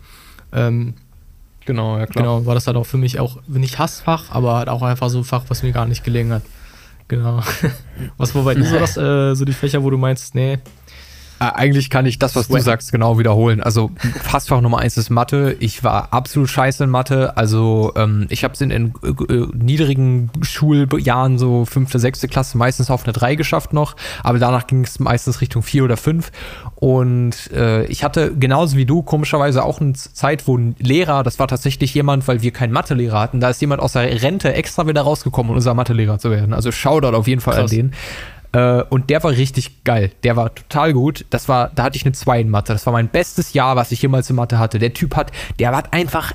Ähm, 0.51 0.93
Genau, 1.65 1.97
ja 1.97 2.05
genau, 2.05 2.45
war 2.45 2.55
das 2.55 2.65
halt 2.65 2.77
auch 2.77 2.85
für 2.85 2.95
mich 2.95 3.19
auch 3.19 3.39
nicht 3.45 3.77
Hassfach, 3.77 4.31
aber 4.31 4.55
halt 4.55 4.69
auch 4.69 4.81
einfach 4.83 5.09
so 5.09 5.17
ein 5.17 5.25
Fach, 5.25 5.43
was 5.49 5.63
mir 5.63 5.73
gar 5.73 5.85
nicht 5.85 6.01
gelegen 6.05 6.31
hat. 6.31 6.43
Genau. 7.09 7.41
Was 8.17 8.33
war 8.35 8.43
bei 8.43 8.55
dir 8.55 8.63
so, 8.65 8.79
das, 8.79 8.95
äh, 8.95 9.33
so 9.35 9.43
die 9.43 9.51
Fächer, 9.53 9.83
wo 9.83 9.89
du 9.89 9.97
meinst, 9.97 10.33
nee, 10.33 10.59
Eigentlich 11.39 11.89
kann 11.89 12.05
ich 12.05 12.19
das, 12.19 12.35
was 12.35 12.47
du 12.47 12.53
Sweat. 12.53 12.63
sagst, 12.63 12.91
genau 12.91 13.19
wiederholen. 13.19 13.61
Also 13.61 13.91
Fassfach 14.23 14.61
Nummer 14.61 14.79
eins 14.79 14.97
ist 14.97 15.09
Mathe. 15.09 15.55
Ich 15.59 15.83
war 15.83 16.13
absolut 16.13 16.49
scheiße 16.49 16.83
in 16.83 16.89
Mathe. 16.89 17.37
Also 17.37 17.93
ähm, 17.95 18.25
ich 18.29 18.43
habe 18.43 18.53
es 18.53 18.61
in, 18.61 18.71
in 18.71 18.93
äh, 19.03 19.33
äh, 19.33 19.47
niedrigen 19.53 20.29
Schuljahren, 20.41 21.37
so 21.37 21.65
fünfte, 21.65 21.99
sechste 21.99 22.27
Klasse, 22.27 22.57
meistens 22.57 22.89
auf 22.89 23.03
eine 23.03 23.13
drei 23.13 23.35
geschafft 23.35 23.73
noch. 23.73 23.95
Aber 24.23 24.39
danach 24.39 24.67
ging 24.67 24.83
es 24.83 24.99
meistens 24.99 25.41
Richtung 25.41 25.61
vier 25.61 25.83
oder 25.83 25.97
fünf. 25.97 26.31
Und 26.75 27.51
äh, 27.53 27.85
ich 27.85 28.03
hatte 28.03 28.35
genauso 28.35 28.77
wie 28.77 28.85
du 28.85 29.01
komischerweise 29.01 29.63
auch 29.63 29.79
eine 29.79 29.93
Zeit, 29.93 30.47
wo 30.47 30.57
ein 30.57 30.75
Lehrer, 30.79 31.23
das 31.23 31.39
war 31.39 31.47
tatsächlich 31.47 31.93
jemand, 31.93 32.27
weil 32.27 32.41
wir 32.41 32.51
keinen 32.51 32.73
Mathelehrer 32.73 33.19
hatten, 33.19 33.39
da 33.39 33.49
ist 33.49 33.61
jemand 33.61 33.81
aus 33.81 33.93
der 33.93 34.21
Rente 34.21 34.53
extra 34.53 34.87
wieder 34.87 35.01
rausgekommen, 35.01 35.51
um 35.51 35.55
unser 35.57 35.73
Mathelehrer 35.73 36.19
zu 36.19 36.31
werden. 36.31 36.53
Also 36.53 36.71
Shoutout 36.71 37.15
auf 37.15 37.27
jeden 37.27 37.41
Fall 37.41 37.55
Krass. 37.55 37.71
an 37.71 37.77
den. 37.77 37.93
Äh, 38.51 38.83
und 38.83 39.09
der 39.09 39.23
war 39.23 39.31
richtig 39.31 39.83
geil. 39.83 40.11
Der 40.23 40.35
war 40.35 40.53
total 40.53 40.93
gut. 40.93 41.25
Das 41.29 41.49
war, 41.49 41.71
da 41.73 41.83
hatte 41.83 41.97
ich 41.97 42.05
eine 42.05 42.13
2 42.13 42.41
in 42.41 42.49
Mathe. 42.49 42.73
Das 42.73 42.85
war 42.85 42.93
mein 42.93 43.09
bestes 43.09 43.53
Jahr, 43.53 43.75
was 43.75 43.91
ich 43.91 44.01
jemals 44.01 44.29
in 44.29 44.35
Mathe 44.35 44.59
hatte. 44.59 44.79
Der 44.79 44.93
Typ 44.93 45.15
hat, 45.15 45.31
der 45.59 45.75
hat 45.75 45.93
einfach, 45.93 46.33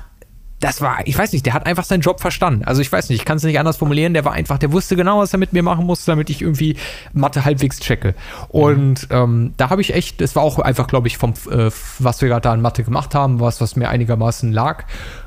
das 0.59 0.79
war, 0.79 0.99
ich 1.05 1.17
weiß 1.17 1.33
nicht, 1.33 1.45
der 1.45 1.53
hat 1.53 1.65
einfach 1.65 1.83
seinen 1.83 2.01
Job 2.01 2.21
verstanden. 2.21 2.63
Also 2.63 2.81
ich 2.81 2.91
weiß 2.91 3.09
nicht, 3.09 3.19
ich 3.19 3.25
kann 3.25 3.37
es 3.37 3.43
nicht 3.43 3.59
anders 3.59 3.77
formulieren. 3.77 4.13
Der 4.13 4.23
war 4.23 4.31
einfach, 4.31 4.57
der 4.57 4.71
wusste 4.71 4.95
genau, 4.95 5.19
was 5.19 5.33
er 5.33 5.39
mit 5.39 5.51
mir 5.51 5.63
machen 5.63 5.85
musste, 5.85 6.11
damit 6.11 6.29
ich 6.29 6.41
irgendwie 6.41 6.77
Mathe 7.11 7.43
halbwegs 7.43 7.79
checke. 7.79 8.15
Und 8.47 9.07
ähm, 9.09 9.53
da 9.57 9.69
habe 9.69 9.81
ich 9.81 9.93
echt, 9.93 10.21
das 10.21 10.35
war 10.35 10.43
auch 10.43 10.59
einfach, 10.59 10.87
glaube 10.87 11.07
ich, 11.07 11.17
vom, 11.17 11.33
äh, 11.51 11.69
was 11.99 12.21
wir 12.21 12.29
gerade 12.29 12.41
da 12.41 12.53
in 12.53 12.61
Mathe 12.61 12.83
gemacht 12.83 13.13
haben, 13.13 13.39
was, 13.39 13.59
was 13.59 13.75
mir 13.75 13.89
einigermaßen 13.89 14.53
lag. 14.53 14.85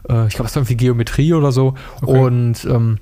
Äh, 0.09 0.27
ich 0.29 0.35
glaube, 0.35 0.49
es 0.49 0.57
war 0.57 0.63
irgendwie 0.63 0.77
Geometrie 0.77 1.35
oder 1.35 1.53
so. 1.53 1.75
Okay. 2.01 2.19
Und 2.19 2.65
ähm, 2.65 3.01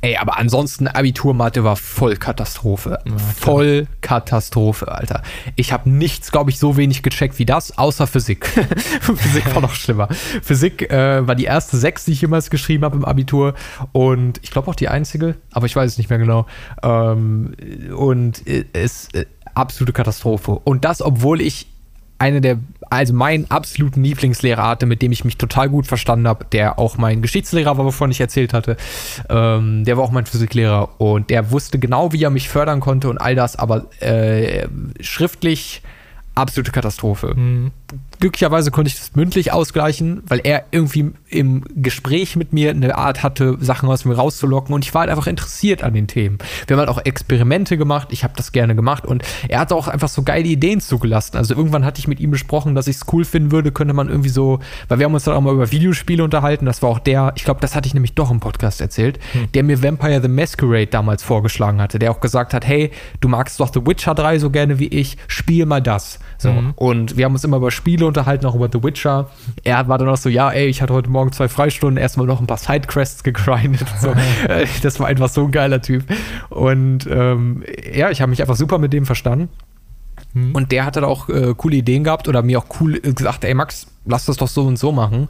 Ey, 0.00 0.16
aber 0.16 0.38
ansonsten 0.38 0.86
Abiturmathe 0.86 1.64
war 1.64 1.74
voll 1.74 2.16
Katastrophe. 2.16 2.98
voll 3.36 3.88
Katastrophe, 4.00 4.92
Alter. 4.92 5.22
Ich 5.56 5.72
habe 5.72 5.90
nichts, 5.90 6.30
glaube 6.30 6.50
ich, 6.50 6.58
so 6.58 6.76
wenig 6.76 7.02
gecheckt 7.02 7.38
wie 7.38 7.46
das, 7.46 7.76
außer 7.78 8.06
Physik. 8.06 8.46
Physik 9.00 9.54
war 9.54 9.62
noch 9.62 9.74
schlimmer. 9.74 10.08
Physik 10.42 10.90
äh, 10.90 11.26
war 11.26 11.34
die 11.34 11.44
erste 11.44 11.76
sechs, 11.76 12.04
die 12.04 12.12
ich 12.12 12.20
jemals 12.20 12.50
geschrieben 12.50 12.84
habe 12.84 12.96
im 12.96 13.04
Abitur. 13.04 13.54
Und 13.92 14.38
ich 14.42 14.50
glaube 14.50 14.70
auch 14.70 14.76
die 14.76 14.88
einzige, 14.88 15.36
aber 15.52 15.66
ich 15.66 15.74
weiß 15.74 15.90
es 15.90 15.98
nicht 15.98 16.10
mehr 16.10 16.18
genau. 16.18 16.46
Ähm, 16.82 17.54
und 17.96 18.46
äh, 18.46 18.66
es 18.72 19.08
äh, 19.14 19.26
absolute 19.54 19.92
Katastrophe. 19.92 20.52
Und 20.52 20.84
das, 20.84 21.02
obwohl 21.02 21.40
ich 21.40 21.66
eine 22.18 22.40
der, 22.40 22.58
also 22.90 23.14
meinen 23.14 23.50
absoluten 23.50 24.02
Lieblingslehrer 24.02 24.66
hatte, 24.66 24.86
mit 24.86 25.02
dem 25.02 25.12
ich 25.12 25.24
mich 25.24 25.38
total 25.38 25.68
gut 25.68 25.86
verstanden 25.86 26.26
habe, 26.26 26.44
der 26.50 26.78
auch 26.78 26.98
mein 26.98 27.22
Geschichtslehrer 27.22 27.78
war, 27.78 27.84
wovon 27.84 28.10
ich 28.10 28.20
erzählt 28.20 28.52
hatte. 28.52 28.76
Ähm, 29.28 29.84
der 29.84 29.96
war 29.96 30.04
auch 30.04 30.10
mein 30.10 30.26
Physiklehrer 30.26 31.00
und 31.00 31.30
der 31.30 31.50
wusste 31.50 31.78
genau, 31.78 32.12
wie 32.12 32.22
er 32.22 32.30
mich 32.30 32.48
fördern 32.48 32.80
konnte 32.80 33.08
und 33.08 33.18
all 33.18 33.34
das, 33.34 33.56
aber 33.56 33.86
äh, 34.00 34.66
schriftlich 35.00 35.82
absolute 36.34 36.72
Katastrophe. 36.72 37.34
hm, 37.34 37.70
Glücklicherweise 38.20 38.70
konnte 38.70 38.88
ich 38.88 38.96
das 38.96 39.14
mündlich 39.14 39.52
ausgleichen, 39.52 40.22
weil 40.26 40.40
er 40.42 40.64
irgendwie 40.70 41.12
im 41.28 41.64
Gespräch 41.76 42.36
mit 42.36 42.52
mir 42.52 42.70
eine 42.70 42.96
Art 42.96 43.22
hatte, 43.22 43.56
Sachen 43.60 43.88
aus 43.88 44.04
mir 44.04 44.14
rauszulocken 44.14 44.74
und 44.74 44.84
ich 44.84 44.94
war 44.94 45.00
halt 45.00 45.10
einfach 45.10 45.26
interessiert 45.26 45.82
an 45.82 45.94
den 45.94 46.06
Themen. 46.06 46.38
Wir 46.66 46.76
haben 46.76 46.86
halt 46.86 46.88
auch 46.88 47.04
Experimente 47.04 47.76
gemacht, 47.76 48.08
ich 48.10 48.24
habe 48.24 48.34
das 48.36 48.52
gerne 48.52 48.74
gemacht 48.74 49.06
und 49.06 49.22
er 49.48 49.60
hat 49.60 49.72
auch 49.72 49.88
einfach 49.88 50.08
so 50.08 50.22
geile 50.22 50.48
Ideen 50.48 50.80
zugelassen. 50.80 51.36
Also 51.36 51.54
irgendwann 51.54 51.84
hatte 51.84 52.00
ich 52.00 52.08
mit 52.08 52.20
ihm 52.20 52.30
besprochen, 52.30 52.74
dass 52.74 52.88
ich 52.88 52.96
es 52.96 53.02
cool 53.12 53.24
finden 53.24 53.52
würde, 53.52 53.72
könnte 53.72 53.94
man 53.94 54.08
irgendwie 54.08 54.30
so, 54.30 54.60
weil 54.88 54.98
wir 54.98 55.06
haben 55.06 55.14
uns 55.14 55.24
dann 55.24 55.34
auch 55.34 55.40
mal 55.40 55.54
über 55.54 55.70
Videospiele 55.70 56.24
unterhalten, 56.24 56.66
das 56.66 56.82
war 56.82 56.90
auch 56.90 56.98
der, 56.98 57.32
ich 57.36 57.44
glaube, 57.44 57.60
das 57.60 57.74
hatte 57.74 57.86
ich 57.86 57.94
nämlich 57.94 58.14
doch 58.14 58.30
im 58.30 58.40
Podcast 58.40 58.80
erzählt, 58.80 59.18
der 59.54 59.62
mir 59.62 59.82
Vampire 59.82 60.20
the 60.20 60.28
Masquerade 60.28 60.88
damals 60.88 61.22
vorgeschlagen 61.22 61.80
hatte, 61.80 61.98
der 61.98 62.10
auch 62.10 62.20
gesagt 62.20 62.54
hat, 62.54 62.66
hey, 62.66 62.90
du 63.20 63.28
magst 63.28 63.60
doch 63.60 63.72
The 63.72 63.86
Witcher 63.86 64.14
3 64.14 64.38
so 64.38 64.50
gerne 64.50 64.78
wie 64.78 64.88
ich, 64.88 65.16
spiel 65.28 65.66
mal 65.66 65.80
das. 65.80 66.18
So. 66.38 66.52
Mhm. 66.52 66.72
Und 66.76 67.16
wir 67.16 67.24
haben 67.24 67.34
uns 67.34 67.44
immer 67.44 67.58
über 67.58 67.70
Spiele 67.70 68.07
unterhalten, 68.08 68.46
auch 68.46 68.54
über 68.54 68.68
The 68.72 68.82
Witcher. 68.82 69.30
Er 69.64 69.88
war 69.88 69.98
dann 69.98 70.08
auch 70.08 70.16
so, 70.16 70.28
ja, 70.28 70.50
ey, 70.50 70.66
ich 70.66 70.82
hatte 70.82 70.94
heute 70.94 71.10
Morgen 71.10 71.32
zwei 71.32 71.48
Freistunden, 71.48 71.96
erstmal 71.96 72.26
noch 72.26 72.40
ein 72.40 72.46
paar 72.46 72.56
Sidequests 72.56 73.22
gegrindet. 73.22 73.86
So. 74.00 74.12
Äh, 74.48 74.66
das 74.82 75.00
war 75.00 75.08
einfach 75.08 75.28
so 75.28 75.44
ein 75.44 75.50
geiler 75.50 75.82
Typ. 75.82 76.04
Und 76.48 77.06
ähm, 77.10 77.64
ja, 77.92 78.10
ich 78.10 78.20
habe 78.20 78.30
mich 78.30 78.40
einfach 78.40 78.56
super 78.56 78.78
mit 78.78 78.92
dem 78.92 79.04
verstanden. 79.04 79.48
Hm. 80.34 80.54
Und 80.54 80.72
der 80.72 80.84
hatte 80.84 81.00
da 81.00 81.06
auch 81.06 81.28
äh, 81.28 81.54
coole 81.56 81.76
Ideen 81.76 82.04
gehabt 82.04 82.28
oder 82.28 82.42
mir 82.42 82.58
auch 82.58 82.66
cool 82.80 83.00
gesagt, 83.00 83.44
ey 83.44 83.54
Max, 83.54 83.86
lass 84.04 84.24
das 84.24 84.36
doch 84.36 84.48
so 84.48 84.62
und 84.62 84.78
so 84.78 84.92
machen. 84.92 85.28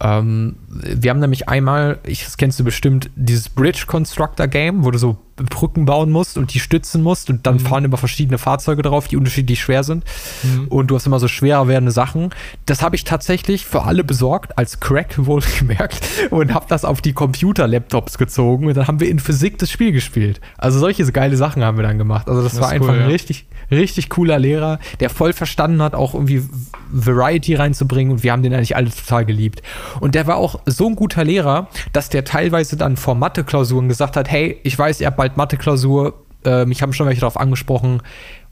Ähm, 0.00 0.56
wir 0.68 1.10
haben 1.10 1.20
nämlich 1.20 1.48
einmal, 1.48 1.98
ich, 2.04 2.24
das 2.24 2.36
kennst 2.36 2.58
du 2.58 2.64
bestimmt, 2.64 3.10
dieses 3.16 3.48
Bridge 3.48 3.84
Constructor 3.86 4.46
Game, 4.46 4.84
wo 4.84 4.90
du 4.90 4.98
so 4.98 5.18
Brücken 5.36 5.84
bauen 5.84 6.10
musst 6.12 6.38
und 6.38 6.54
die 6.54 6.60
stützen 6.60 7.02
musst 7.02 7.28
und 7.28 7.44
dann 7.46 7.58
fahren 7.58 7.84
immer 7.84 7.96
verschiedene 7.96 8.38
Fahrzeuge 8.38 8.82
drauf, 8.82 9.08
die 9.08 9.16
unterschiedlich 9.16 9.60
schwer 9.60 9.82
sind. 9.82 10.04
Mhm. 10.42 10.68
Und 10.68 10.86
du 10.88 10.94
hast 10.94 11.06
immer 11.06 11.18
so 11.18 11.26
schwerer 11.26 11.66
werdende 11.66 11.90
Sachen. 11.90 12.30
Das 12.66 12.82
habe 12.82 12.94
ich 12.94 13.02
tatsächlich 13.04 13.66
für 13.66 13.82
alle 13.82 14.04
besorgt, 14.04 14.56
als 14.56 14.78
Crack 14.78 15.14
wohlgemerkt, 15.26 16.00
und 16.30 16.54
habe 16.54 16.66
das 16.68 16.84
auf 16.84 17.02
die 17.02 17.12
Computer-Laptops 17.12 18.16
gezogen 18.16 18.68
und 18.68 18.76
dann 18.76 18.86
haben 18.86 19.00
wir 19.00 19.08
in 19.08 19.18
Physik 19.18 19.58
das 19.58 19.70
Spiel 19.70 19.90
gespielt. 19.90 20.40
Also 20.56 20.78
solche 20.78 21.04
geile 21.10 21.36
Sachen 21.36 21.64
haben 21.64 21.76
wir 21.76 21.84
dann 21.84 21.98
gemacht. 21.98 22.28
Also 22.28 22.42
das, 22.42 22.52
Das 22.52 22.60
war 22.60 22.68
einfach 22.68 22.90
cool, 22.90 23.00
ja. 23.00 23.06
richtig, 23.06 23.46
Richtig 23.74 24.08
cooler 24.08 24.38
Lehrer, 24.38 24.78
der 25.00 25.10
voll 25.10 25.32
verstanden 25.32 25.82
hat, 25.82 25.94
auch 25.94 26.14
irgendwie 26.14 26.42
Variety 26.90 27.54
reinzubringen 27.54 28.12
und 28.12 28.22
wir 28.22 28.32
haben 28.32 28.42
den 28.42 28.54
eigentlich 28.54 28.76
alle 28.76 28.90
total 28.90 29.24
geliebt. 29.24 29.62
Und 30.00 30.14
der 30.14 30.26
war 30.26 30.36
auch 30.36 30.60
so 30.66 30.86
ein 30.86 30.96
guter 30.96 31.24
Lehrer, 31.24 31.68
dass 31.92 32.08
der 32.08 32.24
teilweise 32.24 32.76
dann 32.76 32.96
vor 32.96 33.14
Mathe-Klausuren 33.14 33.88
gesagt 33.88 34.16
hat, 34.16 34.30
hey, 34.30 34.60
ich 34.62 34.78
weiß, 34.78 35.00
ihr 35.00 35.08
habt 35.08 35.16
bald 35.16 35.36
Mathe-Klausur, 35.36 36.14
äh, 36.44 36.66
mich 36.66 36.82
haben 36.82 36.92
schon 36.92 37.06
welche 37.06 37.20
darauf 37.20 37.38
angesprochen, 37.38 38.02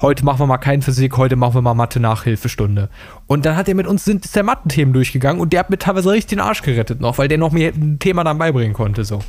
heute 0.00 0.24
machen 0.24 0.40
wir 0.40 0.46
mal 0.46 0.58
kein 0.58 0.82
Physik, 0.82 1.16
heute 1.16 1.36
machen 1.36 1.54
wir 1.54 1.62
mal 1.62 1.74
Mathe-Nachhilfestunde. 1.74 2.88
Und 3.26 3.44
dann 3.44 3.56
hat 3.56 3.68
er 3.68 3.74
mit 3.74 3.86
uns 3.86 4.04
sind 4.04 4.34
der 4.34 4.42
Mathe-Themen 4.42 4.92
durchgegangen 4.92 5.40
und 5.40 5.52
der 5.52 5.60
hat 5.60 5.70
mir 5.70 5.78
teilweise 5.78 6.10
richtig 6.10 6.38
den 6.38 6.40
Arsch 6.40 6.62
gerettet 6.62 7.00
noch, 7.00 7.18
weil 7.18 7.28
der 7.28 7.38
noch 7.38 7.52
mir 7.52 7.72
ein 7.72 7.98
Thema 7.98 8.24
dann 8.24 8.38
beibringen 8.38 8.72
konnte. 8.72 9.04
So. 9.04 9.20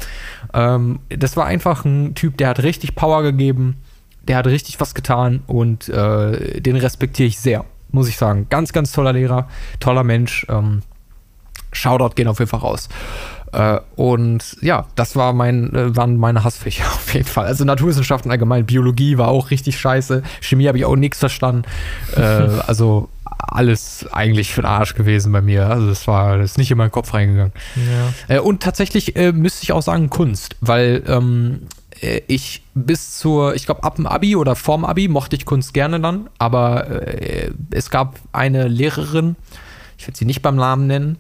Ähm, 0.53 0.99
das 1.09 1.37
war 1.37 1.45
einfach 1.45 1.85
ein 1.85 2.15
Typ, 2.15 2.37
der 2.37 2.49
hat 2.49 2.63
richtig 2.63 2.95
Power 2.95 3.21
gegeben, 3.23 3.77
der 4.28 4.38
hat 4.38 4.47
richtig 4.47 4.80
was 4.80 4.95
getan 4.95 5.41
und 5.47 5.89
äh, 5.89 6.61
den 6.61 6.76
respektiere 6.76 7.28
ich 7.28 7.39
sehr, 7.39 7.65
muss 7.91 8.07
ich 8.07 8.17
sagen. 8.17 8.47
Ganz, 8.49 8.74
ganz 8.74 8.91
toller 8.91 9.13
Lehrer, 9.13 9.47
toller 9.80 10.03
Mensch. 10.03 10.45
Ähm, 10.49 10.82
Shoutout 11.71 12.15
gehen 12.15 12.28
auf 12.28 12.39
jeden 12.39 12.49
Fall 12.49 12.59
raus. 12.59 12.88
Äh, 13.51 13.80
und 13.95 14.57
ja, 14.61 14.88
das 14.95 15.15
war 15.15 15.34
mein, 15.34 15.74
äh, 15.74 15.95
waren 15.95 16.17
meine 16.17 16.43
Hassfächer 16.43 16.86
auf 16.93 17.13
jeden 17.13 17.28
Fall. 17.28 17.45
Also 17.45 17.65
Naturwissenschaften 17.65 18.32
allgemein, 18.32 18.65
Biologie 18.65 19.17
war 19.17 19.28
auch 19.28 19.51
richtig 19.51 19.80
scheiße. 19.80 20.24
Chemie 20.41 20.67
habe 20.67 20.78
ich 20.78 20.86
auch 20.86 20.95
nichts 20.95 21.19
verstanden. 21.19 21.63
äh, 22.15 22.21
also 22.21 23.09
alles 23.53 24.07
eigentlich 24.11 24.53
für 24.53 24.61
den 24.61 24.67
Arsch 24.67 24.95
gewesen 24.95 25.32
bei 25.32 25.41
mir. 25.41 25.67
Also 25.69 25.88
das 25.88 26.07
war 26.07 26.38
das 26.38 26.51
ist 26.51 26.57
nicht 26.57 26.71
in 26.71 26.78
meinen 26.78 26.91
Kopf 26.91 27.13
reingegangen. 27.13 27.53
Ja. 27.76 28.36
Äh, 28.36 28.39
und 28.39 28.63
tatsächlich 28.63 29.15
äh, 29.15 29.32
müsste 29.32 29.63
ich 29.63 29.71
auch 29.71 29.82
sagen 29.82 30.09
Kunst, 30.09 30.55
weil 30.61 31.03
ähm, 31.07 31.67
äh, 31.82 31.82
ich 32.27 32.63
bis 32.73 33.17
zur, 33.17 33.55
ich 33.55 33.65
glaube 33.65 33.83
ab 33.83 33.95
dem 33.95 34.07
Abi 34.07 34.35
oder 34.35 34.55
vorm 34.55 34.85
Abi 34.85 35.07
mochte 35.07 35.35
ich 35.35 35.45
Kunst 35.45 35.73
gerne 35.73 35.99
dann, 35.99 36.29
aber 36.37 37.01
es 37.71 37.89
gab 37.89 38.19
eine 38.31 38.67
Lehrerin, 38.67 39.35
ich 39.97 40.07
werde 40.07 40.17
sie 40.17 40.25
nicht 40.25 40.41
beim 40.41 40.55
Namen 40.55 40.87
nennen, 40.87 41.17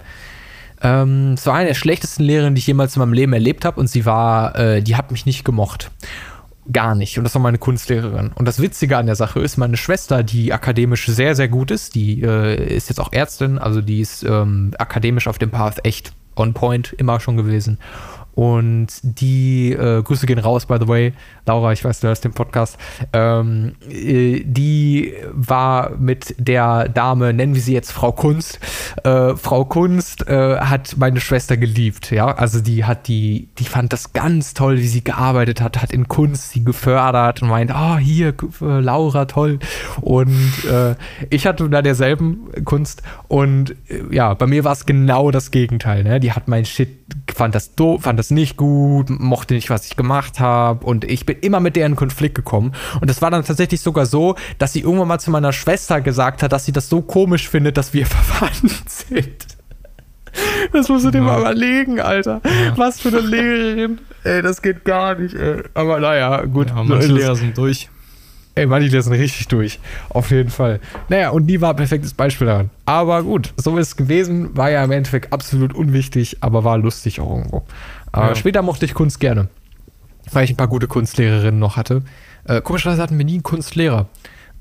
ähm, 0.83 1.33
es 1.33 1.45
war 1.45 1.55
eine 1.55 1.67
der 1.67 1.75
schlechtesten 1.75 2.23
Lehrerinnen, 2.23 2.55
die 2.55 2.59
ich 2.59 2.67
jemals 2.67 2.95
in 2.95 2.99
meinem 2.99 3.13
Leben 3.13 3.33
erlebt 3.33 3.63
habe 3.63 3.79
und 3.79 3.87
sie 3.87 4.05
war, 4.05 4.55
äh, 4.59 4.81
die 4.81 4.97
hat 4.97 5.11
mich 5.11 5.25
nicht 5.25 5.45
gemocht. 5.45 5.89
Gar 6.71 6.95
nicht. 6.95 7.17
Und 7.17 7.23
das 7.23 7.33
war 7.35 7.41
meine 7.41 7.57
Kunstlehrerin. 7.57 8.31
Und 8.35 8.47
das 8.47 8.61
Witzige 8.61 8.97
an 8.97 9.05
der 9.05 9.15
Sache 9.15 9.39
ist, 9.39 9.57
meine 9.57 9.77
Schwester, 9.77 10.23
die 10.23 10.53
akademisch 10.53 11.05
sehr, 11.07 11.35
sehr 11.35 11.47
gut 11.47 11.71
ist, 11.71 11.95
die 11.95 12.21
äh, 12.21 12.75
ist 12.75 12.89
jetzt 12.89 12.99
auch 12.99 13.11
Ärztin, 13.11 13.57
also 13.57 13.81
die 13.81 14.01
ist 14.01 14.23
ähm, 14.23 14.71
akademisch 14.77 15.27
auf 15.27 15.37
dem 15.37 15.51
Path 15.51 15.85
echt 15.85 16.13
on 16.35 16.53
point 16.53 16.93
immer 16.97 17.19
schon 17.19 17.37
gewesen. 17.37 17.79
Und 18.35 18.87
die, 19.03 19.73
äh, 19.73 20.01
Grüße 20.01 20.25
gehen 20.25 20.39
raus, 20.39 20.65
by 20.65 20.77
the 20.79 20.87
way. 20.87 21.13
Laura, 21.45 21.71
ich 21.71 21.83
weiß, 21.83 21.99
du 21.99 22.07
hörst 22.07 22.23
den 22.23 22.33
Podcast. 22.33 22.77
Ähm, 23.11 23.75
äh, 23.89 24.41
die 24.43 25.13
war 25.31 25.91
mit 25.97 26.35
der 26.39 26.89
Dame, 26.89 27.33
nennen 27.33 27.53
wir 27.53 27.61
sie 27.61 27.73
jetzt 27.73 27.91
Frau 27.91 28.11
Kunst. 28.11 28.59
Äh, 29.03 29.35
Frau 29.35 29.65
Kunst 29.65 30.27
äh, 30.27 30.57
hat 30.59 30.95
meine 30.97 31.19
Schwester 31.19 31.57
geliebt, 31.57 32.11
ja. 32.11 32.27
Also 32.27 32.61
die 32.61 32.85
hat 32.85 33.07
die, 33.07 33.49
die 33.59 33.65
fand 33.65 33.93
das 33.93 34.13
ganz 34.13 34.53
toll, 34.53 34.77
wie 34.77 34.87
sie 34.87 35.03
gearbeitet 35.03 35.61
hat, 35.61 35.81
hat 35.81 35.91
in 35.91 36.07
Kunst 36.07 36.51
sie 36.51 36.63
gefördert 36.63 37.41
und 37.41 37.49
meint, 37.49 37.71
ah, 37.71 37.95
oh, 37.95 37.97
hier, 37.97 38.29
äh, 38.61 38.79
Laura, 38.79 39.25
toll. 39.25 39.59
Und 40.01 40.51
äh, 40.69 40.95
ich 41.29 41.45
hatte 41.45 41.69
da 41.69 41.81
derselben 41.81 42.49
Kunst 42.65 43.03
und 43.27 43.75
ja, 44.11 44.33
bei 44.33 44.47
mir 44.47 44.63
war 44.63 44.73
es 44.73 44.85
genau 44.85 45.31
das 45.31 45.51
Gegenteil, 45.51 46.03
ne? 46.03 46.19
Die 46.19 46.31
hat 46.31 46.47
mein 46.47 46.65
Shit, 46.65 46.89
fand 47.33 47.55
das 47.55 47.75
doof, 47.75 48.03
fand 48.03 48.19
das 48.19 48.22
das 48.23 48.31
nicht 48.31 48.55
gut, 48.55 49.09
mochte 49.09 49.53
nicht, 49.53 49.69
was 49.69 49.85
ich 49.85 49.97
gemacht 49.97 50.39
habe 50.39 50.85
und 50.85 51.03
ich 51.03 51.25
bin 51.25 51.37
immer 51.39 51.59
mit 51.59 51.75
der 51.75 51.85
in 51.85 51.95
Konflikt 51.95 52.35
gekommen. 52.35 52.73
Und 53.01 53.09
es 53.09 53.21
war 53.21 53.31
dann 53.31 53.43
tatsächlich 53.43 53.81
sogar 53.81 54.05
so, 54.05 54.35
dass 54.59 54.71
sie 54.73 54.79
irgendwann 54.79 55.09
mal 55.09 55.19
zu 55.19 55.29
meiner 55.29 55.51
Schwester 55.51 55.99
gesagt 55.99 56.41
hat, 56.41 56.53
dass 56.53 56.65
sie 56.65 56.71
das 56.71 56.87
so 56.87 57.01
komisch 57.01 57.49
findet, 57.49 57.75
dass 57.75 57.93
wir 57.93 58.05
verwandt 58.07 58.89
sind. 58.89 59.47
Das 60.71 60.89
musst 60.89 61.05
du 61.05 61.11
dir 61.11 61.21
mal 61.21 61.39
überlegen, 61.39 61.99
Alter. 61.99 62.41
Ja. 62.43 62.77
Was 62.77 63.01
für 63.01 63.09
eine 63.09 63.19
Lehrerin. 63.19 63.99
Ey, 64.23 64.41
das 64.41 64.61
geht 64.61 64.83
gar 64.85 65.15
nicht, 65.15 65.35
ey. 65.35 65.61
Aber 65.73 65.99
naja, 65.99 66.45
gut. 66.45 66.69
Ja, 66.69 66.81
manche 66.81 67.07
Lehrer 67.07 67.35
sind 67.35 67.57
durch. 67.57 67.89
Ey, 68.55 68.67
manche 68.67 68.89
lesen 68.89 69.13
richtig 69.13 69.47
durch. 69.47 69.79
Auf 70.09 70.29
jeden 70.29 70.51
Fall. 70.51 70.79
Naja, 71.09 71.31
und 71.31 71.47
die 71.47 71.59
war 71.59 71.71
ein 71.71 71.75
perfektes 71.75 72.13
Beispiel 72.13 72.45
daran. 72.45 72.69
Aber 72.85 73.23
gut, 73.23 73.51
so 73.57 73.77
ist 73.79 73.87
es 73.87 73.95
gewesen. 73.95 74.55
War 74.55 74.69
ja 74.69 74.83
im 74.83 74.91
Endeffekt 74.91 75.33
absolut 75.33 75.73
unwichtig, 75.73 76.37
aber 76.41 76.63
war 76.63 76.77
lustig 76.77 77.19
auch 77.19 77.35
irgendwo. 77.35 77.63
Aber 78.13 78.29
ja. 78.29 78.35
später 78.35 78.61
mochte 78.61 78.85
ich 78.85 78.93
Kunst 78.93 79.19
gerne. 79.19 79.49
Weil 80.31 80.45
ich 80.45 80.51
ein 80.51 80.57
paar 80.57 80.69
gute 80.69 80.87
Kunstlehrerinnen 80.87 81.59
noch 81.59 81.75
hatte. 81.75 82.03
Äh, 82.45 82.61
komischerweise 82.61 83.01
hatten 83.01 83.17
wir 83.17 83.25
nie 83.25 83.33
einen 83.33 83.43
Kunstlehrer. 83.43 84.07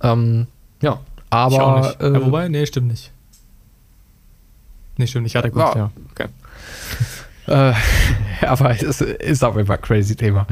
Ähm, 0.02 0.48
ja, 0.80 0.98
aber. 1.30 1.54
Ich 1.54 1.60
auch 1.60 1.82
nicht. 1.82 2.00
Äh, 2.00 2.12
ja, 2.12 2.26
wobei, 2.26 2.48
nee, 2.48 2.66
stimmt 2.66 2.88
nicht. 2.88 3.12
Nee, 4.96 5.06
stimmt 5.06 5.24
nicht. 5.24 5.32
Ich 5.32 5.36
hatte 5.36 5.50
Kunst, 5.50 5.76
ja. 5.76 5.90
Okay. 6.10 6.26
Äh, 7.46 7.72
aber 8.46 8.70
es 8.70 9.00
ist 9.00 9.44
auf 9.44 9.56
jeden 9.56 9.66
Fall 9.66 9.76
ein 9.76 9.82
crazy 9.82 10.16
Thema. 10.16 10.46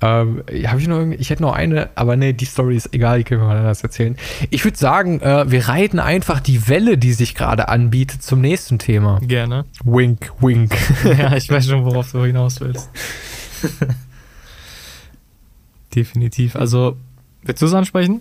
Ähm, 0.00 0.42
Habe 0.66 0.80
ich 0.80 0.88
noch 0.88 1.06
ich 1.10 1.30
hätte 1.30 1.42
noch 1.42 1.54
eine, 1.54 1.90
aber 1.94 2.16
nee, 2.16 2.32
die 2.32 2.44
Story 2.44 2.76
ist 2.76 2.94
egal, 2.94 3.18
die 3.18 3.24
können 3.24 3.40
wir 3.40 3.48
mal 3.48 3.58
anders 3.58 3.82
erzählen. 3.82 4.16
Ich 4.50 4.64
würde 4.64 4.76
sagen, 4.76 5.20
äh, 5.20 5.50
wir 5.50 5.68
reiten 5.68 5.98
einfach 5.98 6.40
die 6.40 6.68
Welle, 6.68 6.98
die 6.98 7.12
sich 7.12 7.34
gerade 7.34 7.68
anbietet, 7.68 8.22
zum 8.22 8.40
nächsten 8.40 8.78
Thema. 8.78 9.20
Gerne. 9.22 9.64
Wink, 9.84 10.32
wink. 10.40 10.74
ja, 11.04 11.36
ich 11.36 11.50
weiß 11.50 11.66
schon, 11.66 11.84
worauf 11.84 12.12
du 12.12 12.24
hinaus 12.24 12.60
willst. 12.60 12.90
Definitiv. 15.94 16.56
Also, 16.56 16.96
willst 17.42 17.62
du 17.62 17.66
es 17.66 17.72
ansprechen? 17.72 18.20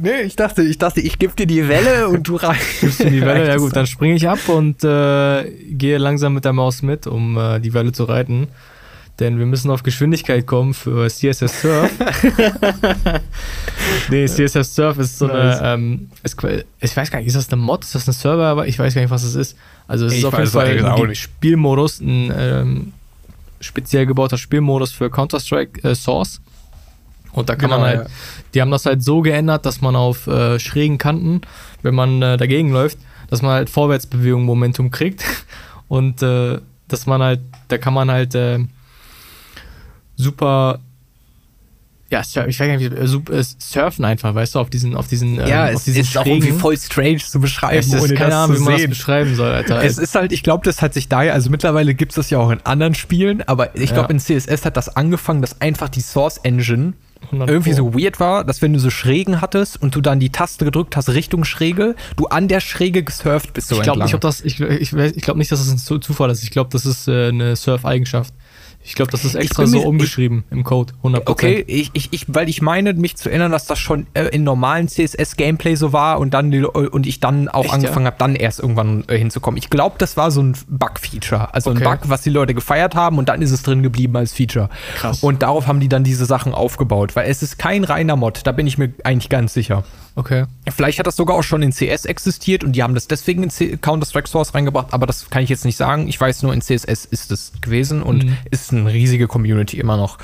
Nee, 0.00 0.22
ich 0.22 0.36
dachte, 0.36 0.62
ich 0.62 0.78
dachte, 0.78 1.00
ich 1.00 1.18
gebe 1.18 1.34
dir 1.34 1.46
die 1.46 1.66
Welle 1.66 2.08
und 2.08 2.28
du 2.28 2.36
reißt. 2.36 3.00
die 3.00 3.20
Welle, 3.20 3.48
ja 3.48 3.56
gut, 3.58 3.74
dann 3.74 3.86
springe 3.86 4.14
ich 4.14 4.28
ab 4.28 4.38
und 4.48 4.84
äh, 4.84 5.50
gehe 5.70 5.98
langsam 5.98 6.34
mit 6.34 6.44
der 6.44 6.52
Maus 6.52 6.82
mit, 6.82 7.08
um 7.08 7.36
äh, 7.36 7.58
die 7.58 7.74
Welle 7.74 7.90
zu 7.90 8.04
reiten. 8.04 8.46
Denn 9.18 9.40
wir 9.40 9.46
müssen 9.46 9.72
auf 9.72 9.82
Geschwindigkeit 9.82 10.46
kommen 10.46 10.74
für 10.74 11.08
CSS 11.08 11.62
Surf. 11.62 11.90
nee, 14.10 14.26
CSS 14.26 14.76
Surf 14.76 14.98
ist 14.98 15.18
so 15.18 15.26
nice. 15.26 15.58
eine, 15.58 15.74
ähm, 15.74 16.10
ist, 16.22 16.36
ich 16.80 16.96
weiß 16.96 17.10
gar 17.10 17.18
nicht, 17.18 17.26
ist 17.26 17.34
das 17.34 17.52
eine 17.52 17.60
Mod, 17.60 17.82
ist 17.82 17.96
das 17.96 18.06
ein 18.06 18.12
Server, 18.12 18.46
aber 18.46 18.68
ich 18.68 18.78
weiß 18.78 18.94
gar 18.94 19.02
nicht, 19.02 19.10
was 19.10 19.24
es 19.24 19.34
ist. 19.34 19.56
Also 19.88 20.06
es 20.06 20.12
ich 20.12 20.18
ist 20.20 20.24
auf 20.24 20.38
jeden 20.38 20.50
Fall 20.50 20.84
ein 20.84 21.14
Spielmodus, 21.16 21.98
ein 21.98 22.32
ähm, 22.36 22.92
speziell 23.60 24.06
gebauter 24.06 24.38
Spielmodus 24.38 24.92
für 24.92 25.10
Counter-Strike 25.10 25.82
äh, 25.82 25.96
Source. 25.96 26.40
Und 27.32 27.48
da 27.48 27.56
kann 27.56 27.70
genau, 27.70 27.80
man 27.80 27.88
halt, 27.88 28.00
ja. 28.00 28.14
die 28.54 28.60
haben 28.60 28.70
das 28.70 28.86
halt 28.86 29.02
so 29.02 29.20
geändert, 29.20 29.66
dass 29.66 29.80
man 29.80 29.96
auf 29.96 30.26
äh, 30.26 30.58
schrägen 30.58 30.98
Kanten, 30.98 31.42
wenn 31.82 31.94
man 31.94 32.22
äh, 32.22 32.36
dagegen 32.36 32.72
läuft, 32.72 32.98
dass 33.28 33.42
man 33.42 33.52
halt 33.52 33.70
Vorwärtsbewegung 33.70 34.44
Momentum 34.44 34.90
kriegt. 34.90 35.24
Und 35.88 36.22
äh, 36.22 36.58
dass 36.88 37.06
man 37.06 37.22
halt, 37.22 37.40
da 37.68 37.78
kann 37.78 37.94
man 37.94 38.10
halt 38.10 38.34
äh, 38.34 38.58
super 40.16 40.80
ja, 42.10 42.22
ich 42.22 42.36
weiß 42.36 42.58
gar 42.58 42.76
nicht, 42.78 42.90
äh, 42.90 43.44
surfen 43.58 44.04
einfach, 44.06 44.34
weißt 44.34 44.54
du, 44.54 44.60
auf 44.60 44.70
diesen, 44.70 44.96
auf 44.96 45.08
diesen, 45.08 45.34
ja, 45.34 45.68
ähm, 45.68 45.76
auf 45.76 45.84
diesen 45.84 46.00
es 46.00 46.08
ist 46.08 46.16
auch 46.16 46.24
irgendwie 46.24 46.52
voll 46.52 46.78
strange 46.78 47.18
zu 47.18 47.38
beschreiben, 47.38 47.78
es 47.78 47.92
ist 47.92 48.02
ohne 48.02 48.14
keine 48.14 48.34
Ahnung, 48.34 48.56
wie 48.56 48.60
man 48.60 48.72
das 48.78 48.88
beschreiben 48.88 49.34
soll, 49.34 49.50
Alter. 49.50 49.82
Es 49.84 49.98
ist 49.98 50.14
halt, 50.14 50.32
ich 50.32 50.42
glaube, 50.42 50.64
das 50.64 50.80
hat 50.80 50.94
sich 50.94 51.08
daher, 51.08 51.34
also 51.34 51.50
mittlerweile 51.50 51.94
gibt 51.94 52.12
es 52.12 52.16
das 52.16 52.30
ja 52.30 52.38
auch 52.38 52.50
in 52.50 52.60
anderen 52.64 52.94
Spielen, 52.94 53.42
aber 53.42 53.76
ich 53.76 53.92
glaube, 53.92 54.08
ja. 54.08 54.14
in 54.14 54.20
CSS 54.20 54.64
hat 54.64 54.78
das 54.78 54.88
angefangen, 54.88 55.42
dass 55.42 55.60
einfach 55.60 55.90
die 55.90 56.00
Source 56.00 56.38
Engine 56.38 56.94
irgendwie 57.32 57.72
so 57.72 57.94
weird 57.94 58.20
war, 58.20 58.44
dass 58.44 58.62
wenn 58.62 58.72
du 58.72 58.78
so 58.78 58.90
Schrägen 58.90 59.40
hattest 59.40 59.80
und 59.80 59.94
du 59.94 60.00
dann 60.00 60.20
die 60.20 60.30
Taste 60.30 60.64
gedrückt 60.64 60.96
hast 60.96 61.08
Richtung 61.10 61.44
Schräge, 61.44 61.94
du 62.16 62.26
an 62.26 62.48
der 62.48 62.60
Schräge 62.60 63.02
gesurft 63.02 63.52
bist. 63.52 63.68
So 63.68 63.76
ich 63.76 63.82
glaube 63.82 64.02
nicht, 64.02 64.14
ich, 64.44 64.60
ich, 64.60 64.92
ich 64.92 65.22
glaub 65.22 65.36
nicht, 65.36 65.52
dass 65.52 65.60
das 65.60 65.70
ein 65.70 65.78
Zufall 66.00 66.30
ist. 66.30 66.42
Ich 66.42 66.50
glaube, 66.50 66.70
das 66.72 66.86
ist 66.86 67.08
äh, 67.08 67.28
eine 67.28 67.56
Surf-Eigenschaft. 67.56 68.32
Ich 68.88 68.94
glaube, 68.94 69.10
das 69.10 69.22
ist 69.26 69.34
extra 69.34 69.66
so 69.66 69.82
umgeschrieben 69.82 70.44
ich, 70.46 70.56
im 70.56 70.64
Code, 70.64 70.94
100%. 71.02 71.22
Okay, 71.26 71.62
ich, 71.66 71.90
ich, 71.92 72.08
ich, 72.10 72.24
weil 72.28 72.48
ich 72.48 72.62
meine, 72.62 72.94
mich 72.94 73.18
zu 73.18 73.28
erinnern, 73.28 73.52
dass 73.52 73.66
das 73.66 73.78
schon 73.78 74.06
äh, 74.14 74.28
in 74.28 74.44
normalen 74.44 74.88
CSS-Gameplay 74.88 75.74
so 75.74 75.92
war 75.92 76.18
und 76.18 76.32
dann 76.32 76.50
die, 76.50 76.64
und 76.64 77.06
ich 77.06 77.20
dann 77.20 77.50
auch 77.50 77.66
Echt, 77.66 77.74
angefangen 77.74 78.06
ja? 78.06 78.12
habe, 78.12 78.18
dann 78.18 78.34
erst 78.34 78.60
irgendwann 78.60 79.04
äh, 79.08 79.18
hinzukommen. 79.18 79.58
Ich 79.58 79.68
glaube, 79.68 79.96
das 79.98 80.16
war 80.16 80.30
so 80.30 80.42
ein 80.42 80.56
Bug-Feature. 80.68 81.52
Also 81.52 81.70
okay. 81.70 81.84
ein 81.84 81.98
Bug, 81.98 82.08
was 82.08 82.22
die 82.22 82.30
Leute 82.30 82.54
gefeiert 82.54 82.94
haben 82.94 83.18
und 83.18 83.28
dann 83.28 83.42
ist 83.42 83.50
es 83.50 83.62
drin 83.62 83.82
geblieben 83.82 84.16
als 84.16 84.32
Feature. 84.32 84.70
Krass. 84.96 85.22
Und 85.22 85.42
darauf 85.42 85.66
haben 85.66 85.80
die 85.80 85.90
dann 85.90 86.02
diese 86.02 86.24
Sachen 86.24 86.54
aufgebaut, 86.54 87.14
weil 87.14 87.28
es 87.30 87.42
ist 87.42 87.58
kein 87.58 87.84
reiner 87.84 88.16
Mod, 88.16 88.40
da 88.44 88.52
bin 88.52 88.66
ich 88.66 88.78
mir 88.78 88.94
eigentlich 89.04 89.28
ganz 89.28 89.52
sicher. 89.52 89.84
Okay. 90.18 90.46
Vielleicht 90.68 90.98
hat 90.98 91.06
das 91.06 91.14
sogar 91.14 91.36
auch 91.36 91.44
schon 91.44 91.62
in 91.62 91.70
CS 91.70 92.04
existiert 92.04 92.64
und 92.64 92.72
die 92.72 92.82
haben 92.82 92.92
das 92.92 93.06
deswegen 93.06 93.44
in 93.44 93.80
Counter-Strike 93.80 94.28
Source 94.28 94.52
reingebracht, 94.52 94.92
aber 94.92 95.06
das 95.06 95.30
kann 95.30 95.44
ich 95.44 95.48
jetzt 95.48 95.64
nicht 95.64 95.76
sagen. 95.76 96.08
Ich 96.08 96.20
weiß 96.20 96.42
nur, 96.42 96.52
in 96.52 96.60
CSS 96.60 97.04
ist 97.04 97.30
es 97.30 97.52
gewesen 97.60 98.02
und 98.02 98.24
mhm. 98.24 98.36
ist 98.50 98.72
eine 98.72 98.92
riesige 98.92 99.28
Community 99.28 99.78
immer 99.78 99.96
noch. 99.96 100.18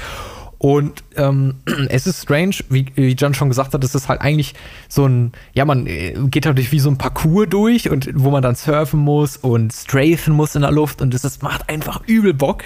Und 0.59 1.05
ähm, 1.15 1.61
es 1.91 2.09
ist 2.09 2.23
strange, 2.23 2.57
wie, 2.71 2.87
wie 2.97 3.13
John 3.13 3.35
schon 3.35 3.51
gesagt 3.51 3.73
hat, 3.73 3.85
es 3.85 3.95
ist 3.95 4.09
halt 4.09 4.21
eigentlich 4.21 4.55
so 4.89 5.07
ein, 5.07 5.31
ja, 5.53 5.65
man 5.65 5.87
äh, 5.87 6.15
geht 6.27 6.47
halt 6.47 6.73
wie 6.73 6.81
so 6.81 6.91
ein 6.91 6.99
Parcours 6.99 7.49
durch 7.49 7.89
und 7.89 8.11
wo 8.15 8.33
man 8.33 8.43
dann 8.43 8.57
surfen 8.57 8.99
muss 8.99 9.37
und 9.37 9.73
strafen 9.73 10.35
muss 10.35 10.57
in 10.57 10.63
der 10.63 10.73
Luft 10.73 11.03
und 11.03 11.15
das, 11.15 11.23
das 11.23 11.41
macht 11.41 11.69
einfach 11.69 12.01
übel 12.09 12.35
Bock. 12.35 12.65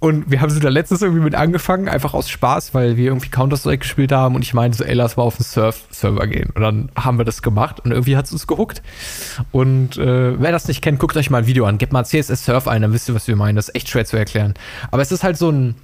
Und 0.00 0.30
wir 0.30 0.40
haben 0.40 0.50
so 0.50 0.60
da 0.60 0.68
letztens 0.68 1.02
irgendwie 1.02 1.22
mit 1.22 1.34
angefangen, 1.34 1.88
einfach 1.88 2.14
aus 2.14 2.28
Spaß, 2.30 2.74
weil 2.74 2.96
wir 2.96 3.06
irgendwie 3.06 3.28
Counter-Strike 3.28 3.78
gespielt 3.78 4.12
haben 4.12 4.34
und 4.34 4.42
ich 4.42 4.54
meinte 4.54 4.78
so, 4.78 4.84
ey, 4.84 4.94
lass 4.94 5.16
mal 5.16 5.24
auf 5.24 5.36
den 5.36 5.44
Surf-Server 5.44 6.26
gehen. 6.26 6.50
Und 6.54 6.62
dann 6.62 6.90
haben 6.96 7.18
wir 7.18 7.24
das 7.24 7.42
gemacht 7.42 7.80
und 7.80 7.90
irgendwie 7.90 8.16
hat 8.16 8.26
es 8.26 8.32
uns 8.32 8.46
gehuckt. 8.46 8.82
Und 9.50 9.96
äh, 9.98 10.40
wer 10.40 10.52
das 10.52 10.68
nicht 10.68 10.82
kennt, 10.82 10.98
guckt 10.98 11.16
euch 11.16 11.30
mal 11.30 11.38
ein 11.38 11.46
Video 11.46 11.64
an. 11.66 11.78
Gebt 11.78 11.92
mal 11.92 12.04
CSS 12.04 12.44
Surf 12.44 12.68
ein, 12.68 12.82
dann 12.82 12.92
wisst 12.92 13.08
ihr, 13.08 13.14
was 13.14 13.26
wir 13.26 13.36
meinen. 13.36 13.56
Das 13.56 13.68
ist 13.68 13.74
echt 13.74 13.88
schwer 13.88 14.04
zu 14.04 14.16
erklären. 14.16 14.54
Aber 14.90 15.02
es 15.02 15.10
ist 15.10 15.24
halt 15.24 15.36
so 15.36 15.50
ein, 15.50 15.74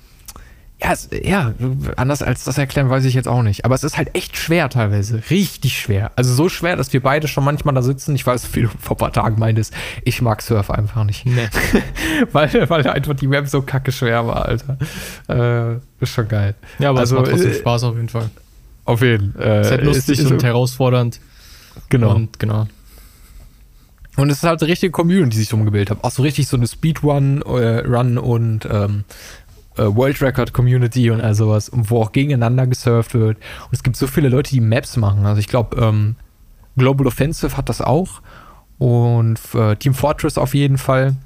ja, 0.85 0.93
es, 0.93 1.09
ja, 1.23 1.55
anders 1.97 2.23
als 2.23 2.45
das 2.45 2.59
erklären, 2.59 2.91
weiß 2.91 3.05
ich 3.07 3.15
jetzt 3.15 3.27
auch 3.27 3.43
nicht. 3.43 3.65
Aber 3.65 3.75
es 3.75 3.85
ist 3.85 3.97
halt 3.97 4.15
echt 4.15 4.37
schwer 4.37 4.69
teilweise. 4.69 5.23
Richtig 5.31 5.79
schwer. 5.79 6.13
Also 6.17 6.35
so 6.35 6.51
schwer, 6.51 6.77
dass 6.77 6.93
wir 6.93 7.03
beide 7.03 7.27
schon 7.27 7.43
manchmal 7.43 7.75
da 7.75 7.81
sitzen. 7.83 8.15
Ich 8.15 8.27
weiß, 8.27 8.55
wie 8.55 8.63
du 8.63 8.69
vor 8.69 8.97
ein 8.97 8.99
paar 8.99 9.13
Tagen 9.13 9.39
meintest, 9.39 9.73
ich 10.05 10.21
mag 10.21 10.43
Surf 10.43 10.71
einfach 10.71 11.05
nicht. 11.05 11.25
Nee. 11.25 11.49
weil, 12.33 12.69
weil 12.69 12.87
einfach 12.87 13.15
die 13.15 13.27
Map 13.27 13.49
so 13.49 13.63
kacke 13.63 13.93
schwer 13.93 14.27
war, 14.27 14.47
Alter. 14.47 14.77
Äh, 15.29 15.77
ist 16.03 16.13
schon 16.13 16.29
geil. 16.29 16.55
Ja, 16.79 16.91
aber 16.91 17.01
Also, 17.01 17.17
es 17.17 17.21
macht 17.23 17.31
trotzdem 17.31 17.53
äh, 17.53 17.55
Spaß 17.55 17.85
auf 17.85 17.97
jeden 17.97 18.09
Fall. 18.11 18.31
Auf 18.85 19.01
jeden. 19.01 19.35
Äh, 19.39 19.61
Es 19.61 19.67
ist 19.69 19.71
halt 19.73 19.85
lustig 19.85 20.19
ist- 20.19 20.31
und 20.31 20.43
herausfordernd. 20.43 21.19
Genau. 21.89 22.15
Und 22.15 22.39
genau. 22.39 22.67
Und 24.17 24.31
es 24.31 24.37
ist 24.39 24.45
halt 24.45 24.61
eine 24.63 24.71
richtige 24.71 24.93
Community, 24.93 25.31
die 25.31 25.37
sich 25.39 25.49
drum 25.49 25.65
gebildet 25.65 25.91
hat. 25.91 26.05
Auch 26.05 26.11
so 26.11 26.23
richtig 26.23 26.47
so 26.47 26.57
eine 26.57 26.69
Speedrun 26.69 27.43
äh, 27.43 27.79
Run 27.81 28.19
und 28.19 28.65
ähm, 28.71 29.05
äh, 29.11 29.44
World 29.77 30.21
Record 30.23 30.53
Community 30.53 31.11
und 31.11 31.21
all 31.21 31.35
sowas, 31.35 31.71
wo 31.73 32.03
auch 32.03 32.13
gegeneinander 32.13 32.67
gesurft 32.67 33.15
wird. 33.15 33.39
Und 33.39 33.73
es 33.73 33.83
gibt 33.83 33.97
so 33.97 34.07
viele 34.07 34.29
Leute, 34.29 34.51
die 34.51 34.61
Maps 34.61 34.97
machen. 34.97 35.27
Also 35.27 35.41
ich 35.41 35.49
glaube, 35.49 35.77
ähm, 35.81 36.17
Global 36.77 37.07
Offensive 37.07 37.57
hat 37.57 37.69
das 37.69 37.81
auch. 37.81 38.21
Und 38.79 39.39
äh, 39.55 39.77
Team 39.77 39.95
Fortress 39.95 40.39
auf 40.39 40.55
jeden 40.55 40.79
Fall. 40.79 41.17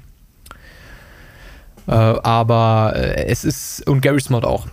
Äh, 1.87 1.91
aber 1.91 2.93
äh, 2.95 3.25
es 3.25 3.43
ist, 3.43 3.87
und 3.87 4.01
Gary's 4.01 4.29
Mod 4.29 4.45
auch. 4.45 4.67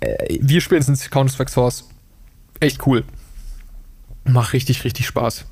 Äh, 0.00 0.38
wir 0.40 0.60
spielen 0.60 0.82
es 0.82 0.88
in 0.88 1.10
Counter-Strike 1.10 1.50
Source. 1.50 1.88
Echt 2.60 2.86
cool. 2.86 3.04
Macht 4.24 4.52
richtig, 4.52 4.84
richtig 4.84 5.06
Spaß. 5.06 5.46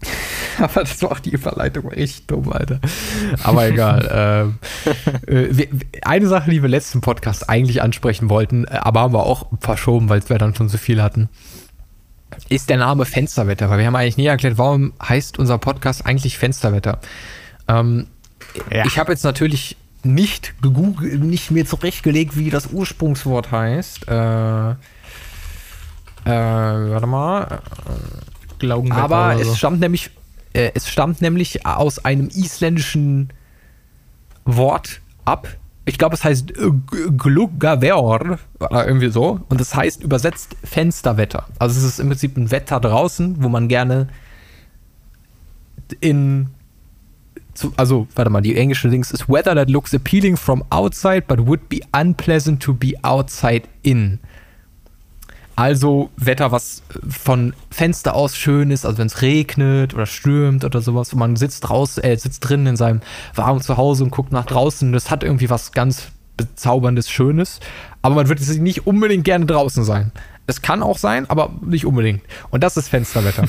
Aber 0.58 0.80
das 0.80 1.02
war 1.02 1.12
auch 1.12 1.20
die 1.20 1.30
Überleitung 1.30 1.84
war 1.84 1.92
richtig 1.92 2.26
dumm, 2.26 2.52
Alter. 2.52 2.80
Aber 3.44 3.68
egal. 3.68 4.08
ähm, 4.12 4.58
äh, 5.26 5.48
wir, 5.50 5.68
eine 6.02 6.26
Sache, 6.26 6.50
die 6.50 6.62
wir 6.62 6.68
letzten 6.68 7.00
Podcast 7.00 7.48
eigentlich 7.48 7.82
ansprechen 7.82 8.28
wollten, 8.28 8.64
äh, 8.64 8.70
aber 8.72 9.00
haben 9.00 9.14
wir 9.14 9.24
auch 9.24 9.46
verschoben, 9.60 10.08
weil 10.08 10.28
wir 10.28 10.38
dann 10.38 10.54
schon 10.54 10.68
so 10.68 10.78
viel 10.78 11.02
hatten, 11.02 11.28
ist 12.48 12.70
der 12.70 12.78
Name 12.78 13.04
Fensterwetter. 13.04 13.70
Weil 13.70 13.78
wir 13.78 13.86
haben 13.86 13.96
eigentlich 13.96 14.16
nie 14.16 14.26
erklärt, 14.26 14.58
warum 14.58 14.92
heißt 15.02 15.38
unser 15.38 15.58
Podcast 15.58 16.06
eigentlich 16.06 16.38
Fensterwetter. 16.38 16.98
Ähm, 17.68 18.06
Ja. 18.72 18.84
Ich 18.86 18.98
habe 18.98 19.12
jetzt 19.12 19.24
natürlich 19.24 19.76
nicht 20.02 20.54
gegoogelt, 20.62 21.20
nicht 21.22 21.50
mir 21.50 21.66
zurechtgelegt, 21.66 22.36
wie 22.36 22.50
das 22.50 22.68
Ursprungswort 22.68 23.50
heißt. 23.50 24.08
Äh, 24.08 24.70
äh, 24.70 24.76
warte 26.24 27.06
mal. 27.06 27.60
Glaubenwetter 28.58 29.02
Aber 29.02 29.26
oder 29.34 29.40
es 29.40 29.48
so. 29.48 29.54
stammt 29.54 29.80
nämlich, 29.80 30.10
äh, 30.52 30.70
es 30.74 30.88
stammt 30.88 31.20
nämlich 31.20 31.66
aus 31.66 32.04
einem 32.04 32.28
isländischen 32.28 33.30
Wort 34.44 35.00
ab. 35.24 35.48
Ich 35.84 35.96
glaube, 35.96 36.14
es 36.14 36.24
heißt 36.24 36.52
Gluggaveor 37.16 38.38
oder 38.60 38.86
irgendwie 38.86 39.10
so. 39.10 39.40
Und 39.48 39.60
es 39.60 39.74
heißt 39.74 40.02
übersetzt 40.02 40.56
Fensterwetter. 40.62 41.46
Also 41.58 41.78
es 41.78 41.84
ist 41.84 42.00
im 42.00 42.08
Prinzip 42.08 42.36
ein 42.36 42.50
Wetter 42.50 42.78
draußen, 42.78 43.42
wo 43.42 43.48
man 43.48 43.68
gerne 43.68 44.08
in 46.00 46.48
zu, 47.58 47.72
also, 47.76 48.06
warte 48.14 48.30
mal, 48.30 48.40
die 48.40 48.56
englische 48.56 48.88
Dings 48.88 49.10
ist 49.10 49.28
Weather 49.28 49.54
that 49.54 49.68
looks 49.68 49.92
appealing 49.92 50.36
from 50.36 50.62
outside, 50.70 51.22
but 51.26 51.44
would 51.44 51.68
be 51.68 51.80
unpleasant 51.92 52.62
to 52.62 52.72
be 52.72 52.94
outside 53.02 53.62
in. 53.82 54.20
Also 55.58 56.10
Wetter, 56.16 56.52
was 56.52 56.84
von 57.08 57.52
Fenster 57.68 58.14
aus 58.14 58.36
schön 58.36 58.70
ist, 58.70 58.86
also 58.86 58.98
wenn 58.98 59.08
es 59.08 59.22
regnet 59.22 59.92
oder 59.92 60.06
stürmt 60.06 60.64
oder 60.64 60.80
sowas, 60.80 61.12
und 61.12 61.18
man 61.18 61.34
sitzt 61.34 61.68
raus, 61.68 61.98
äh, 61.98 62.16
sitzt 62.16 62.48
drin 62.48 62.64
in 62.68 62.76
seinem 62.76 63.00
warmen 63.34 63.60
Zuhause 63.60 64.04
und 64.04 64.10
guckt 64.10 64.30
nach 64.30 64.46
draußen. 64.46 64.92
Das 64.92 65.10
hat 65.10 65.24
irgendwie 65.24 65.50
was 65.50 65.72
ganz 65.72 66.12
bezauberndes, 66.36 67.10
Schönes. 67.10 67.58
Aber 68.02 68.14
man 68.14 68.28
wird 68.28 68.38
jetzt 68.38 68.56
nicht 68.56 68.86
unbedingt 68.86 69.24
gerne 69.24 69.46
draußen 69.46 69.82
sein. 69.82 70.12
Es 70.46 70.62
kann 70.62 70.80
auch 70.80 70.96
sein, 70.96 71.28
aber 71.28 71.50
nicht 71.60 71.86
unbedingt. 71.86 72.22
Und 72.50 72.62
das 72.62 72.76
ist 72.76 72.88
Fensterwetter. 72.88 73.48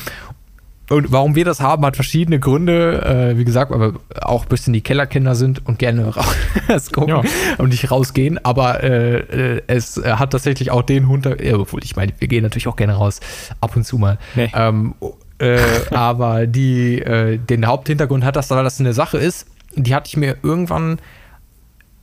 Und 0.89 1.11
warum 1.11 1.35
wir 1.35 1.45
das 1.45 1.59
haben, 1.61 1.85
hat 1.85 1.95
verschiedene 1.95 2.39
Gründe. 2.39 3.31
Äh, 3.33 3.37
wie 3.37 3.45
gesagt, 3.45 3.71
weil 3.71 3.79
wir 3.93 3.93
auch 4.21 4.43
ein 4.43 4.49
bisschen 4.49 4.73
die 4.73 4.81
Kellerkinder 4.81 5.35
sind 5.35 5.65
und 5.65 5.79
gerne 5.79 6.13
raus 6.69 6.91
gucken 6.91 7.09
Ja. 7.09 7.21
und 7.57 7.69
nicht 7.69 7.91
rausgehen. 7.91 8.43
Aber 8.43 8.83
äh, 8.83 9.19
äh, 9.57 9.61
es 9.67 9.97
äh, 9.97 10.13
hat 10.13 10.31
tatsächlich 10.31 10.71
auch 10.71 10.81
den 10.81 11.07
Hinter... 11.07 11.43
Ja, 11.43 11.57
obwohl, 11.57 11.83
ich 11.83 11.95
meine, 11.95 12.13
wir 12.17 12.27
gehen 12.27 12.43
natürlich 12.43 12.67
auch 12.67 12.75
gerne 12.75 12.93
raus. 12.93 13.19
Ab 13.61 13.75
und 13.75 13.85
zu 13.85 13.97
mal. 13.97 14.17
Nee. 14.35 14.51
Ähm, 14.55 14.95
äh, 15.37 15.59
aber 15.91 16.47
die, 16.47 16.99
äh, 17.01 17.37
den 17.37 17.67
Haupthintergrund 17.67 18.23
hat 18.23 18.35
das, 18.35 18.49
weil 18.49 18.63
das 18.63 18.79
eine 18.79 18.93
Sache 18.93 19.17
ist, 19.17 19.47
die 19.75 19.93
hatte 19.93 20.07
ich 20.07 20.17
mir 20.17 20.37
irgendwann 20.41 20.99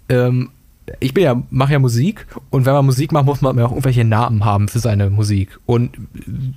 ähm, 0.08 0.50
ich 1.00 1.14
bin 1.14 1.24
ja, 1.24 1.42
mache 1.50 1.72
ja 1.72 1.78
Musik 1.78 2.26
und 2.50 2.66
wenn 2.66 2.72
man 2.72 2.86
Musik 2.86 3.12
macht, 3.12 3.26
muss 3.26 3.40
man 3.40 3.58
auch 3.60 3.70
irgendwelche 3.70 4.04
Namen 4.04 4.44
haben 4.44 4.68
für 4.68 4.78
seine 4.78 5.10
Musik. 5.10 5.58
Und 5.66 5.92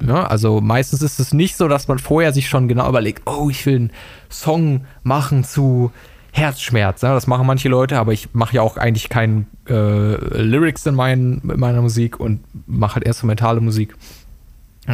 ja, 0.05 0.25
also 0.25 0.61
meistens 0.61 1.01
ist 1.01 1.19
es 1.19 1.33
nicht 1.33 1.57
so, 1.57 1.67
dass 1.67 1.87
man 1.87 1.99
vorher 1.99 2.33
sich 2.33 2.47
schon 2.47 2.67
genau 2.67 2.87
überlegt, 2.87 3.23
oh, 3.25 3.49
ich 3.49 3.65
will 3.65 3.75
einen 3.75 3.91
Song 4.29 4.85
machen 5.03 5.43
zu 5.43 5.91
Herzschmerz. 6.31 7.01
Ja, 7.01 7.13
das 7.13 7.27
machen 7.27 7.47
manche 7.47 7.69
Leute, 7.69 7.97
aber 7.97 8.13
ich 8.13 8.33
mache 8.33 8.55
ja 8.55 8.61
auch 8.61 8.77
eigentlich 8.77 9.09
keinen 9.09 9.47
äh, 9.67 10.15
Lyrics 10.41 10.85
in, 10.85 10.95
meinen, 10.95 11.41
in 11.49 11.59
meiner 11.59 11.81
Musik 11.81 12.19
und 12.19 12.41
mache 12.67 12.95
halt 12.95 13.05
instrumentale 13.05 13.61
Musik. 13.61 13.95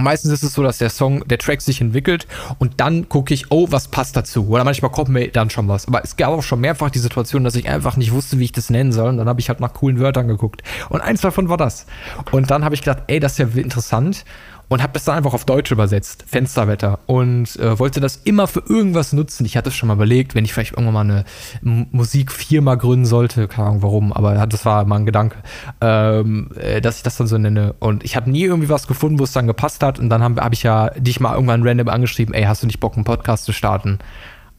Meistens 0.01 0.31
ist 0.31 0.43
es 0.43 0.53
so, 0.53 0.61
dass 0.61 0.77
der 0.77 0.89
Song, 0.89 1.25
der 1.27 1.37
Track 1.37 1.61
sich 1.61 1.79
entwickelt 1.79 2.27
und 2.59 2.81
dann 2.81 3.07
gucke 3.07 3.33
ich, 3.33 3.49
oh, 3.49 3.67
was 3.69 3.87
passt 3.87 4.15
dazu? 4.15 4.47
Oder 4.49 4.63
manchmal 4.63 4.91
kommt 4.91 5.09
mir 5.09 5.29
dann 5.29 5.49
schon 5.49 5.67
was. 5.67 5.87
Aber 5.87 6.03
es 6.03 6.17
gab 6.17 6.29
auch 6.29 6.43
schon 6.43 6.59
mehrfach 6.59 6.89
die 6.89 6.99
Situation, 6.99 7.43
dass 7.43 7.55
ich 7.55 7.69
einfach 7.69 7.95
nicht 7.95 8.11
wusste, 8.11 8.37
wie 8.39 8.45
ich 8.45 8.51
das 8.51 8.69
nennen 8.69 8.91
soll. 8.91 9.09
Und 9.09 9.17
dann 9.17 9.29
habe 9.29 9.39
ich 9.39 9.47
halt 9.47 9.61
nach 9.61 9.73
coolen 9.73 9.99
Wörtern 9.99 10.27
geguckt. 10.27 10.63
Und 10.89 11.01
eins 11.01 11.21
davon 11.21 11.49
war 11.49 11.57
das. 11.57 11.85
Und 12.31 12.51
dann 12.51 12.65
habe 12.65 12.75
ich 12.75 12.81
gedacht, 12.81 13.03
ey, 13.07 13.19
das 13.19 13.33
ist 13.33 13.37
ja 13.37 13.47
interessant. 13.61 14.25
Und 14.67 14.81
habe 14.81 14.93
das 14.93 15.05
dann 15.05 15.15
einfach 15.15 15.33
auf 15.33 15.45
Deutsch 15.45 15.71
übersetzt, 15.71 16.25
Fensterwetter. 16.27 16.99
Und 17.05 17.55
äh, 17.57 17.77
wollte 17.77 17.99
das 17.99 18.17
immer 18.17 18.47
für 18.47 18.63
irgendwas 18.67 19.13
nutzen. 19.13 19.45
Ich 19.45 19.57
hatte 19.57 19.69
es 19.69 19.75
schon 19.75 19.87
mal 19.87 19.93
überlegt, 19.93 20.33
wenn 20.33 20.43
ich 20.43 20.53
vielleicht 20.53 20.73
irgendwann 20.73 20.93
mal 21.07 21.23
eine 21.61 21.87
Musikfirma 21.91 22.75
gründen 22.75 23.05
sollte. 23.05 23.47
Keine 23.47 23.67
Ahnung 23.67 23.83
warum, 23.83 24.13
aber 24.13 24.47
das 24.47 24.65
war 24.65 24.85
mal 24.85 24.97
ein 24.97 25.05
Gedanke, 25.05 25.37
ähm, 25.81 26.49
äh, 26.59 26.81
dass 26.81 26.97
ich 26.97 27.03
das 27.03 27.17
dann 27.17 27.27
so 27.27 27.37
nenne. 27.37 27.75
Und 27.79 28.03
ich 28.03 28.15
habe 28.15 28.29
nie 28.29 28.43
irgendwie 28.43 28.69
was 28.69 28.87
gefunden, 28.87 29.19
wo 29.19 29.23
es 29.23 29.33
dann 29.33 29.47
gepasst 29.47 29.83
hat. 29.83 29.99
Und 29.99 30.09
dann 30.09 30.23
habe 30.23 30.41
hab 30.41 30.53
ich 30.53 30.63
ja 30.63 30.89
dich 30.91 31.19
mal 31.19 31.33
irgendwann 31.33 31.67
random 31.67 31.89
angeschrieben, 31.89 32.33
ey, 32.33 32.43
hast 32.43 32.63
du 32.63 32.67
nicht 32.67 32.79
Bock, 32.79 32.95
einen 32.95 33.03
Podcast 33.03 33.45
zu 33.45 33.53
starten? 33.53 33.99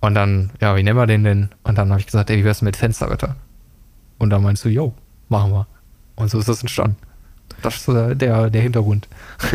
Und 0.00 0.14
dann, 0.14 0.50
ja, 0.60 0.76
wie 0.76 0.82
nennen 0.82 0.98
wir 0.98 1.06
den 1.06 1.24
denn? 1.24 1.48
Und 1.64 1.78
dann 1.78 1.90
habe 1.90 2.00
ich 2.00 2.06
gesagt, 2.06 2.30
ey, 2.30 2.38
wie 2.38 2.44
wär's 2.44 2.62
mit 2.62 2.76
Fensterwetter? 2.76 3.34
Und 4.18 4.30
dann 4.30 4.42
meinst 4.42 4.64
du, 4.64 4.68
yo, 4.68 4.94
machen 5.28 5.52
wir. 5.52 5.66
Und 6.14 6.30
so 6.30 6.38
ist 6.38 6.48
das 6.48 6.60
entstanden. 6.60 6.96
Das 7.62 7.76
ist 7.76 7.88
äh, 7.88 8.14
der, 8.14 8.50
der 8.50 8.62
Hintergrund. 8.62 9.08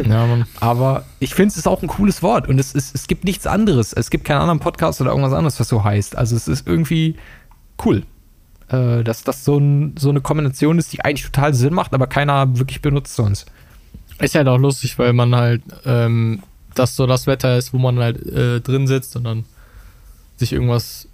Ja. 0.07 0.27
Aber 0.59 1.05
ich 1.19 1.35
finde, 1.35 1.49
es 1.49 1.57
ist 1.57 1.67
auch 1.67 1.81
ein 1.81 1.87
cooles 1.87 2.23
Wort 2.23 2.47
und 2.47 2.59
es, 2.59 2.73
ist, 2.73 2.95
es 2.95 3.07
gibt 3.07 3.23
nichts 3.23 3.47
anderes. 3.47 3.93
Es 3.93 4.09
gibt 4.09 4.25
keinen 4.25 4.39
anderen 4.41 4.59
Podcast 4.59 5.01
oder 5.01 5.11
irgendwas 5.11 5.33
anderes, 5.33 5.59
was 5.59 5.67
so 5.67 5.83
heißt. 5.83 6.17
Also 6.17 6.35
es 6.35 6.47
ist 6.47 6.67
irgendwie 6.67 7.15
cool, 7.85 8.03
äh, 8.69 9.03
dass 9.03 9.23
das 9.23 9.45
so, 9.45 9.57
ein, 9.57 9.95
so 9.97 10.09
eine 10.09 10.21
Kombination 10.21 10.79
ist, 10.79 10.91
die 10.93 11.01
eigentlich 11.05 11.25
total 11.25 11.53
Sinn 11.53 11.73
macht, 11.73 11.93
aber 11.93 12.07
keiner 12.07 12.57
wirklich 12.57 12.81
benutzt 12.81 13.15
sonst. 13.15 13.45
Ist 14.19 14.35
halt 14.35 14.47
auch 14.47 14.57
lustig, 14.59 14.99
weil 14.99 15.13
man 15.13 15.35
halt, 15.35 15.61
ähm, 15.85 16.43
das 16.75 16.95
so 16.95 17.05
das 17.07 17.27
Wetter 17.27 17.57
ist, 17.57 17.73
wo 17.73 17.77
man 17.77 17.99
halt 17.99 18.25
äh, 18.27 18.61
drin 18.61 18.87
sitzt 18.87 19.15
und 19.15 19.23
dann 19.23 19.45
sich 20.37 20.53
irgendwas 20.53 21.07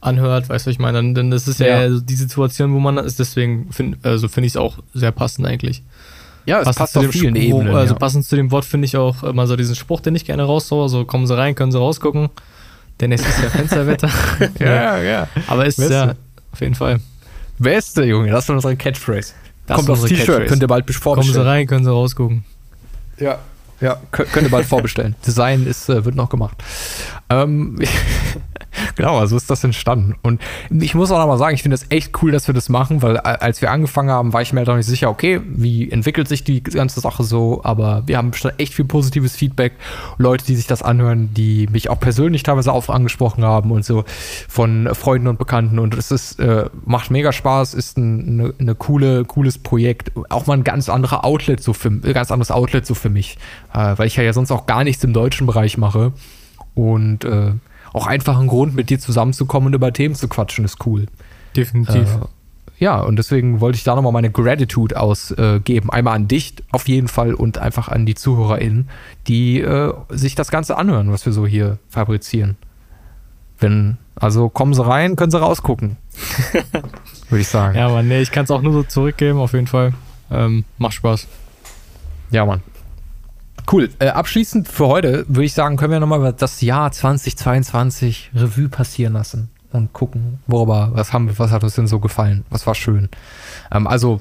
anhört, 0.00 0.48
weißt 0.48 0.66
du, 0.66 0.70
was 0.70 0.72
ich 0.74 0.78
meine? 0.80 0.98
Dann, 0.98 1.14
dann 1.14 1.30
das 1.30 1.46
ist 1.46 1.60
ja, 1.60 1.84
Ja. 1.86 2.00
die 2.00 2.14
Situation, 2.14 2.72
wo 2.74 2.80
man 2.80 2.98
ist, 2.98 3.18
deswegen 3.18 3.72
find, 3.72 4.04
also 4.04 4.28
finde 4.28 4.46
ich 4.48 4.54
es 4.54 4.56
auch 4.56 4.78
sehr 4.94 5.12
passend 5.12 5.46
eigentlich. 5.46 5.82
Ja, 6.46 6.60
es 6.60 6.74
passt 6.76 6.92
zu 6.94 6.98
auf 7.00 7.06
dem 7.06 7.12
vielen 7.12 7.36
Spruch, 7.36 7.60
Ebenen. 7.60 7.74
Also 7.76 7.94
ja. 7.94 7.98
passend 7.98 8.24
zu 8.24 8.36
dem 8.36 8.50
Wort 8.50 8.64
finde 8.64 8.86
ich 8.86 8.96
auch 8.96 9.22
immer 9.22 9.46
so 9.46 9.54
diesen 9.56 9.74
Spruch, 9.76 10.00
den 10.00 10.14
ich 10.16 10.24
gerne 10.24 10.42
raushaue, 10.44 10.88
so 10.88 11.04
kommen 11.04 11.26
sie 11.26 11.36
rein, 11.36 11.54
können 11.54 11.70
sie 11.72 11.78
rausgucken, 11.78 12.28
denn 13.00 13.12
es 13.12 13.20
ist 13.20 13.42
ja 13.42 13.48
Fensterwetter. 13.50 14.10
ja, 14.58 14.98
ja. 15.00 15.28
Aber 15.46 15.66
ist 15.66 15.76
Beste. 15.76 15.92
ja, 15.94 16.14
auf 16.52 16.60
jeden 16.60 16.74
Fall. 16.74 17.00
Beste, 17.58 18.04
Junge, 18.04 18.30
das 18.30 18.44
ist 18.44 18.50
unsere 18.50 18.74
Catchphrase. 18.76 19.34
Das 19.66 19.76
Kommt 19.76 19.90
aufs 19.90 20.02
T-Shirt, 20.04 20.48
könnt 20.48 20.62
ihr 20.62 20.66
bald 20.68 20.84
Kommen 20.86 20.92
sie 20.94 21.00
vorbestellen. 21.00 21.46
rein, 21.46 21.66
können 21.68 21.84
sie 21.84 21.90
rausgucken. 21.90 22.44
Ja, 23.18 23.38
ja, 23.80 24.00
kö- 24.12 24.24
könnt 24.24 24.46
ihr 24.48 24.50
bald 24.50 24.66
vorbestellen. 24.66 25.14
Design 25.24 25.66
ist, 25.66 25.88
äh, 25.88 26.04
wird 26.04 26.16
noch 26.16 26.28
gemacht. 26.28 26.56
Ähm, 27.32 27.78
genau, 28.96 29.18
also 29.18 29.36
ist 29.36 29.50
das 29.50 29.64
entstanden. 29.64 30.14
Und 30.22 30.40
ich 30.70 30.94
muss 30.94 31.10
auch 31.10 31.18
noch 31.18 31.26
mal 31.26 31.38
sagen, 31.38 31.54
ich 31.54 31.62
finde 31.62 31.74
es 31.74 31.86
echt 31.90 32.22
cool, 32.22 32.30
dass 32.30 32.46
wir 32.46 32.54
das 32.54 32.68
machen, 32.68 33.02
weil 33.02 33.16
als 33.18 33.62
wir 33.62 33.70
angefangen 33.70 34.10
haben, 34.10 34.32
war 34.32 34.42
ich 34.42 34.52
mir 34.52 34.60
halt 34.60 34.68
auch 34.68 34.76
nicht 34.76 34.86
sicher, 34.86 35.10
okay, 35.10 35.40
wie 35.46 35.90
entwickelt 35.90 36.28
sich 36.28 36.44
die 36.44 36.62
ganze 36.62 37.00
Sache 37.00 37.24
so, 37.24 37.60
aber 37.64 38.02
wir 38.06 38.18
haben 38.18 38.32
echt 38.58 38.74
viel 38.74 38.84
positives 38.84 39.36
Feedback. 39.36 39.72
Leute, 40.18 40.44
die 40.44 40.56
sich 40.56 40.66
das 40.66 40.82
anhören, 40.82 41.32
die 41.34 41.66
mich 41.68 41.90
auch 41.90 42.00
persönlich 42.00 42.42
teilweise 42.42 42.72
auch 42.72 42.88
angesprochen 42.88 43.44
haben 43.44 43.70
und 43.70 43.84
so 43.84 44.04
von 44.48 44.88
Freunden 44.94 45.28
und 45.28 45.38
Bekannten. 45.38 45.78
Und 45.78 45.94
es 45.94 46.10
ist, 46.10 46.40
äh, 46.40 46.66
macht 46.84 47.10
mega 47.10 47.32
Spaß, 47.32 47.74
ist 47.74 47.98
ein 47.98 48.12
eine, 48.32 48.54
eine 48.58 48.74
coole, 48.74 49.24
cooles 49.24 49.58
Projekt. 49.58 50.12
Auch 50.28 50.46
mal 50.46 50.54
ein 50.54 50.64
ganz 50.64 50.88
anderer 50.88 51.24
Outlet 51.24 51.62
so 51.62 51.72
für, 51.72 51.90
ganz 51.90 52.30
anderes 52.30 52.50
Outlet 52.50 52.86
so 52.86 52.94
für 52.94 53.10
mich. 53.10 53.38
Äh, 53.72 53.94
weil 53.96 54.06
ich 54.06 54.16
ja 54.16 54.32
sonst 54.32 54.50
auch 54.50 54.66
gar 54.66 54.84
nichts 54.84 55.04
im 55.04 55.12
deutschen 55.12 55.46
Bereich 55.46 55.78
mache. 55.78 56.12
Und 56.74 57.24
äh, 57.24 57.52
auch 57.92 58.06
einfach 58.06 58.38
ein 58.38 58.46
Grund, 58.46 58.74
mit 58.74 58.90
dir 58.90 58.98
zusammenzukommen 58.98 59.68
und 59.68 59.74
über 59.74 59.92
Themen 59.92 60.14
zu 60.14 60.28
quatschen, 60.28 60.64
ist 60.64 60.84
cool. 60.86 61.06
Definitiv. 61.54 62.08
Äh, 62.16 62.26
ja, 62.82 63.00
und 63.00 63.16
deswegen 63.16 63.60
wollte 63.60 63.76
ich 63.76 63.84
da 63.84 63.94
nochmal 63.94 64.12
meine 64.12 64.30
Gratitude 64.30 64.98
ausgeben. 64.98 65.90
Einmal 65.90 66.16
an 66.16 66.26
dich 66.26 66.54
auf 66.72 66.88
jeden 66.88 67.06
Fall 67.06 67.32
und 67.34 67.58
einfach 67.58 67.88
an 67.88 68.06
die 68.06 68.14
ZuhörerInnen, 68.14 68.88
die 69.28 69.60
äh, 69.60 69.92
sich 70.08 70.34
das 70.34 70.50
Ganze 70.50 70.76
anhören, 70.76 71.12
was 71.12 71.24
wir 71.24 71.32
so 71.32 71.46
hier 71.46 71.78
fabrizieren. 71.88 72.56
Wenn, 73.60 73.98
also 74.16 74.48
kommen 74.48 74.74
sie 74.74 74.84
rein, 74.84 75.14
können 75.14 75.30
sie 75.30 75.38
rausgucken. 75.38 75.96
Würde 77.28 77.40
ich 77.40 77.46
sagen. 77.46 77.78
Ja, 77.78 77.88
Mann, 77.88 78.08
nee, 78.08 78.20
ich 78.20 78.32
kann 78.32 78.44
es 78.44 78.50
auch 78.50 78.62
nur 78.62 78.72
so 78.72 78.82
zurückgeben, 78.82 79.38
auf 79.38 79.52
jeden 79.52 79.68
Fall. 79.68 79.92
Ähm, 80.30 80.64
macht 80.78 80.94
Spaß. 80.94 81.28
Ja, 82.32 82.44
Mann. 82.44 82.62
Cool. 83.70 83.90
Äh, 83.98 84.08
abschließend 84.08 84.68
für 84.68 84.86
heute 84.86 85.24
würde 85.28 85.44
ich 85.44 85.54
sagen, 85.54 85.76
können 85.76 85.92
wir 85.92 86.00
nochmal 86.00 86.18
über 86.18 86.32
das 86.32 86.60
Jahr 86.60 86.90
2022 86.90 88.32
Revue 88.34 88.68
passieren 88.68 89.14
lassen 89.14 89.50
und 89.72 89.92
gucken, 89.92 90.40
worüber, 90.46 90.90
was 90.92 91.12
haben 91.12 91.28
wir, 91.28 91.38
was 91.38 91.50
hat 91.50 91.64
uns 91.64 91.74
denn 91.74 91.86
so 91.86 92.00
gefallen? 92.00 92.44
Was 92.50 92.66
war 92.66 92.74
schön? 92.74 93.08
Ähm, 93.70 93.86
also 93.86 94.20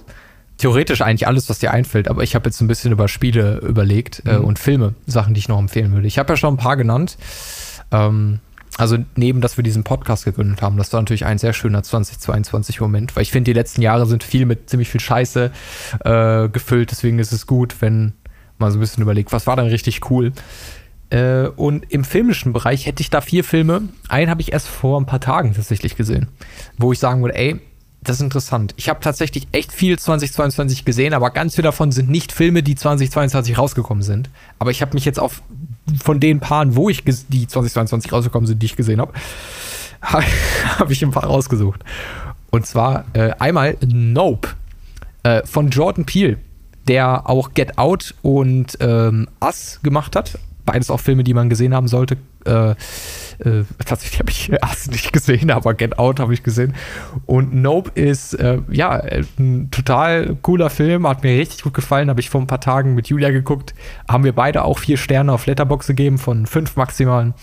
theoretisch 0.57 1.01
eigentlich 1.01 1.27
alles, 1.27 1.49
was 1.49 1.59
dir 1.59 1.71
einfällt, 1.71 2.07
aber 2.07 2.23
ich 2.23 2.35
habe 2.35 2.47
jetzt 2.47 2.61
ein 2.61 2.67
bisschen 2.67 2.91
über 2.91 3.07
Spiele 3.07 3.57
überlegt 3.59 4.23
äh, 4.25 4.37
mhm. 4.37 4.45
und 4.45 4.59
Filme, 4.59 4.93
Sachen, 5.07 5.33
die 5.33 5.39
ich 5.39 5.47
noch 5.49 5.59
empfehlen 5.59 5.91
würde. 5.91 6.07
Ich 6.07 6.19
habe 6.19 6.33
ja 6.33 6.37
schon 6.37 6.53
ein 6.53 6.57
paar 6.57 6.77
genannt. 6.77 7.17
Ähm, 7.91 8.39
also 8.77 8.97
neben, 9.15 9.41
dass 9.41 9.57
wir 9.57 9.63
diesen 9.63 9.83
Podcast 9.83 10.23
gegründet 10.23 10.61
haben, 10.61 10.77
das 10.77 10.93
war 10.93 11.01
natürlich 11.01 11.25
ein 11.25 11.37
sehr 11.37 11.53
schöner 11.53 11.81
2022-Moment, 11.81 13.15
weil 13.15 13.23
ich 13.23 13.31
finde, 13.31 13.51
die 13.51 13.57
letzten 13.57 13.81
Jahre 13.81 14.05
sind 14.05 14.23
viel 14.23 14.45
mit 14.45 14.69
ziemlich 14.69 14.89
viel 14.89 15.01
Scheiße 15.01 15.51
äh, 16.05 16.49
gefüllt. 16.49 16.91
Deswegen 16.91 17.19
ist 17.19 17.33
es 17.33 17.47
gut, 17.47 17.75
wenn 17.81 18.13
man 18.61 18.71
so 18.71 18.77
ein 18.77 18.81
bisschen 18.81 19.03
überlegt, 19.03 19.31
was 19.31 19.47
war 19.47 19.55
dann 19.55 19.67
richtig 19.67 20.09
cool. 20.09 20.31
Äh, 21.09 21.47
und 21.47 21.91
im 21.91 22.03
filmischen 22.03 22.53
Bereich 22.53 22.85
hätte 22.85 23.01
ich 23.01 23.09
da 23.09 23.21
vier 23.21 23.43
Filme. 23.43 23.83
Einen 24.07 24.29
habe 24.29 24.41
ich 24.41 24.53
erst 24.53 24.67
vor 24.67 24.99
ein 24.99 25.05
paar 25.05 25.19
Tagen 25.19 25.53
tatsächlich 25.53 25.95
gesehen, 25.95 26.29
wo 26.77 26.91
ich 26.93 26.99
sagen 26.99 27.21
würde, 27.21 27.35
ey, 27.35 27.59
das 28.03 28.15
ist 28.15 28.23
interessant. 28.23 28.73
Ich 28.77 28.89
habe 28.89 28.99
tatsächlich 28.99 29.47
echt 29.51 29.71
viel 29.71 29.99
2022 29.99 30.85
gesehen, 30.85 31.13
aber 31.13 31.29
ganz 31.29 31.55
viele 31.55 31.67
davon 31.67 31.91
sind 31.91 32.09
nicht 32.09 32.31
Filme, 32.31 32.63
die 32.63 32.75
2022 32.75 33.57
rausgekommen 33.57 34.01
sind. 34.01 34.29
Aber 34.57 34.71
ich 34.71 34.81
habe 34.81 34.95
mich 34.95 35.05
jetzt 35.05 35.19
auf 35.19 35.43
von 36.03 36.19
den 36.19 36.39
Paaren, 36.39 36.75
wo 36.75 36.89
ich 36.89 37.03
die 37.03 37.47
2022 37.47 38.11
rausgekommen 38.11 38.47
sind, 38.47 38.61
die 38.61 38.65
ich 38.67 38.75
gesehen 38.75 39.01
habe, 39.01 39.13
habe 40.01 40.93
ich 40.93 41.03
ein 41.03 41.11
paar 41.11 41.25
rausgesucht. 41.25 41.83
Und 42.49 42.65
zwar 42.65 43.05
äh, 43.13 43.31
einmal 43.39 43.77
Nope 43.85 44.49
äh, 45.23 45.45
von 45.45 45.69
Jordan 45.69 46.05
Peele, 46.05 46.37
der 46.91 47.29
auch 47.29 47.53
Get 47.53 47.77
Out 47.77 48.13
und 48.21 48.77
ähm, 48.81 49.29
Us 49.41 49.79
gemacht 49.81 50.13
hat. 50.17 50.37
Beides 50.65 50.91
auch 50.91 50.99
Filme, 50.99 51.23
die 51.23 51.33
man 51.33 51.49
gesehen 51.49 51.73
haben 51.73 51.87
sollte. 51.87 52.17
Äh, 52.45 52.71
äh, 52.71 53.63
tatsächlich 53.85 54.19
habe 54.19 54.29
ich 54.29 54.51
Us 54.61 54.91
nicht 54.91 55.13
gesehen, 55.13 55.51
aber 55.51 55.73
Get 55.73 55.97
Out 55.97 56.19
habe 56.19 56.33
ich 56.33 56.43
gesehen. 56.43 56.75
Und 57.25 57.55
Nope 57.55 57.91
ist 57.95 58.33
äh, 58.33 58.59
ja 58.69 59.01
ein 59.39 59.69
total 59.71 60.35
cooler 60.41 60.69
Film, 60.69 61.07
hat 61.07 61.23
mir 61.23 61.39
richtig 61.39 61.63
gut 61.63 61.73
gefallen. 61.73 62.09
Habe 62.09 62.19
ich 62.19 62.29
vor 62.29 62.41
ein 62.41 62.47
paar 62.47 62.59
Tagen 62.59 62.93
mit 62.93 63.07
Julia 63.07 63.29
geguckt. 63.29 63.73
Haben 64.09 64.25
wir 64.25 64.33
beide 64.33 64.65
auch 64.65 64.77
vier 64.77 64.97
Sterne 64.97 65.31
auf 65.31 65.45
Letterbox 65.45 65.87
gegeben 65.87 66.17
von 66.17 66.45
fünf 66.45 66.75
maximalen. 66.75 67.33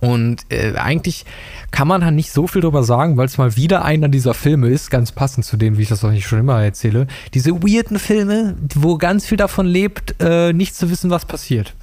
Und 0.00 0.46
äh, 0.50 0.74
eigentlich 0.76 1.24
kann 1.70 1.88
man 1.88 2.00
da 2.00 2.10
nicht 2.10 2.30
so 2.32 2.46
viel 2.46 2.62
drüber 2.62 2.84
sagen, 2.84 3.16
weil 3.16 3.26
es 3.26 3.38
mal 3.38 3.56
wieder 3.56 3.84
einer 3.84 4.08
dieser 4.08 4.34
Filme 4.34 4.68
ist, 4.68 4.90
ganz 4.90 5.12
passend 5.12 5.44
zu 5.44 5.56
dem, 5.56 5.76
wie 5.76 5.82
ich 5.82 5.88
das 5.88 6.04
auch 6.04 6.10
nicht 6.10 6.26
schon 6.26 6.38
immer 6.38 6.62
erzähle. 6.62 7.06
Diese 7.34 7.52
weirden 7.62 7.98
Filme, 7.98 8.54
wo 8.74 8.96
ganz 8.96 9.26
viel 9.26 9.36
davon 9.36 9.66
lebt, 9.66 10.14
äh, 10.20 10.52
nicht 10.52 10.76
zu 10.76 10.90
wissen, 10.90 11.10
was 11.10 11.24
passiert. 11.24 11.74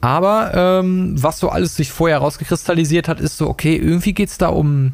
Aber 0.00 0.52
ähm, 0.54 1.14
was 1.22 1.38
so 1.38 1.50
alles 1.50 1.76
sich 1.76 1.90
vorher 1.90 2.18
rausgekristallisiert 2.18 3.08
hat, 3.08 3.20
ist 3.20 3.36
so, 3.36 3.48
okay, 3.48 3.76
irgendwie 3.76 4.14
geht 4.14 4.30
es 4.30 4.38
da 4.38 4.48
um 4.48 4.92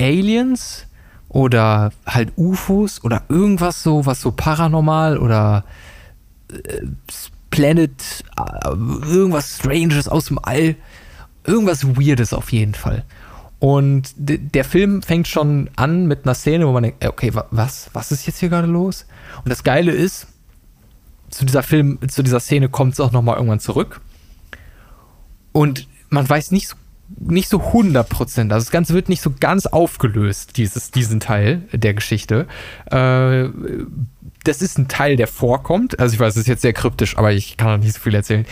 Aliens 0.00 0.86
oder 1.28 1.92
halt 2.06 2.32
UFOs 2.36 3.04
oder 3.04 3.22
irgendwas 3.28 3.82
so, 3.82 4.04
was 4.04 4.20
so 4.20 4.32
paranormal 4.32 5.18
oder 5.18 5.64
äh, 6.52 6.86
Planet, 7.50 7.92
äh, 8.36 8.68
irgendwas 8.68 9.58
Stranges 9.58 10.08
aus 10.08 10.26
dem 10.26 10.40
All, 10.42 10.74
irgendwas 11.44 11.86
Weirdes 11.96 12.32
auf 12.32 12.52
jeden 12.52 12.74
Fall. 12.74 13.04
Und 13.58 14.14
der 14.16 14.64
Film 14.64 15.02
fängt 15.02 15.28
schon 15.28 15.70
an 15.76 16.06
mit 16.06 16.24
einer 16.24 16.34
Szene, 16.34 16.66
wo 16.66 16.72
man 16.72 16.82
denkt, 16.82 17.06
okay, 17.06 17.32
was, 17.50 17.90
was 17.92 18.10
ist 18.10 18.26
jetzt 18.26 18.40
hier 18.40 18.48
gerade 18.48 18.66
los? 18.66 19.06
Und 19.44 19.50
das 19.50 19.62
Geile 19.62 19.92
ist, 19.92 20.26
zu 21.30 21.44
dieser 21.44 21.62
Film, 21.62 21.98
zu 22.08 22.22
dieser 22.22 22.40
Szene 22.40 22.68
kommt 22.68 22.94
es 22.94 23.00
auch 23.00 23.12
nochmal 23.12 23.36
irgendwann 23.36 23.60
zurück. 23.60 24.00
Und 25.52 25.86
man 26.08 26.28
weiß 26.28 26.50
nicht 26.50 26.68
so, 26.68 26.76
nicht 27.18 27.48
so 27.48 27.60
100 27.60 28.08
Prozent. 28.08 28.52
Also 28.52 28.64
das 28.64 28.72
Ganze 28.72 28.94
wird 28.94 29.08
nicht 29.08 29.22
so 29.22 29.32
ganz 29.38 29.66
aufgelöst, 29.66 30.56
dieses, 30.56 30.90
diesen 30.90 31.20
Teil 31.20 31.62
der 31.72 31.94
Geschichte. 31.94 32.46
Äh, 32.86 33.48
das 34.44 34.60
ist 34.60 34.78
ein 34.78 34.88
Teil, 34.88 35.16
der 35.16 35.26
vorkommt. 35.28 35.98
Also 36.00 36.14
ich 36.14 36.20
weiß, 36.20 36.34
es 36.34 36.42
ist 36.42 36.48
jetzt 36.48 36.62
sehr 36.62 36.72
kryptisch, 36.72 37.16
aber 37.16 37.32
ich 37.32 37.56
kann 37.56 37.68
auch 37.68 37.82
nicht 37.82 37.94
so 37.94 38.00
viel 38.00 38.14
erzählen. 38.14 38.46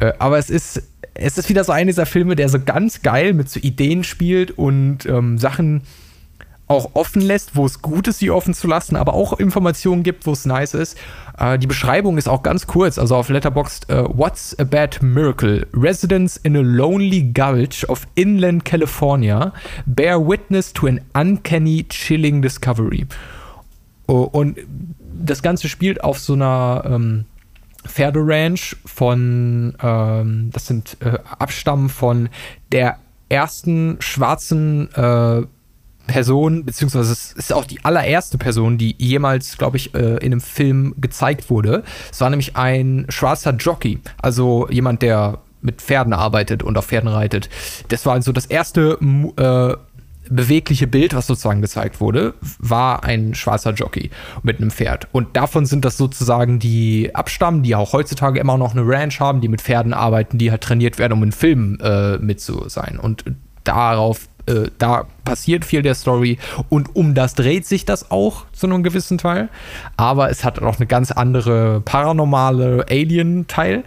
Äh, 0.00 0.12
aber 0.18 0.38
es 0.38 0.50
ist, 0.50 0.82
es 1.18 1.38
ist 1.38 1.48
wieder 1.48 1.64
so 1.64 1.72
einer 1.72 1.86
dieser 1.86 2.06
Filme, 2.06 2.36
der 2.36 2.48
so 2.48 2.60
ganz 2.60 3.02
geil 3.02 3.34
mit 3.34 3.48
so 3.48 3.60
Ideen 3.60 4.04
spielt 4.04 4.50
und 4.52 5.06
ähm, 5.06 5.38
Sachen 5.38 5.82
auch 6.68 6.90
offen 6.94 7.22
lässt, 7.22 7.54
wo 7.54 7.64
es 7.64 7.80
gut 7.80 8.08
ist, 8.08 8.18
sie 8.18 8.30
offen 8.30 8.52
zu 8.52 8.66
lassen, 8.66 8.96
aber 8.96 9.14
auch 9.14 9.34
Informationen 9.34 10.02
gibt, 10.02 10.26
wo 10.26 10.32
es 10.32 10.46
nice 10.46 10.74
ist. 10.74 10.98
Äh, 11.38 11.58
die 11.58 11.68
Beschreibung 11.68 12.18
ist 12.18 12.28
auch 12.28 12.42
ganz 12.42 12.66
kurz, 12.66 12.98
also 12.98 13.14
auf 13.14 13.28
Letterboxd, 13.28 13.88
uh, 13.90 14.08
What's 14.12 14.58
a 14.58 14.64
Bad 14.64 15.00
Miracle? 15.00 15.66
Residents 15.72 16.36
in 16.36 16.56
a 16.56 16.60
lonely 16.60 17.22
gulch 17.22 17.88
of 17.88 18.06
inland 18.16 18.64
California 18.64 19.52
bear 19.86 20.18
witness 20.18 20.72
to 20.72 20.88
an 20.88 21.00
uncanny, 21.14 21.84
chilling 21.88 22.42
discovery. 22.42 23.06
Uh, 24.08 24.24
und 24.24 24.58
das 25.24 25.42
Ganze 25.42 25.68
spielt 25.68 26.02
auf 26.02 26.18
so 26.18 26.32
einer 26.32 26.82
ähm, 26.84 27.26
Pferderanch 27.86 28.76
von, 28.84 29.76
ähm, 29.82 30.50
das 30.52 30.66
sind 30.66 30.96
äh, 31.00 31.18
Abstammen 31.38 31.88
von 31.88 32.28
der 32.72 32.98
ersten 33.28 33.96
schwarzen 34.00 34.92
äh, 34.94 35.42
Person, 36.06 36.64
beziehungsweise 36.64 37.12
es 37.12 37.32
ist 37.32 37.52
auch 37.52 37.64
die 37.64 37.84
allererste 37.84 38.38
Person, 38.38 38.78
die 38.78 38.94
jemals, 38.98 39.58
glaube 39.58 39.76
ich, 39.76 39.94
äh, 39.94 40.16
in 40.18 40.32
einem 40.32 40.40
Film 40.40 40.94
gezeigt 40.98 41.50
wurde. 41.50 41.82
Es 42.12 42.20
war 42.20 42.30
nämlich 42.30 42.56
ein 42.56 43.06
schwarzer 43.08 43.54
Jockey, 43.54 44.00
also 44.22 44.68
jemand, 44.70 45.02
der 45.02 45.38
mit 45.62 45.82
Pferden 45.82 46.12
arbeitet 46.12 46.62
und 46.62 46.78
auf 46.78 46.86
Pferden 46.86 47.08
reitet. 47.08 47.50
Das 47.88 48.06
war 48.06 48.14
also 48.14 48.32
das 48.32 48.46
erste 48.46 48.98
äh, 49.36 49.76
bewegliche 50.30 50.86
Bild, 50.86 51.14
was 51.14 51.26
sozusagen 51.26 51.62
gezeigt 51.62 52.00
wurde, 52.00 52.34
war 52.58 53.04
ein 53.04 53.34
schwarzer 53.34 53.72
Jockey 53.72 54.10
mit 54.42 54.58
einem 54.60 54.70
Pferd. 54.70 55.08
Und 55.12 55.36
davon 55.36 55.66
sind 55.66 55.84
das 55.84 55.96
sozusagen 55.96 56.58
die 56.58 57.14
Abstammen, 57.14 57.62
die 57.62 57.74
auch 57.74 57.92
heutzutage 57.92 58.40
immer 58.40 58.58
noch 58.58 58.72
eine 58.72 58.86
Ranch 58.86 59.20
haben, 59.20 59.40
die 59.40 59.48
mit 59.48 59.62
Pferden 59.62 59.92
arbeiten, 59.92 60.38
die 60.38 60.50
halt 60.50 60.62
trainiert 60.62 60.98
werden, 60.98 61.12
um 61.12 61.22
in 61.22 61.32
Filmen 61.32 61.78
äh, 61.80 62.18
mit 62.18 62.40
zu 62.40 62.68
sein. 62.68 62.98
Und 62.98 63.24
darauf 63.64 64.28
äh, 64.46 64.70
da 64.78 65.06
passiert 65.24 65.64
viel 65.64 65.82
der 65.82 65.94
Story 65.94 66.38
und 66.68 66.94
um 66.94 67.14
das 67.14 67.34
dreht 67.34 67.66
sich 67.66 67.84
das 67.84 68.10
auch 68.10 68.46
zu 68.52 68.66
einem 68.66 68.82
gewissen 68.82 69.18
Teil. 69.18 69.48
Aber 69.96 70.30
es 70.30 70.44
hat 70.44 70.62
auch 70.62 70.76
eine 70.76 70.86
ganz 70.86 71.10
andere 71.10 71.80
paranormale 71.80 72.86
Alien-Teil. 72.88 73.84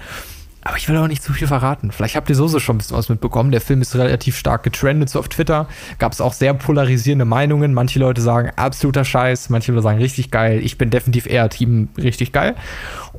Aber 0.62 0.76
ich 0.76 0.90
will 0.90 0.98
auch 0.98 1.08
nicht 1.08 1.24
zu 1.24 1.32
viel 1.32 1.48
verraten. 1.48 1.92
Vielleicht 1.92 2.16
habt 2.16 2.30
ihr 2.30 2.36
so, 2.36 2.48
so 2.48 2.60
schon 2.60 2.76
ein 2.76 2.80
bisschen 2.80 2.98
was 2.98 3.08
mitbekommen. 3.08 3.52
Der 3.52 3.62
Film 3.62 3.82
ist 3.82 3.96
relativ 3.96 4.38
stark 4.38 4.64
getrendet 4.64 5.10
so 5.10 5.20
auf 5.20 5.30
Twitter. 5.30 5.68
Gab 6.00 6.12
es 6.12 6.20
auch 6.20 6.34
sehr 6.34 6.54
polarisierende 6.54 7.24
Meinungen. 7.24 7.74
Manche 7.74 8.00
Leute 8.00 8.22
sagen 8.22 8.52
absoluter 8.58 9.06
Scheiß, 9.06 9.50
manche 9.50 9.72
Leute 9.72 9.84
sagen 9.84 10.00
richtig 10.00 10.32
geil. 10.32 10.60
Ich 10.62 10.78
bin 10.78 10.90
definitiv 10.90 11.28
eher 11.28 11.50
Team 11.50 11.88
richtig 11.98 12.34
geil. 12.34 12.56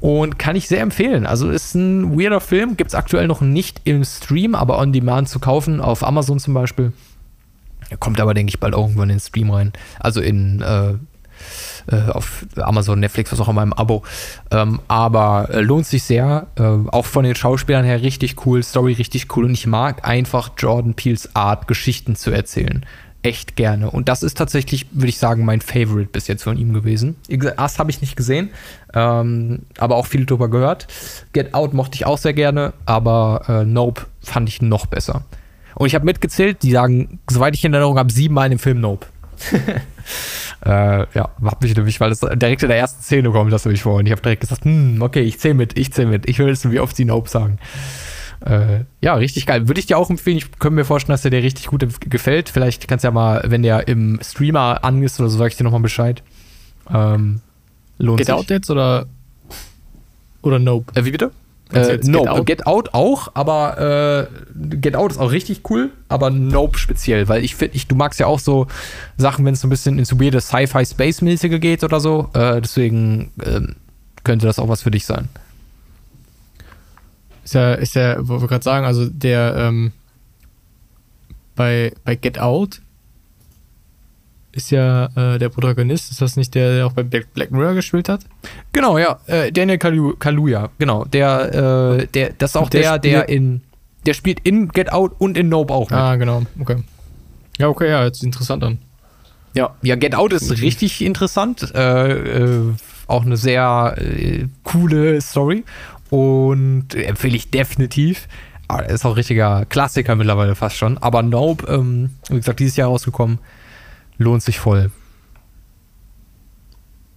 Und 0.01 0.39
kann 0.39 0.55
ich 0.55 0.69
sehr 0.69 0.83
empfehlen. 0.83 1.27
Also 1.27 1.51
ist 1.51 1.75
ein 1.75 2.19
weirder 2.19 2.41
Film. 2.41 2.77
Gibt 2.77 2.91
es 2.91 2.95
aktuell 2.95 3.27
noch 3.27 3.41
nicht 3.41 3.81
im 3.85 4.05
Stream, 4.05 4.55
aber 4.55 4.79
on 4.79 4.93
demand 4.93 5.29
zu 5.29 5.39
kaufen, 5.39 5.81
auf 5.81 6.05
Amazon 6.05 6.39
zum 6.39 6.53
Beispiel. 6.53 6.93
Kommt 7.99 8.21
aber, 8.21 8.35
denke 8.35 8.51
ich, 8.51 8.61
bald 8.61 8.75
irgendwann 8.75 9.11
in 9.11 9.17
den 9.17 9.21
Stream 9.21 9.51
rein. 9.51 9.73
Also 9.99 10.21
in, 10.21 10.61
äh, 10.61 10.95
äh, 11.91 12.11
auf 12.11 12.47
Amazon, 12.57 13.01
Netflix, 13.01 13.33
was 13.33 13.41
auch 13.41 13.49
immer 13.49 13.63
im 13.63 13.73
Abo. 13.73 14.03
Ähm, 14.51 14.81
aber 14.89 15.49
äh, 15.51 15.61
lohnt 15.61 15.87
sich 15.87 16.03
sehr. 16.03 16.47
Äh, 16.57 16.63
auch 16.63 17.07
von 17.07 17.25
den 17.25 17.35
Schauspielern 17.35 17.85
her 17.85 18.03
richtig 18.03 18.47
cool, 18.47 18.63
Story 18.63 18.95
richtig 18.95 19.37
cool. 19.37 19.45
Und 19.45 19.53
ich 19.53 19.67
mag 19.67 20.07
einfach 20.07 20.51
Jordan 20.57 20.95
Peels 20.95 21.35
Art, 21.35 21.69
Geschichten 21.69 22.17
zu 22.17 22.31
erzählen 22.31 22.85
echt 23.23 23.57
gerne. 23.57 23.91
Und 23.91 24.09
das 24.09 24.23
ist 24.23 24.37
tatsächlich, 24.37 24.87
würde 24.93 25.09
ich 25.09 25.19
sagen, 25.19 25.45
mein 25.45 25.61
Favorite 25.61 26.11
bis 26.11 26.27
jetzt 26.27 26.45
von 26.45 26.57
ihm 26.57 26.73
gewesen. 26.73 27.17
Ass 27.57 27.79
habe 27.79 27.91
ich 27.91 28.01
nicht 28.01 28.17
gesehen, 28.17 28.51
ähm, 28.95 29.61
aber 29.79 29.97
auch 29.97 30.07
viel 30.07 30.27
drüber 30.27 30.49
gehört. 30.49 30.87
Get 31.33 31.55
Out 31.55 31.75
mochte 31.75 31.97
ich 31.97 32.07
auch 32.07 32.19
sehr 32.19 32.33
gerne, 32.33 32.73
aber 32.87 33.43
äh, 33.49 33.65
Nope 33.65 34.07
fand 34.23 34.49
ich 34.49 34.63
noch 34.63 34.87
besser. 34.87 35.23
Und 35.75 35.87
ich 35.87 35.95
habe 35.95 36.05
mitgezählt, 36.05 36.63
die 36.63 36.73
sagen, 36.73 37.21
soweit 37.29 37.55
ich 37.55 37.65
in 37.65 37.73
Erinnerung 37.73 37.99
habe, 37.99 38.13
siebenmal 38.13 38.47
in 38.47 38.53
dem 38.53 38.59
Film 38.59 38.81
Nope. 38.81 39.07
äh, 40.65 41.07
ja, 41.15 41.31
hab 41.43 41.63
mich 41.63 41.75
nämlich, 41.77 42.01
weil 42.01 42.11
das 42.11 42.21
direkt 42.21 42.63
in 42.63 42.69
der 42.69 42.79
ersten 42.79 43.03
Szene 43.03 43.31
kommt, 43.31 43.53
das 43.53 43.65
habe 43.65 43.75
ich 43.75 43.83
vorhin. 43.83 44.07
Ich 44.07 44.13
habe 44.13 44.23
direkt 44.23 44.41
gesagt, 44.41 44.65
hm, 44.65 45.01
okay, 45.01 45.23
ich 45.23 45.39
zähle 45.39 45.55
mit, 45.55 45.79
ich 45.79 45.93
zähle 45.93 46.09
mit. 46.09 46.29
Ich 46.29 46.39
will 46.39 46.47
wissen, 46.47 46.73
wie 46.73 46.81
oft 46.81 46.97
sie 46.97 47.05
Nope 47.05 47.29
sagen. 47.29 47.59
Äh, 48.45 48.85
ja, 49.01 49.15
richtig 49.15 49.47
geil. 49.47 49.69
Würde 49.69 49.81
ich 49.81 49.87
dir 49.87 49.99
auch 49.99 50.09
empfehlen. 50.09 50.39
Ich 50.39 50.51
könnte 50.53 50.77
mir 50.77 50.85
vorstellen, 50.85 51.15
dass 51.15 51.23
der 51.23 51.31
dir 51.31 51.43
richtig 51.43 51.67
gut 51.67 51.87
gefällt. 52.09 52.49
Vielleicht 52.49 52.89
kannst 52.89 53.05
du 53.05 53.09
ja 53.09 53.13
mal, 53.13 53.43
wenn 53.47 53.63
der 53.63 53.89
im 53.89 54.19
Streamer 54.23 54.83
an 54.83 55.03
ist 55.03 55.21
oder 55.21 55.29
so, 55.29 55.39
sag 55.39 55.49
ich 55.49 55.57
dir 55.57 55.65
nochmal 55.65 55.81
Bescheid. 55.81 56.23
Ähm, 56.93 57.41
lohnt 57.99 58.19
Get 58.19 58.27
sich. 58.27 58.35
Out 58.35 58.51
jetzt 58.51 58.71
oder, 58.71 59.07
oder 60.43 60.59
Nope? 60.59 60.93
Äh, 60.99 61.05
wie 61.05 61.11
bitte? 61.11 61.33
Äh, 61.73 61.99
nope. 62.03 62.25
Get 62.25 62.29
Out? 62.29 62.47
Get 62.47 62.67
Out 62.67 62.95
auch, 62.95 63.31
aber 63.35 64.29
äh, 64.29 64.77
Get 64.77 64.97
Out 64.97 65.13
ist 65.13 65.19
auch 65.19 65.31
richtig 65.31 65.69
cool, 65.71 65.91
aber 66.09 66.31
Nope 66.31 66.79
speziell, 66.79 67.29
weil 67.29 67.45
ich 67.45 67.55
finde, 67.55 67.77
ich, 67.77 67.87
du 67.87 67.95
magst 67.95 68.19
ja 68.19 68.27
auch 68.27 68.41
so 68.41 68.67
Sachen, 69.17 69.45
wenn 69.45 69.55
es 69.55 69.61
so 69.61 69.69
ein 69.69 69.71
bisschen 69.71 69.99
ins 69.99 70.19
weirde 70.19 70.41
Sci-Fi-Space-mäßige 70.41 71.61
geht 71.61 71.85
oder 71.85 72.01
so. 72.01 72.31
Äh, 72.35 72.61
deswegen 72.61 73.31
ähm, 73.45 73.77
könnte 74.25 74.47
das 74.47 74.59
auch 74.59 74.69
was 74.69 74.83
für 74.83 74.91
dich 74.91 75.07
sein. 75.07 75.29
Ist 77.45 77.55
ja, 77.55 77.75
ist 77.75 77.95
ja, 77.95 78.17
wo 78.21 78.41
wir 78.41 78.49
gerade 78.49 78.65
sagen, 78.65 78.85
also 78.87 79.09
der 79.09 79.55
ähm, 79.57 79.93
bei, 81.57 81.93
bei 82.05 82.15
Get 82.17 82.39
Out 82.39 82.81
ist 84.53 84.71
ja 84.71 85.07
äh, 85.17 85.39
der 85.39 85.49
Protagonist, 85.49 86.11
ist 86.11 86.21
das 86.21 86.37
nicht 86.37 86.55
der, 86.55 86.75
der 86.75 86.87
auch 86.87 86.93
bei 86.93 87.03
Black 87.03 87.51
Mirror 87.51 87.75
gespielt 87.75 88.09
hat? 88.09 88.23
Genau, 88.73 88.99
ja. 88.99 89.19
Äh, 89.27 89.53
Daniel 89.53 89.79
Kalu 89.79 90.15
Kaluuya, 90.19 90.71
genau. 90.79 91.05
Der, 91.05 91.99
äh, 92.01 92.07
der, 92.07 92.33
das 92.37 92.51
ist 92.51 92.57
auch 92.57 92.69
der, 92.69 92.99
der, 92.99 93.25
der 93.25 93.29
in, 93.29 93.63
der 94.07 94.15
spielt 94.15 94.41
in 94.41 94.69
Get 94.69 94.93
Out 94.93 95.13
und 95.19 95.37
in 95.39 95.49
Nope 95.49 95.73
auch 95.73 95.91
mit. 95.91 95.99
Ah, 95.99 96.17
genau, 96.17 96.43
okay. 96.59 96.77
Ja, 97.59 97.69
okay, 97.69 97.91
ja, 97.91 98.05
jetzt 98.05 98.25
interessant 98.25 98.65
an. 98.65 98.79
Ja, 99.55 99.75
ja, 99.83 99.97
Get 99.97 100.15
Out 100.15 100.33
ist 100.33 100.51
richtig 100.63 101.05
interessant. 101.05 101.73
Äh, 101.75 102.13
äh, 102.13 102.73
auch 103.07 103.25
eine 103.25 103.37
sehr 103.37 103.97
äh, 103.99 104.47
coole 104.63 105.21
Story. 105.21 105.65
Und 106.11 106.95
empfehle 106.95 107.37
ich 107.37 107.51
definitiv. 107.51 108.29
Aber 108.69 108.89
ist 108.89 109.05
auch 109.05 109.11
ein 109.11 109.15
richtiger 109.15 109.65
Klassiker 109.67 110.15
mittlerweile 110.15 110.55
fast 110.55 110.77
schon. 110.77 110.99
Aber 110.99 111.23
Nope, 111.23 111.67
ähm, 111.69 112.11
wie 112.29 112.37
gesagt, 112.37 112.61
dieses 112.61 112.77
Jahr 112.77 112.89
rausgekommen, 112.89 113.39
lohnt 114.21 114.43
sich 114.43 114.61
voll. 114.61 114.91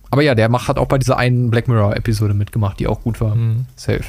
Aber 0.09 0.21
ja, 0.21 0.35
der 0.35 0.49
macht, 0.49 0.67
hat 0.67 0.77
auch 0.77 0.87
bei 0.87 0.97
dieser 0.97 1.17
einen 1.17 1.49
Black 1.49 1.67
Mirror-Episode 1.67 2.33
mitgemacht, 2.33 2.79
die 2.79 2.87
auch 2.87 3.01
gut 3.01 3.19
war. 3.19 3.35
Mhm. 3.35 3.65
Safe. 3.75 4.03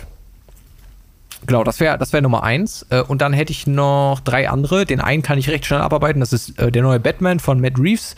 Genau, 1.46 1.62
das 1.62 1.78
wäre 1.80 1.98
das 1.98 2.12
wär 2.12 2.22
Nummer 2.22 2.42
eins. 2.42 2.86
Äh, 2.90 3.02
und 3.02 3.20
dann 3.20 3.32
hätte 3.32 3.52
ich 3.52 3.66
noch 3.66 4.20
drei 4.20 4.48
andere. 4.48 4.86
Den 4.86 5.00
einen 5.00 5.22
kann 5.22 5.38
ich 5.38 5.50
recht 5.50 5.66
schnell 5.66 5.80
abarbeiten. 5.80 6.20
Das 6.20 6.32
ist 6.32 6.58
äh, 6.58 6.70
der 6.70 6.82
neue 6.82 7.00
Batman 7.00 7.38
von 7.38 7.60
Matt 7.60 7.78
Reeves 7.78 8.16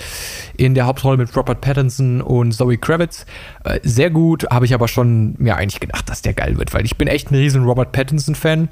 in 0.56 0.74
der 0.74 0.86
Hauptrolle 0.86 1.16
mit 1.16 1.34
Robert 1.36 1.60
Pattinson 1.60 2.20
und 2.20 2.52
Zoe 2.52 2.76
Kravitz. 2.76 3.26
Äh, 3.64 3.80
sehr 3.82 4.10
gut, 4.10 4.48
habe 4.50 4.64
ich 4.64 4.74
aber 4.74 4.88
schon 4.88 5.34
mir 5.38 5.56
eigentlich 5.56 5.80
gedacht, 5.80 6.08
dass 6.08 6.22
der 6.22 6.34
geil 6.34 6.58
wird, 6.58 6.72
weil 6.74 6.84
ich 6.84 6.96
bin 6.96 7.08
echt 7.08 7.30
ein 7.30 7.34
riesen 7.34 7.64
Robert 7.64 7.92
Pattinson-Fan. 7.92 8.68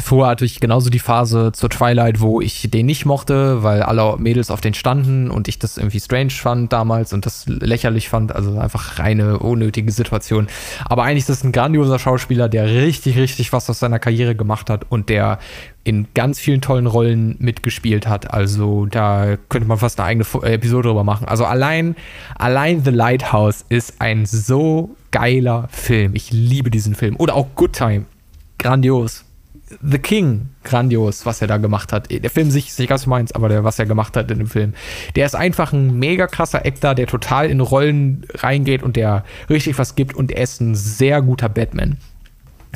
Vorher 0.00 0.30
hatte 0.30 0.44
ich 0.44 0.60
genauso 0.60 0.90
die 0.90 0.98
Phase 0.98 1.52
zur 1.52 1.68
Twilight, 1.68 2.20
wo 2.20 2.40
ich 2.40 2.68
den 2.70 2.86
nicht 2.86 3.04
mochte, 3.04 3.62
weil 3.62 3.82
alle 3.82 4.16
Mädels 4.18 4.50
auf 4.50 4.60
den 4.60 4.74
standen 4.74 5.30
und 5.30 5.48
ich 5.48 5.58
das 5.58 5.76
irgendwie 5.76 6.00
strange 6.00 6.30
fand 6.30 6.72
damals 6.72 7.12
und 7.12 7.26
das 7.26 7.44
lächerlich 7.46 8.08
fand. 8.08 8.34
Also 8.34 8.58
einfach 8.58 8.98
reine 8.98 9.38
unnötige 9.38 9.92
Situation. 9.92 10.48
Aber 10.86 11.04
eigentlich 11.04 11.20
ist 11.20 11.28
das 11.28 11.44
ein 11.44 11.52
grandioser 11.52 11.98
Schauspieler, 11.98 12.48
der 12.48 12.66
richtig, 12.66 13.18
richtig 13.18 13.52
was 13.52 13.68
aus 13.68 13.78
seiner 13.78 13.98
Karriere 13.98 14.34
gemacht 14.34 14.70
hat 14.70 14.86
und 14.88 15.08
der 15.08 15.38
in 15.84 16.08
ganz 16.14 16.40
vielen 16.40 16.60
tollen 16.60 16.86
Rollen 16.86 17.36
mitgespielt 17.38 18.08
hat. 18.08 18.32
Also 18.32 18.86
da 18.86 19.36
könnte 19.48 19.68
man 19.68 19.78
fast 19.78 20.00
eine 20.00 20.08
eigene 20.08 20.26
Episode 20.42 20.88
drüber 20.88 21.04
machen. 21.04 21.28
Also 21.28 21.44
allein, 21.44 21.94
allein 22.36 22.82
The 22.82 22.90
Lighthouse 22.90 23.64
ist 23.68 24.00
ein 24.00 24.26
so 24.26 24.96
geiler 25.12 25.68
Film. 25.70 26.14
Ich 26.14 26.32
liebe 26.32 26.70
diesen 26.70 26.94
Film. 26.94 27.14
Oder 27.18 27.34
auch 27.34 27.46
Good 27.54 27.74
Time. 27.74 28.06
Grandios. 28.58 29.25
The 29.82 29.98
King, 29.98 30.50
grandios, 30.62 31.26
was 31.26 31.42
er 31.42 31.48
da 31.48 31.56
gemacht 31.56 31.92
hat. 31.92 32.08
Der 32.10 32.30
Film 32.30 32.50
sich 32.50 32.68
ist 32.68 32.78
nicht 32.78 32.88
ganz 32.88 33.06
meins, 33.06 33.32
aber 33.32 33.48
der, 33.48 33.64
was 33.64 33.78
er 33.78 33.86
gemacht 33.86 34.16
hat 34.16 34.30
in 34.30 34.38
dem 34.38 34.46
Film. 34.46 34.74
Der 35.16 35.26
ist 35.26 35.34
einfach 35.34 35.72
ein 35.72 35.98
mega 35.98 36.28
krasser 36.28 36.64
Actor, 36.64 36.94
der 36.94 37.06
total 37.08 37.50
in 37.50 37.60
Rollen 37.60 38.26
reingeht 38.34 38.82
und 38.82 38.96
der 38.96 39.24
richtig 39.50 39.78
was 39.78 39.96
gibt 39.96 40.14
und 40.14 40.30
er 40.30 40.42
ist 40.42 40.60
ein 40.60 40.74
sehr 40.76 41.20
guter 41.20 41.48
Batman 41.48 41.98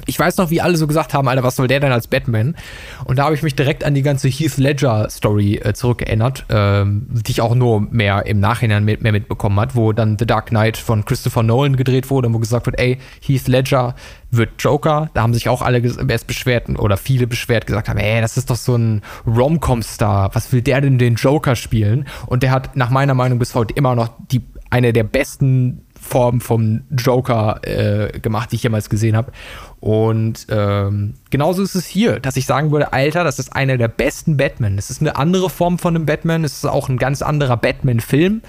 ich 0.07 0.19
weiß 0.19 0.37
noch, 0.37 0.51
wie 0.51 0.61
alle 0.61 0.77
so 0.77 0.87
gesagt 0.87 1.15
haben, 1.15 1.29
Alter, 1.29 1.43
was 1.43 1.57
soll 1.57 1.69
der 1.69 1.81
denn 1.81 1.93
als 1.93 2.07
Batman? 2.07 2.57
Und 3.05 3.19
da 3.19 3.25
habe 3.25 3.35
ich 3.35 3.43
mich 3.43 3.55
direkt 3.55 3.85
an 3.85 3.95
die 3.95 4.03
ganze 4.03 4.29
Heath 4.29 4.57
Ledger-Story 4.57 5.57
äh, 5.57 5.73
zurückerinnert, 5.75 6.45
ähm, 6.49 7.07
die 7.11 7.33
ich 7.33 7.41
auch 7.41 7.55
nur 7.55 7.81
mehr 7.81 8.27
im 8.27 8.41
Nachhinein 8.41 8.85
mit, 8.85 9.03
mehr 9.03 9.13
mitbekommen 9.13 9.59
hat, 9.61 9.77
wo 9.77 9.93
dann 9.93 10.17
The 10.19 10.27
Dark 10.27 10.47
Knight 10.47 10.77
von 10.77 11.05
Christopher 11.05 11.43
Nolan 11.43 11.77
gedreht 11.77 12.11
wurde, 12.11 12.33
wo 12.33 12.39
gesagt 12.39 12.67
wird, 12.67 12.79
ey, 12.79 12.99
Heath 13.21 13.49
Ledger 13.49 13.95
wird 14.31 14.51
Joker. 14.59 15.11
Da 15.15 15.23
haben 15.23 15.35
sich 15.35 15.49
auch 15.49 15.63
alle 15.63 15.81
erst 16.09 16.27
beschwert 16.27 16.69
oder 16.69 16.97
viele 16.97 17.27
beschwert, 17.27 17.67
gesagt 17.67 17.89
haben, 17.89 17.99
ey, 17.99 18.21
das 18.21 18.37
ist 18.37 18.51
doch 18.51 18.57
so 18.57 18.77
ein 18.77 19.03
Rom-Com-Star. 19.27 20.31
Was 20.35 20.53
will 20.53 20.63
der 20.63 20.81
denn 20.81 20.99
den 20.99 21.17
Joker 21.17 21.57
spielen? 21.57 22.07
Und 22.27 22.43
der 22.43 22.51
hat 22.51 22.77
nach 22.77 22.91
meiner 22.91 23.15
Meinung 23.15 23.39
bis 23.39 23.55
heute 23.55 23.75
immer 23.75 23.95
noch 23.95 24.11
die 24.31 24.43
eine 24.71 24.93
der 24.93 25.05
besten 25.05 25.83
Form 26.01 26.41
vom 26.41 26.83
Joker 26.91 27.61
äh, 27.63 28.19
gemacht, 28.19 28.51
die 28.51 28.57
ich 28.57 28.63
jemals 28.63 28.89
gesehen 28.89 29.17
habe. 29.17 29.33
Und 29.81 30.47
ähm, 30.51 31.15
genauso 31.31 31.63
ist 31.63 31.75
es 31.75 31.87
hier, 31.87 32.21
dass 32.21 32.37
ich 32.37 32.47
sagen 32.47 32.71
würde, 32.71 32.93
Alter, 32.93 33.23
das 33.23 33.39
ist 33.39 33.55
einer 33.55 33.77
der 33.77 33.89
besten 33.89 34.37
Batman. 34.37 34.79
Es 34.79 34.91
ist 34.91 35.01
eine 35.01 35.17
andere 35.17 35.51
Form 35.51 35.79
von 35.79 35.95
einem 35.95 36.07
Batman. 36.07 36.43
Es 36.43 36.55
ist 36.55 36.65
auch 36.65 36.89
ein 36.89 36.97
ganz 36.97 37.23
anderer 37.23 37.57
Batman-Film. 37.57 38.43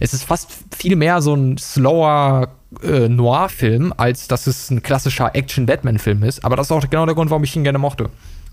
Es 0.00 0.14
ist 0.14 0.24
fast 0.24 0.50
viel 0.76 0.96
mehr 0.96 1.20
so 1.20 1.34
ein 1.34 1.58
slower 1.58 2.48
äh, 2.82 3.08
Noir-Film, 3.08 3.92
als 3.96 4.28
dass 4.28 4.46
es 4.46 4.70
ein 4.70 4.82
klassischer 4.82 5.34
Action-Batman-Film 5.34 6.22
ist. 6.22 6.44
Aber 6.44 6.56
das 6.56 6.68
ist 6.68 6.72
auch 6.72 6.88
genau 6.88 7.04
der 7.04 7.14
Grund, 7.14 7.30
warum 7.30 7.44
ich 7.44 7.54
ihn 7.54 7.64
gerne 7.64 7.78
mochte. 7.78 8.08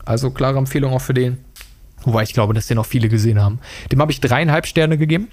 Also 0.05 0.31
klare 0.31 0.57
Empfehlung 0.57 0.91
auch 0.93 1.01
für 1.01 1.13
den. 1.13 1.37
Wobei 2.03 2.23
ich 2.23 2.33
glaube, 2.33 2.53
dass 2.53 2.67
den 2.67 2.77
auch 2.77 2.85
viele 2.85 3.09
gesehen 3.09 3.41
haben. 3.41 3.59
Dem 3.91 4.01
habe 4.01 4.11
ich 4.11 4.21
dreieinhalb 4.21 4.65
Sterne 4.65 4.97
gegeben. 4.97 5.27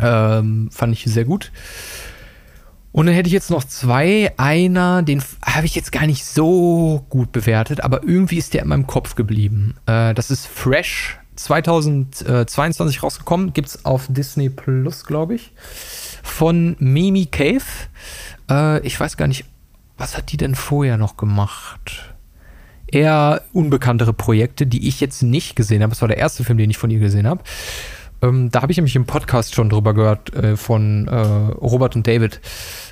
Ähm, 0.00 0.70
fand 0.70 0.92
ich 0.92 1.04
sehr 1.04 1.24
gut. 1.24 1.52
Und 2.92 3.06
dann 3.06 3.14
hätte 3.14 3.26
ich 3.26 3.32
jetzt 3.32 3.50
noch 3.50 3.64
zwei. 3.64 4.32
Einer, 4.36 5.02
den 5.02 5.22
habe 5.44 5.66
ich 5.66 5.74
jetzt 5.74 5.92
gar 5.92 6.06
nicht 6.06 6.24
so 6.24 7.04
gut 7.08 7.32
bewertet, 7.32 7.82
aber 7.82 8.02
irgendwie 8.02 8.36
ist 8.36 8.52
der 8.52 8.62
in 8.62 8.68
meinem 8.68 8.86
Kopf 8.86 9.14
geblieben. 9.14 9.74
Äh, 9.86 10.12
das 10.12 10.30
ist 10.30 10.46
Fresh 10.46 11.18
2022 11.36 13.02
rausgekommen. 13.02 13.54
Gibt 13.54 13.68
es 13.68 13.84
auf 13.86 14.06
Disney 14.08 14.50
Plus, 14.50 15.04
glaube 15.04 15.34
ich. 15.34 15.52
Von 16.22 16.76
Mimi 16.78 17.26
Cave. 17.26 17.64
Äh, 18.50 18.86
ich 18.86 18.98
weiß 19.00 19.16
gar 19.16 19.26
nicht, 19.26 19.46
was 19.96 20.16
hat 20.16 20.30
die 20.30 20.36
denn 20.36 20.54
vorher 20.54 20.98
noch 20.98 21.16
gemacht? 21.16 22.14
Eher 22.86 23.42
unbekanntere 23.54 24.12
Projekte, 24.12 24.66
die 24.66 24.86
ich 24.86 25.00
jetzt 25.00 25.22
nicht 25.22 25.56
gesehen 25.56 25.82
habe. 25.82 25.90
Das 25.90 26.02
war 26.02 26.08
der 26.08 26.18
erste 26.18 26.44
Film, 26.44 26.58
den 26.58 26.68
ich 26.68 26.76
von 26.76 26.90
ihr 26.90 26.98
gesehen 26.98 27.26
habe. 27.26 27.42
Ähm, 28.22 28.50
da 28.50 28.62
habe 28.62 28.72
ich 28.72 28.78
nämlich 28.78 28.96
im 28.96 29.04
Podcast 29.04 29.54
schon 29.54 29.68
drüber 29.68 29.94
gehört 29.94 30.32
äh, 30.34 30.56
von 30.56 31.08
äh, 31.08 31.16
Robert 31.16 31.96
und 31.96 32.06
David 32.06 32.40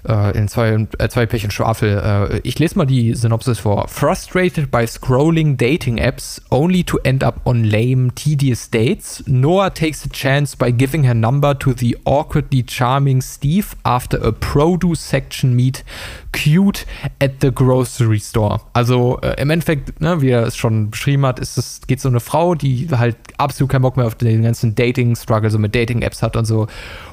äh, 0.09 0.37
in 0.37 0.49
zwei, 0.49 0.87
äh, 0.99 1.09
zwei 1.09 1.27
Pärchen 1.27 1.51
Schwafel. 1.51 2.31
Äh, 2.33 2.41
ich 2.43 2.59
lese 2.59 2.77
mal 2.77 2.87
die 2.87 3.15
Synopsis 3.15 3.61
vor. 3.61 3.89
Frustrated 3.89 4.71
by 4.71 4.87
scrolling 4.87 5.57
dating 5.57 5.99
apps 5.99 6.43
only 6.51 6.83
to 6.85 6.99
end 7.05 7.23
up 7.23 7.41
on 7.45 7.65
lame, 7.65 8.15
tedious 8.15 8.71
dates, 8.71 9.23
Noah 9.27 9.73
takes 9.73 10.05
a 10.05 10.09
chance 10.09 10.57
by 10.57 10.73
giving 10.73 11.05
her 11.05 11.15
number 11.15 11.59
to 11.59 11.73
the 11.73 11.97
awkwardly 12.05 12.63
charming 12.63 13.23
Steve 13.23 13.77
after 13.85 14.19
a 14.23 14.33
produce 14.33 15.01
section 15.01 15.55
meet 15.55 15.85
cute 16.33 16.87
at 17.21 17.33
the 17.41 17.53
grocery 17.53 18.21
store. 18.21 18.61
Also 18.73 19.19
äh, 19.21 19.41
im 19.41 19.51
Endeffekt, 19.51 20.01
ne, 20.01 20.21
wie 20.21 20.31
er 20.31 20.47
es 20.47 20.57
schon 20.57 20.91
beschrieben 20.91 21.27
hat, 21.27 21.39
ist 21.39 21.59
es 21.59 21.81
geht 21.87 22.01
so 22.01 22.09
eine 22.09 22.21
Frau, 22.21 22.55
die 22.55 22.89
halt 22.91 23.17
absolut 23.37 23.71
keinen 23.71 23.83
Bock 23.83 23.97
mehr 23.97 24.07
auf 24.07 24.15
den 24.15 24.43
ganzen 24.43 24.75
Dating-Struggle 24.75 25.51
so 25.51 25.59
mit 25.59 25.75
Dating-Apps 25.75 26.23
hat 26.23 26.37
und 26.37 26.45
so 26.45 26.67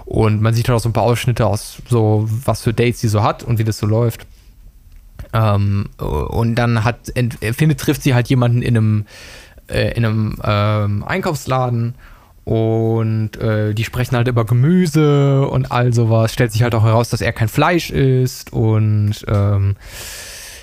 und 0.06 0.42
man 0.42 0.54
sieht 0.54 0.70
halt 0.70 0.78
auch 0.78 0.82
so 0.82 0.90
ein 0.90 0.94
paar 0.94 1.04
Ausschnitte 1.04 1.46
aus, 1.46 1.82
so 1.90 2.28
was 2.28 2.62
für 2.62 2.74
Dates 2.74 3.02
sie 3.02 3.10
so 3.10 3.24
hat 3.24 3.44
und 3.44 3.60
wie 3.60 3.64
das 3.64 3.78
so 3.78 3.86
läuft. 3.86 4.26
Ähm, 5.34 5.90
und 5.98 6.56
dann 6.56 6.84
hat, 6.84 7.12
findet, 7.54 7.80
trifft 7.80 8.04
sie 8.04 8.14
halt 8.14 8.30
jemanden 8.30 8.62
in 8.62 8.78
einem, 8.78 9.06
äh, 9.68 9.94
in 9.98 10.06
einem 10.06 10.38
ähm, 10.44 11.04
Einkaufsladen 11.04 11.96
Und 12.48 13.36
äh, 13.42 13.74
die 13.74 13.84
sprechen 13.84 14.16
halt 14.16 14.30
über 14.30 14.46
Gemüse 14.46 15.46
und 15.50 15.70
all 15.70 15.92
sowas. 15.92 16.32
Stellt 16.32 16.54
sich 16.54 16.64
halt 16.64 16.74
auch 16.76 16.84
heraus, 16.86 17.10
dass 17.10 17.20
er 17.20 17.34
kein 17.34 17.50
Fleisch 17.50 17.90
isst. 17.90 18.54
Und 18.54 19.16
ähm, 19.28 19.76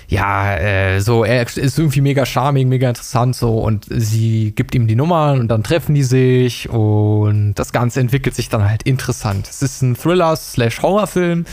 ja, 0.07 0.55
äh, 0.55 0.99
so, 0.99 1.23
er 1.23 1.43
ist 1.43 1.77
irgendwie 1.77 2.01
mega 2.01 2.25
charming, 2.25 2.69
mega 2.69 2.89
interessant 2.89 3.35
so. 3.35 3.59
Und 3.59 3.85
sie 3.87 4.53
gibt 4.55 4.73
ihm 4.73 4.87
die 4.87 4.95
Nummern 4.95 5.39
und 5.39 5.47
dann 5.47 5.61
treffen 5.61 5.93
die 5.93 6.01
sich. 6.01 6.67
Und 6.69 7.53
das 7.53 7.71
Ganze 7.71 7.99
entwickelt 7.99 8.33
sich 8.33 8.49
dann 8.49 8.67
halt 8.67 8.81
interessant. 8.81 9.47
Es 9.47 9.61
ist 9.61 9.83
ein 9.83 9.95
Thriller-slash-Horrorfilm. 9.95 11.45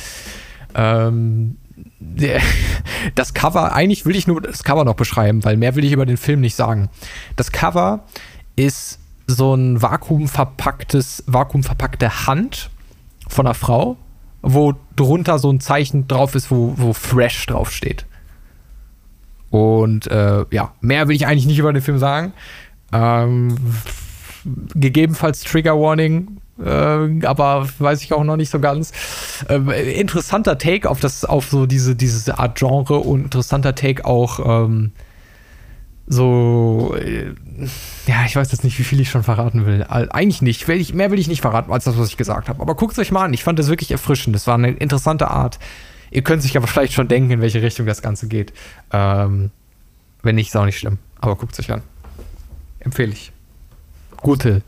Ähm, 0.74 1.59
das 3.14 3.34
Cover, 3.34 3.74
eigentlich 3.74 4.06
will 4.06 4.16
ich 4.16 4.26
nur 4.26 4.40
das 4.40 4.64
Cover 4.64 4.86
noch 4.86 4.96
beschreiben, 4.96 5.44
weil 5.44 5.59
mehr 5.59 5.74
will 5.76 5.84
ich 5.84 5.92
über 5.92 6.06
den 6.06 6.16
Film 6.16 6.40
nicht 6.40 6.54
sagen. 6.54 6.88
Das 7.36 7.52
Cover 7.52 8.06
ist 8.56 8.98
so 9.27 9.55
ein 9.55 9.81
vakuumverpacktes, 9.81 11.24
vakuumverpackte 11.27 12.27
Hand 12.27 12.70
von 13.28 13.47
einer 13.47 13.55
Frau, 13.55 13.97
wo 14.43 14.74
drunter 14.97 15.39
so 15.39 15.51
ein 15.51 15.61
Zeichen 15.61 16.09
drauf 16.09 16.35
ist, 16.35 16.51
wo, 16.51 16.74
wo 16.77 16.93
Fresh 16.93 17.47
draufsteht. 17.47 18.07
Und 19.51 20.07
äh, 20.11 20.44
ja, 20.51 20.73
mehr 20.81 21.09
will 21.09 21.16
ich 21.16 21.27
eigentlich 21.27 21.47
nicht 21.47 21.59
über 21.59 21.73
den 21.73 21.82
Film 21.82 21.99
sagen. 21.99 22.32
Ähm, 22.93 23.57
gegebenenfalls 24.74 25.40
Trigger 25.43 25.78
Warning, 25.78 26.40
äh, 26.62 27.27
aber 27.27 27.69
weiß 27.78 28.03
ich 28.03 28.12
auch 28.12 28.24
noch 28.24 28.36
nicht 28.36 28.51
so 28.51 28.61
ganz. 28.61 28.93
Äh, 29.49 29.99
interessanter 30.01 30.59
Take 30.59 30.89
auf 30.89 31.01
das, 31.01 31.24
auf 31.24 31.49
so 31.49 31.66
diese, 31.66 31.94
diese 31.94 32.39
Art 32.39 32.59
Genre 32.59 32.99
und 32.99 33.24
interessanter 33.24 33.74
Take 33.74 34.05
auch 34.05 34.65
ähm, 34.65 34.93
so, 36.12 36.94
äh, 36.98 37.32
ja, 38.06 38.26
ich 38.26 38.36
weiß 38.36 38.52
jetzt 38.52 38.64
nicht, 38.64 38.78
wie 38.78 38.84
viel 38.84 39.01
ich 39.01 39.09
schon 39.09 39.22
verraten 39.22 39.64
will. 39.64 39.86
Eigentlich 39.89 40.43
nicht. 40.43 40.68
Mehr 40.68 41.10
will 41.10 41.18
ich 41.18 41.26
nicht 41.26 41.40
verraten, 41.40 41.72
als 41.72 41.84
das, 41.84 41.97
was 41.97 42.09
ich 42.09 42.18
gesagt 42.18 42.51
habe. 42.51 42.60
Aber 42.60 42.74
guckt 42.74 42.93
es 42.93 42.98
euch 42.98 43.10
mal 43.10 43.24
an. 43.24 43.32
Ich 43.32 43.43
fand 43.43 43.59
das 43.59 43.68
wirklich 43.68 43.90
erfrischend. 43.90 44.36
Das 44.36 44.47
war 44.47 44.55
eine 44.55 44.72
interessante 44.72 45.30
Art. 45.30 45.59
Ihr 46.10 46.20
könnt 46.20 46.43
sich 46.43 46.55
aber 46.59 46.66
vielleicht 46.66 46.93
schon 46.93 47.09
denken, 47.09 47.30
in 47.30 47.40
welche 47.40 47.62
Richtung 47.62 47.86
das 47.86 48.02
Ganze 48.02 48.28
geht. 48.28 48.52
Ähm, 48.93 49.52
wenn 50.22 50.34
nicht, 50.34 50.48
ist 50.48 50.56
auch 50.56 50.66
nicht 50.66 50.78
schlimm. 50.78 50.98
Aber 51.18 51.34
guckt 51.36 51.55
es 51.55 51.60
euch 51.60 51.72
an. 51.72 51.80
Empfehle 52.80 53.12
ich. 53.12 53.32
Gute, 54.18 54.60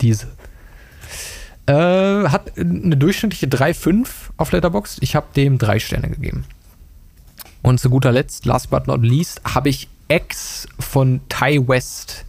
diese. 0.00 0.28
Äh, 1.66 2.28
hat 2.28 2.56
eine 2.56 2.96
durchschnittliche 2.96 3.46
3,5 3.46 4.06
auf 4.36 4.52
Letterboxd. 4.52 5.02
Ich 5.02 5.16
habe 5.16 5.26
dem 5.34 5.58
drei 5.58 5.80
Sterne 5.80 6.10
gegeben. 6.10 6.44
Und 7.60 7.80
zu 7.80 7.90
guter 7.90 8.12
Letzt, 8.12 8.46
last 8.46 8.70
but 8.70 8.86
not 8.86 9.02
least, 9.02 9.40
habe 9.44 9.68
ich 9.68 9.88
X 10.16 10.68
von 10.78 11.20
Ty 11.28 11.66
West 11.68 12.24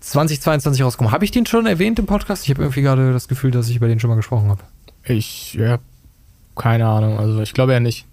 2022 0.00 0.82
rausgekommen. 0.82 1.12
Habe 1.12 1.24
ich 1.24 1.30
den 1.30 1.46
schon 1.46 1.66
erwähnt 1.66 1.98
im 1.98 2.06
Podcast? 2.06 2.44
Ich 2.44 2.50
habe 2.50 2.62
irgendwie 2.62 2.82
gerade 2.82 3.12
das 3.12 3.28
Gefühl, 3.28 3.50
dass 3.50 3.68
ich 3.68 3.76
über 3.76 3.88
den 3.88 4.00
schon 4.00 4.08
mal 4.08 4.16
gesprochen 4.16 4.48
habe. 4.48 4.62
Ich 5.04 5.54
ja, 5.54 5.78
keine 6.56 6.86
Ahnung. 6.86 7.18
Also 7.18 7.40
ich 7.40 7.52
glaube 7.52 7.72
ja 7.72 7.80
nicht. 7.80 8.06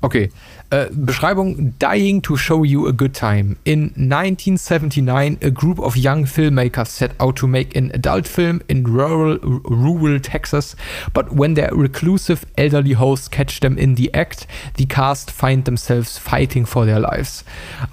Okay. 0.00 0.30
Äh, 0.70 0.86
Beschreibung: 0.92 1.74
Dying 1.78 2.22
to 2.22 2.36
show 2.36 2.62
you 2.62 2.86
a 2.86 2.92
good 2.92 3.14
time. 3.14 3.56
In 3.64 3.92
1979, 3.96 5.38
a 5.42 5.50
group 5.50 5.80
of 5.80 5.96
young 5.96 6.24
filmmakers 6.26 6.88
set 6.88 7.12
out 7.20 7.36
to 7.36 7.46
make 7.46 7.76
an 7.76 7.90
adult 7.92 8.28
film 8.28 8.60
in 8.68 8.84
rural, 8.84 9.38
rural 9.64 10.20
Texas. 10.20 10.76
But 11.12 11.32
when 11.32 11.54
their 11.54 11.70
reclusive 11.72 12.46
elderly 12.56 12.92
hosts 12.92 13.28
catch 13.28 13.60
them 13.60 13.76
in 13.76 13.96
the 13.96 14.12
act, 14.14 14.46
the 14.76 14.86
cast 14.86 15.30
find 15.30 15.64
themselves 15.64 16.18
fighting 16.18 16.66
for 16.66 16.84
their 16.84 17.00
lives. 17.00 17.44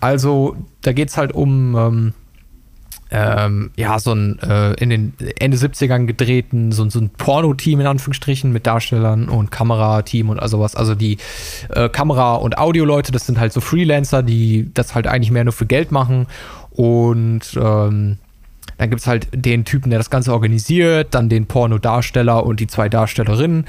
Also, 0.01 0.57
da 0.81 0.91
geht 0.91 1.09
es 1.09 1.17
halt 1.17 1.33
um. 1.33 1.75
Ähm, 1.75 2.13
ähm, 3.17 3.71
ja, 3.77 3.97
so 3.97 4.11
ein 4.11 4.39
äh, 4.39 4.73
in 4.73 4.89
den 4.89 5.13
Ende 5.39 5.55
70ern 5.55 6.05
gedrehten, 6.05 6.73
so, 6.73 6.89
so 6.89 6.99
ein 6.99 7.09
Porno-Team 7.09 7.79
in 7.79 7.87
Anführungsstrichen 7.87 8.51
mit 8.51 8.67
Darstellern 8.67 9.29
und 9.29 9.51
Kamerateam 9.51 10.29
und 10.29 10.39
also 10.39 10.59
was. 10.59 10.75
Also 10.75 10.95
die 10.95 11.17
äh, 11.69 11.87
Kamera- 11.87 12.35
und 12.35 12.57
Audio-Leute, 12.57 13.13
das 13.13 13.25
sind 13.25 13.39
halt 13.39 13.53
so 13.53 13.61
Freelancer, 13.61 14.21
die 14.21 14.69
das 14.73 14.95
halt 14.95 15.07
eigentlich 15.07 15.31
mehr 15.31 15.45
nur 15.45 15.53
für 15.53 15.65
Geld 15.65 15.93
machen. 15.93 16.27
Und 16.71 17.41
ähm, 17.55 18.17
dann 18.77 18.89
gibt 18.89 18.99
es 18.99 19.07
halt 19.07 19.29
den 19.33 19.63
Typen, 19.63 19.91
der 19.91 19.99
das 19.99 20.09
Ganze 20.09 20.33
organisiert, 20.33 21.13
dann 21.15 21.29
den 21.29 21.45
Porno-Darsteller 21.45 22.45
und 22.45 22.59
die 22.59 22.67
zwei 22.67 22.89
Darstellerinnen. 22.89 23.65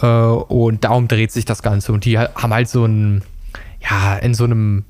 Äh, 0.00 0.06
und 0.06 0.84
darum 0.84 1.08
dreht 1.08 1.32
sich 1.32 1.46
das 1.46 1.62
Ganze. 1.62 1.92
Und 1.92 2.04
die 2.04 2.18
haben 2.18 2.52
halt 2.52 2.68
so 2.68 2.84
ein, 2.84 3.22
ja, 3.80 4.16
in 4.16 4.34
so 4.34 4.44
einem 4.44 4.84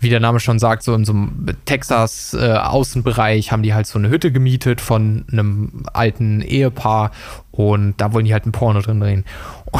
wie 0.00 0.10
der 0.10 0.20
Name 0.20 0.40
schon 0.40 0.58
sagt, 0.58 0.82
so 0.82 0.94
in 0.94 1.04
so 1.04 1.12
einem 1.12 1.46
Texas-Außenbereich 1.64 3.48
äh, 3.48 3.50
haben 3.50 3.62
die 3.62 3.74
halt 3.74 3.86
so 3.86 3.98
eine 3.98 4.10
Hütte 4.10 4.30
gemietet 4.30 4.80
von 4.80 5.24
einem 5.30 5.84
alten 5.92 6.40
Ehepaar 6.40 7.10
und 7.50 7.94
da 7.96 8.12
wollen 8.12 8.24
die 8.24 8.32
halt 8.32 8.46
ein 8.46 8.52
Porno 8.52 8.80
drin 8.80 9.00
drehen. 9.00 9.24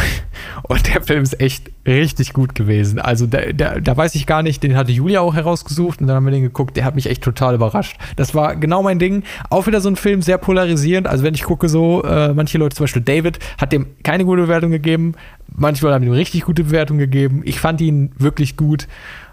Und, 0.64 0.92
der 0.92 1.02
Film 1.02 1.22
ist 1.22 1.40
echt 1.40 1.70
richtig 1.86 2.32
gut 2.32 2.54
gewesen. 2.54 2.98
Also 2.98 3.26
da, 3.26 3.52
da, 3.52 3.80
da, 3.80 3.96
weiß 3.96 4.14
ich 4.16 4.26
gar 4.26 4.42
nicht, 4.42 4.62
den 4.62 4.76
hatte 4.76 4.92
Julia 4.92 5.20
auch 5.20 5.34
herausgesucht 5.34 6.00
und 6.00 6.06
dann 6.06 6.16
haben 6.16 6.26
wir 6.26 6.32
den 6.32 6.42
geguckt, 6.42 6.76
der 6.76 6.84
hat 6.84 6.94
mich 6.94 7.06
echt 7.08 7.22
total 7.22 7.54
überrascht. 7.54 7.96
Das 8.16 8.34
war 8.34 8.56
genau 8.56 8.82
mein 8.82 8.98
Ding. 8.98 9.22
Auch 9.48 9.66
wieder 9.66 9.80
so 9.80 9.88
ein 9.88 9.96
Film, 9.96 10.20
sehr 10.20 10.38
polarisierend. 10.38 11.06
Also 11.06 11.24
wenn 11.24 11.34
ich 11.34 11.44
gucke 11.44 11.68
so, 11.68 12.02
äh, 12.02 12.34
manche 12.34 12.58
Leute, 12.58 12.76
zum 12.76 12.84
Beispiel 12.84 13.02
David, 13.02 13.38
hat 13.58 13.72
dem 13.72 13.86
keine 14.02 14.24
gute 14.24 14.42
Bewertung 14.42 14.70
gegeben. 14.70 15.14
Manche 15.54 15.84
Leute 15.84 15.94
haben 15.94 16.04
ihm 16.04 16.12
richtig 16.12 16.42
gute 16.42 16.64
Bewertung 16.64 16.98
gegeben. 16.98 17.42
Ich 17.44 17.60
fand 17.60 17.80
ihn 17.80 18.12
wirklich 18.18 18.56
gut 18.56 18.88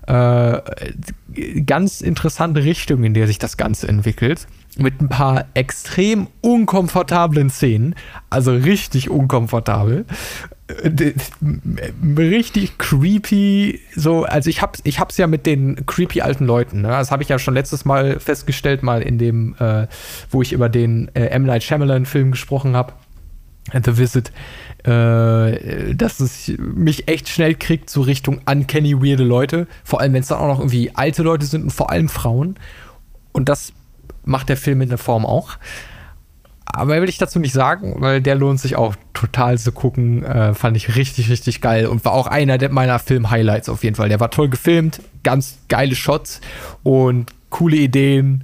äh, 0.07 0.61
ganz 1.65 2.01
interessante 2.01 2.63
Richtung, 2.63 3.03
in 3.03 3.13
der 3.13 3.27
sich 3.27 3.39
das 3.39 3.57
Ganze 3.57 3.87
entwickelt. 3.87 4.47
Mit 4.77 5.01
ein 5.01 5.09
paar 5.09 5.45
extrem 5.53 6.27
unkomfortablen 6.41 7.49
Szenen. 7.49 7.95
Also 8.29 8.53
richtig 8.53 9.09
unkomfortabel. 9.09 10.05
Äh, 10.67 11.13
richtig 12.17 12.77
creepy, 12.77 13.81
so, 13.95 14.23
also 14.23 14.49
ich 14.49 14.61
hab's, 14.61 14.81
ich 14.83 14.99
hab's 14.99 15.17
ja 15.17 15.27
mit 15.27 15.45
den 15.45 15.85
creepy 15.85 16.21
alten 16.21 16.45
Leuten, 16.45 16.81
ne? 16.81 16.89
Das 16.89 17.11
habe 17.11 17.21
ich 17.21 17.29
ja 17.29 17.37
schon 17.37 17.53
letztes 17.53 17.85
Mal 17.85 18.19
festgestellt, 18.19 18.81
mal 18.81 19.01
in 19.03 19.19
dem, 19.19 19.55
äh, 19.59 19.87
wo 20.31 20.41
ich 20.41 20.53
über 20.53 20.67
den 20.67 21.09
äh, 21.13 21.27
M. 21.27 21.43
Night 21.43 21.63
Shyamalan-Film 21.63 22.31
gesprochen 22.31 22.75
habe. 22.75 22.93
The 23.73 23.97
Visit, 23.97 24.31
äh, 24.83 25.95
dass 25.95 26.19
es 26.19 26.51
mich 26.57 27.07
echt 27.07 27.29
schnell 27.29 27.55
kriegt, 27.55 27.89
so 27.89 28.01
Richtung 28.01 28.41
uncanny 28.45 29.01
weirde 29.01 29.23
Leute. 29.23 29.67
Vor 29.83 30.01
allem, 30.01 30.13
wenn 30.13 30.21
es 30.21 30.27
dann 30.27 30.39
auch 30.39 30.47
noch 30.47 30.59
irgendwie 30.59 30.91
alte 30.93 31.23
Leute 31.23 31.45
sind 31.45 31.63
und 31.63 31.71
vor 31.71 31.89
allem 31.89 32.09
Frauen. 32.09 32.57
Und 33.31 33.49
das 33.49 33.73
macht 34.23 34.49
der 34.49 34.57
Film 34.57 34.81
in 34.81 34.89
der 34.89 34.97
Form 34.97 35.25
auch. 35.25 35.57
Aber 36.65 37.01
will 37.01 37.09
ich 37.09 37.17
dazu 37.17 37.39
nicht 37.39 37.53
sagen, 37.53 37.95
weil 37.99 38.21
der 38.21 38.35
lohnt 38.35 38.59
sich 38.59 38.75
auch 38.75 38.95
total 39.13 39.57
zu 39.57 39.71
gucken. 39.71 40.23
Äh, 40.23 40.53
fand 40.53 40.75
ich 40.77 40.95
richtig, 40.95 41.29
richtig 41.29 41.61
geil 41.61 41.87
und 41.87 42.03
war 42.05 42.11
auch 42.11 42.27
einer 42.27 42.57
der 42.57 42.69
meiner 42.69 42.99
Film-Highlights 42.99 43.69
auf 43.69 43.83
jeden 43.83 43.95
Fall. 43.95 44.09
Der 44.09 44.19
war 44.19 44.29
toll 44.29 44.49
gefilmt, 44.49 45.01
ganz 45.23 45.57
geile 45.69 45.95
Shots 45.95 46.41
und 46.83 47.31
coole 47.49 47.77
Ideen 47.77 48.43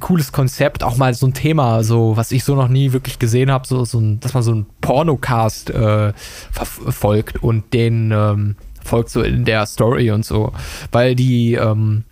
cooles 0.00 0.32
Konzept, 0.32 0.82
auch 0.82 0.96
mal 0.96 1.12
so 1.14 1.26
ein 1.26 1.34
Thema, 1.34 1.84
so 1.84 2.16
was 2.16 2.32
ich 2.32 2.44
so 2.44 2.54
noch 2.54 2.68
nie 2.68 2.92
wirklich 2.92 3.18
gesehen 3.18 3.50
habe, 3.50 3.66
so, 3.66 3.84
so 3.84 4.00
dass 4.20 4.34
man 4.34 4.42
so 4.42 4.52
einen 4.52 4.66
Pornocast 4.80 5.70
äh, 5.70 6.12
verfolgt 6.50 7.42
und 7.42 7.72
den 7.74 8.10
ähm, 8.10 8.56
folgt 8.82 9.10
so 9.10 9.22
in 9.22 9.44
der 9.44 9.66
Story 9.66 10.10
und 10.10 10.24
so, 10.24 10.52
weil 10.92 11.14
die 11.14 11.54
ähm, 11.54 12.04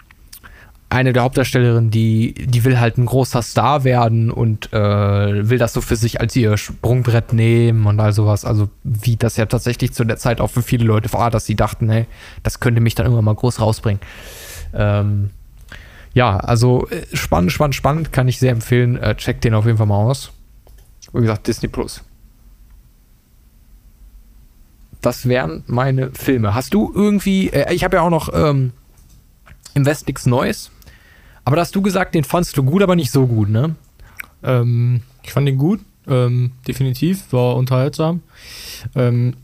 eine 0.90 1.12
der 1.12 1.22
Hauptdarstellerinnen, 1.22 1.90
die 1.90 2.34
die 2.34 2.64
will 2.64 2.78
halt 2.78 2.98
ein 2.98 3.06
großer 3.06 3.42
Star 3.42 3.82
werden 3.82 4.30
und 4.30 4.72
äh, 4.72 5.48
will 5.48 5.58
das 5.58 5.72
so 5.72 5.80
für 5.80 5.96
sich 5.96 6.20
als 6.20 6.36
ihr 6.36 6.56
Sprungbrett 6.56 7.32
nehmen 7.32 7.86
und 7.86 7.98
all 7.98 8.12
sowas. 8.12 8.44
Also 8.44 8.68
wie 8.84 9.16
das 9.16 9.36
ja 9.36 9.46
tatsächlich 9.46 9.92
zu 9.92 10.04
der 10.04 10.18
Zeit 10.18 10.40
auch 10.40 10.50
für 10.50 10.62
viele 10.62 10.84
Leute 10.84 11.12
war, 11.12 11.30
dass 11.30 11.46
sie 11.46 11.56
dachten, 11.56 11.88
hey, 11.90 12.06
das 12.42 12.60
könnte 12.60 12.80
mich 12.80 12.94
dann 12.94 13.06
irgendwann 13.06 13.24
mal 13.24 13.34
groß 13.34 13.60
rausbringen. 13.60 14.00
Ähm, 14.74 15.30
ja, 16.14 16.36
also 16.38 16.88
äh, 16.88 17.04
spannend, 17.14 17.52
spannend, 17.52 17.74
spannend, 17.74 18.12
kann 18.12 18.28
ich 18.28 18.38
sehr 18.38 18.52
empfehlen. 18.52 18.96
Äh, 18.96 19.16
checkt 19.16 19.44
den 19.44 19.54
auf 19.54 19.66
jeden 19.66 19.78
Fall 19.78 19.86
mal 19.86 19.98
aus. 19.98 20.32
Wie 21.12 21.20
gesagt, 21.20 21.46
Disney 21.46 21.68
Plus. 21.68 22.02
Das 25.00 25.28
wären 25.28 25.64
meine 25.66 26.10
Filme. 26.12 26.54
Hast 26.54 26.72
du 26.72 26.90
irgendwie, 26.94 27.50
äh, 27.50 27.72
ich 27.74 27.84
habe 27.84 27.96
ja 27.96 28.02
auch 28.02 28.10
noch 28.10 28.30
ähm, 28.32 28.72
Invest 29.74 30.06
nichts 30.06 30.24
Neues, 30.24 30.70
aber 31.44 31.56
da 31.56 31.62
hast 31.62 31.74
du 31.74 31.82
gesagt, 31.82 32.14
den 32.14 32.24
fandst 32.24 32.56
du 32.56 32.62
gut, 32.62 32.82
aber 32.82 32.96
nicht 32.96 33.10
so 33.10 33.26
gut, 33.26 33.50
ne? 33.50 33.74
Ähm, 34.42 35.02
ich 35.22 35.32
fand 35.32 35.46
den 35.46 35.58
gut, 35.58 35.80
ähm, 36.06 36.52
definitiv, 36.66 37.32
war 37.32 37.56
unterhaltsam. 37.56 38.22
Ähm, 38.94 39.34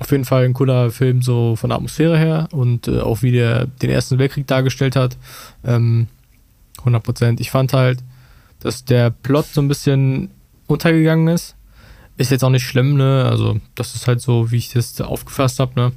auf 0.00 0.10
jeden 0.10 0.24
Fall 0.24 0.44
ein 0.44 0.54
cooler 0.54 0.90
Film, 0.90 1.22
so 1.22 1.56
von 1.56 1.70
der 1.70 1.76
Atmosphäre 1.76 2.18
her 2.18 2.48
und 2.52 2.88
äh, 2.88 3.00
auch 3.00 3.22
wie 3.22 3.32
der 3.32 3.66
den 3.66 3.90
Ersten 3.90 4.18
Weltkrieg 4.18 4.46
dargestellt 4.46 4.96
hat. 4.96 5.16
Ähm, 5.64 6.08
100 6.78 7.02
Prozent. 7.02 7.40
Ich 7.40 7.50
fand 7.50 7.72
halt, 7.72 8.00
dass 8.60 8.84
der 8.84 9.10
Plot 9.10 9.46
so 9.46 9.62
ein 9.62 9.68
bisschen 9.68 10.30
untergegangen 10.66 11.28
ist. 11.28 11.56
Ist 12.16 12.30
jetzt 12.30 12.44
auch 12.44 12.50
nicht 12.50 12.66
schlimm, 12.66 12.96
ne? 12.96 13.26
Also, 13.28 13.60
das 13.74 13.94
ist 13.94 14.06
halt 14.06 14.20
so, 14.20 14.50
wie 14.50 14.56
ich 14.56 14.70
das 14.70 15.00
aufgefasst 15.00 15.58
habe, 15.58 15.72
ne? 15.74 15.92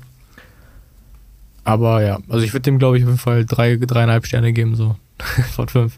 Aber 1.64 2.02
ja, 2.02 2.19
also 2.30 2.45
ich 2.45 2.53
würde 2.53 2.61
dem, 2.64 2.80
glaube 2.80 2.98
ich, 2.98 3.03
auf 3.03 3.10
jeden 3.10 3.19
Fall 3.19 3.45
drei, 3.45 3.76
dreieinhalb 3.76 4.26
Sterne 4.26 4.53
geben, 4.53 4.76
so 4.76 4.95
von 5.56 5.68
fünf. 5.68 5.98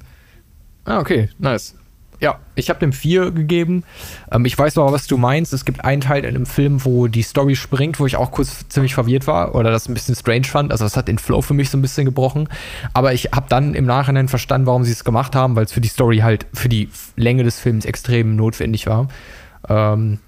Ah, 0.84 1.00
okay, 1.00 1.30
nice. 1.38 1.76
Ja, 2.20 2.40
ich 2.56 2.70
habe 2.70 2.80
dem 2.80 2.91
vier 2.91 3.32
gegeben. 3.32 3.84
Ähm, 4.32 4.44
ich 4.46 4.58
weiß 4.58 4.78
aber, 4.78 4.91
was 4.91 5.08
du 5.08 5.18
meinst. 5.18 5.54
Es 5.54 5.64
gibt 5.64 5.86
einen 5.86 6.02
Teil 6.02 6.26
in 6.26 6.36
einem 6.36 6.46
Film, 6.46 6.84
wo 6.84 7.08
die 7.08 7.22
Story 7.22 7.56
springt, 7.56 8.00
wo 8.00 8.06
ich 8.06 8.18
auch 8.18 8.32
kurz 8.32 8.68
ziemlich 8.68 8.94
verwirrt 8.94 9.26
war 9.26 9.56
oder 9.56 9.72
das 9.72 9.88
ein 9.88 9.94
bisschen 9.94 10.16
strange 10.16 10.44
fand. 10.44 10.72
Also 10.72 10.84
das 10.84 10.98
hat 10.98 11.08
den 11.08 11.18
Flow 11.18 11.41
für 11.41 11.54
mich 11.54 11.70
so 11.70 11.78
ein 11.78 11.82
bisschen 11.82 12.06
gebrochen. 12.06 12.50
Aber 12.94 13.14
ich 13.14 13.30
habe 13.34 13.46
dann 13.48 13.74
im 13.74 13.86
Nachhinein 13.86 14.28
verstanden, 14.28 14.68
warum 14.68 14.84
sie 14.84 14.91
es 14.91 15.06
gemacht 15.06 15.36
haben, 15.36 15.56
weil 15.56 15.66
es 15.66 15.72
für 15.72 15.82
die 15.82 15.88
Story 15.88 16.18
halt 16.18 16.46
für 16.54 16.70
die 16.70 16.90
Länge 17.16 17.44
des 17.44 17.60
Films 17.60 17.86
extrem 17.86 18.36
notwendig 18.36 18.86
war. 18.88 19.08
Ähm, 19.70 20.20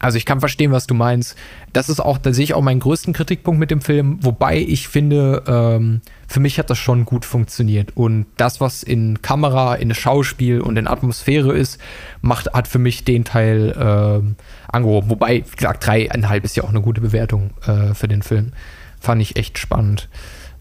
also 0.00 0.18
ich 0.18 0.26
kann 0.26 0.40
verstehen, 0.40 0.72
was 0.72 0.86
du 0.86 0.94
meinst. 0.94 1.36
Das 1.72 1.88
ist 1.88 2.00
auch, 2.00 2.18
da 2.18 2.32
sehe 2.32 2.44
ich 2.44 2.54
auch 2.54 2.62
meinen 2.62 2.80
größten 2.80 3.12
Kritikpunkt 3.12 3.60
mit 3.60 3.70
dem 3.70 3.80
Film, 3.80 4.18
wobei 4.22 4.58
ich 4.58 4.88
finde, 4.88 5.42
ähm, 5.46 6.00
für 6.26 6.40
mich 6.40 6.58
hat 6.58 6.70
das 6.70 6.78
schon 6.78 7.04
gut 7.04 7.24
funktioniert. 7.24 7.96
Und 7.96 8.26
das, 8.36 8.60
was 8.60 8.82
in 8.82 9.22
Kamera, 9.22 9.76
in 9.76 9.94
Schauspiel 9.94 10.60
und 10.60 10.76
in 10.76 10.88
Atmosphäre 10.88 11.56
ist, 11.56 11.80
macht, 12.20 12.52
hat 12.52 12.66
für 12.68 12.78
mich 12.80 13.04
den 13.04 13.24
Teil 13.24 13.74
ähm, 13.78 14.36
angehoben. 14.68 15.10
Wobei, 15.10 15.44
wie 15.48 15.56
gesagt, 15.56 15.86
dreieinhalb 15.86 16.44
ist 16.44 16.56
ja 16.56 16.64
auch 16.64 16.70
eine 16.70 16.80
gute 16.80 17.00
Bewertung 17.00 17.50
äh, 17.66 17.94
für 17.94 18.08
den 18.08 18.22
Film. 18.22 18.52
Fand 19.00 19.22
ich 19.22 19.36
echt 19.36 19.58
spannend. 19.58 20.08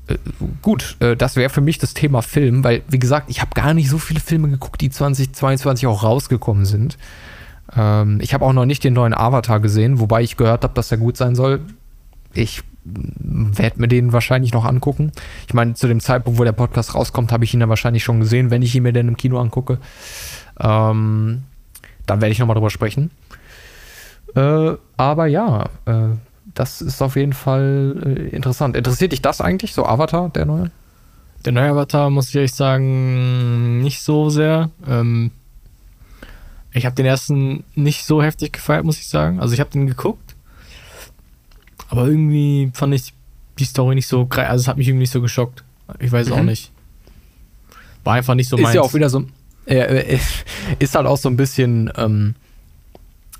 Äh, 0.07 0.17
gut, 0.61 0.97
äh, 0.99 1.15
das 1.15 1.35
wäre 1.35 1.49
für 1.49 1.61
mich 1.61 1.79
das 1.79 1.95
Thema 1.95 2.21
Film, 2.21 2.63
weil, 2.63 2.83
wie 2.87 2.99
gesagt, 2.99 3.29
ich 3.29 3.41
habe 3.41 3.51
gar 3.55 3.73
nicht 3.73 3.89
so 3.89 3.97
viele 3.97 4.19
Filme 4.19 4.49
geguckt, 4.49 4.81
die 4.81 4.91
2022 4.91 5.87
auch 5.87 6.03
rausgekommen 6.03 6.65
sind. 6.65 6.97
Ähm, 7.75 8.19
ich 8.21 8.33
habe 8.33 8.45
auch 8.45 8.53
noch 8.53 8.65
nicht 8.65 8.83
den 8.83 8.93
neuen 8.93 9.13
Avatar 9.13 9.59
gesehen, 9.59 9.99
wobei 9.99 10.21
ich 10.21 10.37
gehört 10.37 10.63
habe, 10.63 10.73
dass 10.73 10.91
er 10.91 10.97
gut 10.97 11.17
sein 11.17 11.35
soll. 11.35 11.61
Ich 12.33 12.63
werde 12.83 13.81
mir 13.81 13.87
den 13.87 14.13
wahrscheinlich 14.13 14.53
noch 14.53 14.65
angucken. 14.65 15.11
Ich 15.47 15.53
meine, 15.53 15.73
zu 15.73 15.87
dem 15.87 15.99
Zeitpunkt, 15.99 16.39
wo 16.39 16.43
der 16.43 16.51
Podcast 16.51 16.93
rauskommt, 16.93 17.31
habe 17.31 17.43
ich 17.43 17.53
ihn 17.53 17.59
dann 17.59 17.69
wahrscheinlich 17.69 18.03
schon 18.03 18.19
gesehen, 18.19 18.51
wenn 18.51 18.61
ich 18.61 18.75
ihn 18.75 18.83
mir 18.83 18.93
denn 18.93 19.07
im 19.07 19.17
Kino 19.17 19.39
angucke. 19.39 19.79
Ähm, 20.59 21.43
dann 22.05 22.21
werde 22.21 22.31
ich 22.31 22.39
nochmal 22.39 22.55
drüber 22.55 22.69
sprechen. 22.69 23.09
Äh, 24.35 24.73
aber 24.97 25.25
ja, 25.25 25.69
äh, 25.85 26.09
das 26.53 26.81
ist 26.81 27.01
auf 27.01 27.15
jeden 27.15 27.33
Fall 27.33 28.01
äh, 28.05 28.35
interessant. 28.35 28.75
Interessiert 28.75 29.11
dich 29.11 29.21
das 29.21 29.41
eigentlich, 29.41 29.73
so 29.73 29.85
Avatar, 29.85 30.29
der 30.29 30.45
neue? 30.45 30.71
Der 31.43 31.53
neue 31.53 31.69
Avatar, 31.69 32.09
muss 32.09 32.29
ich 32.29 32.35
ehrlich 32.35 32.53
sagen, 32.53 33.81
nicht 33.81 34.01
so 34.01 34.29
sehr. 34.29 34.69
Ähm, 34.87 35.31
ich 36.75 36.85
habe 36.85 36.95
den 36.95 37.05
ersten 37.05 37.63
nicht 37.73 38.05
so 38.05 38.21
heftig 38.21 38.53
gefeiert, 38.53 38.83
muss 38.83 38.99
ich 38.99 39.07
sagen. 39.07 39.39
Also 39.39 39.53
ich 39.53 39.61
habe 39.61 39.69
den 39.69 39.87
geguckt, 39.87 40.35
aber 41.89 42.05
irgendwie 42.05 42.69
fand 42.73 42.93
ich 42.93 43.13
die 43.57 43.63
Story 43.63 43.95
nicht 43.95 44.07
so, 44.07 44.27
also 44.29 44.61
es 44.61 44.67
hat 44.67 44.77
mich 44.77 44.89
irgendwie 44.89 45.03
nicht 45.03 45.13
so 45.13 45.21
geschockt. 45.21 45.63
Ich 45.99 46.11
weiß 46.11 46.27
mhm. 46.27 46.33
auch 46.33 46.43
nicht. 46.43 46.71
War 48.03 48.15
einfach 48.15 48.35
nicht 48.35 48.49
so 48.49 48.57
meins. 48.57 48.69
Ist 48.69 48.75
ja 48.75 48.81
auch 48.81 48.93
wieder 48.93 49.09
so, 49.09 49.25
äh, 49.65 50.19
ist 50.79 50.95
halt 50.95 51.07
auch 51.07 51.17
so 51.17 51.29
ein 51.29 51.37
bisschen 51.37 51.91
ähm, 51.95 52.35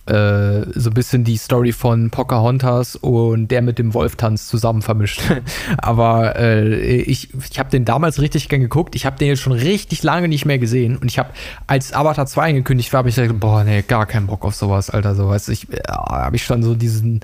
äh, 0.07 0.65
so 0.75 0.89
ein 0.89 0.93
bisschen 0.93 1.23
die 1.23 1.37
Story 1.37 1.71
von 1.71 2.09
Pocahontas 2.09 2.95
und 2.95 3.49
der 3.49 3.61
mit 3.61 3.79
dem 3.79 3.93
Wolftanz 3.93 4.47
zusammen 4.47 4.81
vermischt. 4.81 5.21
Aber 5.77 6.35
äh, 6.37 7.01
ich, 7.01 7.29
ich 7.49 7.59
habe 7.59 7.69
den 7.69 7.85
damals 7.85 8.21
richtig 8.21 8.49
gern 8.49 8.61
geguckt. 8.61 8.95
Ich 8.95 9.05
habe 9.05 9.17
den 9.17 9.29
jetzt 9.29 9.41
schon 9.41 9.53
richtig 9.53 10.03
lange 10.03 10.27
nicht 10.27 10.45
mehr 10.45 10.59
gesehen. 10.59 10.97
Und 10.97 11.07
ich 11.07 11.17
habe, 11.17 11.29
als 11.67 11.93
Avatar 11.93 12.27
2 12.27 12.49
angekündigt 12.49 12.93
war, 12.93 12.99
habe 12.99 13.09
ich 13.09 13.15
gesagt, 13.15 13.39
boah, 13.39 13.63
nee, 13.63 13.81
gar 13.81 14.05
keinen 14.05 14.27
Bock 14.27 14.45
auf 14.45 14.55
sowas, 14.55 14.89
Alter. 14.89 15.15
Sowas. 15.15 15.47
Ich 15.47 15.71
äh, 15.71 15.81
habe 15.87 16.35
ich 16.35 16.43
schon 16.43 16.61
so 16.61 16.75
diesen 16.75 17.21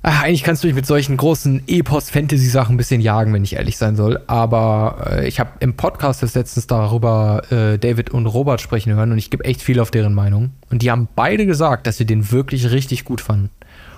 Ach, 0.00 0.22
eigentlich 0.22 0.44
kannst 0.44 0.62
du 0.62 0.68
dich 0.68 0.76
mit 0.76 0.86
solchen 0.86 1.16
großen 1.16 1.64
Epos-Fantasy-Sachen 1.66 2.74
ein 2.74 2.76
bisschen 2.76 3.00
jagen, 3.00 3.32
wenn 3.32 3.42
ich 3.42 3.56
ehrlich 3.56 3.76
sein 3.76 3.96
soll. 3.96 4.20
Aber 4.28 5.06
äh, 5.10 5.28
ich 5.28 5.40
habe 5.40 5.50
im 5.58 5.74
Podcast 5.74 6.22
des 6.22 6.34
letztens 6.34 6.68
darüber 6.68 7.42
äh, 7.50 7.78
David 7.78 8.10
und 8.10 8.26
Robert 8.26 8.60
sprechen 8.60 8.94
hören 8.94 9.10
und 9.10 9.18
ich 9.18 9.30
gebe 9.30 9.44
echt 9.44 9.60
viel 9.60 9.80
auf 9.80 9.90
deren 9.90 10.14
Meinung. 10.14 10.52
Und 10.70 10.82
die 10.82 10.90
haben 10.92 11.08
beide 11.16 11.46
gesagt, 11.46 11.86
dass 11.88 11.96
sie 11.96 12.06
den 12.06 12.30
wirklich 12.30 12.70
richtig 12.70 13.04
gut 13.04 13.20
fanden. 13.20 13.50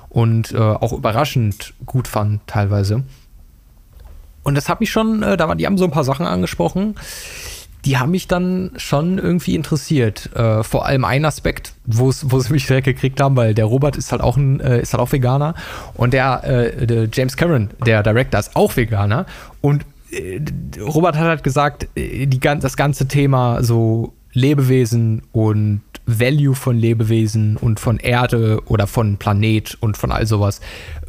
Und 0.08 0.52
äh, 0.52 0.58
auch 0.58 0.92
überraschend 0.92 1.74
gut 1.84 2.08
fanden, 2.08 2.40
teilweise. 2.46 3.04
Und 4.42 4.54
das 4.54 4.70
hat 4.70 4.80
mich 4.80 4.90
schon, 4.90 5.22
äh, 5.22 5.36
da, 5.36 5.54
die 5.54 5.66
haben 5.66 5.78
so 5.78 5.84
ein 5.84 5.90
paar 5.90 6.04
Sachen 6.04 6.26
angesprochen, 6.26 6.94
die 7.84 7.98
haben 7.98 8.10
mich 8.10 8.28
dann 8.28 8.72
schon 8.76 9.18
irgendwie 9.18 9.54
interessiert. 9.54 10.34
Äh, 10.34 10.62
vor 10.62 10.86
allem 10.86 11.04
ein 11.04 11.24
Aspekt, 11.24 11.72
wo 11.86 12.10
sie 12.10 12.52
mich 12.52 12.66
direkt 12.66 12.86
gekriegt 12.86 13.20
haben, 13.20 13.36
weil 13.36 13.54
der 13.54 13.64
Robert 13.64 13.96
ist 13.96 14.12
halt 14.12 14.20
auch 14.20 14.36
ein, 14.36 14.60
äh, 14.60 14.80
ist 14.80 14.92
halt 14.92 15.02
auch 15.02 15.12
Veganer 15.12 15.54
und 15.94 16.12
der, 16.12 16.44
äh, 16.44 16.86
der, 16.86 17.08
James 17.12 17.36
Cameron, 17.36 17.70
der 17.84 18.02
Director, 18.02 18.40
ist 18.40 18.54
auch 18.56 18.76
Veganer 18.76 19.26
und 19.60 19.84
äh, 20.10 20.40
Robert 20.80 21.16
hat 21.16 21.26
halt 21.26 21.42
gesagt, 21.42 21.88
äh, 21.94 22.26
die, 22.26 22.40
das 22.40 22.76
ganze 22.76 23.08
Thema 23.08 23.62
so 23.62 24.12
Lebewesen 24.32 25.22
und 25.32 25.82
Value 26.06 26.54
von 26.54 26.76
Lebewesen 26.76 27.56
und 27.56 27.78
von 27.78 27.98
Erde 27.98 28.62
oder 28.66 28.86
von 28.86 29.16
Planet 29.16 29.76
und 29.80 29.96
von 29.96 30.10
all 30.10 30.26
sowas 30.26 30.60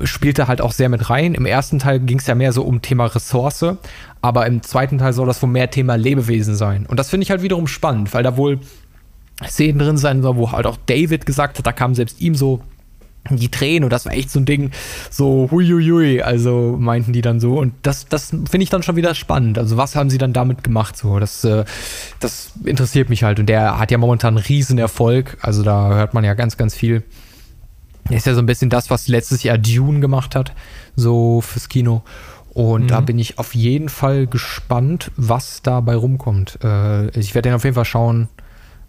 spielte 0.04 0.48
halt 0.48 0.62
auch 0.62 0.72
sehr 0.72 0.90
mit 0.90 1.10
rein. 1.10 1.34
Im 1.34 1.46
ersten 1.46 1.80
Teil 1.80 2.00
ging 2.00 2.20
es 2.20 2.28
ja 2.28 2.36
mehr 2.36 2.54
so 2.54 2.64
um 2.64 2.82
Thema 2.82 3.06
Ressource, 3.06 3.66
aber 4.22 4.46
im 4.46 4.62
zweiten 4.62 4.98
Teil 4.98 5.14
soll 5.14 5.28
das 5.28 5.42
wohl 5.42 5.50
mehr 5.50 5.72
Thema 5.72 5.96
Lebewesen 5.96 6.56
sein. 6.56 6.86
Und 6.86 7.00
das 7.00 7.10
finde 7.10 7.24
ich 7.24 7.32
halt 7.32 7.42
wiederum 7.42 7.68
spannend, 7.68 8.14
weil 8.14 8.24
da 8.24 8.38
wohl 8.38 8.60
Szenen 9.46 9.80
drin 9.80 9.98
sein 9.98 10.22
soll, 10.22 10.36
wo 10.36 10.52
halt 10.52 10.68
auch 10.68 10.78
David 10.86 11.26
gesagt 11.26 11.58
hat, 11.58 11.66
da 11.66 11.72
kam 11.72 11.96
selbst 11.96 12.22
ihm 12.22 12.36
so 12.36 12.62
die 13.30 13.50
Tränen 13.50 13.84
und 13.84 13.94
das 13.94 14.06
war 14.06 14.14
echt 14.14 14.32
so 14.32 14.40
ein 14.40 14.46
Ding, 14.46 14.72
so 15.10 15.48
huiuiui, 15.52 16.22
also 16.22 16.76
meinten 16.80 17.14
die 17.14 17.22
dann 17.22 17.40
so 17.40 17.60
und 17.60 17.74
das, 17.84 18.08
das 18.08 18.30
finde 18.30 18.62
ich 18.62 18.70
dann 18.70 18.84
schon 18.84 18.96
wieder 18.96 19.14
spannend, 19.14 19.58
also 19.58 19.78
was 19.78 19.96
haben 19.96 20.10
sie 20.10 20.18
dann 20.18 20.34
damit 20.34 20.64
gemacht 20.64 20.98
so, 20.98 21.20
das, 21.20 21.44
äh, 21.44 21.64
das 22.20 22.54
interessiert 22.64 23.10
mich 23.10 23.24
halt 23.24 23.40
und 23.40 23.48
der 23.48 23.78
hat 23.78 23.92
ja 23.92 23.98
momentan 23.98 24.38
einen 24.38 24.46
riesen 24.46 24.78
Erfolg, 24.78 25.38
also 25.42 25.64
da 25.64 25.94
hört 25.94 26.14
man 26.14 26.24
ja 26.24 26.34
ganz, 26.34 26.58
ganz 26.58 26.76
viel. 26.76 27.04
Ist 28.10 28.26
ja 28.26 28.34
so 28.34 28.42
ein 28.42 28.48
bisschen 28.48 28.72
das, 28.72 28.90
was 28.90 29.08
letztes 29.08 29.44
Jahr 29.44 29.60
Dune 29.60 30.00
gemacht 30.00 30.36
hat, 30.36 30.54
so 30.96 31.40
fürs 31.40 31.70
Kino 31.70 32.02
und 32.54 32.84
mhm. 32.84 32.88
da 32.88 33.00
bin 33.00 33.18
ich 33.18 33.40
auf 33.40 33.56
jeden 33.56 33.88
Fall 33.88 34.28
gespannt, 34.28 35.12
was 35.16 35.62
dabei 35.62 35.96
rumkommt. 35.96 36.60
Äh, 36.64 37.08
ich 37.18 37.34
werde 37.34 37.50
den 37.50 37.56
auf 37.56 37.64
jeden 37.64 37.76
Fall 37.76 37.86
schauen. 37.86 38.28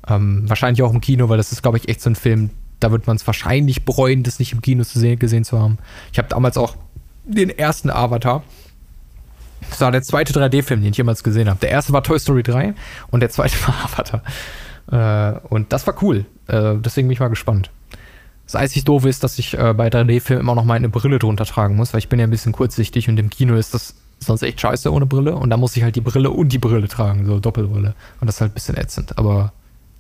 Ähm, 0.09 0.49
wahrscheinlich 0.49 0.83
auch 0.83 0.93
im 0.93 1.01
Kino, 1.01 1.29
weil 1.29 1.37
das 1.37 1.53
ist, 1.53 1.63
glaube 1.63 1.79
ich, 1.79 1.89
echt 1.89 2.01
so 2.01 2.11
ein 2.11 2.17
Film, 2.17 2.51
da 2.83 2.91
wird 2.91 3.07
man 3.07 3.17
es 3.17 3.27
wahrscheinlich 3.27 3.85
bereuen, 3.85 4.23
das 4.23 4.39
nicht 4.39 4.53
im 4.53 4.63
Kino 4.63 4.85
zu 4.85 4.99
sehen, 4.99 5.19
gesehen 5.19 5.45
zu 5.45 5.59
haben. 5.59 5.79
Ich 6.13 6.19
habe 6.19 6.29
damals 6.29 6.57
auch 6.57 6.77
den 7.25 7.51
ersten 7.51 7.91
Avatar. 7.91 8.43
Das 9.71 9.81
war 9.81 9.93
der 9.93 10.03
zweite 10.03 10.33
3D-Film, 10.33 10.83
den 10.83 10.91
ich 10.91 10.97
jemals 10.97 11.23
gesehen 11.23 11.49
habe. 11.49 11.61
Der 11.61 11.71
erste 11.71 11.93
war 11.93 12.03
Toy 12.03 12.19
Story 12.19 12.43
3 12.43 12.75
und 13.11 13.21
der 13.21 13.31
zweite 13.31 13.57
war 13.67 13.85
Avatar. 13.85 14.23
Äh, 14.91 15.39
und 15.49 15.73
das 15.73 15.87
war 15.87 15.95
cool. 16.03 16.27
Äh, 16.49 16.75
deswegen 16.79 17.09
bin 17.09 17.13
ich 17.13 17.21
mal 17.21 17.29
gespannt. 17.29 17.71
Das 18.45 18.57
einzig 18.57 18.85
Doofe 18.85 19.09
ist, 19.09 19.23
dass 19.23 19.39
ich 19.39 19.57
äh, 19.57 19.73
bei 19.73 19.89
3D-Filmen 19.89 20.43
immer 20.43 20.55
noch 20.55 20.65
meine 20.65 20.89
Brille 20.89 21.19
drunter 21.19 21.45
tragen 21.45 21.77
muss, 21.77 21.93
weil 21.93 22.01
ich 22.01 22.09
bin 22.09 22.19
ja 22.19 22.27
ein 22.27 22.31
bisschen 22.31 22.53
kurzsichtig 22.53 23.09
und 23.09 23.19
im 23.19 23.31
Kino 23.31 23.55
ist 23.55 23.73
das 23.73 23.95
sonst 24.19 24.43
echt 24.43 24.61
scheiße 24.61 24.93
ohne 24.93 25.07
Brille. 25.07 25.37
Und 25.37 25.51
da 25.51 25.57
muss 25.57 25.77
ich 25.77 25.83
halt 25.83 25.97
die 25.97 26.01
Brille 26.01 26.31
und 26.31 26.51
die 26.51 26.59
Brille 26.59 26.89
tragen, 26.89 27.25
so 27.25 27.39
Doppelbrille. 27.39 27.95
Und 28.21 28.27
das 28.27 28.37
ist 28.37 28.41
halt 28.41 28.53
ein 28.53 28.55
bisschen 28.55 28.77
ätzend. 28.77 29.17
Aber 29.19 29.53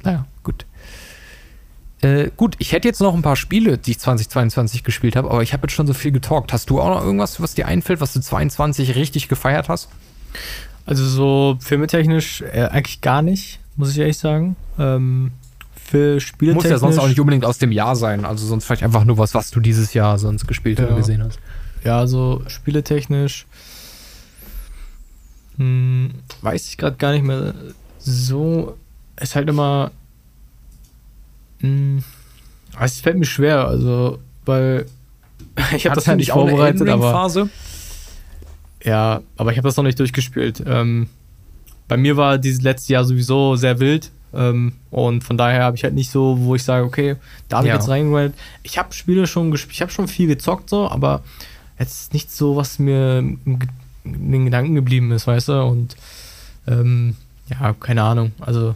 naja, 0.02 0.26
gut. 0.42 0.66
Äh, 2.02 2.30
gut, 2.36 2.56
ich 2.58 2.72
hätte 2.72 2.88
jetzt 2.88 3.00
noch 3.00 3.14
ein 3.14 3.22
paar 3.22 3.36
Spiele, 3.36 3.78
die 3.78 3.92
ich 3.92 3.98
2022 4.00 4.84
gespielt 4.84 5.16
habe, 5.16 5.30
aber 5.30 5.42
ich 5.42 5.52
habe 5.52 5.64
jetzt 5.64 5.72
schon 5.72 5.86
so 5.86 5.94
viel 5.94 6.12
getalkt. 6.12 6.52
Hast 6.52 6.68
du 6.70 6.80
auch 6.80 6.88
noch 6.88 7.04
irgendwas, 7.04 7.40
was 7.40 7.54
dir 7.54 7.66
einfällt, 7.66 8.00
was 8.00 8.12
du 8.12 8.20
22 8.20 8.96
richtig 8.96 9.28
gefeiert 9.28 9.68
hast? 9.68 9.88
Also 10.84 11.06
so 11.06 11.58
filmetechnisch 11.60 12.42
äh, 12.42 12.68
eigentlich 12.70 13.00
gar 13.00 13.22
nicht, 13.22 13.60
muss 13.76 13.92
ich 13.92 13.98
ehrlich 13.98 14.18
sagen. 14.18 14.56
Ähm, 14.78 15.32
für 15.74 16.20
Spiele 16.20 16.54
Muss 16.54 16.64
ja 16.64 16.78
sonst 16.78 16.98
auch 16.98 17.08
nicht 17.08 17.20
unbedingt 17.20 17.44
aus 17.44 17.58
dem 17.58 17.70
Jahr 17.70 17.94
sein, 17.96 18.24
also 18.24 18.46
sonst 18.46 18.64
vielleicht 18.64 18.82
einfach 18.82 19.04
nur 19.04 19.18
was, 19.18 19.34
was 19.34 19.50
du 19.50 19.60
dieses 19.60 19.94
Jahr 19.94 20.18
sonst 20.18 20.46
gespielt 20.46 20.78
ja. 20.78 20.86
oder 20.86 20.96
gesehen 20.96 21.22
hast. 21.22 21.38
Ja, 21.84 22.06
so 22.06 22.42
spieletechnisch 22.46 23.46
hm, 25.56 26.10
weiß 26.40 26.68
ich 26.68 26.76
gerade 26.76 26.96
gar 26.96 27.12
nicht 27.12 27.24
mehr 27.24 27.54
so. 27.98 28.76
Ist 29.20 29.36
halt 29.36 29.48
immer. 29.48 29.90
Hm, 31.62 32.04
es 32.80 33.00
fällt 33.00 33.18
mir 33.18 33.24
schwer, 33.24 33.66
also, 33.66 34.18
weil 34.44 34.86
ich 35.76 35.86
habe 35.86 35.96
das 35.96 36.06
ja 36.06 36.16
nicht 36.16 36.30
vorbereitet, 36.30 36.88
aber. 36.88 37.12
Phase? 37.12 37.48
Ja, 38.84 39.22
aber 39.36 39.52
ich 39.52 39.58
habe 39.58 39.68
das 39.68 39.76
noch 39.76 39.84
nicht 39.84 39.98
durchgespielt. 39.98 40.62
Ähm, 40.66 41.08
bei 41.88 41.96
mir 41.96 42.16
war 42.16 42.38
dieses 42.38 42.62
letzte 42.62 42.92
Jahr 42.92 43.04
sowieso 43.04 43.56
sehr 43.56 43.78
wild. 43.80 44.10
Ähm, 44.34 44.72
und 44.90 45.22
von 45.24 45.36
daher 45.36 45.64
habe 45.64 45.76
ich 45.76 45.84
halt 45.84 45.94
nicht 45.94 46.10
so, 46.10 46.38
wo 46.40 46.54
ich 46.54 46.64
sage, 46.64 46.84
okay, 46.84 47.16
da 47.48 47.58
habe 47.58 47.66
ich 47.66 47.72
ja. 47.72 47.76
jetzt 47.76 47.88
reingerannt. 47.88 48.34
Ich 48.62 48.78
habe 48.78 48.92
Spiele 48.94 49.26
schon 49.26 49.50
gespielt, 49.50 49.74
ich 49.74 49.82
habe 49.82 49.92
schon 49.92 50.08
viel 50.08 50.26
gezockt, 50.26 50.70
so, 50.70 50.88
aber 50.88 51.22
jetzt 51.78 52.14
nicht 52.14 52.32
so, 52.32 52.56
was 52.56 52.78
mir 52.78 53.18
in 53.18 53.68
den 54.04 54.46
Gedanken 54.46 54.74
geblieben 54.74 55.12
ist, 55.12 55.26
weißt 55.26 55.48
du? 55.48 55.62
Und 55.62 55.96
ähm, 56.66 57.16
ja, 57.48 57.74
keine 57.78 58.02
Ahnung. 58.02 58.32
Also 58.40 58.74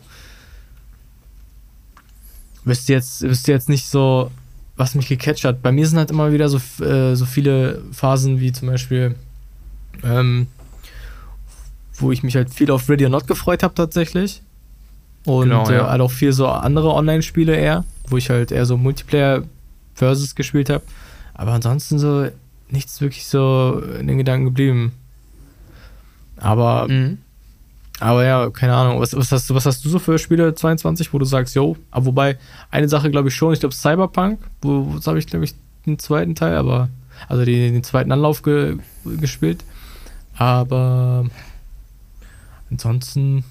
wisst 2.66 2.88
ihr 2.90 2.96
jetzt, 2.96 3.22
wisst 3.22 3.48
ihr 3.48 3.54
jetzt 3.54 3.70
nicht 3.70 3.86
so, 3.88 4.30
was 4.76 4.94
mich 4.94 5.08
gecatcht 5.08 5.44
hat. 5.44 5.62
Bei 5.62 5.72
mir 5.72 5.86
sind 5.86 5.96
halt 5.98 6.10
immer 6.10 6.32
wieder 6.32 6.50
so, 6.50 6.58
äh, 6.84 7.14
so 7.16 7.24
viele 7.24 7.82
Phasen 7.92 8.40
wie 8.40 8.52
zum 8.52 8.68
Beispiel, 8.68 9.14
ähm, 10.04 10.48
wo 11.94 12.12
ich 12.12 12.22
mich 12.22 12.36
halt 12.36 12.50
viel 12.52 12.70
auf 12.70 12.88
Ready 12.90 13.04
or 13.06 13.10
Not 13.10 13.26
gefreut 13.26 13.62
habe 13.62 13.72
tatsächlich. 13.74 14.42
Und 15.24 15.44
Genau, 15.48 15.68
ja. 15.70 15.86
äh, 15.86 15.90
halt 15.90 16.00
auch 16.02 16.10
viel 16.10 16.32
so 16.32 16.46
andere 16.46 16.92
Online-Spiele 16.92 17.56
eher, 17.56 17.84
wo 18.08 18.16
ich 18.18 18.28
halt 18.28 18.52
eher 18.52 18.66
so 18.66 18.76
Multiplayer 18.76 19.44
Versus 19.94 20.34
gespielt 20.34 20.68
habe. 20.68 20.84
Aber 21.32 21.52
ansonsten 21.52 21.98
so 21.98 22.28
nichts 22.68 23.00
wirklich 23.00 23.26
so 23.26 23.82
in 23.98 24.06
den 24.08 24.18
Gedanken 24.18 24.44
geblieben. 24.44 24.92
Aber, 26.36 26.86
Mhm. 26.88 27.18
Aber 28.00 28.24
ja, 28.24 28.50
keine 28.50 28.74
Ahnung. 28.74 29.00
Was, 29.00 29.16
was, 29.16 29.32
hast, 29.32 29.48
du- 29.50 29.54
was 29.54 29.64
hast 29.66 29.84
du 29.84 29.88
so 29.88 29.98
für 29.98 30.18
Spiele 30.18 30.54
22, 30.54 31.12
wo 31.12 31.18
du 31.18 31.24
sagst, 31.24 31.54
yo, 31.54 31.76
aber 31.90 32.06
wobei, 32.06 32.36
eine 32.70 32.88
Sache 32.88 33.10
glaube 33.10 33.28
ich 33.28 33.34
schon, 33.34 33.52
ich 33.52 33.60
glaube 33.60 33.74
Cyberpunk, 33.74 34.38
wo, 34.62 34.86
wo 34.94 35.00
habe 35.06 35.18
ich 35.18 35.26
glaube 35.26 35.44
ich 35.46 35.54
den 35.86 35.98
zweiten 35.98 36.34
Teil, 36.34 36.56
aber, 36.56 36.88
also 37.28 37.44
den, 37.44 37.72
den 37.72 37.84
zweiten 37.84 38.12
Anlauf 38.12 38.42
ge, 38.42 38.76
gespielt. 39.04 39.64
Aber 40.36 41.24
ansonsten, 42.70 43.44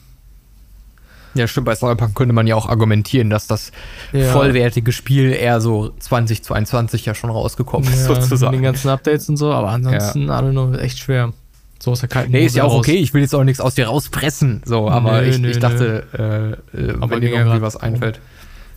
Ja, 1.33 1.47
stimmt, 1.47 1.65
bei 1.65 1.75
Cyberpunk 1.75 2.15
könnte 2.15 2.33
man 2.33 2.47
ja 2.47 2.55
auch 2.55 2.67
argumentieren, 2.69 3.29
dass 3.29 3.47
das 3.47 3.71
Ja. 4.13 4.31
vollwertige 4.31 4.91
Spiel 4.91 5.31
eher 5.33 5.59
so 5.61 5.89
2022 5.99 7.05
ja 7.05 7.15
schon 7.15 7.29
rausgekommen 7.29 7.91
ist, 7.91 8.03
ja, 8.03 8.09
mit 8.09 8.17
den 8.17 8.23
sozusagen. 8.23 8.61
ganzen 8.61 8.89
Updates 8.89 9.27
und 9.29 9.37
so, 9.37 9.51
aber 9.51 9.69
ansonsten, 9.69 10.25
I 10.25 10.29
don't 10.29 10.51
know, 10.51 10.73
echt 10.75 10.99
schwer. 10.99 11.33
So 11.79 11.91
aus 11.91 11.99
der 11.99 12.09
kalten 12.09 12.31
Nee, 12.31 12.45
ist 12.45 12.53
Hose 12.53 12.57
ja 12.57 12.63
auch 12.63 12.71
raus. 12.73 12.79
okay, 12.79 12.95
ich 12.95 13.13
will 13.13 13.21
jetzt 13.21 13.35
auch 13.35 13.43
nichts 13.43 13.59
aus 13.61 13.75
dir 13.75 13.87
rauspressen, 13.87 14.61
so, 14.65 14.89
aber 14.89 15.21
Nö, 15.21 15.27
ich, 15.27 15.39
nö, 15.39 15.49
ich 15.49 15.59
dachte, 15.59 16.57
äh, 16.73 16.77
äh, 16.81 16.93
Aber 16.99 17.11
wenn 17.15 17.21
dir 17.21 17.31
irgendwie 17.31 17.61
was 17.61 17.75
einfällt. 17.75 18.19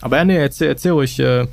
Aber 0.00 0.16
ja, 0.16 0.24
nee, 0.24 0.36
erzähl, 0.36 0.68
erzähl 0.68 0.92
ruhig, 0.92 1.18
äh, 1.20 1.46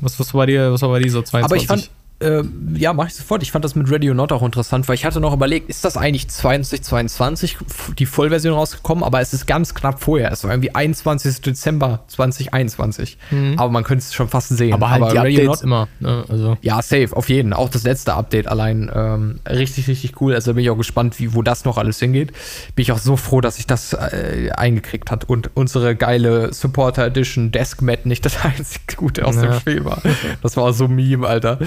was, 0.00 0.18
was 0.18 0.32
war 0.34 0.42
bei 0.42 0.46
dir, 0.46 0.72
was 0.72 0.82
war 0.82 0.88
bei 0.90 1.00
dir 1.00 1.10
so 1.10 1.22
22? 1.22 1.44
Aber 1.44 1.56
ich 1.56 1.66
fand, 1.66 1.90
äh, 2.20 2.42
ja, 2.74 2.92
mach 2.92 3.06
ich 3.08 3.14
sofort. 3.14 3.42
Ich 3.42 3.52
fand 3.52 3.64
das 3.64 3.74
mit 3.74 3.90
Ready 3.90 4.08
or 4.08 4.14
Not 4.14 4.32
auch 4.32 4.42
interessant, 4.42 4.88
weil 4.88 4.94
ich 4.94 5.04
hatte 5.04 5.20
noch 5.20 5.32
überlegt, 5.34 5.68
ist 5.68 5.84
das 5.84 5.96
eigentlich 5.96 6.28
2022 6.28 7.56
f- 7.68 7.92
die 7.98 8.06
Vollversion 8.06 8.54
rausgekommen, 8.54 9.04
aber 9.04 9.20
es 9.20 9.32
ist 9.32 9.46
ganz 9.46 9.74
knapp 9.74 10.00
vorher. 10.02 10.30
Es 10.32 10.44
war 10.44 10.50
irgendwie 10.50 10.74
21. 10.74 11.40
Dezember 11.42 12.04
2021. 12.08 13.18
Mhm. 13.30 13.54
Aber 13.58 13.70
man 13.70 13.84
könnte 13.84 14.04
es 14.04 14.14
schon 14.14 14.28
fast 14.28 14.48
sehen. 14.48 14.72
aber 14.74 14.90
halt 14.90 15.12
die 15.12 15.16
Ready 15.16 15.36
or 15.38 15.42
Updates 15.54 15.62
immer, 15.62 15.88
ne, 16.00 16.24
also. 16.28 16.56
Ja, 16.62 16.80
safe, 16.82 17.08
auf 17.12 17.28
jeden. 17.28 17.52
Auch 17.52 17.68
das 17.68 17.82
letzte 17.84 18.14
Update 18.14 18.46
allein 18.48 18.90
ähm, 18.94 19.40
richtig, 19.48 19.88
richtig 19.88 20.20
cool. 20.20 20.34
Also 20.34 20.54
bin 20.54 20.62
ich 20.64 20.70
auch 20.70 20.76
gespannt, 20.78 21.18
wie, 21.18 21.34
wo 21.34 21.42
das 21.42 21.64
noch 21.64 21.78
alles 21.78 21.98
hingeht. 21.98 22.32
Bin 22.74 22.82
ich 22.82 22.92
auch 22.92 22.98
so 22.98 23.16
froh, 23.16 23.40
dass 23.40 23.58
ich 23.58 23.66
das 23.66 23.92
äh, 23.92 24.50
eingekriegt 24.56 25.10
hat 25.10 25.28
und 25.28 25.50
unsere 25.54 25.94
geile 25.96 26.52
Supporter 26.52 27.06
Edition 27.06 27.50
Deskmat 27.52 28.06
nicht 28.06 28.24
das 28.24 28.36
einzige 28.44 28.96
Gute 28.96 29.24
aus 29.26 29.36
Ja. 29.36 29.42
dem 29.42 29.60
Spiel 29.60 29.84
war. 29.84 29.98
Das 30.42 30.56
war 30.56 30.72
so 30.72 30.88
Meme, 30.88 31.26
Alter. 31.26 31.58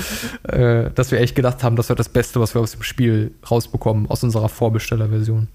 Äh, 0.43 0.91
dass 0.91 1.11
wir 1.11 1.19
echt 1.19 1.35
gedacht 1.35 1.63
haben, 1.63 1.75
das 1.75 1.89
wäre 1.89 1.97
das 1.97 2.09
Beste, 2.09 2.39
was 2.39 2.53
wir 2.53 2.61
aus 2.61 2.71
dem 2.71 2.83
Spiel 2.83 3.31
rausbekommen, 3.49 4.09
aus 4.09 4.23
unserer 4.23 4.49
Vorbestellerversion. 4.49 5.47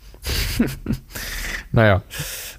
naja. 1.72 2.02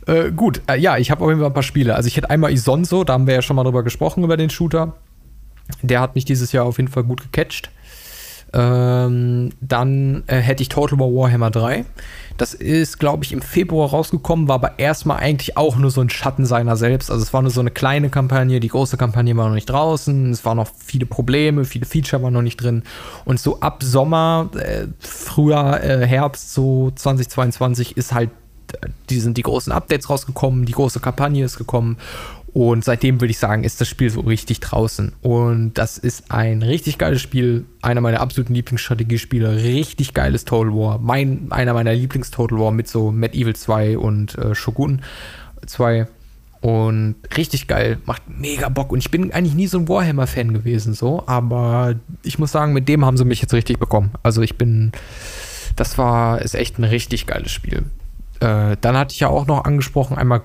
Äh, 0.07 0.31
gut, 0.31 0.61
äh, 0.67 0.77
ja, 0.77 0.97
ich 0.97 1.11
habe 1.11 1.23
auf 1.23 1.29
jeden 1.29 1.39
Fall 1.39 1.49
ein 1.49 1.53
paar 1.53 1.63
Spiele. 1.63 1.95
Also 1.95 2.07
ich 2.07 2.17
hätte 2.17 2.29
einmal 2.29 2.51
Isonzo, 2.51 3.03
da 3.03 3.13
haben 3.13 3.27
wir 3.27 3.35
ja 3.35 3.41
schon 3.41 3.55
mal 3.55 3.63
drüber 3.63 3.83
gesprochen, 3.83 4.23
über 4.23 4.37
den 4.37 4.49
Shooter. 4.49 4.93
Der 5.81 6.01
hat 6.01 6.15
mich 6.15 6.25
dieses 6.25 6.51
Jahr 6.51 6.65
auf 6.65 6.77
jeden 6.77 6.89
Fall 6.89 7.03
gut 7.03 7.21
gecatcht. 7.21 7.69
Ähm, 8.53 9.49
dann 9.61 10.23
äh, 10.27 10.37
hätte 10.37 10.61
ich 10.61 10.69
Total 10.69 10.99
War 10.99 11.07
Warhammer 11.07 11.49
3. 11.49 11.85
Das 12.37 12.53
ist, 12.53 12.99
glaube 12.99 13.23
ich, 13.23 13.31
im 13.31 13.41
Februar 13.41 13.89
rausgekommen, 13.89 14.47
war 14.47 14.55
aber 14.55 14.79
erstmal 14.79 15.17
eigentlich 15.17 15.55
auch 15.57 15.75
nur 15.75 15.91
so 15.91 16.01
ein 16.01 16.09
Schatten 16.09 16.45
seiner 16.45 16.75
selbst. 16.75 17.11
Also 17.11 17.21
es 17.23 17.33
war 17.33 17.41
nur 17.41 17.51
so 17.51 17.61
eine 17.61 17.71
kleine 17.71 18.09
Kampagne, 18.09 18.59
die 18.59 18.67
große 18.67 18.97
Kampagne 18.97 19.35
war 19.37 19.47
noch 19.47 19.55
nicht 19.55 19.69
draußen, 19.69 20.31
es 20.31 20.43
waren 20.45 20.57
noch 20.57 20.69
viele 20.77 21.05
Probleme, 21.05 21.65
viele 21.65 21.85
Feature 21.85 22.21
waren 22.23 22.33
noch 22.33 22.41
nicht 22.41 22.57
drin. 22.57 22.83
Und 23.25 23.39
so 23.39 23.59
ab 23.59 23.83
Sommer, 23.83 24.49
äh, 24.55 24.87
Frühjahr, 24.99 25.83
äh, 25.83 26.07
Herbst, 26.07 26.53
so 26.53 26.91
2022 26.95 27.97
ist 27.97 28.13
halt, 28.13 28.31
äh, 28.81 28.87
die 29.09 29.19
sind 29.19 29.37
die 29.37 29.43
großen 29.43 29.71
Updates 29.71 30.09
rausgekommen, 30.09 30.65
die 30.65 30.73
große 30.73 30.99
Kampagne 30.99 31.45
ist 31.45 31.57
gekommen. 31.57 31.97
Und 32.53 32.85
seitdem 32.85 33.19
würde 33.19 33.31
ich 33.31 33.39
sagen, 33.39 33.63
ist 33.63 33.81
das 33.81 33.87
Spiel 33.87 34.11
so 34.11 34.21
richtig 34.21 34.59
draußen. 34.59 35.13
Und 35.21 35.73
das 35.73 35.97
ist 35.97 36.31
ein 36.31 36.61
richtig 36.61 36.99
geiles 36.99 37.19
Spiel. 37.19 37.65
Einer 37.81 37.99
meiner 37.99 38.21
absoluten 38.21 38.53
Lieblingsstrategiespiele. 38.53 39.55
Richtig 39.63 40.13
geiles 40.13 40.45
Total 40.45 40.71
War. 40.71 40.99
Mein, 40.99 41.47
einer 41.51 41.73
meiner 41.73 41.93
Lieblings-Total 41.93 42.59
War 42.59 42.71
mit 42.71 42.87
so 42.87 43.11
Medieval 43.11 43.55
2 43.55 43.97
und 43.97 44.37
äh, 44.37 44.53
Shogun 44.53 45.01
2. 45.65 46.07
Und 46.61 47.15
richtig 47.35 47.67
geil. 47.67 47.97
Macht 48.05 48.21
mega 48.27 48.69
Bock. 48.69 48.91
Und 48.91 48.99
ich 48.99 49.09
bin 49.09 49.33
eigentlich 49.33 49.55
nie 49.55 49.67
so 49.67 49.79
ein 49.79 49.89
Warhammer-Fan 49.89 50.53
gewesen, 50.53 50.93
so. 50.93 51.23
Aber 51.25 51.95
ich 52.21 52.37
muss 52.37 52.51
sagen, 52.51 52.71
mit 52.71 52.87
dem 52.87 53.03
haben 53.03 53.17
sie 53.17 53.25
mich 53.25 53.41
jetzt 53.41 53.53
richtig 53.55 53.79
bekommen. 53.79 54.11
Also 54.21 54.43
ich 54.43 54.59
bin. 54.59 54.91
Das 55.75 55.97
war, 55.97 56.39
ist 56.43 56.53
echt 56.53 56.77
ein 56.77 56.83
richtig 56.83 57.25
geiles 57.25 57.51
Spiel. 57.51 57.85
Äh, 58.39 58.77
dann 58.79 58.95
hatte 58.95 59.13
ich 59.13 59.21
ja 59.21 59.29
auch 59.29 59.47
noch 59.47 59.65
angesprochen, 59.65 60.17
einmal 60.17 60.43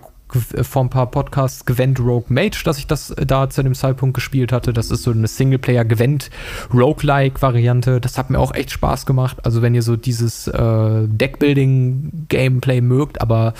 vor 0.62 0.84
ein 0.84 0.90
paar 0.90 1.10
Podcasts 1.10 1.64
Gwent 1.64 1.98
Rogue 2.00 2.26
Mage, 2.28 2.62
dass 2.64 2.78
ich 2.78 2.86
das 2.86 3.10
äh, 3.10 3.24
da 3.26 3.48
zu 3.48 3.62
dem 3.62 3.74
Zeitpunkt 3.74 4.14
gespielt 4.14 4.52
hatte. 4.52 4.72
Das 4.72 4.90
ist 4.90 5.02
so 5.02 5.10
eine 5.10 5.26
Singleplayer 5.26 5.84
Gwent 5.84 6.30
Roguelike 6.72 7.40
Variante. 7.40 8.00
Das 8.00 8.18
hat 8.18 8.30
mir 8.30 8.38
auch 8.38 8.54
echt 8.54 8.70
Spaß 8.70 9.06
gemacht. 9.06 9.38
Also 9.44 9.62
wenn 9.62 9.74
ihr 9.74 9.82
so 9.82 9.96
dieses 9.96 10.46
äh, 10.48 11.06
Deckbuilding 11.06 12.26
Gameplay 12.28 12.80
mögt, 12.80 13.20
aber 13.20 13.54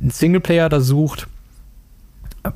einen 0.00 0.10
Singleplayer 0.10 0.68
da 0.68 0.80
sucht, 0.80 1.28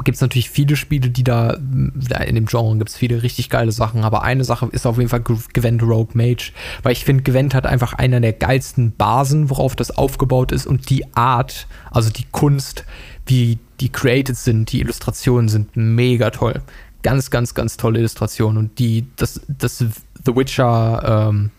gibt 0.02 0.16
es 0.16 0.20
natürlich 0.20 0.50
viele 0.50 0.74
Spiele, 0.74 1.10
die 1.10 1.22
da, 1.22 1.56
da 1.60 2.16
in 2.18 2.34
dem 2.34 2.46
Genre 2.46 2.76
gibt 2.76 2.90
es 2.90 2.96
viele 2.96 3.22
richtig 3.22 3.50
geile 3.50 3.70
Sachen, 3.70 4.02
aber 4.02 4.22
eine 4.22 4.42
Sache 4.42 4.68
ist 4.72 4.84
auf 4.84 4.96
jeden 4.98 5.08
Fall 5.08 5.20
Gw- 5.20 5.52
Gwent 5.52 5.80
Rogue 5.82 6.14
Mage, 6.14 6.50
weil 6.82 6.90
ich 6.90 7.04
finde, 7.04 7.22
Gwent 7.22 7.54
hat 7.54 7.66
einfach 7.66 7.92
einer 7.92 8.20
der 8.20 8.32
geilsten 8.32 8.96
Basen, 8.96 9.48
worauf 9.48 9.76
das 9.76 9.92
aufgebaut 9.92 10.50
ist 10.50 10.66
und 10.66 10.90
die 10.90 11.14
Art, 11.14 11.68
also 11.92 12.10
die 12.10 12.26
Kunst, 12.32 12.84
wie 13.26 13.58
die 13.80 13.90
created 13.90 14.36
sind, 14.36 14.72
die 14.72 14.80
Illustrationen 14.80 15.48
sind 15.48 15.76
mega 15.76 16.30
toll. 16.30 16.62
Ganz, 17.02 17.30
ganz, 17.30 17.54
ganz 17.54 17.76
tolle 17.76 17.98
Illustrationen 18.00 18.56
und 18.56 18.78
die, 18.78 19.06
das, 19.16 19.40
das 19.48 19.78
The 19.78 20.34
Witcher, 20.34 21.28
ähm, 21.28 21.50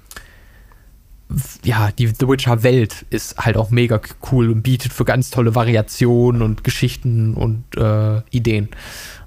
ja, 1.64 1.92
die 1.92 2.08
The 2.08 2.28
Witcher-Welt 2.28 3.06
ist 3.10 3.38
halt 3.38 3.58
auch 3.58 3.70
mega 3.70 4.00
cool 4.32 4.50
und 4.50 4.62
bietet 4.62 4.94
für 4.94 5.06
ganz 5.06 5.30
tolle 5.30 5.56
Variationen 5.56 6.42
und 6.42 6.64
Geschichten 6.64 7.34
und 7.34 7.64
äh, 7.78 8.22
Ideen. 8.32 8.70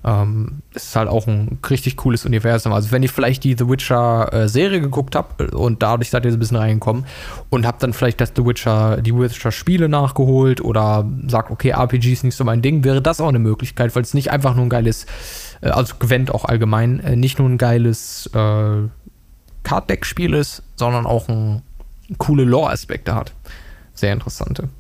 Ähm, 0.03 0.63
es 0.75 0.87
ist 0.87 0.97
halt 0.97 1.09
auch 1.09 1.27
ein 1.27 1.59
richtig 1.69 1.97
cooles 1.97 2.25
Universum. 2.25 2.73
Also 2.73 2.91
wenn 2.91 3.03
ihr 3.03 3.11
vielleicht 3.11 3.45
die 3.45 3.55
The 3.57 3.69
Witcher-Serie 3.69 4.81
geguckt 4.81 5.15
habt 5.15 5.53
und 5.53 5.83
dadurch 5.83 6.11
seid 6.11 6.25
ihr 6.25 6.31
so 6.31 6.37
ein 6.37 6.41
bisschen 6.41 6.57
reingekommen 6.57 7.05
und 7.51 7.67
habt 7.67 7.83
dann 7.83 7.93
vielleicht 7.93 8.21
das 8.21 8.33
The 8.35 8.45
Witcher, 8.47 9.03
die 9.03 9.15
Witcher-Spiele 9.15 9.89
nachgeholt 9.89 10.63
oder 10.63 11.07
sagt, 11.27 11.51
okay, 11.51 11.71
RPG 11.71 12.13
ist 12.13 12.25
nicht 12.25 12.37
so 12.37 12.45
mein 12.45 12.63
Ding, 12.63 12.83
wäre 12.83 13.03
das 13.03 13.21
auch 13.21 13.29
eine 13.29 13.39
Möglichkeit, 13.39 13.95
weil 13.95 14.03
es 14.03 14.15
nicht 14.15 14.31
einfach 14.31 14.55
nur 14.55 14.65
ein 14.65 14.71
geiles, 14.71 15.05
äh, 15.61 15.69
also 15.69 15.95
Gwent 15.99 16.33
auch 16.33 16.47
allgemein, 16.47 17.01
äh, 17.01 17.17
nicht 17.17 17.39
nur 17.39 17.49
ein 17.49 17.59
geiles 17.59 18.31
äh, 18.33 18.89
Card-Deck-Spiel 19.63 20.33
ist, 20.33 20.63
sondern 20.77 21.05
auch 21.05 21.29
ein 21.29 21.63
coole 22.17 22.45
Lore-Aspekte 22.45 23.15
hat. 23.15 23.35
Sehr 23.93 24.15
interessante. 24.15 24.71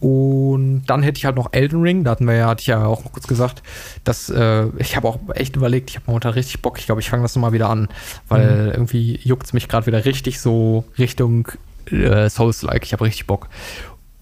Und 0.00 0.84
dann 0.86 1.02
hätte 1.02 1.18
ich 1.18 1.24
halt 1.24 1.36
noch 1.36 1.48
Elden 1.52 1.82
Ring, 1.82 2.04
da 2.04 2.12
hatten 2.12 2.26
wir 2.26 2.34
ja, 2.34 2.46
hatte 2.46 2.60
ich 2.60 2.68
ja 2.68 2.84
auch 2.84 3.04
noch 3.04 3.12
kurz 3.12 3.26
gesagt, 3.26 3.62
dass 4.04 4.30
äh, 4.30 4.66
ich 4.78 4.96
habe 4.96 5.08
auch 5.08 5.18
echt 5.34 5.56
überlegt, 5.56 5.90
ich 5.90 5.96
habe 5.96 6.04
momentan 6.06 6.32
richtig 6.32 6.62
Bock, 6.62 6.78
ich 6.78 6.86
glaube, 6.86 7.00
ich 7.00 7.10
fange 7.10 7.22
das 7.22 7.34
nochmal 7.34 7.52
wieder 7.52 7.68
an, 7.68 7.88
weil 8.28 8.70
irgendwie 8.72 9.18
juckt 9.24 9.46
es 9.46 9.52
mich 9.52 9.68
gerade 9.68 9.86
wieder 9.86 10.04
richtig 10.04 10.40
so 10.40 10.84
Richtung 10.98 11.48
äh, 11.90 12.28
Souls-like, 12.28 12.84
ich 12.84 12.92
habe 12.92 13.04
richtig 13.04 13.26
Bock. 13.26 13.48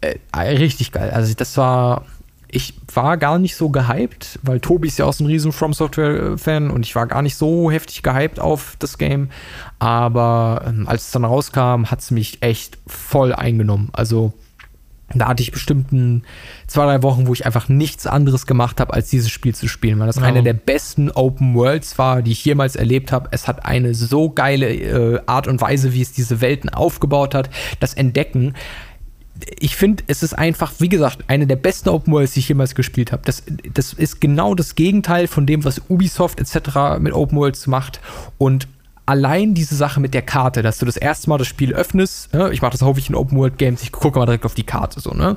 Äh, 0.00 0.16
richtig 0.34 0.92
geil, 0.92 1.10
also 1.10 1.34
das 1.34 1.56
war, 1.58 2.06
ich 2.48 2.74
war 2.94 3.18
gar 3.18 3.38
nicht 3.38 3.54
so 3.54 3.68
gehypt, 3.68 4.38
weil 4.42 4.60
Tobi 4.60 4.88
ist 4.88 4.98
ja 4.98 5.04
auch 5.04 5.12
so 5.12 5.24
ein 5.24 5.26
riesen 5.26 5.52
From 5.52 5.74
Software-Fan 5.74 6.70
und 6.70 6.86
ich 6.86 6.94
war 6.94 7.06
gar 7.06 7.20
nicht 7.20 7.36
so 7.36 7.70
heftig 7.70 8.02
gehypt 8.02 8.40
auf 8.40 8.76
das 8.78 8.96
Game. 8.96 9.28
Aber 9.78 10.62
ähm, 10.66 10.88
als 10.88 11.06
es 11.06 11.10
dann 11.10 11.24
rauskam, 11.24 11.86
hat 11.86 12.00
es 12.00 12.10
mich 12.10 12.42
echt 12.42 12.78
voll 12.86 13.34
eingenommen. 13.34 13.90
Also 13.92 14.32
da 15.14 15.28
hatte 15.28 15.42
ich 15.42 15.52
bestimmt 15.52 15.92
ein, 15.92 16.24
zwei, 16.66 16.84
drei 16.84 17.02
Wochen, 17.02 17.26
wo 17.28 17.32
ich 17.32 17.46
einfach 17.46 17.68
nichts 17.68 18.06
anderes 18.06 18.44
gemacht 18.46 18.80
habe, 18.80 18.92
als 18.92 19.08
dieses 19.08 19.30
Spiel 19.30 19.54
zu 19.54 19.68
spielen, 19.68 19.98
weil 20.00 20.06
das 20.08 20.16
Ja. 20.16 20.22
eine 20.22 20.42
der 20.42 20.52
besten 20.54 21.10
Open 21.12 21.54
Worlds 21.54 21.96
war, 21.96 22.22
die 22.22 22.32
ich 22.32 22.44
jemals 22.44 22.74
erlebt 22.74 23.12
habe. 23.12 23.28
Es 23.30 23.46
hat 23.46 23.64
eine 23.64 23.94
so 23.94 24.30
geile 24.30 24.68
äh, 24.68 25.20
Art 25.26 25.46
und 25.46 25.60
Weise, 25.60 25.92
wie 25.92 26.02
es 26.02 26.12
diese 26.12 26.40
Welten 26.40 26.70
aufgebaut 26.70 27.34
hat. 27.34 27.50
Das 27.78 27.94
Entdecken, 27.94 28.54
ich 29.60 29.76
finde, 29.76 30.02
es 30.06 30.22
ist 30.22 30.32
einfach, 30.32 30.72
wie 30.78 30.88
gesagt, 30.88 31.24
eine 31.28 31.46
der 31.46 31.56
besten 31.56 31.88
Open 31.90 32.12
Worlds, 32.12 32.32
die 32.32 32.40
ich 32.40 32.48
jemals 32.48 32.74
gespielt 32.74 33.12
habe. 33.12 33.22
Das, 33.26 33.42
das 33.74 33.92
ist 33.92 34.20
genau 34.20 34.54
das 34.54 34.74
Gegenteil 34.74 35.26
von 35.28 35.46
dem, 35.46 35.64
was 35.64 35.82
Ubisoft 35.88 36.40
etc. 36.40 36.98
mit 36.98 37.12
Open 37.12 37.38
Worlds 37.38 37.66
macht. 37.66 38.00
Und 38.38 38.66
allein 39.06 39.54
diese 39.54 39.76
Sache 39.76 40.00
mit 40.00 40.12
der 40.14 40.22
Karte, 40.22 40.62
dass 40.62 40.78
du 40.78 40.86
das 40.86 40.96
erste 40.96 41.30
Mal 41.30 41.38
das 41.38 41.46
Spiel 41.46 41.72
öffnest, 41.72 42.34
ne? 42.34 42.50
ich 42.52 42.60
mache 42.60 42.72
das 42.72 42.82
häufig 42.82 43.08
in 43.08 43.14
Open 43.14 43.38
World 43.38 43.56
Games, 43.56 43.82
ich 43.82 43.92
gucke 43.92 44.18
mal 44.18 44.26
direkt 44.26 44.44
auf 44.44 44.54
die 44.54 44.64
Karte 44.64 45.00
so, 45.00 45.12
ne? 45.12 45.36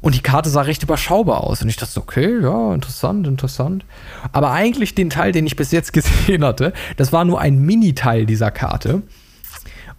Und 0.00 0.14
die 0.14 0.20
Karte 0.20 0.50
sah 0.50 0.60
recht 0.60 0.82
überschaubar 0.82 1.42
aus. 1.42 1.62
Und 1.62 1.70
ich 1.70 1.78
dachte, 1.78 1.98
okay, 1.98 2.42
ja, 2.42 2.74
interessant, 2.74 3.26
interessant. 3.26 3.86
Aber 4.32 4.50
eigentlich 4.50 4.94
den 4.94 5.08
Teil, 5.08 5.32
den 5.32 5.46
ich 5.46 5.56
bis 5.56 5.72
jetzt 5.72 5.92
gesehen 5.94 6.44
hatte, 6.44 6.74
das 6.98 7.10
war 7.10 7.24
nur 7.24 7.40
ein 7.40 7.58
Mini-Teil 7.58 8.26
dieser 8.26 8.50
Karte. 8.50 9.00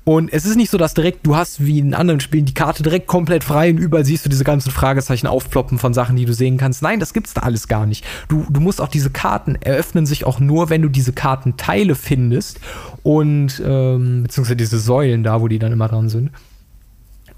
Und 0.06 0.32
es 0.32 0.46
ist 0.46 0.56
nicht 0.56 0.70
so, 0.70 0.78
dass 0.78 0.94
direkt, 0.94 1.26
du 1.26 1.36
hast 1.36 1.66
wie 1.66 1.80
in 1.80 1.96
anderen 1.96 2.20
Spielen 2.20 2.46
die 2.46 2.54
Karte 2.54 2.84
direkt 2.84 3.08
komplett 3.08 3.44
frei 3.44 3.72
und 3.72 3.80
überall 3.80 4.06
siehst 4.06 4.24
du 4.24 4.30
diese 4.30 4.44
ganzen 4.44 4.72
Fragezeichen 4.72 5.26
aufploppen 5.26 5.80
von 5.80 5.96
Sachen, 5.96 6.16
die 6.16 6.26
du 6.26 6.34
sehen 6.34 6.58
kannst. 6.58 6.84
Nein, 6.84 7.00
das 7.00 7.12
gibt's 7.12 7.34
da 7.34 7.42
alles 7.42 7.68
gar 7.68 7.88
nicht. 7.88 8.06
Du, 8.28 8.46
du 8.48 8.60
musst 8.60 8.80
auch 8.82 8.88
diese 8.88 9.10
Karten 9.10 9.56
eröffnen 9.56 10.06
sich 10.06 10.24
auch 10.24 10.40
nur, 10.40 10.70
wenn 10.70 10.84
du 10.84 10.90
diese 10.90 11.12
Kartenteile 11.12 11.96
findest 11.96 12.60
und 13.02 13.60
ähm, 13.66 14.22
beziehungsweise 14.24 14.56
diese 14.56 14.78
Säulen 14.78 15.24
da, 15.24 15.42
wo 15.42 15.48
die 15.48 15.58
dann 15.58 15.72
immer 15.72 15.88
dran 15.88 16.08
sind. 16.08 16.30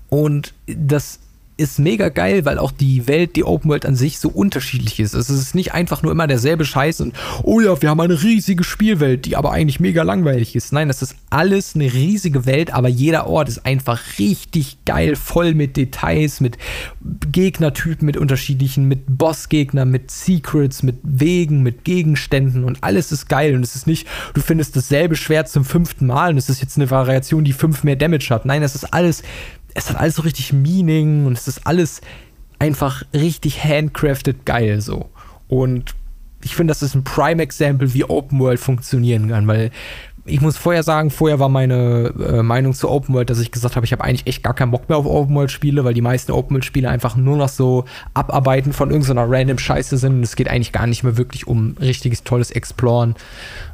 Und 0.10 0.54
das 0.66 1.20
ist 1.58 1.80
mega 1.80 2.10
geil, 2.10 2.46
weil 2.46 2.60
auch 2.60 2.72
die 2.72 3.08
Welt, 3.08 3.36
die 3.36 3.44
Open 3.44 3.70
World 3.70 3.86
an 3.86 3.96
sich 3.96 4.20
so 4.20 4.30
unterschiedlich 4.30 5.00
ist. 5.00 5.16
Es 5.16 5.30
ist 5.30 5.56
nicht 5.56 5.74
einfach 5.74 6.04
nur 6.04 6.12
immer 6.12 6.28
derselbe 6.28 6.66
Scheiß 6.66 7.02
und 7.02 7.16
oh 7.44 7.60
ja, 7.60 7.82
wir 7.82 7.90
haben 7.90 8.00
eine 8.00 8.22
riesige 8.22 8.64
Spielwelt, 8.64 9.26
die 9.26 9.36
aber 9.36 9.52
eigentlich 9.52 9.80
mega 9.80 10.04
langweilig 10.04 10.56
ist. 10.56 10.72
Nein, 10.72 10.88
das 10.88 11.02
ist 11.02 11.16
alles 11.32 11.74
eine 11.74 11.92
riesige 11.92 12.46
Welt, 12.46 12.74
aber 12.74 12.88
jeder 12.88 13.28
Ort 13.28 13.50
ist 13.50 13.66
einfach 13.66 14.00
richtig 14.20 14.78
geil, 14.86 15.16
voll 15.16 15.56
mit 15.56 15.78
Details, 15.78 16.42
mit 16.42 16.58
Gegnertypen, 17.32 18.06
mit 18.06 18.18
unterschiedlichen, 18.18 18.88
mit 18.88 19.02
Bossgegnern, 19.08 19.90
mit 19.90 20.12
Secrets, 20.12 20.84
mit 20.84 20.98
Wegen, 21.04 21.64
mit 21.64 21.84
Gegenständen 21.84 22.64
und 22.64 22.84
alles 22.84 23.12
ist 23.12 23.30
geil 23.30 23.56
und 23.56 23.64
es 23.64 23.76
ist 23.76 23.88
nicht, 23.88 24.08
du 24.36 24.42
findest 24.42 24.76
dasselbe 24.76 25.16
Schwert 25.16 25.50
zum 25.50 25.66
fünften 25.66 26.06
Mal 26.06 26.32
und 26.32 26.38
es 26.38 26.50
ist 26.50 26.62
jetzt 26.62 26.78
eine 26.78 26.92
Variation, 26.92 27.44
die 27.44 27.54
fünf 27.54 27.84
mehr 27.84 27.96
Damage 27.96 28.30
hat. 28.30 28.46
Nein, 28.46 28.62
es 28.62 28.76
ist 28.76 28.94
alles 28.94 29.24
es 29.78 29.90
hat 29.90 29.98
alles 29.98 30.16
so 30.16 30.24
richtig 30.24 30.54
Meaning 30.54 31.28
und 31.28 31.38
es 31.38 31.48
ist 31.48 31.66
alles 31.66 32.02
einfach 32.60 33.04
richtig 33.14 33.64
handcrafted 33.64 34.46
geil 34.46 34.82
so. 34.82 35.10
Und 35.48 35.94
ich 36.44 36.56
finde, 36.56 36.72
das 36.72 36.82
ist 36.82 36.96
ein 36.96 37.04
Prime-Example, 37.04 37.94
wie 37.94 38.04
Open 38.04 38.40
World 38.40 38.60
funktionieren 38.60 39.30
kann, 39.30 39.48
weil 39.48 39.70
ich 40.26 40.42
muss 40.42 40.58
vorher 40.58 40.84
sagen, 40.84 41.10
vorher 41.10 41.40
war 41.40 41.48
meine 41.48 42.12
äh, 42.20 42.44
Meinung 42.44 42.74
zu 42.74 42.90
Open 42.90 43.14
World, 43.16 43.30
dass 43.30 43.40
ich 43.40 43.52
gesagt 43.52 43.76
habe, 43.76 43.86
ich 43.86 43.94
habe 43.94 44.04
eigentlich 44.04 44.28
echt 44.28 44.44
gar 44.44 44.54
keinen 44.54 44.72
Bock 44.72 44.90
mehr 44.90 44.98
auf 44.98 45.06
Open 45.06 45.36
World 45.36 45.52
Spiele, 45.52 45.86
weil 45.86 45.94
die 45.94 46.02
meisten 46.02 46.32
Open 46.32 46.56
World 46.56 46.66
Spiele 46.66 46.90
einfach 46.90 47.16
nur 47.16 47.38
noch 47.38 47.48
so 47.48 47.86
Abarbeiten 48.14 48.74
von 48.74 48.90
irgendeiner 48.90 49.30
random 49.30 49.60
Scheiße 49.60 49.98
sind 49.98 50.16
und 50.16 50.24
es 50.24 50.36
geht 50.36 50.50
eigentlich 50.50 50.74
gar 50.74 50.88
nicht 50.88 51.04
mehr 51.04 51.18
wirklich 51.18 51.48
um 51.48 51.78
richtiges 51.80 52.24
tolles 52.24 52.52
Exploren. 52.52 53.16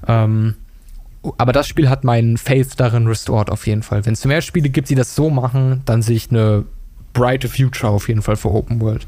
Ähm, 0.08 0.56
aber 1.38 1.54
das 1.54 1.68
Spiel 1.68 1.90
hat 1.90 2.04
meinen 2.04 2.38
Faith 2.38 2.74
darin 2.78 3.08
restored 3.08 3.50
auf 3.50 3.66
jeden 3.68 3.84
Fall. 3.84 4.06
Wenn 4.06 4.14
es 4.14 4.26
mehr 4.26 4.42
Spiele 4.42 4.70
gibt, 4.70 4.90
die 4.90 4.96
das 4.96 5.16
so 5.16 5.30
machen, 5.30 5.82
dann 5.86 6.02
sehe 6.02 6.18
ich 6.18 6.30
eine 6.30 6.66
brighter 7.14 7.48
Future 7.48 7.92
auf 7.92 8.08
jeden 8.08 8.22
Fall 8.22 8.36
für 8.36 8.52
Open 8.52 8.82
World. 8.82 9.08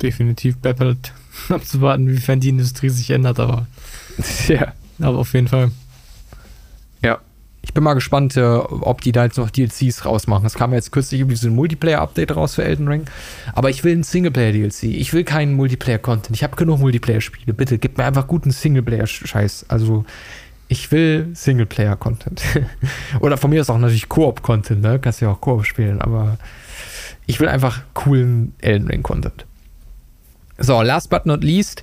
Definitiv 0.00 0.58
bleibt 0.58 0.80
halt 0.80 1.12
abzuwarten, 1.48 2.08
wiefern 2.08 2.40
die 2.40 2.50
Industrie 2.50 2.90
sich 2.90 3.10
ändert, 3.10 3.40
aber. 3.40 3.66
ja. 4.48 4.72
Aber 5.00 5.18
auf 5.18 5.32
jeden 5.34 5.48
Fall. 5.48 5.70
Ja. 7.02 7.18
Ich 7.64 7.72
bin 7.72 7.84
mal 7.84 7.94
gespannt, 7.94 8.36
äh, 8.36 8.42
ob 8.42 9.02
die 9.02 9.12
da 9.12 9.24
jetzt 9.24 9.38
noch 9.38 9.50
DLCs 9.50 10.04
rausmachen. 10.04 10.44
Es 10.44 10.54
kam 10.54 10.72
jetzt 10.72 10.90
kürzlich 10.90 11.20
irgendwie 11.20 11.36
so 11.36 11.46
ein 11.46 11.54
Multiplayer-Update 11.54 12.34
raus 12.34 12.56
für 12.56 12.64
Elden 12.64 12.88
Ring. 12.88 13.04
Aber 13.54 13.70
ich 13.70 13.84
will 13.84 13.96
ein 13.96 14.02
Singleplayer-DLC. 14.02 14.84
Ich 14.84 15.12
will 15.12 15.22
keinen 15.22 15.54
Multiplayer-Content. 15.54 16.36
Ich 16.36 16.42
habe 16.42 16.56
genug 16.56 16.80
Multiplayer-Spiele. 16.80 17.54
Bitte, 17.54 17.78
gib 17.78 17.98
mir 17.98 18.04
einfach 18.04 18.26
guten 18.26 18.50
Singleplayer-Scheiß. 18.50 19.66
Also, 19.68 20.04
ich 20.72 20.90
will 20.90 21.28
Singleplayer-Content. 21.34 22.42
Oder 23.20 23.36
von 23.36 23.50
mir 23.50 23.60
ist 23.60 23.68
auch 23.68 23.76
natürlich 23.76 24.08
Koop-Content, 24.08 24.80
ne? 24.80 24.98
Kannst 24.98 25.20
ja 25.20 25.30
auch 25.30 25.40
Koop 25.40 25.66
spielen, 25.66 26.00
aber 26.00 26.38
ich 27.26 27.40
will 27.40 27.48
einfach 27.48 27.82
coolen 27.92 28.54
Elden 28.58 28.88
Ring-Content. 28.88 29.44
So, 30.56 30.80
last 30.80 31.10
but 31.10 31.26
not 31.26 31.44
least, 31.44 31.82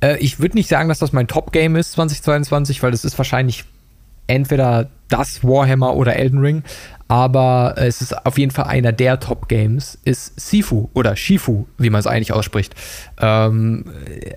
äh, 0.00 0.18
ich 0.18 0.38
würde 0.38 0.56
nicht 0.56 0.68
sagen, 0.68 0.88
dass 0.88 1.00
das 1.00 1.12
mein 1.12 1.26
Top-Game 1.26 1.74
ist 1.74 1.92
2022, 1.92 2.80
weil 2.80 2.92
das 2.92 3.04
ist 3.04 3.18
wahrscheinlich 3.18 3.64
entweder 4.28 4.88
das 5.08 5.42
Warhammer 5.42 5.96
oder 5.96 6.16
Elden 6.16 6.38
Ring, 6.38 6.62
aber 7.08 7.74
es 7.78 8.02
ist 8.02 8.26
auf 8.26 8.36
jeden 8.36 8.50
Fall 8.50 8.66
einer 8.66 8.92
der 8.92 9.18
Top-Games, 9.18 9.98
ist 10.04 10.38
Sifu 10.38 10.90
oder 10.92 11.16
Shifu, 11.16 11.66
wie 11.78 11.88
man 11.88 12.00
es 12.00 12.06
eigentlich 12.06 12.34
ausspricht. 12.34 12.74
Ähm, 13.18 13.86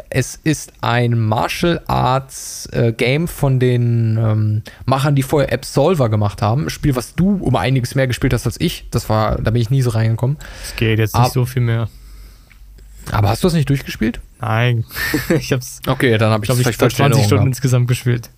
es 0.09 0.39
ist 0.41 0.71
ein 0.79 1.19
Martial 1.19 1.81
Arts 1.87 2.69
äh, 2.71 2.93
Game 2.93 3.27
von 3.27 3.59
den 3.59 4.17
ähm, 4.17 4.61
Machern, 4.85 5.15
die 5.15 5.23
vorher 5.23 5.51
Absolver 5.51 6.07
gemacht 6.07 6.41
haben. 6.41 6.63
Ein 6.63 6.69
Spiel, 6.69 6.95
was 6.95 7.13
du 7.13 7.35
um 7.41 7.57
einiges 7.57 7.93
mehr 7.93 8.07
gespielt 8.07 8.33
hast 8.33 8.45
als 8.45 8.59
ich. 8.61 8.85
Das 8.89 9.09
war, 9.09 9.35
da 9.41 9.51
bin 9.51 9.61
ich 9.61 9.69
nie 9.69 9.81
so 9.81 9.89
reingekommen. 9.89 10.37
Es 10.63 10.75
geht 10.77 10.97
jetzt 10.97 11.13
nicht 11.13 11.25
Ab 11.25 11.31
so 11.31 11.45
viel 11.45 11.61
mehr. 11.61 11.89
Aber 13.11 13.29
hast 13.29 13.43
du 13.43 13.47
das 13.47 13.53
nicht 13.53 13.67
durchgespielt? 13.67 14.21
Nein. 14.39 14.85
ich 15.29 15.51
hab's. 15.51 15.81
Okay, 15.87 16.17
dann 16.17 16.31
habe 16.31 16.45
ich, 16.45 16.47
glaube 16.47 16.61
ich, 16.61 16.77
20 16.77 17.25
Stunden 17.25 17.47
insgesamt 17.47 17.89
gespielt. 17.89 18.29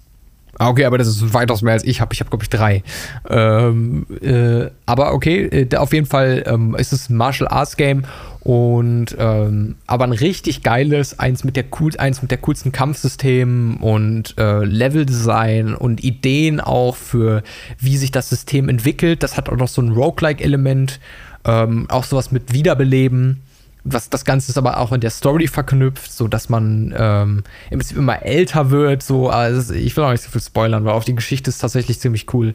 Ah, 0.60 0.70
okay, 0.70 0.86
aber 0.86 1.00
das 1.00 1.08
ist 1.08 1.34
weitaus 1.34 1.64
mehr 1.64 1.74
als 1.74 1.84
ich 1.84 2.00
habe. 2.00 2.14
Ich 2.14 2.20
habe, 2.20 2.30
glaube 2.30 2.44
ich, 2.44 2.50
drei. 2.50 2.84
Ähm, 3.28 4.06
äh, 4.22 4.70
aber 4.86 5.14
okay, 5.14 5.46
äh, 5.46 5.76
auf 5.78 5.94
jeden 5.94 6.06
Fall 6.06 6.44
ähm, 6.46 6.76
ist 6.76 6.94
es 6.94 7.10
ein 7.10 7.18
Martial 7.18 7.48
Arts 7.48 7.76
Game 7.76 8.04
und 8.42 9.16
ähm, 9.18 9.76
aber 9.88 10.04
ein 10.04 10.12
richtig 10.12 10.62
geiles, 10.62 11.18
eins 11.18 11.44
mit 11.44 11.56
der 11.56 11.66
cool, 11.80 11.92
eins 11.98 12.22
mit 12.22 12.30
der 12.30 12.38
coolsten 12.40 12.72
Kampfsystemen 12.72 13.78
und 13.78 14.36
äh, 14.38 14.64
Leveldesign 14.64 15.74
und 15.74 16.04
Ideen 16.04 16.60
auch 16.60 16.96
für 16.96 17.42
wie 17.80 17.98
sich 17.98 18.12
das 18.12 18.30
System 18.30 18.70
entwickelt. 18.70 19.24
Das 19.24 19.38
hat 19.38 19.50
auch 19.50 19.58
noch 19.58 19.70
so 19.70 19.82
ein 19.82 19.90
Roguelike-Element, 19.90 21.00
ähm, 21.46 21.88
auch 21.90 22.04
sowas 22.04 22.32
mit 22.32 22.54
Wiederbeleben 22.54 23.42
was 23.84 24.10
das 24.10 24.24
Ganze 24.24 24.52
ist 24.52 24.58
aber 24.58 24.78
auch 24.78 24.94
in 24.94 25.02
der 25.02 25.10
Story 25.10 25.48
verknüpft, 25.48 26.12
so 26.12 26.28
dass 26.28 26.48
man 26.48 26.94
ähm, 26.98 27.44
im 27.70 27.80
Prinzip 27.80 27.98
immer 27.98 28.24
älter 28.24 28.70
wird. 28.70 29.04
So, 29.04 29.30
also 29.30 29.74
ich 29.74 29.96
will 29.98 30.06
auch 30.06 30.12
nicht 30.12 30.24
so 30.24 30.30
viel 30.30 30.42
spoilern, 30.42 30.86
weil 30.86 30.94
auch 30.94 31.04
die 31.04 31.16
Geschichte 31.16 31.50
ist 31.50 31.60
tatsächlich 31.60 32.00
ziemlich 32.00 32.34
cool. 32.34 32.54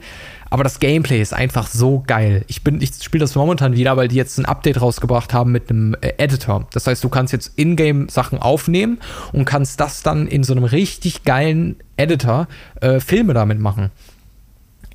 Aber 0.51 0.65
das 0.65 0.79
Gameplay 0.79 1.21
ist 1.21 1.35
einfach 1.35 1.67
so 1.67 2.03
geil. 2.07 2.45
Ich 2.47 2.65
bin, 2.65 2.81
ich 2.81 2.93
spiele 3.03 3.21
das 3.21 3.35
momentan 3.35 3.75
wieder, 3.75 3.97
weil 3.99 4.09
die 4.09 4.17
jetzt 4.17 4.39
ein 4.39 4.47
Update 4.47 4.81
rausgebracht 4.81 5.35
haben 5.35 5.53
mit 5.53 5.69
einem 5.69 5.95
äh, 6.01 6.15
Editor. 6.17 6.67
Das 6.73 6.87
heißt, 6.87 7.05
du 7.05 7.11
kannst 7.11 7.35
jetzt 7.35 7.59
Ingame 7.59 8.11
Sachen 8.11 8.39
aufnehmen 8.39 8.99
und 9.33 9.45
kannst 9.45 9.81
das 9.81 10.03
dann 10.03 10.27
in 10.27 10.45
so 10.45 10.55
einem 10.55 10.65
richtig 10.65 11.25
geilen 11.25 11.77
Editor 11.97 12.49
äh, 12.81 13.01
Filme 13.01 13.35
damit 13.35 13.59
machen 13.61 13.91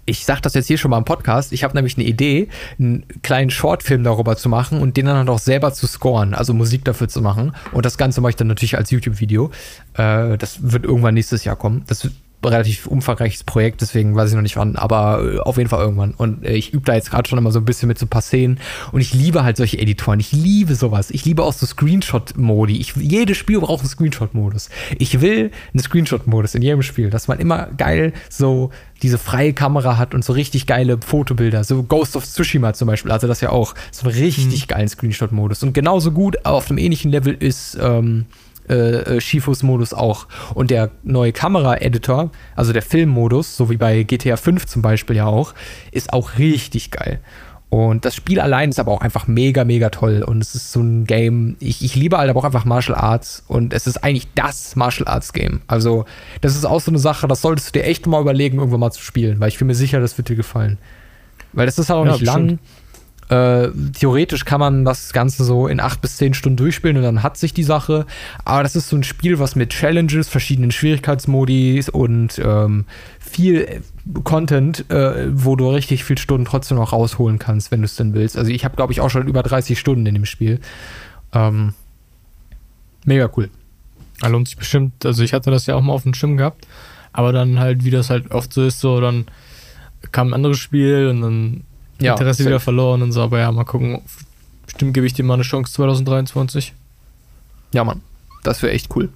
ich 0.05 0.25
sage 0.25 0.41
das 0.41 0.53
jetzt 0.53 0.67
hier 0.67 0.77
schon 0.77 0.91
mal 0.91 0.97
im 0.97 1.05
Podcast, 1.05 1.53
ich 1.53 1.63
habe 1.63 1.75
nämlich 1.75 1.97
eine 1.97 2.05
Idee, 2.05 2.49
einen 2.80 3.05
kleinen 3.21 3.49
Shortfilm 3.49 4.03
darüber 4.03 4.35
zu 4.35 4.49
machen 4.49 4.81
und 4.81 4.97
den 4.97 5.05
dann 5.05 5.17
halt 5.17 5.30
auch 5.30 5.39
selber 5.39 5.73
zu 5.73 5.88
scoren, 5.88 6.34
also 6.34 6.53
Musik 6.53 6.84
dafür 6.85 7.07
zu 7.07 7.21
machen. 7.21 7.53
Und 7.71 7.85
das 7.85 7.97
Ganze 7.97 8.21
mache 8.21 8.31
ich 8.31 8.35
dann 8.35 8.47
natürlich 8.47 8.77
als 8.77 8.91
YouTube-Video. 8.91 9.51
Äh, 9.93 10.38
das 10.38 10.71
wird 10.71 10.84
irgendwann 10.84 11.13
nächstes 11.13 11.43
Jahr 11.43 11.55
kommen. 11.55 11.84
Das 11.88 12.09
relativ 12.52 12.88
umfangreiches 12.88 13.44
Projekt, 13.44 13.82
deswegen 13.82 14.15
weiß 14.15 14.30
ich 14.30 14.36
noch 14.36 14.41
nicht 14.41 14.57
wann, 14.57 14.76
aber 14.76 15.24
äh, 15.24 15.40
auf 15.40 15.57
jeden 15.57 15.70
Fall 15.70 15.82
irgendwann. 15.82 16.11
Und 16.11 16.45
äh, 16.45 16.53
ich 16.53 16.74
übe 16.74 16.86
da 16.86 16.95
jetzt 16.95 17.11
gerade 17.11 17.28
schon 17.28 17.38
immer 17.38 17.52
so 17.52 17.60
ein 17.60 17.65
bisschen 17.65 17.88
mit 17.88 17.99
so 17.99 18.06
ein 18.06 18.10
paar 18.10 18.22
Szenen. 18.22 18.60
Und 18.91 19.02
ich 19.02 19.14
liebe 19.14 19.44
halt 19.44 19.57
solche 19.57 19.78
Editoren. 19.78 20.20
Ich 20.20 20.32
liebe 20.32 20.76
sowas. 20.76 21.11
Ich 21.11 21.26
liebe 21.26 21.44
auch 21.44 21.53
so 21.53 21.65
Screenshot-Modi. 21.65 22.86
jedes 22.95 23.38
Spiel 23.38 23.60
braucht 23.60 23.82
einen 23.82 23.90
Screenshot-Modus. 23.90 24.70
Ich 24.98 25.22
will 25.22 25.52
einen 25.74 25.84
Screenshot-Modus 25.84 26.56
in 26.56 26.61
jedem 26.61 26.82
Spiel, 26.82 27.10
dass 27.10 27.28
man 27.28 27.40
immer 27.40 27.68
geil 27.78 28.14
so 28.30 28.72
diese 29.02 29.18
freie 29.18 29.53
Kamera 29.53 29.98
hat 29.98 30.14
und 30.14 30.24
so 30.24 30.34
richtig 30.34 30.65
geile 30.65 30.98
Fotobilder. 31.06 31.64
So 31.64 31.84
Ghost 31.84 32.15
of 32.15 32.26
Tsushima 32.26 32.74
zum 32.74 32.88
Beispiel 32.88 33.11
hatte 33.11 33.28
das 33.28 33.41
ja 33.41 33.49
auch. 33.49 33.76
So 33.91 34.07
einen 34.07 34.18
richtig 34.18 34.64
mhm. 34.64 34.68
geilen 34.68 34.88
Screenshot-Modus. 34.88 35.64
Und 35.64 35.74
genauso 35.74 36.11
gut 36.11 36.45
auf 36.45 36.70
einem 36.70 36.78
ähnlichen 36.78 37.11
Level 37.11 37.34
ist 37.34 37.78
ähm, 37.82 38.26
äh, 38.69 38.73
äh, 38.73 39.22
Shifus-Modus 39.22 39.94
auch. 39.94 40.27
Und 40.53 40.72
der 40.72 40.91
neue 41.03 41.31
Kamera-Editor, 41.34 42.31
also 42.56 42.73
der 42.73 42.81
Filmmodus, 42.81 43.57
so 43.57 43.69
wie 43.69 43.77
bei 43.77 44.03
GTA 44.03 44.38
5 44.38 44.65
zum 44.65 44.81
Beispiel 44.81 45.18
ja 45.18 45.26
auch, 45.26 45.53
ist 45.91 46.14
auch 46.14 46.38
richtig 46.38 46.91
geil. 46.91 47.19
Und 47.73 48.06
das 48.06 48.14
Spiel 48.14 48.40
allein 48.40 48.69
ist 48.69 48.80
aber 48.80 48.91
auch 48.91 49.02
einfach 49.02 49.26
mega, 49.26 49.64
mega 49.64 49.90
toll. 49.90 50.22
Und 50.22 50.44
es 50.44 50.53
ist 50.53 50.72
so 50.72 50.80
ein 50.80 51.06
Game, 51.06 51.56
ich, 51.60 51.84
ich 51.84 51.95
liebe 51.95 52.19
halt 52.19 52.30
aber 52.30 52.40
auch 52.40 52.45
einfach 52.45 52.65
Martial 52.65 52.95
Arts. 52.95 53.44
Und 53.48 53.73
es 53.73 53.88
ist 53.88 54.03
eigentlich 54.03 54.27
das 54.35 54.76
Martial 54.76 55.07
Arts 55.07 55.34
Game. 55.34 55.61
Also, 55.65 56.06
das 56.41 56.56
ist 56.56 56.65
auch 56.65 56.81
so 56.81 56.91
eine 56.91 56.99
Sache, 56.99 57.27
das 57.27 57.41
solltest 57.41 57.69
du 57.69 57.80
dir 57.80 57.85
echt 57.85 58.06
mal 58.06 58.22
überlegen, 58.22 58.60
irgendwann 58.60 58.80
mal 58.80 58.91
zu 58.91 59.02
spielen. 59.02 59.40
Weil 59.40 59.48
ich 59.48 59.57
bin 59.57 59.65
mir 59.65 59.73
sicher, 59.73 59.99
das 59.99 60.19
wird 60.19 60.30
dir 60.30 60.35
gefallen. 60.35 60.77
Weil 61.52 61.65
das 61.65 61.80
ist 61.80 61.90
halt 61.90 61.99
auch 61.99 62.06
ja, 62.06 62.11
nicht 62.11 62.19
bestimmt. 62.19 62.48
lang. 62.52 62.60
Äh, 63.29 63.69
theoretisch 63.97 64.45
kann 64.45 64.59
man 64.59 64.85
das 64.85 65.13
Ganze 65.13 65.43
so 65.43 65.67
in 65.67 65.79
acht 65.79 66.01
bis 66.01 66.17
zehn 66.17 66.33
Stunden 66.33 66.57
durchspielen 66.57 66.97
und 66.97 67.03
dann 67.03 67.23
hat 67.23 67.37
sich 67.37 67.53
die 67.53 67.63
Sache. 67.63 68.05
Aber 68.43 68.63
das 68.63 68.75
ist 68.75 68.89
so 68.89 68.97
ein 68.97 69.03
Spiel, 69.03 69.39
was 69.39 69.55
mit 69.55 69.69
Challenges, 69.69 70.27
verschiedenen 70.27 70.71
Schwierigkeitsmodis 70.71 71.89
und 71.89 72.39
ähm, 72.43 72.85
viel 73.19 73.61
äh, 73.61 73.81
Content, 74.23 74.89
äh, 74.91 75.27
wo 75.31 75.55
du 75.55 75.69
richtig 75.69 76.03
viel 76.03 76.17
Stunden 76.17 76.45
trotzdem 76.45 76.77
noch 76.77 76.91
rausholen 76.91 77.39
kannst, 77.39 77.71
wenn 77.71 77.81
du 77.81 77.85
es 77.85 77.95
denn 77.95 78.13
willst. 78.13 78.37
Also 78.37 78.51
ich 78.51 78.65
habe, 78.65 78.75
glaube 78.75 78.91
ich, 78.91 78.99
auch 79.01 79.09
schon 79.09 79.27
über 79.27 79.43
30 79.43 79.79
Stunden 79.79 80.05
in 80.05 80.15
dem 80.15 80.25
Spiel. 80.25 80.59
Ähm, 81.33 81.73
mega 83.05 83.29
cool. 83.37 83.49
Ja, 84.21 84.27
lohnt 84.27 84.47
sich 84.47 84.57
bestimmt. 84.57 85.05
Also 85.05 85.23
ich 85.23 85.33
hatte 85.33 85.51
das 85.51 85.65
ja 85.65 85.75
auch 85.75 85.81
mal 85.81 85.93
auf 85.93 86.03
dem 86.03 86.13
Schirm 86.13 86.37
gehabt. 86.37 86.67
Aber 87.13 87.31
dann 87.31 87.59
halt, 87.59 87.85
wie 87.85 87.91
das 87.91 88.09
halt 88.09 88.31
oft 88.31 88.51
so 88.51 88.65
ist, 88.65 88.79
so 88.79 88.99
dann 88.99 89.25
kam 90.11 90.29
ein 90.29 90.33
anderes 90.33 90.57
Spiel 90.57 91.07
und 91.07 91.21
dann 91.21 91.63
ja, 91.99 92.14
Interesse 92.14 92.45
wieder 92.45 92.60
verloren 92.60 93.02
und 93.02 93.11
so, 93.11 93.22
aber 93.22 93.40
ja, 93.40 93.52
mal 93.52 93.64
gucken. 93.64 94.02
Bestimmt 94.65 94.94
gebe 94.94 95.06
ich 95.06 95.14
dir 95.14 95.24
mal 95.24 95.36
eine 95.36 95.44
Chance 95.44 95.74
2023. 95.74 96.74
Ja, 97.74 97.84
Mann. 97.84 98.02
Das 98.44 98.61
wäre 98.61 98.74
echt 98.74 98.95
cool. 98.95 99.10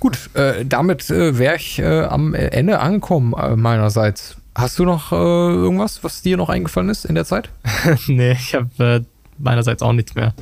Gut, 0.00 0.34
äh, 0.34 0.64
damit 0.64 1.10
äh, 1.10 1.38
wäre 1.38 1.56
ich 1.56 1.78
äh, 1.78 2.02
am 2.04 2.34
Ende 2.34 2.80
angekommen, 2.80 3.34
äh, 3.34 3.54
meinerseits. 3.54 4.36
Hast 4.54 4.78
du 4.78 4.84
noch 4.84 5.12
äh, 5.12 5.14
irgendwas, 5.14 6.02
was 6.02 6.22
dir 6.22 6.36
noch 6.36 6.48
eingefallen 6.48 6.88
ist 6.88 7.04
in 7.04 7.14
der 7.14 7.24
Zeit? 7.24 7.50
nee, 8.08 8.32
ich 8.32 8.54
habe 8.54 8.68
äh, 8.84 9.00
meinerseits 9.38 9.80
auch 9.80 9.92
nichts 9.92 10.14
mehr. 10.14 10.34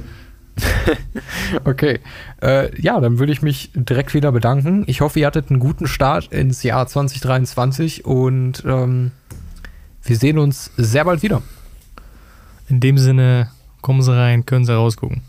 okay. 1.65 2.01
Äh, 2.43 2.81
ja, 2.81 2.99
dann 3.01 3.19
würde 3.19 3.33
ich 3.33 3.43
mich 3.43 3.71
direkt 3.75 4.15
wieder 4.15 4.33
bedanken. 4.33 4.85
Ich 4.87 5.01
hoffe, 5.01 5.21
ihr 5.21 5.27
hattet 5.27 5.51
einen 5.51 5.61
guten 5.61 5.87
Start 5.87 6.33
ins 6.33 6.62
Jahr 6.62 6.87
2023 6.87 8.05
und 8.05 8.65
ähm, 8.67 9.12
wir 10.05 10.16
sehen 10.16 10.39
uns 10.39 10.70
sehr 10.77 11.05
bald 11.05 11.22
wieder. 11.22 11.43
In 12.68 12.81
dem 12.81 12.98
Sinne, 12.98 13.51
kommen 13.81 14.02
Sie 14.02 14.14
rein, 14.14 14.47
können 14.47 14.64
Sie 14.64 14.72
rausgucken. 14.72 15.22